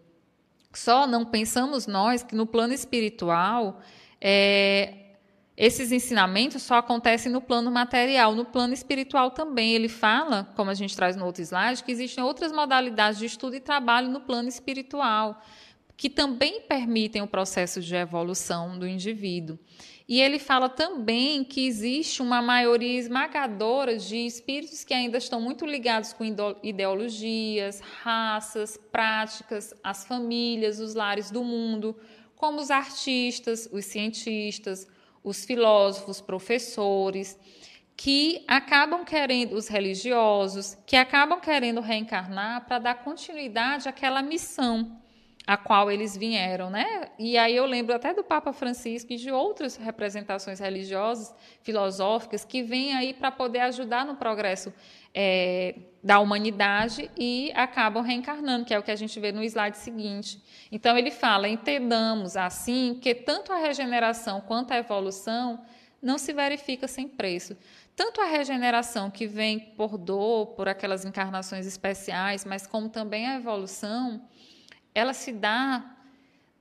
Só 0.72 1.06
não 1.06 1.24
pensamos 1.24 1.86
nós 1.86 2.22
que 2.22 2.34
no 2.34 2.46
plano 2.46 2.72
espiritual 2.72 3.80
é, 4.20 5.02
esses 5.56 5.92
ensinamentos 5.92 6.62
só 6.62 6.76
acontecem 6.76 7.30
no 7.30 7.40
plano 7.40 7.70
material, 7.70 8.34
no 8.34 8.44
plano 8.44 8.72
espiritual 8.72 9.30
também. 9.30 9.74
Ele 9.74 9.88
fala, 9.88 10.50
como 10.56 10.70
a 10.70 10.74
gente 10.74 10.96
traz 10.96 11.14
no 11.14 11.26
outro 11.26 11.42
slide, 11.42 11.84
que 11.84 11.92
existem 11.92 12.24
outras 12.24 12.52
modalidades 12.52 13.18
de 13.18 13.26
estudo 13.26 13.56
e 13.56 13.60
trabalho 13.60 14.08
no 14.08 14.20
plano 14.20 14.48
espiritual, 14.48 15.42
que 15.96 16.08
também 16.08 16.62
permitem 16.62 17.20
o 17.20 17.26
processo 17.26 17.80
de 17.80 17.94
evolução 17.94 18.78
do 18.78 18.88
indivíduo. 18.88 19.58
E 20.08 20.20
ele 20.20 20.38
fala 20.38 20.68
também 20.68 21.44
que 21.44 21.66
existe 21.66 22.20
uma 22.22 22.42
maioria 22.42 22.98
esmagadora 22.98 23.96
de 23.96 24.16
espíritos 24.16 24.84
que 24.84 24.92
ainda 24.92 25.18
estão 25.18 25.40
muito 25.40 25.64
ligados 25.64 26.12
com 26.12 26.24
ideologias, 26.62 27.80
raças, 27.80 28.76
práticas, 28.76 29.72
as 29.82 30.04
famílias, 30.04 30.80
os 30.80 30.94
lares 30.94 31.30
do 31.30 31.44
mundo, 31.44 31.96
como 32.34 32.60
os 32.60 32.70
artistas, 32.70 33.68
os 33.72 33.84
cientistas, 33.84 34.88
os 35.22 35.44
filósofos, 35.44 36.20
professores, 36.20 37.38
que 37.96 38.44
acabam 38.48 39.04
querendo, 39.04 39.54
os 39.54 39.68
religiosos, 39.68 40.76
que 40.84 40.96
acabam 40.96 41.40
querendo 41.40 41.80
reencarnar 41.80 42.66
para 42.66 42.80
dar 42.80 42.94
continuidade 43.04 43.88
àquela 43.88 44.22
missão 44.22 45.01
a 45.46 45.56
qual 45.56 45.90
eles 45.90 46.16
vieram, 46.16 46.70
né? 46.70 47.08
E 47.18 47.36
aí 47.36 47.56
eu 47.56 47.66
lembro 47.66 47.94
até 47.94 48.14
do 48.14 48.22
Papa 48.22 48.52
Francisco 48.52 49.12
e 49.12 49.16
de 49.16 49.30
outras 49.30 49.76
representações 49.76 50.60
religiosas, 50.60 51.34
filosóficas, 51.62 52.44
que 52.44 52.62
vêm 52.62 52.94
aí 52.94 53.12
para 53.12 53.30
poder 53.30 53.60
ajudar 53.60 54.06
no 54.06 54.14
progresso 54.14 54.72
é, 55.12 55.74
da 56.02 56.20
humanidade 56.20 57.10
e 57.16 57.52
acabam 57.54 58.02
reencarnando, 58.02 58.64
que 58.64 58.72
é 58.72 58.78
o 58.78 58.82
que 58.82 58.90
a 58.90 58.96
gente 58.96 59.18
vê 59.18 59.32
no 59.32 59.42
slide 59.42 59.76
seguinte. 59.78 60.40
Então 60.70 60.96
ele 60.96 61.10
fala: 61.10 61.48
entendamos 61.48 62.36
assim 62.36 62.98
que 63.00 63.14
tanto 63.14 63.52
a 63.52 63.58
regeneração 63.58 64.40
quanto 64.40 64.72
a 64.72 64.78
evolução 64.78 65.60
não 66.00 66.18
se 66.18 66.32
verifica 66.32 66.86
sem 66.86 67.08
preço. 67.08 67.56
Tanto 67.94 68.20
a 68.20 68.24
regeneração 68.24 69.10
que 69.10 69.26
vem 69.26 69.58
por 69.58 69.98
dor, 69.98 70.46
por 70.48 70.68
aquelas 70.68 71.04
encarnações 71.04 71.66
especiais, 71.66 72.44
mas 72.44 72.66
como 72.66 72.88
também 72.88 73.26
a 73.28 73.36
evolução 73.36 74.22
ela 74.94 75.12
se 75.12 75.32
dá 75.32 75.96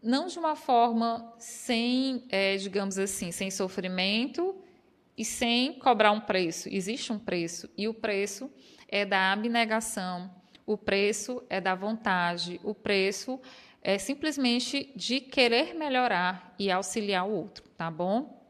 não 0.01 0.27
de 0.27 0.39
uma 0.39 0.55
forma 0.55 1.33
sem, 1.37 2.25
é, 2.29 2.57
digamos 2.57 2.97
assim, 2.97 3.31
sem 3.31 3.51
sofrimento 3.51 4.55
e 5.17 5.23
sem 5.23 5.73
cobrar 5.73 6.11
um 6.11 6.19
preço. 6.19 6.67
Existe 6.69 7.13
um 7.13 7.19
preço 7.19 7.69
e 7.77 7.87
o 7.87 7.93
preço 7.93 8.51
é 8.87 9.05
da 9.05 9.31
abnegação, 9.31 10.33
o 10.65 10.77
preço 10.77 11.43
é 11.49 11.61
da 11.61 11.75
vontade, 11.75 12.59
o 12.63 12.73
preço 12.73 13.39
é 13.81 13.97
simplesmente 13.97 14.91
de 14.95 15.19
querer 15.19 15.73
melhorar 15.73 16.53
e 16.57 16.71
auxiliar 16.71 17.27
o 17.27 17.31
outro, 17.31 17.67
tá 17.69 17.89
bom? 17.89 18.41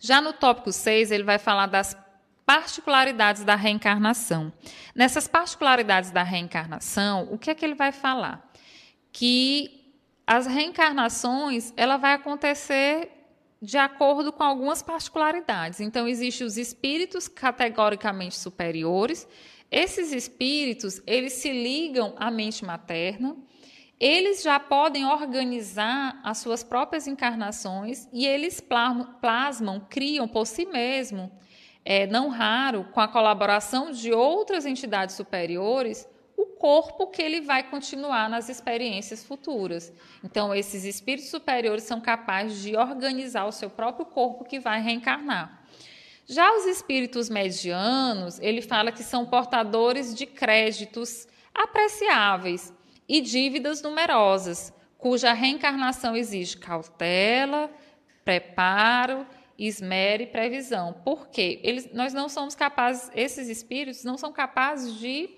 Já 0.00 0.20
no 0.20 0.32
tópico 0.32 0.72
6, 0.72 1.10
ele 1.10 1.22
vai 1.22 1.38
falar 1.38 1.66
das 1.66 1.96
particularidades 2.44 3.44
da 3.44 3.54
reencarnação. 3.54 4.52
Nessas 4.94 5.28
particularidades 5.28 6.10
da 6.10 6.22
reencarnação, 6.22 7.28
o 7.30 7.38
que 7.38 7.50
é 7.50 7.54
que 7.54 7.64
ele 7.64 7.74
vai 7.74 7.92
falar? 7.92 8.47
Que 9.12 9.94
as 10.26 10.46
reencarnações 10.46 11.72
ela 11.76 11.96
vai 11.96 12.12
acontecer 12.12 13.10
de 13.60 13.76
acordo 13.76 14.32
com 14.32 14.42
algumas 14.42 14.82
particularidades. 14.82 15.80
Então, 15.80 16.06
existem 16.06 16.46
os 16.46 16.56
espíritos 16.56 17.26
categoricamente 17.26 18.36
superiores. 18.36 19.26
Esses 19.70 20.12
espíritos, 20.12 21.02
eles 21.06 21.32
se 21.34 21.50
ligam 21.50 22.14
à 22.16 22.30
mente 22.30 22.64
materna, 22.64 23.36
eles 23.98 24.42
já 24.42 24.60
podem 24.60 25.04
organizar 25.04 26.20
as 26.22 26.38
suas 26.38 26.62
próprias 26.62 27.06
encarnações 27.08 28.08
e 28.12 28.24
eles 28.26 28.62
plasmam, 29.20 29.80
criam 29.90 30.28
por 30.28 30.46
si 30.46 30.66
mesmo, 30.66 31.30
é, 31.84 32.06
não 32.06 32.28
raro, 32.28 32.84
com 32.92 33.00
a 33.00 33.08
colaboração 33.08 33.90
de 33.90 34.12
outras 34.12 34.64
entidades 34.66 35.16
superiores, 35.16 36.08
corpo 36.58 37.06
que 37.06 37.22
ele 37.22 37.40
vai 37.40 37.62
continuar 37.62 38.28
nas 38.28 38.48
experiências 38.48 39.24
futuras. 39.24 39.92
Então, 40.22 40.54
esses 40.54 40.84
espíritos 40.84 41.30
superiores 41.30 41.84
são 41.84 42.00
capazes 42.00 42.60
de 42.62 42.76
organizar 42.76 43.46
o 43.46 43.52
seu 43.52 43.70
próprio 43.70 44.04
corpo 44.04 44.44
que 44.44 44.58
vai 44.58 44.82
reencarnar. 44.82 45.64
Já 46.26 46.52
os 46.54 46.66
espíritos 46.66 47.30
medianos, 47.30 48.38
ele 48.40 48.60
fala 48.60 48.92
que 48.92 49.02
são 49.02 49.24
portadores 49.24 50.14
de 50.14 50.26
créditos 50.26 51.26
apreciáveis 51.54 52.72
e 53.08 53.20
dívidas 53.20 53.80
numerosas, 53.80 54.72
cuja 54.98 55.32
reencarnação 55.32 56.14
exige 56.14 56.58
cautela, 56.58 57.70
preparo, 58.24 59.26
esmero 59.58 60.22
e 60.22 60.26
previsão. 60.26 60.92
Por 61.04 61.28
quê? 61.28 61.60
Eles, 61.62 61.92
nós 61.94 62.12
não 62.12 62.28
somos 62.28 62.54
capazes, 62.54 63.10
esses 63.14 63.48
espíritos 63.48 64.04
não 64.04 64.18
são 64.18 64.30
capazes 64.30 64.98
de 64.98 65.30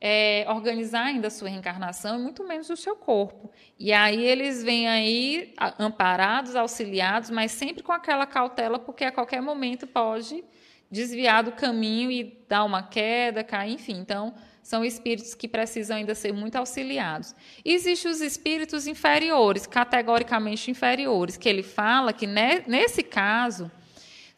é, 0.00 0.46
organizar 0.48 1.06
ainda 1.06 1.28
a 1.28 1.30
sua 1.30 1.48
reencarnação 1.48 2.18
e 2.18 2.22
muito 2.22 2.46
menos 2.46 2.70
o 2.70 2.76
seu 2.76 2.94
corpo. 2.94 3.50
E 3.78 3.92
aí 3.92 4.24
eles 4.24 4.62
vêm 4.62 4.88
aí 4.88 5.54
amparados, 5.78 6.54
auxiliados, 6.54 7.30
mas 7.30 7.52
sempre 7.52 7.82
com 7.82 7.92
aquela 7.92 8.26
cautela, 8.26 8.78
porque 8.78 9.04
a 9.04 9.12
qualquer 9.12 9.42
momento 9.42 9.86
pode 9.86 10.44
desviar 10.90 11.42
do 11.42 11.52
caminho 11.52 12.10
e 12.10 12.44
dar 12.48 12.64
uma 12.64 12.82
queda, 12.82 13.44
cair, 13.44 13.74
enfim. 13.74 13.98
Então, 13.98 14.34
são 14.62 14.84
espíritos 14.84 15.34
que 15.34 15.48
precisam 15.48 15.96
ainda 15.96 16.14
ser 16.14 16.32
muito 16.32 16.56
auxiliados. 16.56 17.34
Existem 17.64 18.10
os 18.10 18.20
espíritos 18.20 18.86
inferiores, 18.86 19.66
categoricamente 19.66 20.70
inferiores, 20.70 21.36
que 21.36 21.48
ele 21.48 21.62
fala 21.62 22.12
que 22.12 22.26
nesse 22.26 23.02
caso 23.02 23.70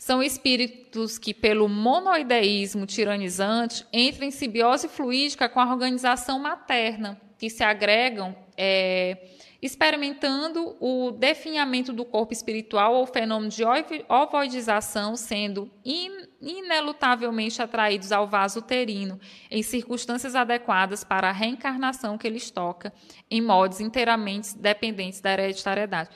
são 0.00 0.22
espíritos 0.22 1.18
que, 1.18 1.34
pelo 1.34 1.68
monoideísmo 1.68 2.86
tiranizante, 2.86 3.86
entram 3.92 4.26
em 4.26 4.30
simbiose 4.30 4.88
fluídica 4.88 5.46
com 5.46 5.60
a 5.60 5.70
organização 5.70 6.38
materna, 6.38 7.20
que 7.36 7.50
se 7.50 7.62
agregam 7.62 8.34
é, 8.56 9.18
experimentando 9.60 10.74
o 10.80 11.10
definhamento 11.10 11.92
do 11.92 12.02
corpo 12.06 12.32
espiritual 12.32 12.94
ou 12.94 13.06
fenômeno 13.06 13.50
de 13.50 13.62
ovoidização, 14.08 15.16
sendo 15.16 15.70
in, 15.84 16.10
inelutavelmente 16.40 17.60
atraídos 17.60 18.10
ao 18.10 18.26
vaso 18.26 18.60
uterino 18.60 19.20
em 19.50 19.62
circunstâncias 19.62 20.34
adequadas 20.34 21.04
para 21.04 21.28
a 21.28 21.32
reencarnação 21.32 22.16
que 22.16 22.26
eles 22.26 22.50
toca, 22.50 22.90
em 23.30 23.42
modos 23.42 23.80
inteiramente 23.80 24.56
dependentes 24.56 25.20
da 25.20 25.34
hereditariedade. 25.34 26.08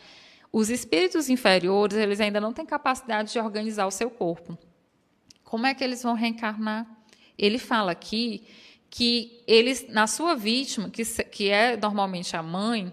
Os 0.56 0.70
espíritos 0.70 1.28
inferiores, 1.28 1.98
eles 1.98 2.20
ainda 2.20 2.40
não 2.40 2.52
têm 2.52 2.64
capacidade 2.64 3.32
de 3.32 3.40
organizar 3.40 3.89
o 3.89 3.90
seu 3.90 4.09
corpo. 4.09 4.56
Como 5.43 5.66
é 5.66 5.74
que 5.74 5.82
eles 5.82 6.01
vão 6.01 6.14
reencarnar? 6.14 6.86
Ele 7.36 7.59
fala 7.59 7.90
aqui 7.90 8.47
que 8.89 9.43
eles, 9.48 9.89
na 9.89 10.06
sua 10.06 10.36
vítima, 10.36 10.89
que, 10.90 11.05
que 11.24 11.51
é 11.51 11.76
normalmente 11.76 12.36
a 12.36 12.43
mãe, 12.43 12.93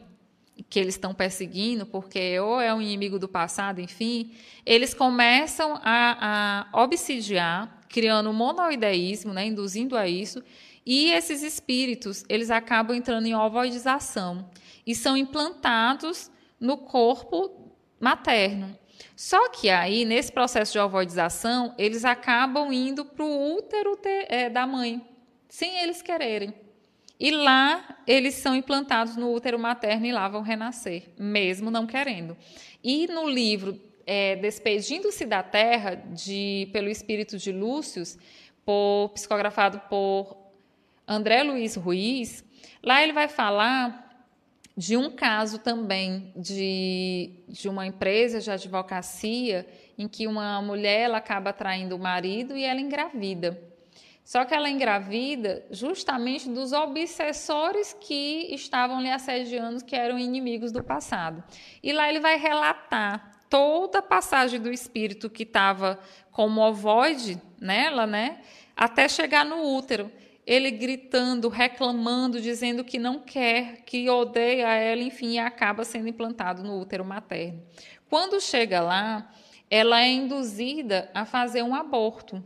que 0.71 0.79
eles 0.79 0.95
estão 0.95 1.13
perseguindo, 1.13 1.85
porque 1.85 2.39
ou 2.39 2.59
é 2.59 2.73
um 2.73 2.81
inimigo 2.81 3.19
do 3.19 3.27
passado, 3.27 3.79
enfim, 3.79 4.33
eles 4.65 4.95
começam 4.95 5.79
a, 5.83 6.65
a 6.73 6.81
obsidiar, 6.81 7.83
criando 7.88 8.33
monoideísmo, 8.33 9.33
né, 9.33 9.45
induzindo 9.45 9.95
a 9.95 10.07
isso, 10.07 10.43
e 10.83 11.11
esses 11.11 11.43
espíritos, 11.43 12.25
eles 12.27 12.49
acabam 12.49 12.97
entrando 12.97 13.27
em 13.27 13.35
ovoidização 13.35 14.49
e 14.83 14.95
são 14.95 15.15
implantados 15.15 16.31
no 16.61 16.77
corpo 16.77 17.73
materno. 17.99 18.77
Só 19.15 19.49
que 19.49 19.69
aí, 19.69 20.05
nesse 20.05 20.31
processo 20.31 20.73
de 20.73 20.79
ovoidização, 20.79 21.73
eles 21.77 22.05
acabam 22.05 22.71
indo 22.71 23.03
para 23.03 23.25
o 23.25 23.55
útero 23.55 23.99
é, 24.03 24.49
da 24.49 24.67
mãe, 24.67 25.01
sem 25.49 25.79
eles 25.79 26.01
quererem. 26.01 26.53
E 27.19 27.31
lá 27.31 27.97
eles 28.07 28.35
são 28.35 28.55
implantados 28.55 29.15
no 29.15 29.31
útero 29.31 29.59
materno 29.59 30.05
e 30.05 30.11
lá 30.11 30.27
vão 30.27 30.41
renascer, 30.41 31.03
mesmo 31.19 31.69
não 31.69 31.85
querendo. 31.85 32.38
E 32.83 33.07
no 33.07 33.29
livro 33.29 33.79
é, 34.05 34.35
Despedindo-se 34.38 35.25
da 35.25 35.43
Terra, 35.43 35.95
de, 35.95 36.67
pelo 36.73 36.89
espírito 36.89 37.38
de 37.38 37.51
Lúcius, 37.51 38.17
por, 38.65 39.09
psicografado 39.13 39.79
por 39.81 40.35
André 41.07 41.43
Luiz 41.43 41.75
Ruiz, 41.75 42.43
lá 42.81 43.03
ele 43.03 43.13
vai 43.13 43.27
falar 43.27 44.10
de 44.76 44.95
um 44.95 45.10
caso 45.11 45.60
também 45.60 46.31
de, 46.35 47.43
de 47.48 47.68
uma 47.68 47.85
empresa 47.85 48.39
de 48.39 48.49
advocacia 48.49 49.68
em 49.98 50.07
que 50.07 50.27
uma 50.27 50.61
mulher 50.61 51.02
ela 51.02 51.18
acaba 51.18 51.52
traindo 51.53 51.95
o 51.95 51.99
marido 51.99 52.56
e 52.56 52.64
ela 52.64 52.80
engravida. 52.80 53.61
Só 54.23 54.45
que 54.45 54.53
ela 54.53 54.69
engravida 54.69 55.65
justamente 55.72 56.48
dos 56.48 56.72
obsessores 56.72 57.93
que 57.99 58.48
estavam 58.53 59.02
lhe 59.02 59.10
assediando, 59.10 59.84
que 59.84 59.95
eram 59.95 60.18
inimigos 60.18 60.72
do 60.72 60.84
passado. 60.84 61.43
E 61.84 61.91
lá 61.91 62.07
ele 62.07 62.19
vai 62.19 62.38
relatar 62.38 63.39
toda 63.49 63.99
a 63.99 64.02
passagem 64.02 64.60
do 64.60 64.72
espírito 64.72 65.30
que 65.30 65.43
estava 65.43 65.99
como 66.31 66.61
ovoide 66.61 67.41
nela, 67.60 68.07
né, 68.07 68.39
até 68.76 69.10
chegar 69.10 69.43
no 69.43 69.76
útero 69.76 70.10
ele 70.52 70.69
gritando, 70.69 71.48
reclamando, 71.48 72.41
dizendo 72.41 72.84
que 72.84 72.99
não 72.99 73.19
quer, 73.19 73.84
que 73.86 74.10
odeia 74.10 74.68
ela, 74.68 75.02
enfim, 75.02 75.40
acaba 75.40 75.86
sendo 75.86 76.10
implantado 76.10 76.61
no 76.61 76.78
útero 76.78 77.06
materno. 77.06 77.64
Quando 78.10 78.41
chega 78.41 78.82
lá, 78.82 79.34
ela 79.69 80.02
é 80.02 80.10
induzida 80.10 81.10
a 81.14 81.23
fazer 81.23 81.64
um 81.64 81.73
aborto. 81.73 82.44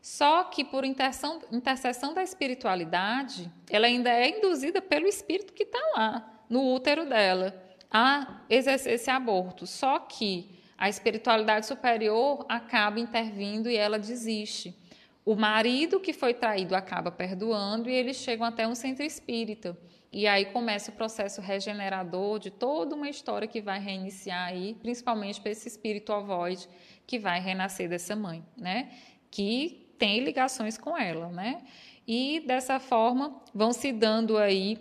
Só 0.00 0.44
que 0.44 0.64
por 0.64 0.84
intercessão, 0.84 1.42
intercessão 1.50 2.14
da 2.14 2.22
espiritualidade, 2.22 3.50
ela 3.68 3.88
ainda 3.88 4.10
é 4.10 4.28
induzida 4.38 4.80
pelo 4.80 5.08
espírito 5.08 5.52
que 5.52 5.64
está 5.64 5.80
lá, 5.96 6.44
no 6.48 6.72
útero 6.72 7.04
dela, 7.04 7.52
a 7.90 8.42
exercer 8.48 8.92
esse 8.92 9.10
aborto. 9.10 9.66
Só 9.66 9.98
que 9.98 10.62
a 10.78 10.88
espiritualidade 10.88 11.66
superior 11.66 12.46
acaba 12.48 13.00
intervindo 13.00 13.68
e 13.68 13.76
ela 13.76 13.98
desiste. 13.98 14.79
O 15.24 15.34
marido 15.34 16.00
que 16.00 16.12
foi 16.12 16.32
traído 16.32 16.74
acaba 16.74 17.10
perdoando 17.10 17.88
e 17.90 17.94
eles 17.94 18.16
chegam 18.16 18.46
até 18.46 18.66
um 18.66 18.74
centro 18.74 19.04
espírita. 19.04 19.76
E 20.12 20.26
aí 20.26 20.46
começa 20.46 20.90
o 20.90 20.94
processo 20.94 21.40
regenerador 21.40 22.38
de 22.38 22.50
toda 22.50 22.96
uma 22.96 23.08
história 23.08 23.46
que 23.46 23.60
vai 23.60 23.78
reiniciar 23.78 24.48
aí, 24.48 24.74
principalmente 24.74 25.40
para 25.40 25.52
esse 25.52 25.68
espírito 25.68 26.12
ovoide 26.12 26.68
que 27.06 27.18
vai 27.18 27.40
renascer 27.40 27.88
dessa 27.88 28.16
mãe, 28.16 28.44
né? 28.56 28.90
Que 29.30 29.94
tem 29.98 30.20
ligações 30.20 30.76
com 30.76 30.96
ela, 30.98 31.28
né? 31.28 31.62
E 32.08 32.42
dessa 32.46 32.80
forma 32.80 33.40
vão 33.54 33.72
se 33.72 33.92
dando 33.92 34.36
aí 34.36 34.78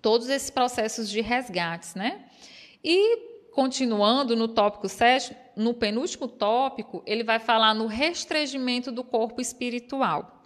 todos 0.00 0.28
esses 0.30 0.48
processos 0.48 1.10
de 1.10 1.20
resgates, 1.20 1.94
né? 1.94 2.24
E 2.82 3.50
continuando 3.52 4.36
no 4.36 4.48
tópico 4.48 4.88
7, 4.88 5.36
no 5.56 5.72
penúltimo 5.72 6.28
tópico, 6.28 7.02
ele 7.06 7.24
vai 7.24 7.38
falar 7.38 7.74
no 7.74 7.86
restringimento 7.86 8.92
do 8.92 9.02
corpo 9.02 9.40
espiritual. 9.40 10.42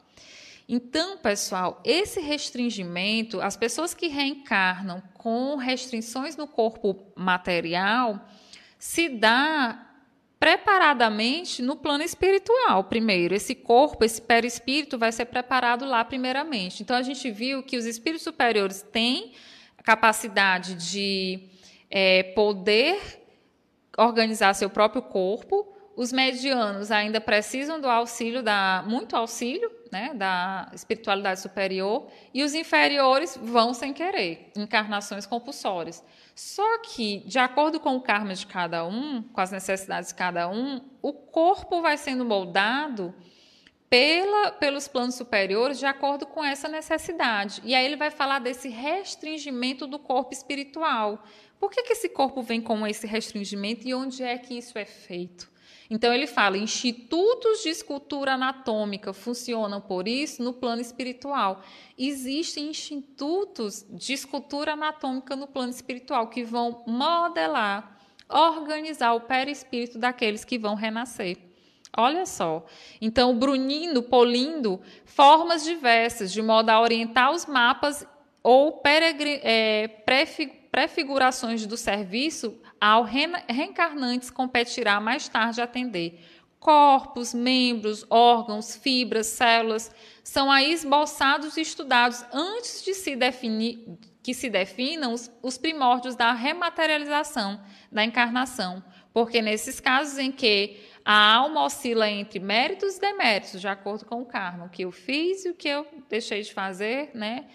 Então, 0.69 1.19
pessoal, 1.19 1.81
esse 1.85 2.21
restringimento, 2.21 3.41
as 3.41 3.57
pessoas 3.57 3.93
que 3.93 4.07
reencarnam 4.07 5.03
com 5.15 5.57
restrições 5.57 6.37
no 6.37 6.47
corpo 6.47 6.97
material, 7.17 8.25
se 8.79 9.09
dá 9.09 9.91
preparadamente 10.39 11.61
no 11.61 11.77
plano 11.77 12.03
espiritual 12.03 12.85
primeiro. 12.85 13.35
Esse 13.35 13.55
corpo, 13.55 14.05
esse 14.05 14.23
perispírito 14.23 14.97
vai 14.97 15.11
ser 15.13 15.27
preparado 15.27 15.85
lá 15.85 16.05
primeiramente. 16.05 16.83
Então 16.83 16.97
a 16.97 17.03
gente 17.03 17.31
viu 17.31 17.63
que 17.63 17.77
os 17.77 17.85
espíritos 17.85 18.23
superiores 18.23 18.81
têm 18.81 19.33
capacidade 19.83 20.75
de 20.75 21.49
é, 21.91 22.23
poder 22.23 23.20
organizar 24.07 24.55
seu 24.55 24.71
próprio 24.71 25.03
corpo. 25.03 25.67
Os 25.97 26.13
medianos 26.13 26.91
ainda 26.91 27.21
precisam 27.21 27.81
do 27.81 27.89
auxílio 27.89 28.43
da 28.43 28.83
muito 28.87 29.15
auxílio, 29.15 29.71
né, 29.93 30.15
da 30.15 30.71
espiritualidade 30.73 31.41
superior, 31.41 32.07
e 32.33 32.43
os 32.43 32.55
inferiores 32.55 33.39
vão 33.43 33.75
sem 33.75 33.93
querer, 33.93 34.51
encarnações 34.57 35.27
compulsórias. 35.27 36.03
Só 36.35 36.79
que, 36.79 37.19
de 37.27 37.39
acordo 37.39 37.79
com 37.79 37.97
o 37.97 38.01
karma 38.01 38.33
de 38.33 38.47
cada 38.47 38.87
um, 38.87 39.23
com 39.23 39.41
as 39.41 39.51
necessidades 39.51 40.11
de 40.11 40.15
cada 40.15 40.49
um, 40.49 40.81
o 41.03 41.13
corpo 41.13 41.83
vai 41.83 41.99
sendo 41.99 42.25
moldado 42.25 43.15
pela, 43.91 44.53
pelos 44.53 44.87
planos 44.87 45.17
superiores 45.17 45.79
de 45.79 45.85
acordo 45.85 46.25
com 46.25 46.43
essa 46.45 46.69
necessidade. 46.69 47.61
E 47.65 47.75
aí 47.75 47.85
ele 47.85 47.97
vai 47.97 48.11
falar 48.11 48.39
desse 48.39 48.69
restringimento 48.69 49.87
do 49.87 49.99
corpo 49.99 50.33
espiritual. 50.33 51.25
Por 51.61 51.71
que, 51.71 51.83
que 51.83 51.93
esse 51.93 52.09
corpo 52.09 52.41
vem 52.41 52.59
com 52.63 52.87
esse 52.87 53.07
restringimento 53.07 53.87
e 53.87 53.93
onde 53.93 54.23
é 54.23 54.39
que 54.39 54.57
isso 54.57 54.79
é 54.79 54.87
feito? 54.87 55.51
Então 55.91 56.11
ele 56.13 56.27
fala: 56.27 56.57
institutos 56.57 57.63
de 57.63 57.69
escultura 57.69 58.33
anatômica 58.33 59.13
funcionam 59.13 59.79
por 59.79 60.09
isso 60.09 60.43
no 60.43 60.55
plano 60.55 60.81
espiritual. 60.81 61.63
Existem 61.99 62.71
institutos 62.71 63.85
de 63.91 64.15
escultura 64.15 64.73
anatômica 64.73 65.37
no 65.37 65.47
plano 65.47 65.71
espiritual 65.71 66.29
que 66.29 66.43
vão 66.43 66.83
modelar, 66.87 67.99
organizar 68.27 69.13
o 69.13 69.21
perispírito 69.21 69.99
daqueles 69.99 70.47
que 70.47 70.59
vão 70.59 70.75
renascer. 70.75 71.37
Olha 71.95 72.25
só. 72.25 72.65
Então, 73.01 73.37
Brunindo, 73.37 74.03
polindo 74.03 74.81
formas 75.05 75.63
diversas, 75.63 76.33
de 76.33 76.41
modo 76.41 76.71
a 76.71 76.81
orientar 76.81 77.33
os 77.33 77.45
mapas 77.45 78.07
ou 78.43 78.81
é, 78.85 79.89
prefigurações 80.71 81.67
do 81.67 81.77
serviço 81.77 82.59
ao 82.81 83.03
reencarnantes 83.03 84.31
competirá 84.31 85.01
mais 85.01 85.29
tarde 85.29 85.61
atender. 85.61 86.25
Corpos, 86.59 87.33
membros, 87.35 88.05
órgãos, 88.11 88.77
fibras, 88.77 89.27
células 89.27 89.91
são 90.23 90.51
aí 90.51 90.73
esboçados 90.73 91.57
e 91.57 91.63
estudados 91.63 92.25
antes 92.33 92.85
de 92.85 92.95
se 92.95 93.17
definir 93.17 93.99
que 94.23 94.35
se 94.35 94.51
definam 94.51 95.15
os, 95.15 95.33
os 95.43 95.57
primórdios 95.57 96.15
da 96.15 96.33
rematerialização 96.33 97.61
da 97.91 98.05
encarnação, 98.05 98.85
porque 99.15 99.41
nesses 99.41 99.81
casos 99.81 100.19
em 100.19 100.31
que 100.31 100.79
a 101.03 101.35
alma 101.35 101.65
oscila 101.65 102.09
entre 102.09 102.39
méritos 102.39 102.97
e 102.97 103.01
deméritos, 103.01 103.59
de 103.59 103.67
acordo 103.67 104.05
com 104.05 104.21
o 104.21 104.27
karma, 104.27 104.67
o 104.67 104.69
que 104.69 104.83
eu 104.83 104.93
fiz 104.93 105.47
e 105.47 105.49
o 105.49 105.55
que 105.55 105.69
eu 105.69 105.87
deixei 106.11 106.43
de 106.43 106.53
fazer, 106.53 107.11
né, 107.15 107.47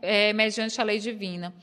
é, 0.00 0.32
mediante 0.32 0.80
a 0.80 0.84
lei 0.84 0.98
divina 0.98 1.54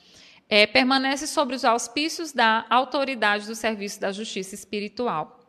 é, 0.51 0.67
permanece 0.67 1.27
sobre 1.27 1.55
os 1.55 1.63
auspícios 1.63 2.33
da 2.33 2.65
autoridade 2.69 3.47
do 3.47 3.55
serviço 3.55 4.01
da 4.01 4.11
justiça 4.11 4.53
espiritual. 4.53 5.39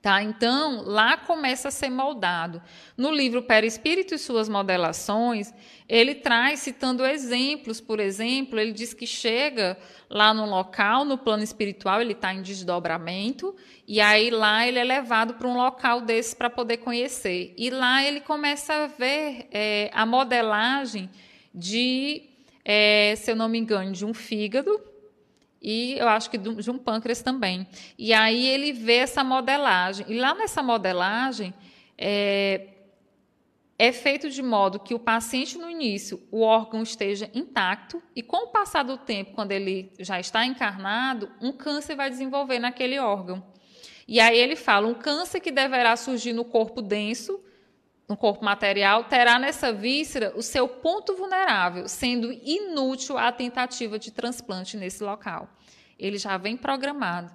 Tá? 0.00 0.22
Então, 0.22 0.82
lá 0.82 1.16
começa 1.16 1.66
a 1.66 1.70
ser 1.72 1.90
moldado. 1.90 2.62
No 2.96 3.10
livro 3.10 3.42
Perispírito 3.42 4.14
e 4.14 4.18
suas 4.18 4.48
modelações, 4.48 5.52
ele 5.88 6.14
traz, 6.14 6.60
citando 6.60 7.04
exemplos, 7.04 7.80
por 7.80 7.98
exemplo, 7.98 8.60
ele 8.60 8.70
diz 8.70 8.94
que 8.94 9.08
chega 9.08 9.76
lá 10.08 10.32
no 10.32 10.46
local, 10.46 11.04
no 11.04 11.18
plano 11.18 11.42
espiritual, 11.42 12.00
ele 12.00 12.12
está 12.12 12.32
em 12.32 12.40
desdobramento, 12.40 13.56
e 13.88 14.00
aí 14.00 14.30
lá 14.30 14.64
ele 14.64 14.78
é 14.78 14.84
levado 14.84 15.34
para 15.34 15.48
um 15.48 15.56
local 15.56 16.00
desse 16.00 16.36
para 16.36 16.48
poder 16.48 16.76
conhecer. 16.76 17.52
E 17.58 17.70
lá 17.70 18.04
ele 18.04 18.20
começa 18.20 18.72
a 18.72 18.86
ver 18.86 19.48
é, 19.50 19.90
a 19.92 20.06
modelagem 20.06 21.10
de 21.52 22.37
é, 22.70 23.14
se 23.16 23.30
eu 23.30 23.34
não 23.34 23.48
me 23.48 23.58
engano, 23.58 23.92
de 23.92 24.04
um 24.04 24.12
fígado 24.12 24.78
e 25.60 25.94
eu 25.98 26.06
acho 26.06 26.28
que 26.28 26.36
de 26.36 26.70
um 26.70 26.76
pâncreas 26.76 27.22
também. 27.22 27.66
E 27.96 28.12
aí 28.12 28.46
ele 28.46 28.72
vê 28.74 28.96
essa 28.96 29.24
modelagem. 29.24 30.04
E 30.06 30.20
lá 30.20 30.34
nessa 30.34 30.62
modelagem 30.62 31.54
é, 31.96 32.68
é 33.78 33.90
feito 33.90 34.28
de 34.28 34.42
modo 34.42 34.78
que 34.78 34.92
o 34.92 34.98
paciente, 34.98 35.56
no 35.56 35.70
início, 35.70 36.22
o 36.30 36.42
órgão 36.42 36.82
esteja 36.82 37.30
intacto, 37.34 38.02
e 38.14 38.22
com 38.22 38.48
o 38.48 38.48
passar 38.48 38.82
do 38.82 38.98
tempo, 38.98 39.32
quando 39.32 39.52
ele 39.52 39.90
já 39.98 40.20
está 40.20 40.44
encarnado, 40.44 41.30
um 41.40 41.52
câncer 41.52 41.96
vai 41.96 42.10
desenvolver 42.10 42.58
naquele 42.58 42.98
órgão. 42.98 43.42
E 44.06 44.20
aí 44.20 44.38
ele 44.38 44.56
fala: 44.56 44.86
um 44.86 44.94
câncer 44.94 45.40
que 45.40 45.50
deverá 45.50 45.96
surgir 45.96 46.34
no 46.34 46.44
corpo 46.44 46.82
denso, 46.82 47.40
no 48.08 48.16
corpo 48.16 48.42
material, 48.42 49.04
terá 49.04 49.38
nessa 49.38 49.70
víscera 49.70 50.32
o 50.34 50.42
seu 50.42 50.66
ponto 50.66 51.14
vulnerável, 51.14 51.86
sendo 51.86 52.32
inútil 52.32 53.18
a 53.18 53.30
tentativa 53.30 53.98
de 53.98 54.10
transplante 54.10 54.78
nesse 54.78 55.04
local. 55.04 55.48
Ele 55.98 56.16
já 56.16 56.38
vem 56.38 56.56
programado. 56.56 57.30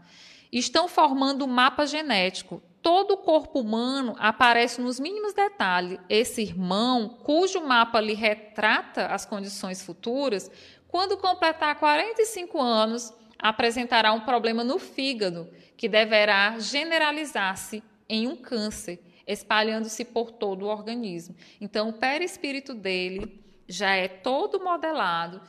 Estão 0.52 0.88
formando 0.88 1.45
um 1.45 1.48
mapa 1.48 1.86
genético. 1.86 2.62
Todo 2.82 3.12
o 3.12 3.18
corpo 3.18 3.60
humano 3.60 4.16
aparece 4.18 4.82
nos 4.82 5.00
mínimos 5.00 5.34
detalhes. 5.34 6.00
Esse 6.10 6.41
irmão, 6.41 7.18
cujo 7.24 7.62
mapa 7.62 8.02
lhe 8.02 8.14
retrata 8.14 9.08
as 9.08 9.26
condições 9.26 9.82
futuras, 9.84 10.50
quando 10.88 11.18
completar 11.18 11.80
45 11.80 12.60
anos, 12.60 13.14
apresentará 13.38 14.12
um 14.12 14.22
problema 14.22 14.64
no 14.64 14.80
fígado, 14.80 15.50
que 15.78 15.88
deverá 15.88 16.58
generalizar-se 16.60 17.84
em 18.10 18.28
um 18.28 18.36
câncer 18.36 19.00
espalhando-se 19.28 20.04
por 20.06 20.32
todo 20.32 20.64
o 20.64 20.68
organismo. 20.68 21.36
Então, 21.60 21.90
o 21.90 21.94
perispírito 21.94 22.74
dele 22.74 23.44
já 23.68 23.95
é 23.95 24.08
todo 24.08 24.64
modelado 24.64 25.41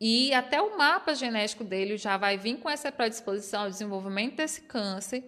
e 0.00 0.32
até 0.32 0.60
o 0.60 0.78
mapa 0.78 1.14
genético 1.14 1.64
dele 1.64 1.96
já 1.96 2.16
vai 2.16 2.36
vir 2.36 2.58
com 2.58 2.70
essa 2.70 2.90
predisposição 2.90 3.62
ao 3.62 3.70
desenvolvimento 3.70 4.36
desse 4.36 4.62
câncer. 4.62 5.24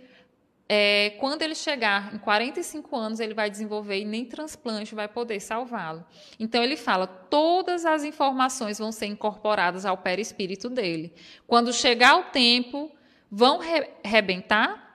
É, 0.68 1.16
quando 1.18 1.42
ele 1.42 1.56
chegar 1.56 2.14
em 2.14 2.18
45 2.18 2.96
anos, 2.96 3.18
ele 3.18 3.34
vai 3.34 3.50
desenvolver 3.50 3.98
e 3.98 4.04
nem 4.04 4.24
transplante 4.24 4.94
vai 4.94 5.08
poder 5.08 5.40
salvá-lo. 5.40 6.06
Então, 6.38 6.62
ele 6.62 6.76
fala: 6.76 7.08
todas 7.08 7.84
as 7.84 8.04
informações 8.04 8.78
vão 8.78 8.92
ser 8.92 9.06
incorporadas 9.06 9.84
ao 9.84 9.98
perispírito 9.98 10.70
dele. 10.70 11.12
Quando 11.44 11.72
chegar 11.72 12.16
o 12.20 12.30
tempo, 12.30 12.88
vão 13.28 13.58
re 13.58 13.88
rebentar 14.04 14.89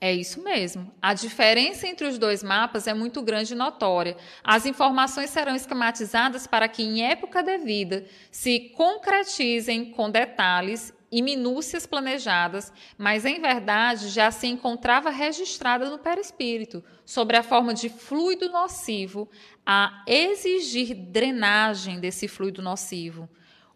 é 0.00 0.12
isso 0.12 0.42
mesmo. 0.42 0.92
A 1.00 1.14
diferença 1.14 1.86
entre 1.86 2.06
os 2.06 2.18
dois 2.18 2.42
mapas 2.42 2.86
é 2.86 2.94
muito 2.94 3.22
grande 3.22 3.54
e 3.54 3.56
notória. 3.56 4.16
As 4.44 4.66
informações 4.66 5.30
serão 5.30 5.54
esquematizadas 5.54 6.46
para 6.46 6.68
que, 6.68 6.82
em 6.82 7.02
época 7.02 7.42
devida, 7.42 8.04
se 8.30 8.72
concretizem 8.76 9.90
com 9.92 10.10
detalhes 10.10 10.92
e 11.10 11.22
minúcias 11.22 11.86
planejadas, 11.86 12.72
mas 12.98 13.24
em 13.24 13.40
verdade 13.40 14.08
já 14.08 14.30
se 14.30 14.46
encontrava 14.46 15.08
registrada 15.08 15.88
no 15.88 15.98
perispírito, 15.98 16.84
sobre 17.04 17.36
a 17.36 17.42
forma 17.42 17.72
de 17.72 17.88
fluido 17.88 18.50
nocivo, 18.50 19.28
a 19.64 20.02
exigir 20.06 20.94
drenagem 20.94 22.00
desse 22.00 22.28
fluido 22.28 22.60
nocivo. 22.60 23.28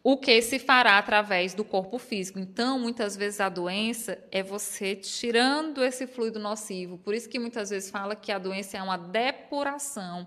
O 0.02 0.16
que 0.16 0.40
se 0.40 0.58
fará 0.58 0.98
através 0.98 1.52
do 1.52 1.64
corpo 1.64 1.98
físico. 1.98 2.38
Então, 2.38 2.78
muitas 2.78 3.16
vezes 3.16 3.40
a 3.40 3.48
doença 3.48 4.18
é 4.30 4.42
você 4.42 4.96
tirando 4.96 5.84
esse 5.84 6.06
fluido 6.06 6.38
nocivo. 6.38 6.96
Por 6.98 7.14
isso 7.14 7.28
que 7.28 7.38
muitas 7.38 7.70
vezes 7.70 7.90
fala 7.90 8.16
que 8.16 8.32
a 8.32 8.38
doença 8.38 8.78
é 8.78 8.82
uma 8.82 8.96
depuração, 8.96 10.26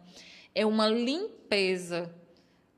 é 0.54 0.66
uma 0.66 0.88
limpeza, 0.88 2.14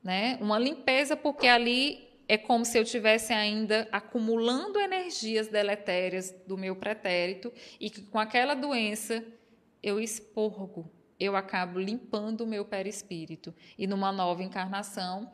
né? 0.02 0.38
Uma 0.40 0.58
limpeza 0.58 1.16
porque 1.16 1.46
ali 1.46 2.06
é 2.28 2.36
como 2.36 2.64
se 2.64 2.78
eu 2.78 2.84
tivesse 2.84 3.32
ainda 3.32 3.86
acumulando 3.92 4.80
energias 4.80 5.48
deletérias 5.48 6.34
do 6.46 6.56
meu 6.56 6.74
pretérito 6.74 7.52
e 7.78 7.90
que 7.90 8.02
com 8.02 8.18
aquela 8.18 8.54
doença 8.54 9.22
eu 9.82 10.00
expurgo, 10.00 10.90
eu 11.20 11.36
acabo 11.36 11.78
limpando 11.78 12.40
o 12.40 12.46
meu 12.46 12.64
perispírito. 12.64 13.54
E 13.78 13.86
numa 13.86 14.10
nova 14.10 14.42
encarnação, 14.42 15.30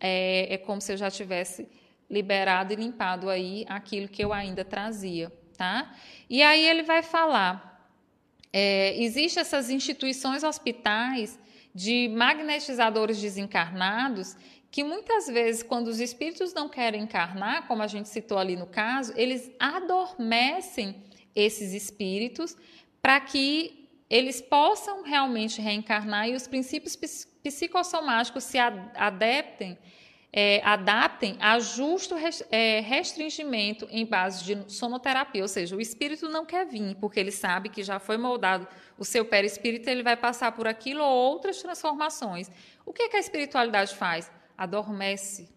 é, 0.00 0.54
é 0.54 0.58
como 0.58 0.80
se 0.80 0.92
eu 0.92 0.96
já 0.96 1.10
tivesse 1.10 1.68
liberado 2.08 2.72
e 2.72 2.76
limpado 2.76 3.28
aí 3.28 3.64
aquilo 3.68 4.08
que 4.08 4.22
eu 4.22 4.32
ainda 4.32 4.64
trazia, 4.64 5.32
tá? 5.56 5.94
E 6.30 6.42
aí 6.42 6.64
ele 6.64 6.82
vai 6.82 7.02
falar, 7.02 7.90
é, 8.52 8.94
existem 9.02 9.40
essas 9.40 9.70
instituições 9.70 10.44
hospitais 10.44 11.38
de 11.74 12.08
magnetizadores 12.08 13.20
desencarnados 13.20 14.36
que 14.70 14.84
muitas 14.84 15.26
vezes, 15.26 15.62
quando 15.62 15.88
os 15.88 16.00
espíritos 16.00 16.52
não 16.52 16.68
querem 16.68 17.02
encarnar, 17.02 17.66
como 17.66 17.82
a 17.82 17.86
gente 17.86 18.08
citou 18.08 18.38
ali 18.38 18.56
no 18.56 18.66
caso, 18.66 19.12
eles 19.16 19.50
adormecem 19.58 21.02
esses 21.34 21.72
espíritos 21.72 22.56
para 23.00 23.20
que 23.20 23.85
eles 24.08 24.40
possam 24.40 25.02
realmente 25.02 25.60
reencarnar 25.60 26.28
e 26.28 26.34
os 26.34 26.46
princípios 26.46 26.96
psicossomáticos 27.42 28.44
se 28.44 28.58
adaptem, 28.58 29.76
é, 30.32 30.60
adaptem 30.64 31.36
a 31.40 31.58
justo 31.58 32.14
é, 32.50 32.80
restringimento 32.80 33.88
em 33.90 34.06
base 34.06 34.44
de 34.44 34.72
sonoterapia, 34.72 35.42
ou 35.42 35.48
seja, 35.48 35.74
o 35.74 35.80
espírito 35.80 36.28
não 36.28 36.44
quer 36.46 36.66
vir, 36.66 36.94
porque 36.96 37.18
ele 37.18 37.32
sabe 37.32 37.68
que 37.68 37.82
já 37.82 37.98
foi 37.98 38.16
moldado 38.16 38.68
o 38.98 39.04
seu 39.04 39.24
perispírito, 39.24 39.90
ele 39.90 40.02
vai 40.02 40.16
passar 40.16 40.52
por 40.52 40.68
aquilo 40.68 41.02
ou 41.02 41.10
outras 41.10 41.60
transformações. 41.60 42.50
O 42.84 42.92
que, 42.92 43.02
é 43.02 43.08
que 43.08 43.16
a 43.16 43.20
espiritualidade 43.20 43.94
faz? 43.94 44.30
Adormece 44.56 45.48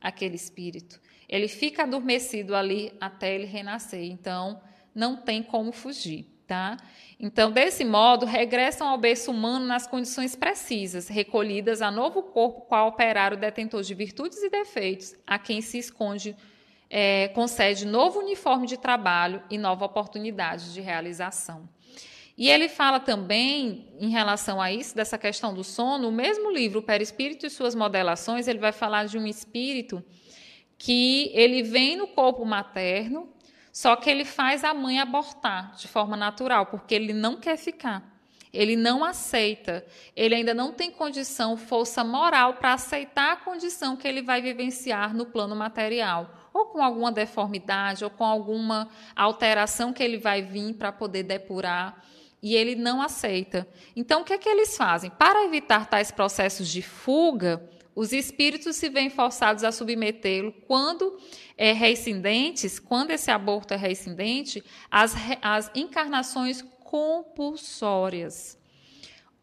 aquele 0.00 0.36
espírito. 0.36 1.00
Ele 1.28 1.46
fica 1.46 1.82
adormecido 1.82 2.56
ali 2.56 2.92
até 3.00 3.34
ele 3.34 3.44
renascer. 3.44 4.02
Então, 4.04 4.60
não 4.94 5.16
tem 5.16 5.42
como 5.42 5.72
fugir. 5.72 6.26
Tá? 6.48 6.78
Então, 7.20 7.50
desse 7.50 7.84
modo, 7.84 8.24
regressam 8.24 8.86
ao 8.86 8.96
berço 8.96 9.32
humano 9.32 9.66
nas 9.66 9.88
condições 9.88 10.36
precisas, 10.36 11.08
recolhidas 11.08 11.82
a 11.82 11.90
novo 11.90 12.22
corpo 12.22 12.60
qual 12.60 12.88
operar 12.88 13.32
o 13.32 13.36
detentor 13.36 13.82
de 13.82 13.92
virtudes 13.92 14.40
e 14.40 14.48
defeitos, 14.48 15.16
a 15.26 15.36
quem 15.36 15.60
se 15.60 15.78
esconde, 15.78 16.36
é, 16.88 17.26
concede 17.28 17.84
novo 17.86 18.20
uniforme 18.20 18.68
de 18.68 18.76
trabalho 18.76 19.42
e 19.50 19.58
nova 19.58 19.84
oportunidade 19.84 20.72
de 20.72 20.80
realização. 20.80 21.68
E 22.36 22.48
ele 22.48 22.68
fala 22.68 23.00
também, 23.00 23.88
em 23.98 24.10
relação 24.10 24.62
a 24.62 24.72
isso, 24.72 24.94
dessa 24.94 25.18
questão 25.18 25.52
do 25.52 25.64
sono, 25.64 26.08
o 26.08 26.12
mesmo 26.12 26.52
livro, 26.52 26.78
O 26.78 26.82
Perispírito 26.82 27.44
e 27.44 27.50
Suas 27.50 27.74
Modelações, 27.74 28.46
ele 28.46 28.60
vai 28.60 28.70
falar 28.70 29.06
de 29.06 29.18
um 29.18 29.26
espírito 29.26 30.04
que 30.78 31.32
ele 31.34 31.64
vem 31.64 31.96
no 31.96 32.06
corpo 32.06 32.44
materno, 32.44 33.28
só 33.72 33.96
que 33.96 34.10
ele 34.10 34.24
faz 34.24 34.64
a 34.64 34.74
mãe 34.74 34.98
abortar 35.00 35.74
de 35.76 35.88
forma 35.88 36.16
natural, 36.16 36.66
porque 36.66 36.94
ele 36.94 37.12
não 37.12 37.36
quer 37.36 37.56
ficar. 37.56 38.02
Ele 38.52 38.76
não 38.76 39.04
aceita. 39.04 39.84
Ele 40.16 40.34
ainda 40.34 40.54
não 40.54 40.72
tem 40.72 40.90
condição, 40.90 41.56
força 41.56 42.02
moral 42.02 42.54
para 42.54 42.72
aceitar 42.72 43.32
a 43.32 43.36
condição 43.36 43.96
que 43.96 44.08
ele 44.08 44.22
vai 44.22 44.40
vivenciar 44.40 45.14
no 45.14 45.26
plano 45.26 45.54
material, 45.54 46.34
ou 46.52 46.66
com 46.66 46.82
alguma 46.82 47.12
deformidade, 47.12 48.04
ou 48.04 48.10
com 48.10 48.24
alguma 48.24 48.88
alteração 49.14 49.92
que 49.92 50.02
ele 50.02 50.18
vai 50.18 50.42
vir 50.42 50.74
para 50.74 50.90
poder 50.90 51.22
depurar. 51.22 52.02
E 52.42 52.54
ele 52.54 52.74
não 52.76 53.02
aceita. 53.02 53.66
Então, 53.96 54.22
o 54.22 54.24
que 54.24 54.32
é 54.32 54.38
que 54.38 54.48
eles 54.48 54.76
fazem? 54.76 55.10
Para 55.10 55.44
evitar 55.44 55.86
tais 55.86 56.10
processos 56.10 56.68
de 56.68 56.82
fuga, 56.82 57.68
os 57.98 58.12
espíritos 58.12 58.76
se 58.76 58.88
veem 58.88 59.10
forçados 59.10 59.64
a 59.64 59.72
submetê-lo 59.72 60.52
quando 60.68 61.18
é 61.56 61.72
reincidentes, 61.72 62.78
quando 62.78 63.10
esse 63.10 63.28
aborto 63.28 63.74
é 63.74 63.76
reincidente, 63.76 64.62
às, 64.88 65.16
às 65.42 65.68
encarnações 65.74 66.62
compulsórias, 66.84 68.56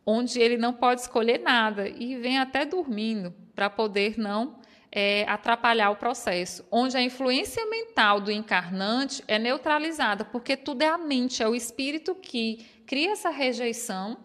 onde 0.06 0.40
ele 0.40 0.56
não 0.56 0.72
pode 0.72 1.02
escolher 1.02 1.40
nada 1.40 1.90
e 1.90 2.16
vem 2.16 2.40
até 2.40 2.66
dormindo 2.66 3.34
para 3.54 3.70
poder 3.70 4.18
não 4.18 4.58
é, 4.90 5.26
atrapalhar 5.28 5.90
o 5.90 5.98
processo, 5.98 6.66
onde 6.72 6.96
a 6.96 7.02
influência 7.02 7.66
mental 7.66 8.22
do 8.22 8.32
encarnante 8.32 9.22
é 9.28 9.38
neutralizada, 9.38 10.24
porque 10.24 10.56
tudo 10.56 10.82
é 10.82 10.88
a 10.88 10.98
mente, 10.98 11.44
é 11.44 11.50
o 11.50 11.56
espírito 11.56 12.16
que 12.16 12.66
cria 12.86 13.12
essa 13.12 13.32
rejeição 13.32 14.16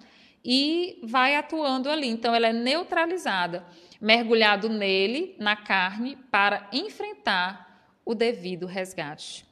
e 0.44 1.00
vai 1.02 1.34
atuando 1.34 1.90
ali. 1.90 2.06
Então, 2.06 2.32
ela 2.32 2.46
é 2.46 2.52
neutralizada 2.52 3.66
mergulhado 4.00 4.68
nele, 4.68 5.36
na 5.38 5.56
carne, 5.56 6.16
para 6.30 6.68
enfrentar 6.72 7.94
o 8.04 8.14
devido 8.14 8.66
resgate. 8.66 9.44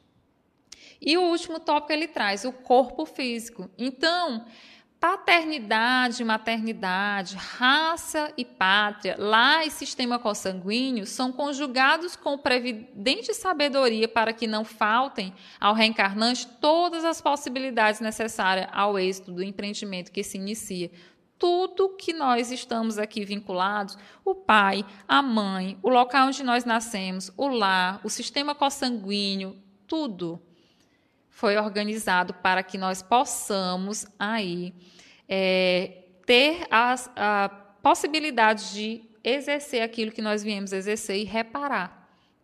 E 1.01 1.17
o 1.17 1.21
último 1.21 1.59
tópico 1.59 1.93
ele 1.93 2.07
traz 2.07 2.43
o 2.43 2.51
corpo 2.51 3.05
físico. 3.05 3.69
Então, 3.77 4.45
paternidade, 4.99 6.25
maternidade, 6.25 7.37
raça 7.37 8.33
e 8.35 8.43
pátria, 8.43 9.15
lá 9.17 9.65
e 9.65 9.71
sistema 9.71 10.19
consanguíneo 10.19 11.05
são 11.05 11.31
conjugados 11.31 12.17
com 12.17 12.37
previdente 12.37 13.33
sabedoria 13.33 14.09
para 14.09 14.33
que 14.33 14.45
não 14.45 14.65
faltem 14.65 15.33
ao 15.57 15.73
reencarnante 15.73 16.45
todas 16.59 17.05
as 17.05 17.21
possibilidades 17.21 18.01
necessárias 18.01 18.67
ao 18.73 18.99
êxito 18.99 19.31
do 19.31 19.41
empreendimento 19.41 20.11
que 20.11 20.21
se 20.21 20.37
inicia 20.37 20.91
tudo 21.39 21.95
que 21.95 22.11
nós 22.11 22.51
estamos 22.51 22.99
aqui 22.99 23.23
vinculados, 23.23 23.97
o 24.25 24.35
pai, 24.35 24.85
a 25.07 25.21
mãe, 25.21 25.79
o 25.81 25.89
local 25.89 26.27
onde 26.27 26.43
nós 26.43 26.65
nascemos, 26.65 27.31
o 27.37 27.47
lar, 27.47 28.01
o 28.03 28.09
sistema 28.09 28.53
consanguíneo, 28.53 29.55
tudo 29.87 30.39
foi 31.29 31.57
organizado 31.57 32.33
para 32.33 32.61
que 32.61 32.77
nós 32.77 33.01
possamos 33.01 34.05
aí 34.19 34.73
é, 35.27 36.03
ter 36.25 36.67
as, 36.69 37.09
a 37.15 37.47
possibilidade 37.81 38.73
de 38.73 39.01
exercer 39.23 39.81
aquilo 39.81 40.11
que 40.11 40.21
nós 40.21 40.43
viemos 40.43 40.73
exercer 40.73 41.17
e 41.17 41.23
reparar. 41.23 41.98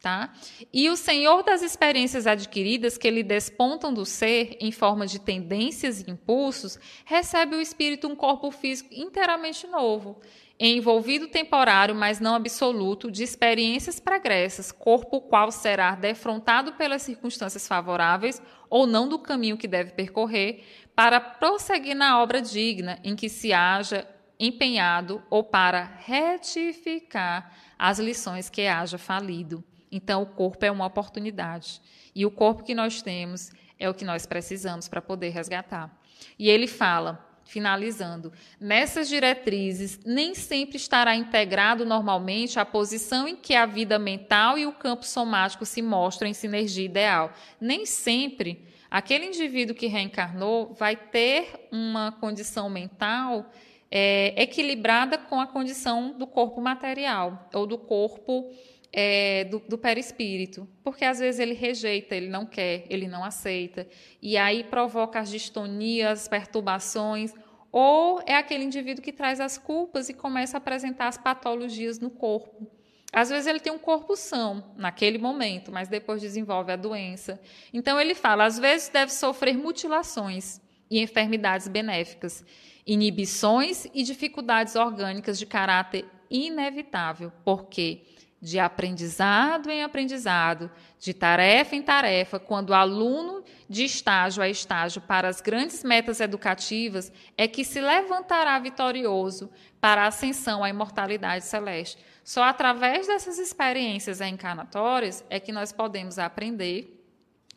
Tá? 0.06 0.32
E 0.72 0.88
o 0.88 0.96
Senhor 0.96 1.42
das 1.42 1.64
experiências 1.64 2.28
adquiridas 2.28 2.96
que 2.96 3.10
lhe 3.10 3.24
despontam 3.24 3.92
do 3.92 4.06
ser 4.06 4.56
em 4.62 4.72
forma 4.72 5.08
de 5.08 5.18
tendências 5.18 6.00
e 6.00 6.12
impulsos, 6.12 6.78
recebe 7.04 7.56
o 7.56 7.60
espírito 7.60 8.08
um 8.08 8.16
corpo 8.16 8.52
físico 8.52 8.94
inteiramente 8.94 9.66
novo, 9.66 10.22
envolvido 10.60 11.28
temporário, 11.28 11.96
mas 11.96 12.20
não 12.20 12.36
absoluto, 12.36 13.10
de 13.10 13.24
experiências 13.24 14.00
pregressas, 14.00 14.72
corpo 14.72 15.22
qual 15.22 15.52
será 15.52 15.96
defrontado 15.96 16.74
pelas 16.74 17.02
circunstâncias 17.02 17.68
favoráveis 17.68 18.40
ou 18.70 18.86
não 18.86 19.10
do 19.10 19.18
caminho 19.18 19.58
que 19.58 19.68
deve 19.68 19.94
percorrer, 19.94 20.64
para 20.94 21.20
prosseguir 21.20 21.96
na 21.96 22.22
obra 22.22 22.44
digna 22.44 23.00
em 23.04 23.16
que 23.16 23.28
se 23.28 23.52
haja 23.52 24.08
empenhado 24.40 25.24
ou 25.32 25.44
para 25.44 25.84
retificar 25.98 27.52
as 27.76 27.98
lições 27.98 28.52
que 28.52 28.68
haja 28.68 29.00
falido. 29.00 29.64
Então, 29.96 30.24
o 30.24 30.26
corpo 30.26 30.66
é 30.66 30.70
uma 30.70 30.86
oportunidade. 30.86 31.82
E 32.14 32.26
o 32.26 32.32
corpo 32.32 32.64
que 32.64 32.76
nós 32.76 33.02
temos 33.02 33.50
é 33.80 33.90
o 33.90 33.94
que 33.94 34.04
nós 34.04 34.26
precisamos 34.26 34.90
para 34.90 35.02
poder 35.02 35.30
resgatar. 35.30 35.90
E 36.38 36.50
ele 36.50 36.68
fala, 36.68 37.26
finalizando, 37.46 38.34
nessas 38.60 39.08
diretrizes 39.08 40.02
nem 40.06 40.36
sempre 40.36 40.76
estará 40.76 41.16
integrado 41.16 41.86
normalmente 41.86 42.60
a 42.60 42.66
posição 42.66 43.26
em 43.26 43.38
que 43.38 43.56
a 43.56 43.66
vida 43.66 43.98
mental 43.98 44.58
e 44.58 44.66
o 44.66 44.74
campo 44.74 45.06
somático 45.06 45.66
se 45.66 45.82
mostram 45.82 46.28
em 46.28 46.34
sinergia 46.34 46.84
ideal. 46.84 47.32
Nem 47.62 47.86
sempre 47.86 48.68
aquele 48.92 49.28
indivíduo 49.28 49.74
que 49.74 49.88
reencarnou 49.88 50.74
vai 50.74 50.98
ter 50.98 51.70
uma 51.72 52.12
condição 52.12 52.70
mental 52.70 53.50
é, 53.90 54.34
equilibrada 54.42 55.18
com 55.18 55.40
a 55.40 55.48
condição 55.48 56.18
do 56.18 56.28
corpo 56.28 56.60
material 56.60 57.48
ou 57.54 57.66
do 57.66 57.78
corpo 57.78 58.52
é, 58.98 59.44
do, 59.44 59.60
do 59.60 59.78
perispírito, 59.78 60.66
porque 60.82 61.04
às 61.04 61.20
vezes 61.20 61.38
ele 61.42 61.54
rejeita, 61.54 62.16
ele 62.16 62.30
não 62.30 62.46
quer, 62.46 62.86
ele 62.90 63.10
não 63.10 63.26
aceita, 63.26 63.86
e 64.22 64.38
aí 64.38 64.64
provoca 64.64 65.20
as 65.20 65.30
distonias, 65.30 66.30
perturbações, 66.30 67.34
ou 67.74 68.22
é 68.26 68.38
aquele 68.38 68.64
indivíduo 68.64 69.04
que 69.04 69.12
traz 69.12 69.42
as 69.42 69.58
culpas 69.58 70.08
e 70.08 70.14
começa 70.14 70.56
a 70.56 70.60
apresentar 70.60 71.10
as 71.10 71.18
patologias 71.18 72.00
no 72.00 72.10
corpo. 72.10 72.72
Às 73.12 73.30
vezes 73.30 73.48
ele 73.48 73.60
tem 73.60 73.74
um 73.74 73.78
corpo 73.78 74.16
são 74.16 74.64
naquele 74.78 75.18
momento, 75.18 75.74
mas 75.74 75.90
depois 75.90 76.22
desenvolve 76.22 76.72
a 76.72 76.78
doença. 76.78 77.38
Então 77.74 78.00
ele 78.00 78.16
fala, 78.16 78.46
às 78.46 78.58
vezes 78.58 78.88
deve 78.88 79.12
sofrer 79.12 79.58
mutilações 79.58 80.62
e 80.90 81.02
enfermidades 81.02 81.68
benéficas, 81.68 82.46
inibições 82.88 83.88
e 83.94 84.04
dificuldades 84.04 84.78
orgânicas 84.78 85.38
de 85.38 85.46
caráter 85.46 86.06
inevitável, 86.30 87.32
porque 87.44 88.15
de 88.46 88.60
aprendizado 88.60 89.72
em 89.72 89.82
aprendizado, 89.82 90.70
de 91.00 91.16
tarefa 91.16 91.76
em 91.76 91.82
tarefa, 91.82 92.40
quando 92.40 92.70
o 92.70 92.74
aluno 92.76 93.44
de 93.68 93.84
estágio 93.84 94.44
a 94.44 94.48
estágio 94.48 95.02
para 95.02 95.28
as 95.28 95.42
grandes 95.42 95.84
metas 95.84 96.20
educativas, 96.20 97.12
é 97.36 97.48
que 97.48 97.66
se 97.66 97.82
levantará 97.82 98.60
vitorioso 98.60 99.50
para 99.82 100.04
a 100.04 100.08
ascensão 100.08 100.64
à 100.64 100.70
imortalidade 100.70 101.44
celeste. 101.44 101.98
Só 102.24 102.44
através 102.44 103.08
dessas 103.08 103.40
experiências 103.40 104.22
encarnatórias 104.22 105.26
é 105.28 105.40
que 105.40 105.52
nós 105.52 105.72
podemos 105.72 106.20
aprender 106.20 107.04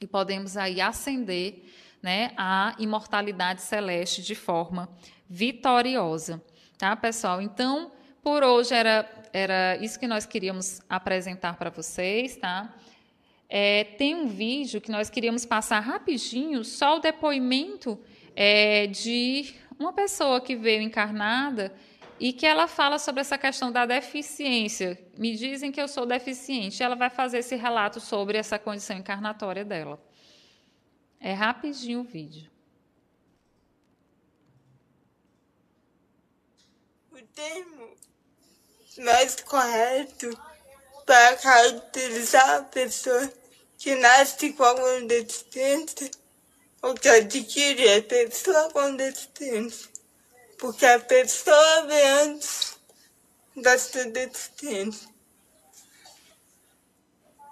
e 0.01 0.07
podemos 0.07 0.57
aí 0.57 0.81
ascender 0.81 1.65
né, 2.03 2.33
à 2.35 2.75
imortalidade 2.79 3.61
celeste 3.61 4.23
de 4.23 4.35
forma 4.35 4.89
vitoriosa. 5.29 6.43
Tá, 6.79 6.97
pessoal? 6.97 7.43
Então, 7.43 7.93
por 8.23 8.43
hoje 8.43 8.75
era, 8.75 9.07
era 9.33 9.77
isso 9.77 9.99
que 9.99 10.07
nós 10.07 10.27
queríamos 10.27 10.81
apresentar 10.89 11.57
para 11.57 11.71
vocês, 11.71 12.37
tá? 12.37 12.75
É, 13.49 13.85
tem 13.85 14.15
um 14.15 14.29
vídeo 14.29 14.81
que 14.81 14.91
nós 14.91 15.09
queríamos 15.09 15.47
passar 15.47 15.81
rapidinho, 15.81 16.65
só 16.65 16.97
o 16.97 17.01
depoimento 17.01 17.99
é, 18.37 18.87
de 18.87 19.55
uma 19.79 19.93
pessoa 19.93 20.41
que 20.41 20.55
veio 20.55 20.83
encarnada 20.83 21.73
e 22.21 22.33
que 22.33 22.45
ela 22.45 22.67
fala 22.67 22.99
sobre 22.99 23.21
essa 23.21 23.39
questão 23.39 23.71
da 23.71 23.87
deficiência. 23.87 24.99
Me 25.17 25.37
dizem 25.37 25.71
que 25.71 25.81
eu 25.81 25.89
sou 25.89 26.05
deficiente. 26.05 26.83
Ela 26.83 26.97
vai 26.97 27.09
fazer 27.09 27.39
esse 27.39 27.55
relato 27.57 28.01
sobre 28.01 28.37
essa 28.37 28.59
condição 28.59 28.97
encarnatória 28.97 29.65
dela. 29.65 30.03
É 31.21 31.33
rapidinho 31.33 32.01
o 32.01 32.05
vídeo. 32.05 32.51
O 37.13 37.23
termo 37.35 37.97
mais 38.99 39.37
correto 39.37 40.31
para 41.07 41.37
caracterizar 41.37 42.57
a 42.57 42.63
pessoa 42.63 43.33
que 43.79 43.95
nasce 43.95 44.53
com 44.53 44.65
alguma 44.65 45.01
deficiência 45.03 46.11
ou 46.83 46.95
que 46.95 47.09
adquire 47.09 47.95
a 47.95 48.03
pessoa 48.03 48.71
com 48.71 48.97
deficiência. 48.97 49.89
Porque 50.59 50.85
a 50.85 50.99
pessoa 50.99 51.87
vem 51.87 52.09
antes 52.09 52.77
da 53.57 53.79
sua 53.79 54.05
deficiência. 54.07 55.09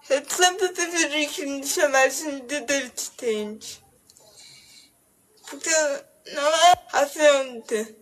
Eu 0.08 0.22
sempre 0.28 0.68
preferi 0.68 1.26
que 1.28 1.46
me 1.46 1.66
chamassem 1.66 2.46
de 2.46 2.60
deficiente. 2.60 3.82
Porque 5.48 5.70
não 6.32 6.48
é 6.48 6.86
afronta. 6.92 7.96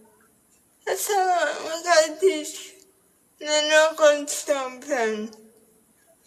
É 0.87 0.95
uma 1.61 1.83
característica 1.83 2.74
não 3.69 3.95
condição 3.97 4.81
pra 4.81 5.07
mim. 5.07 5.31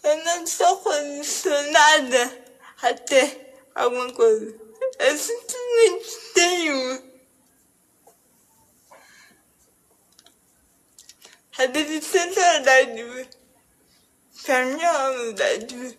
Eu 0.02 0.24
não 0.24 0.46
sou 0.46 0.78
condicionada 0.78 2.44
a 2.82 2.94
ter 2.94 3.54
alguma 3.74 4.12
coisa. 4.12 4.58
Eu 4.98 5.18
simplesmente 5.18 6.32
tenho. 6.34 7.08
A 11.58 11.66
dádiva. 12.60 13.28
Pra 14.44 14.64
mim 14.64 14.80
é 14.80 14.90
uma 14.90 15.32
dádiva. 15.32 15.96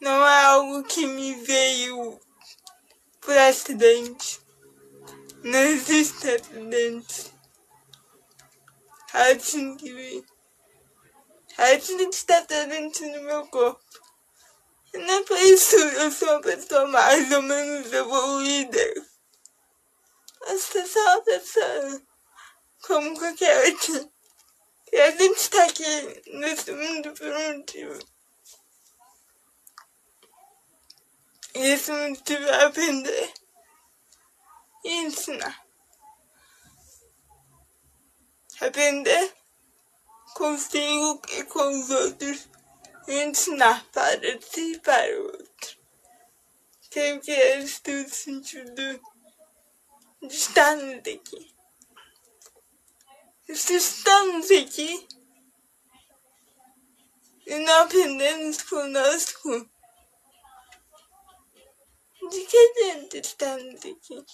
Não 0.00 0.26
é 0.26 0.44
algo 0.44 0.84
que 0.84 1.06
me 1.06 1.34
veio 1.42 2.20
por 3.20 3.36
acidente. 3.36 4.40
Não 5.42 5.58
existe 5.58 6.30
acidente 6.30 7.33
assim 9.14 9.76
que 9.76 9.92
vem. 9.92 10.24
Assim 11.56 11.96
que 11.96 12.16
está 12.16 12.42
presente 12.42 13.06
no 13.06 13.22
meu 13.22 13.46
corpo. 13.46 13.80
E 14.92 14.98
não 14.98 15.14
é 15.14 15.22
por 15.22 15.38
isso 15.38 15.76
eu 15.76 16.10
sou 16.10 16.28
uma 16.28 16.40
pessoa 16.40 16.86
mais 16.88 17.30
ou 17.32 17.42
menos 17.42 17.92
evoluída. 17.92 18.94
Eu 20.46 20.58
sou 20.58 20.86
só 20.86 21.00
uma 21.00 21.22
pessoa 21.22 22.02
como 22.82 23.18
qualquer 23.18 23.66
outra. 23.66 24.10
E 24.92 25.00
a 25.00 25.10
gente 25.12 25.36
está 25.36 25.64
aqui 25.64 26.22
nesse 26.34 26.72
mundo 26.72 27.12
por 27.14 27.26
um 27.26 27.58
motivo. 27.58 27.98
E 31.54 31.66
esse 31.66 31.90
motivo 31.90 32.48
é 32.48 32.64
aprender 38.60 39.34
consigo 40.34 41.22
e 41.30 41.44
com 41.44 41.80
os 41.80 41.90
outros 41.90 42.48
ensinar 43.06 43.84
para 43.92 44.40
si 44.40 44.72
e 44.72 44.78
para 44.80 45.20
o 45.20 45.24
outro. 45.26 45.78
Creio 46.90 47.20
que 47.20 47.30
é 47.30 47.58
esse 47.58 47.90
o 47.90 48.08
sentido 48.08 49.00
de 50.22 50.34
estarmos 50.34 50.98
aqui. 50.98 51.54
Se 53.54 53.74
estamos 53.74 54.50
aqui 54.50 55.06
e 57.46 57.58
não 57.58 57.82
aprendemos 57.82 58.62
conosco, 58.62 59.70
de 62.30 62.40
que 62.46 62.56
adianta 62.56 63.18
estarmos 63.18 63.80
aqui? 63.84 64.24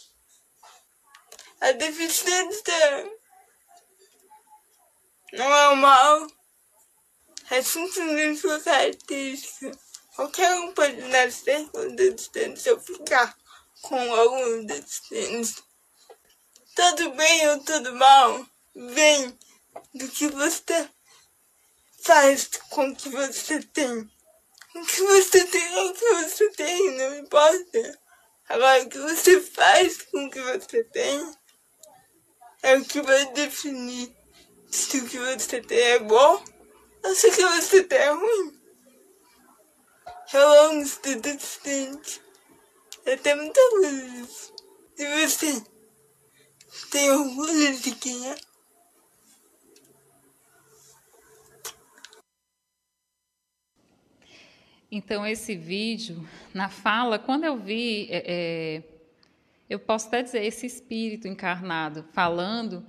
A 1.61 1.73
deficiência 1.73 3.20
não 5.33 5.55
é 5.55 5.69
o 5.69 5.77
mal, 5.77 6.27
é 7.51 7.63
simplesmente 7.63 8.47
uma 8.47 8.61
característica. 8.61 9.71
Qualquer 10.15 10.55
um 10.61 10.73
pode 10.73 11.01
nascer 11.03 11.69
com 11.71 11.95
deficiência 11.95 12.75
ou 12.75 12.81
ficar 12.81 13.37
com 13.83 14.15
algum 14.15 14.65
deficiência. 14.65 15.63
Tudo 16.75 17.11
bem 17.13 17.49
ou 17.49 17.59
tudo 17.61 17.95
mal 17.95 18.47
vem 18.75 19.39
do 19.95 20.09
que 20.09 20.29
você 20.29 20.89
faz 22.03 22.49
com 22.71 22.89
o 22.89 22.97
que 22.97 23.09
você 23.09 23.63
tem. 23.63 24.11
O 24.75 24.87
que 24.87 25.03
você 25.03 25.45
tem 25.47 25.63
é 25.63 25.83
o 25.83 25.93
que 25.93 26.15
você 26.15 26.51
tem, 26.51 26.97
não 26.97 27.19
importa. 27.19 28.01
Agora, 28.49 28.83
o 28.83 28.89
que 28.89 28.99
você 28.99 29.41
faz 29.41 30.03
com 30.03 30.27
o 30.27 30.31
que 30.31 30.41
você 30.41 30.85
tem 30.85 31.35
é 32.63 32.77
o 32.77 32.85
que 32.85 33.01
vai 33.01 33.33
definir 33.33 34.15
se 34.71 34.99
o 34.99 35.09
que 35.09 35.19
você 35.19 35.61
tem 35.61 35.79
é 35.79 35.99
bom 35.99 36.45
ou 37.05 37.15
se 37.15 37.29
o 37.29 37.33
que 37.33 37.43
você 37.43 37.85
tem 37.85 37.99
é 37.99 38.11
ruim. 38.11 38.61
Eu 40.33 40.49
tudo 41.03 41.37
distante. 41.37 42.23
Eu 43.05 43.19
tenho 43.19 43.37
muita 43.39 43.61
orgulho 43.61 44.29
E 44.99 45.27
você? 45.27 45.65
Tem 46.91 47.11
orgulho 47.11 47.81
de 47.81 47.95
quem 47.97 48.31
é? 48.31 48.37
Então, 54.93 55.25
esse 55.25 55.55
vídeo, 55.55 56.29
na 56.53 56.69
fala, 56.69 57.17
quando 57.17 57.45
eu 57.45 57.57
vi, 57.57 58.09
é, 58.11 58.25
é, 58.27 58.83
eu 59.69 59.79
posso 59.79 60.09
até 60.09 60.23
dizer, 60.23 60.45
esse 60.45 60.67
espírito 60.67 61.29
encarnado 61.29 62.05
falando, 62.13 62.85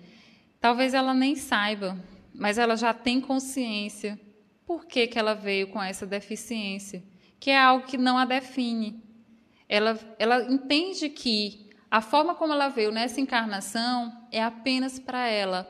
Talvez 0.61 0.93
ela 0.93 1.11
nem 1.11 1.35
saiba, 1.35 1.97
mas 2.35 2.59
ela 2.59 2.75
já 2.75 2.93
tem 2.93 3.19
consciência 3.19 4.19
por 4.63 4.85
que, 4.85 5.07
que 5.07 5.17
ela 5.17 5.33
veio 5.33 5.67
com 5.69 5.81
essa 5.81 6.05
deficiência, 6.05 7.03
que 7.39 7.49
é 7.49 7.57
algo 7.57 7.87
que 7.87 7.97
não 7.97 8.15
a 8.15 8.25
define. 8.25 9.03
Ela, 9.67 9.97
ela 10.19 10.43
entende 10.53 11.09
que 11.09 11.67
a 11.89 11.99
forma 11.99 12.35
como 12.35 12.53
ela 12.53 12.69
veio 12.69 12.91
nessa 12.91 13.19
encarnação 13.19 14.27
é 14.31 14.43
apenas 14.43 14.99
para 14.99 15.27
ela 15.27 15.67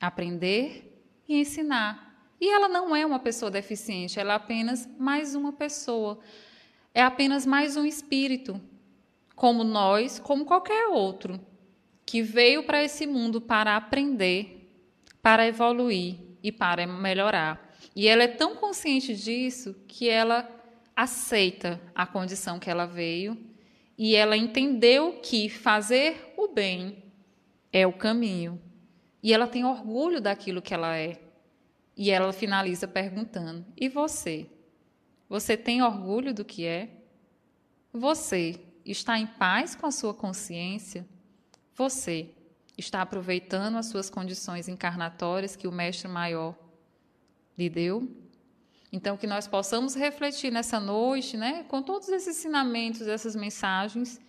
aprender 0.00 1.04
e 1.28 1.38
ensinar. 1.38 2.24
E 2.40 2.48
ela 2.48 2.66
não 2.66 2.96
é 2.96 3.04
uma 3.04 3.18
pessoa 3.18 3.50
deficiente, 3.50 4.18
ela 4.18 4.32
é 4.32 4.36
apenas 4.36 4.88
mais 4.98 5.34
uma 5.34 5.52
pessoa. 5.52 6.18
É 6.94 7.02
apenas 7.02 7.44
mais 7.44 7.76
um 7.76 7.84
espírito, 7.84 8.58
como 9.36 9.62
nós, 9.62 10.18
como 10.18 10.46
qualquer 10.46 10.86
outro 10.86 11.38
que 12.10 12.22
veio 12.22 12.64
para 12.64 12.82
esse 12.82 13.06
mundo 13.06 13.40
para 13.40 13.76
aprender, 13.76 14.68
para 15.22 15.46
evoluir 15.46 16.16
e 16.42 16.50
para 16.50 16.84
melhorar. 16.84 17.72
E 17.94 18.08
ela 18.08 18.24
é 18.24 18.26
tão 18.26 18.56
consciente 18.56 19.14
disso 19.14 19.76
que 19.86 20.08
ela 20.08 20.50
aceita 20.96 21.80
a 21.94 22.04
condição 22.04 22.58
que 22.58 22.68
ela 22.68 22.84
veio 22.84 23.38
e 23.96 24.16
ela 24.16 24.36
entendeu 24.36 25.20
que 25.22 25.48
fazer 25.48 26.34
o 26.36 26.48
bem 26.48 27.00
é 27.72 27.86
o 27.86 27.92
caminho. 27.92 28.60
E 29.22 29.32
ela 29.32 29.46
tem 29.46 29.64
orgulho 29.64 30.20
daquilo 30.20 30.60
que 30.60 30.74
ela 30.74 30.96
é. 30.96 31.16
E 31.96 32.10
ela 32.10 32.32
finaliza 32.32 32.88
perguntando: 32.88 33.64
E 33.76 33.88
você? 33.88 34.48
Você 35.28 35.56
tem 35.56 35.80
orgulho 35.80 36.34
do 36.34 36.44
que 36.44 36.66
é? 36.66 36.88
Você 37.92 38.58
está 38.84 39.16
em 39.16 39.28
paz 39.28 39.76
com 39.76 39.86
a 39.86 39.92
sua 39.92 40.12
consciência? 40.12 41.06
Você 41.80 42.28
está 42.76 43.00
aproveitando 43.00 43.76
as 43.76 43.86
suas 43.86 44.10
condições 44.10 44.68
encarnatórias 44.68 45.56
que 45.56 45.66
o 45.66 45.72
Mestre 45.72 46.08
Maior 46.08 46.54
lhe 47.56 47.70
deu? 47.70 48.06
Então, 48.92 49.16
que 49.16 49.26
nós 49.26 49.48
possamos 49.48 49.94
refletir 49.94 50.52
nessa 50.52 50.78
noite, 50.78 51.38
né, 51.38 51.62
com 51.62 51.80
todos 51.82 52.10
esses 52.10 52.36
ensinamentos, 52.36 53.08
essas 53.08 53.34
mensagens, 53.34 54.20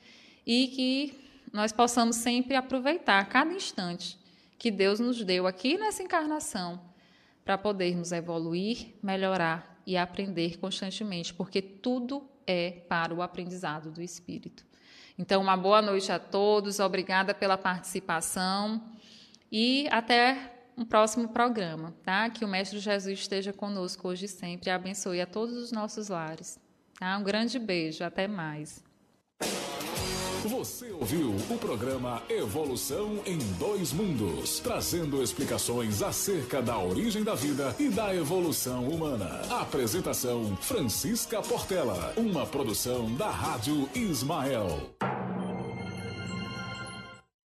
e 0.48 0.70
que 0.70 1.28
nós 1.52 1.74
possamos 1.74 2.16
sempre 2.16 2.56
aproveitar 2.56 3.28
cada 3.28 3.52
instante 3.52 4.18
que 4.58 4.72
Deus 4.72 5.02
nos 5.02 5.22
deu 5.22 5.46
aqui 5.46 5.78
nessa 5.78 6.02
encarnação 6.02 6.82
para 7.44 7.58
podermos 7.58 8.14
evoluir, 8.14 8.96
melhorar 9.04 9.78
e 9.86 9.98
aprender 9.98 10.58
constantemente, 10.58 11.34
porque 11.34 11.62
tudo 11.62 12.26
é 12.48 12.72
para 12.88 13.14
o 13.14 13.22
aprendizado 13.22 13.92
do 13.92 14.02
Espírito. 14.02 14.71
Então, 15.18 15.42
uma 15.42 15.58
boa 15.58 15.82
noite 15.82 16.12
a 16.12 16.20
todos, 16.20 16.80
obrigada 16.80 17.34
pela 17.34 17.58
participação 17.58 18.82
e 19.52 19.88
até 19.92 20.54
um 20.78 20.86
próximo 20.86 21.28
programa, 21.30 21.94
tá? 22.04 22.30
Que 22.30 22.46
o 22.46 22.48
Mestre 22.48 22.80
Jesus 22.80 23.20
esteja 23.20 23.54
conosco 23.54 24.08
hoje 24.08 24.26
e 24.26 24.30
sempre 24.30 24.70
e 24.70 24.72
abençoe 24.72 25.22
a 25.22 25.26
todos 25.26 25.56
os 25.56 25.72
nossos 25.72 26.08
lares. 26.08 26.60
Tá? 27.00 27.18
Um 27.18 27.24
grande 27.24 27.60
beijo, 27.60 28.04
até 28.04 28.28
mais. 28.28 28.84
Você 30.46 30.92
ouviu 30.92 31.36
o 31.52 31.58
programa 31.60 32.24
Evolução 32.28 33.20
em 33.28 33.38
Dois 33.60 33.94
Mundos, 33.94 34.60
trazendo 34.60 35.22
explicações 35.22 36.02
acerca 36.02 36.64
da 36.64 36.80
origem 36.80 37.24
da 37.24 37.36
vida 37.36 37.76
e 37.78 37.90
da 37.90 38.16
evolução 38.16 38.88
humana. 38.88 39.42
Apresentação 39.52 40.58
Francisca 40.60 41.44
Portela, 41.44 42.14
uma 42.18 42.44
produção 42.48 43.14
da 43.14 43.30
Rádio 43.30 43.88
Ismael. 43.94 44.90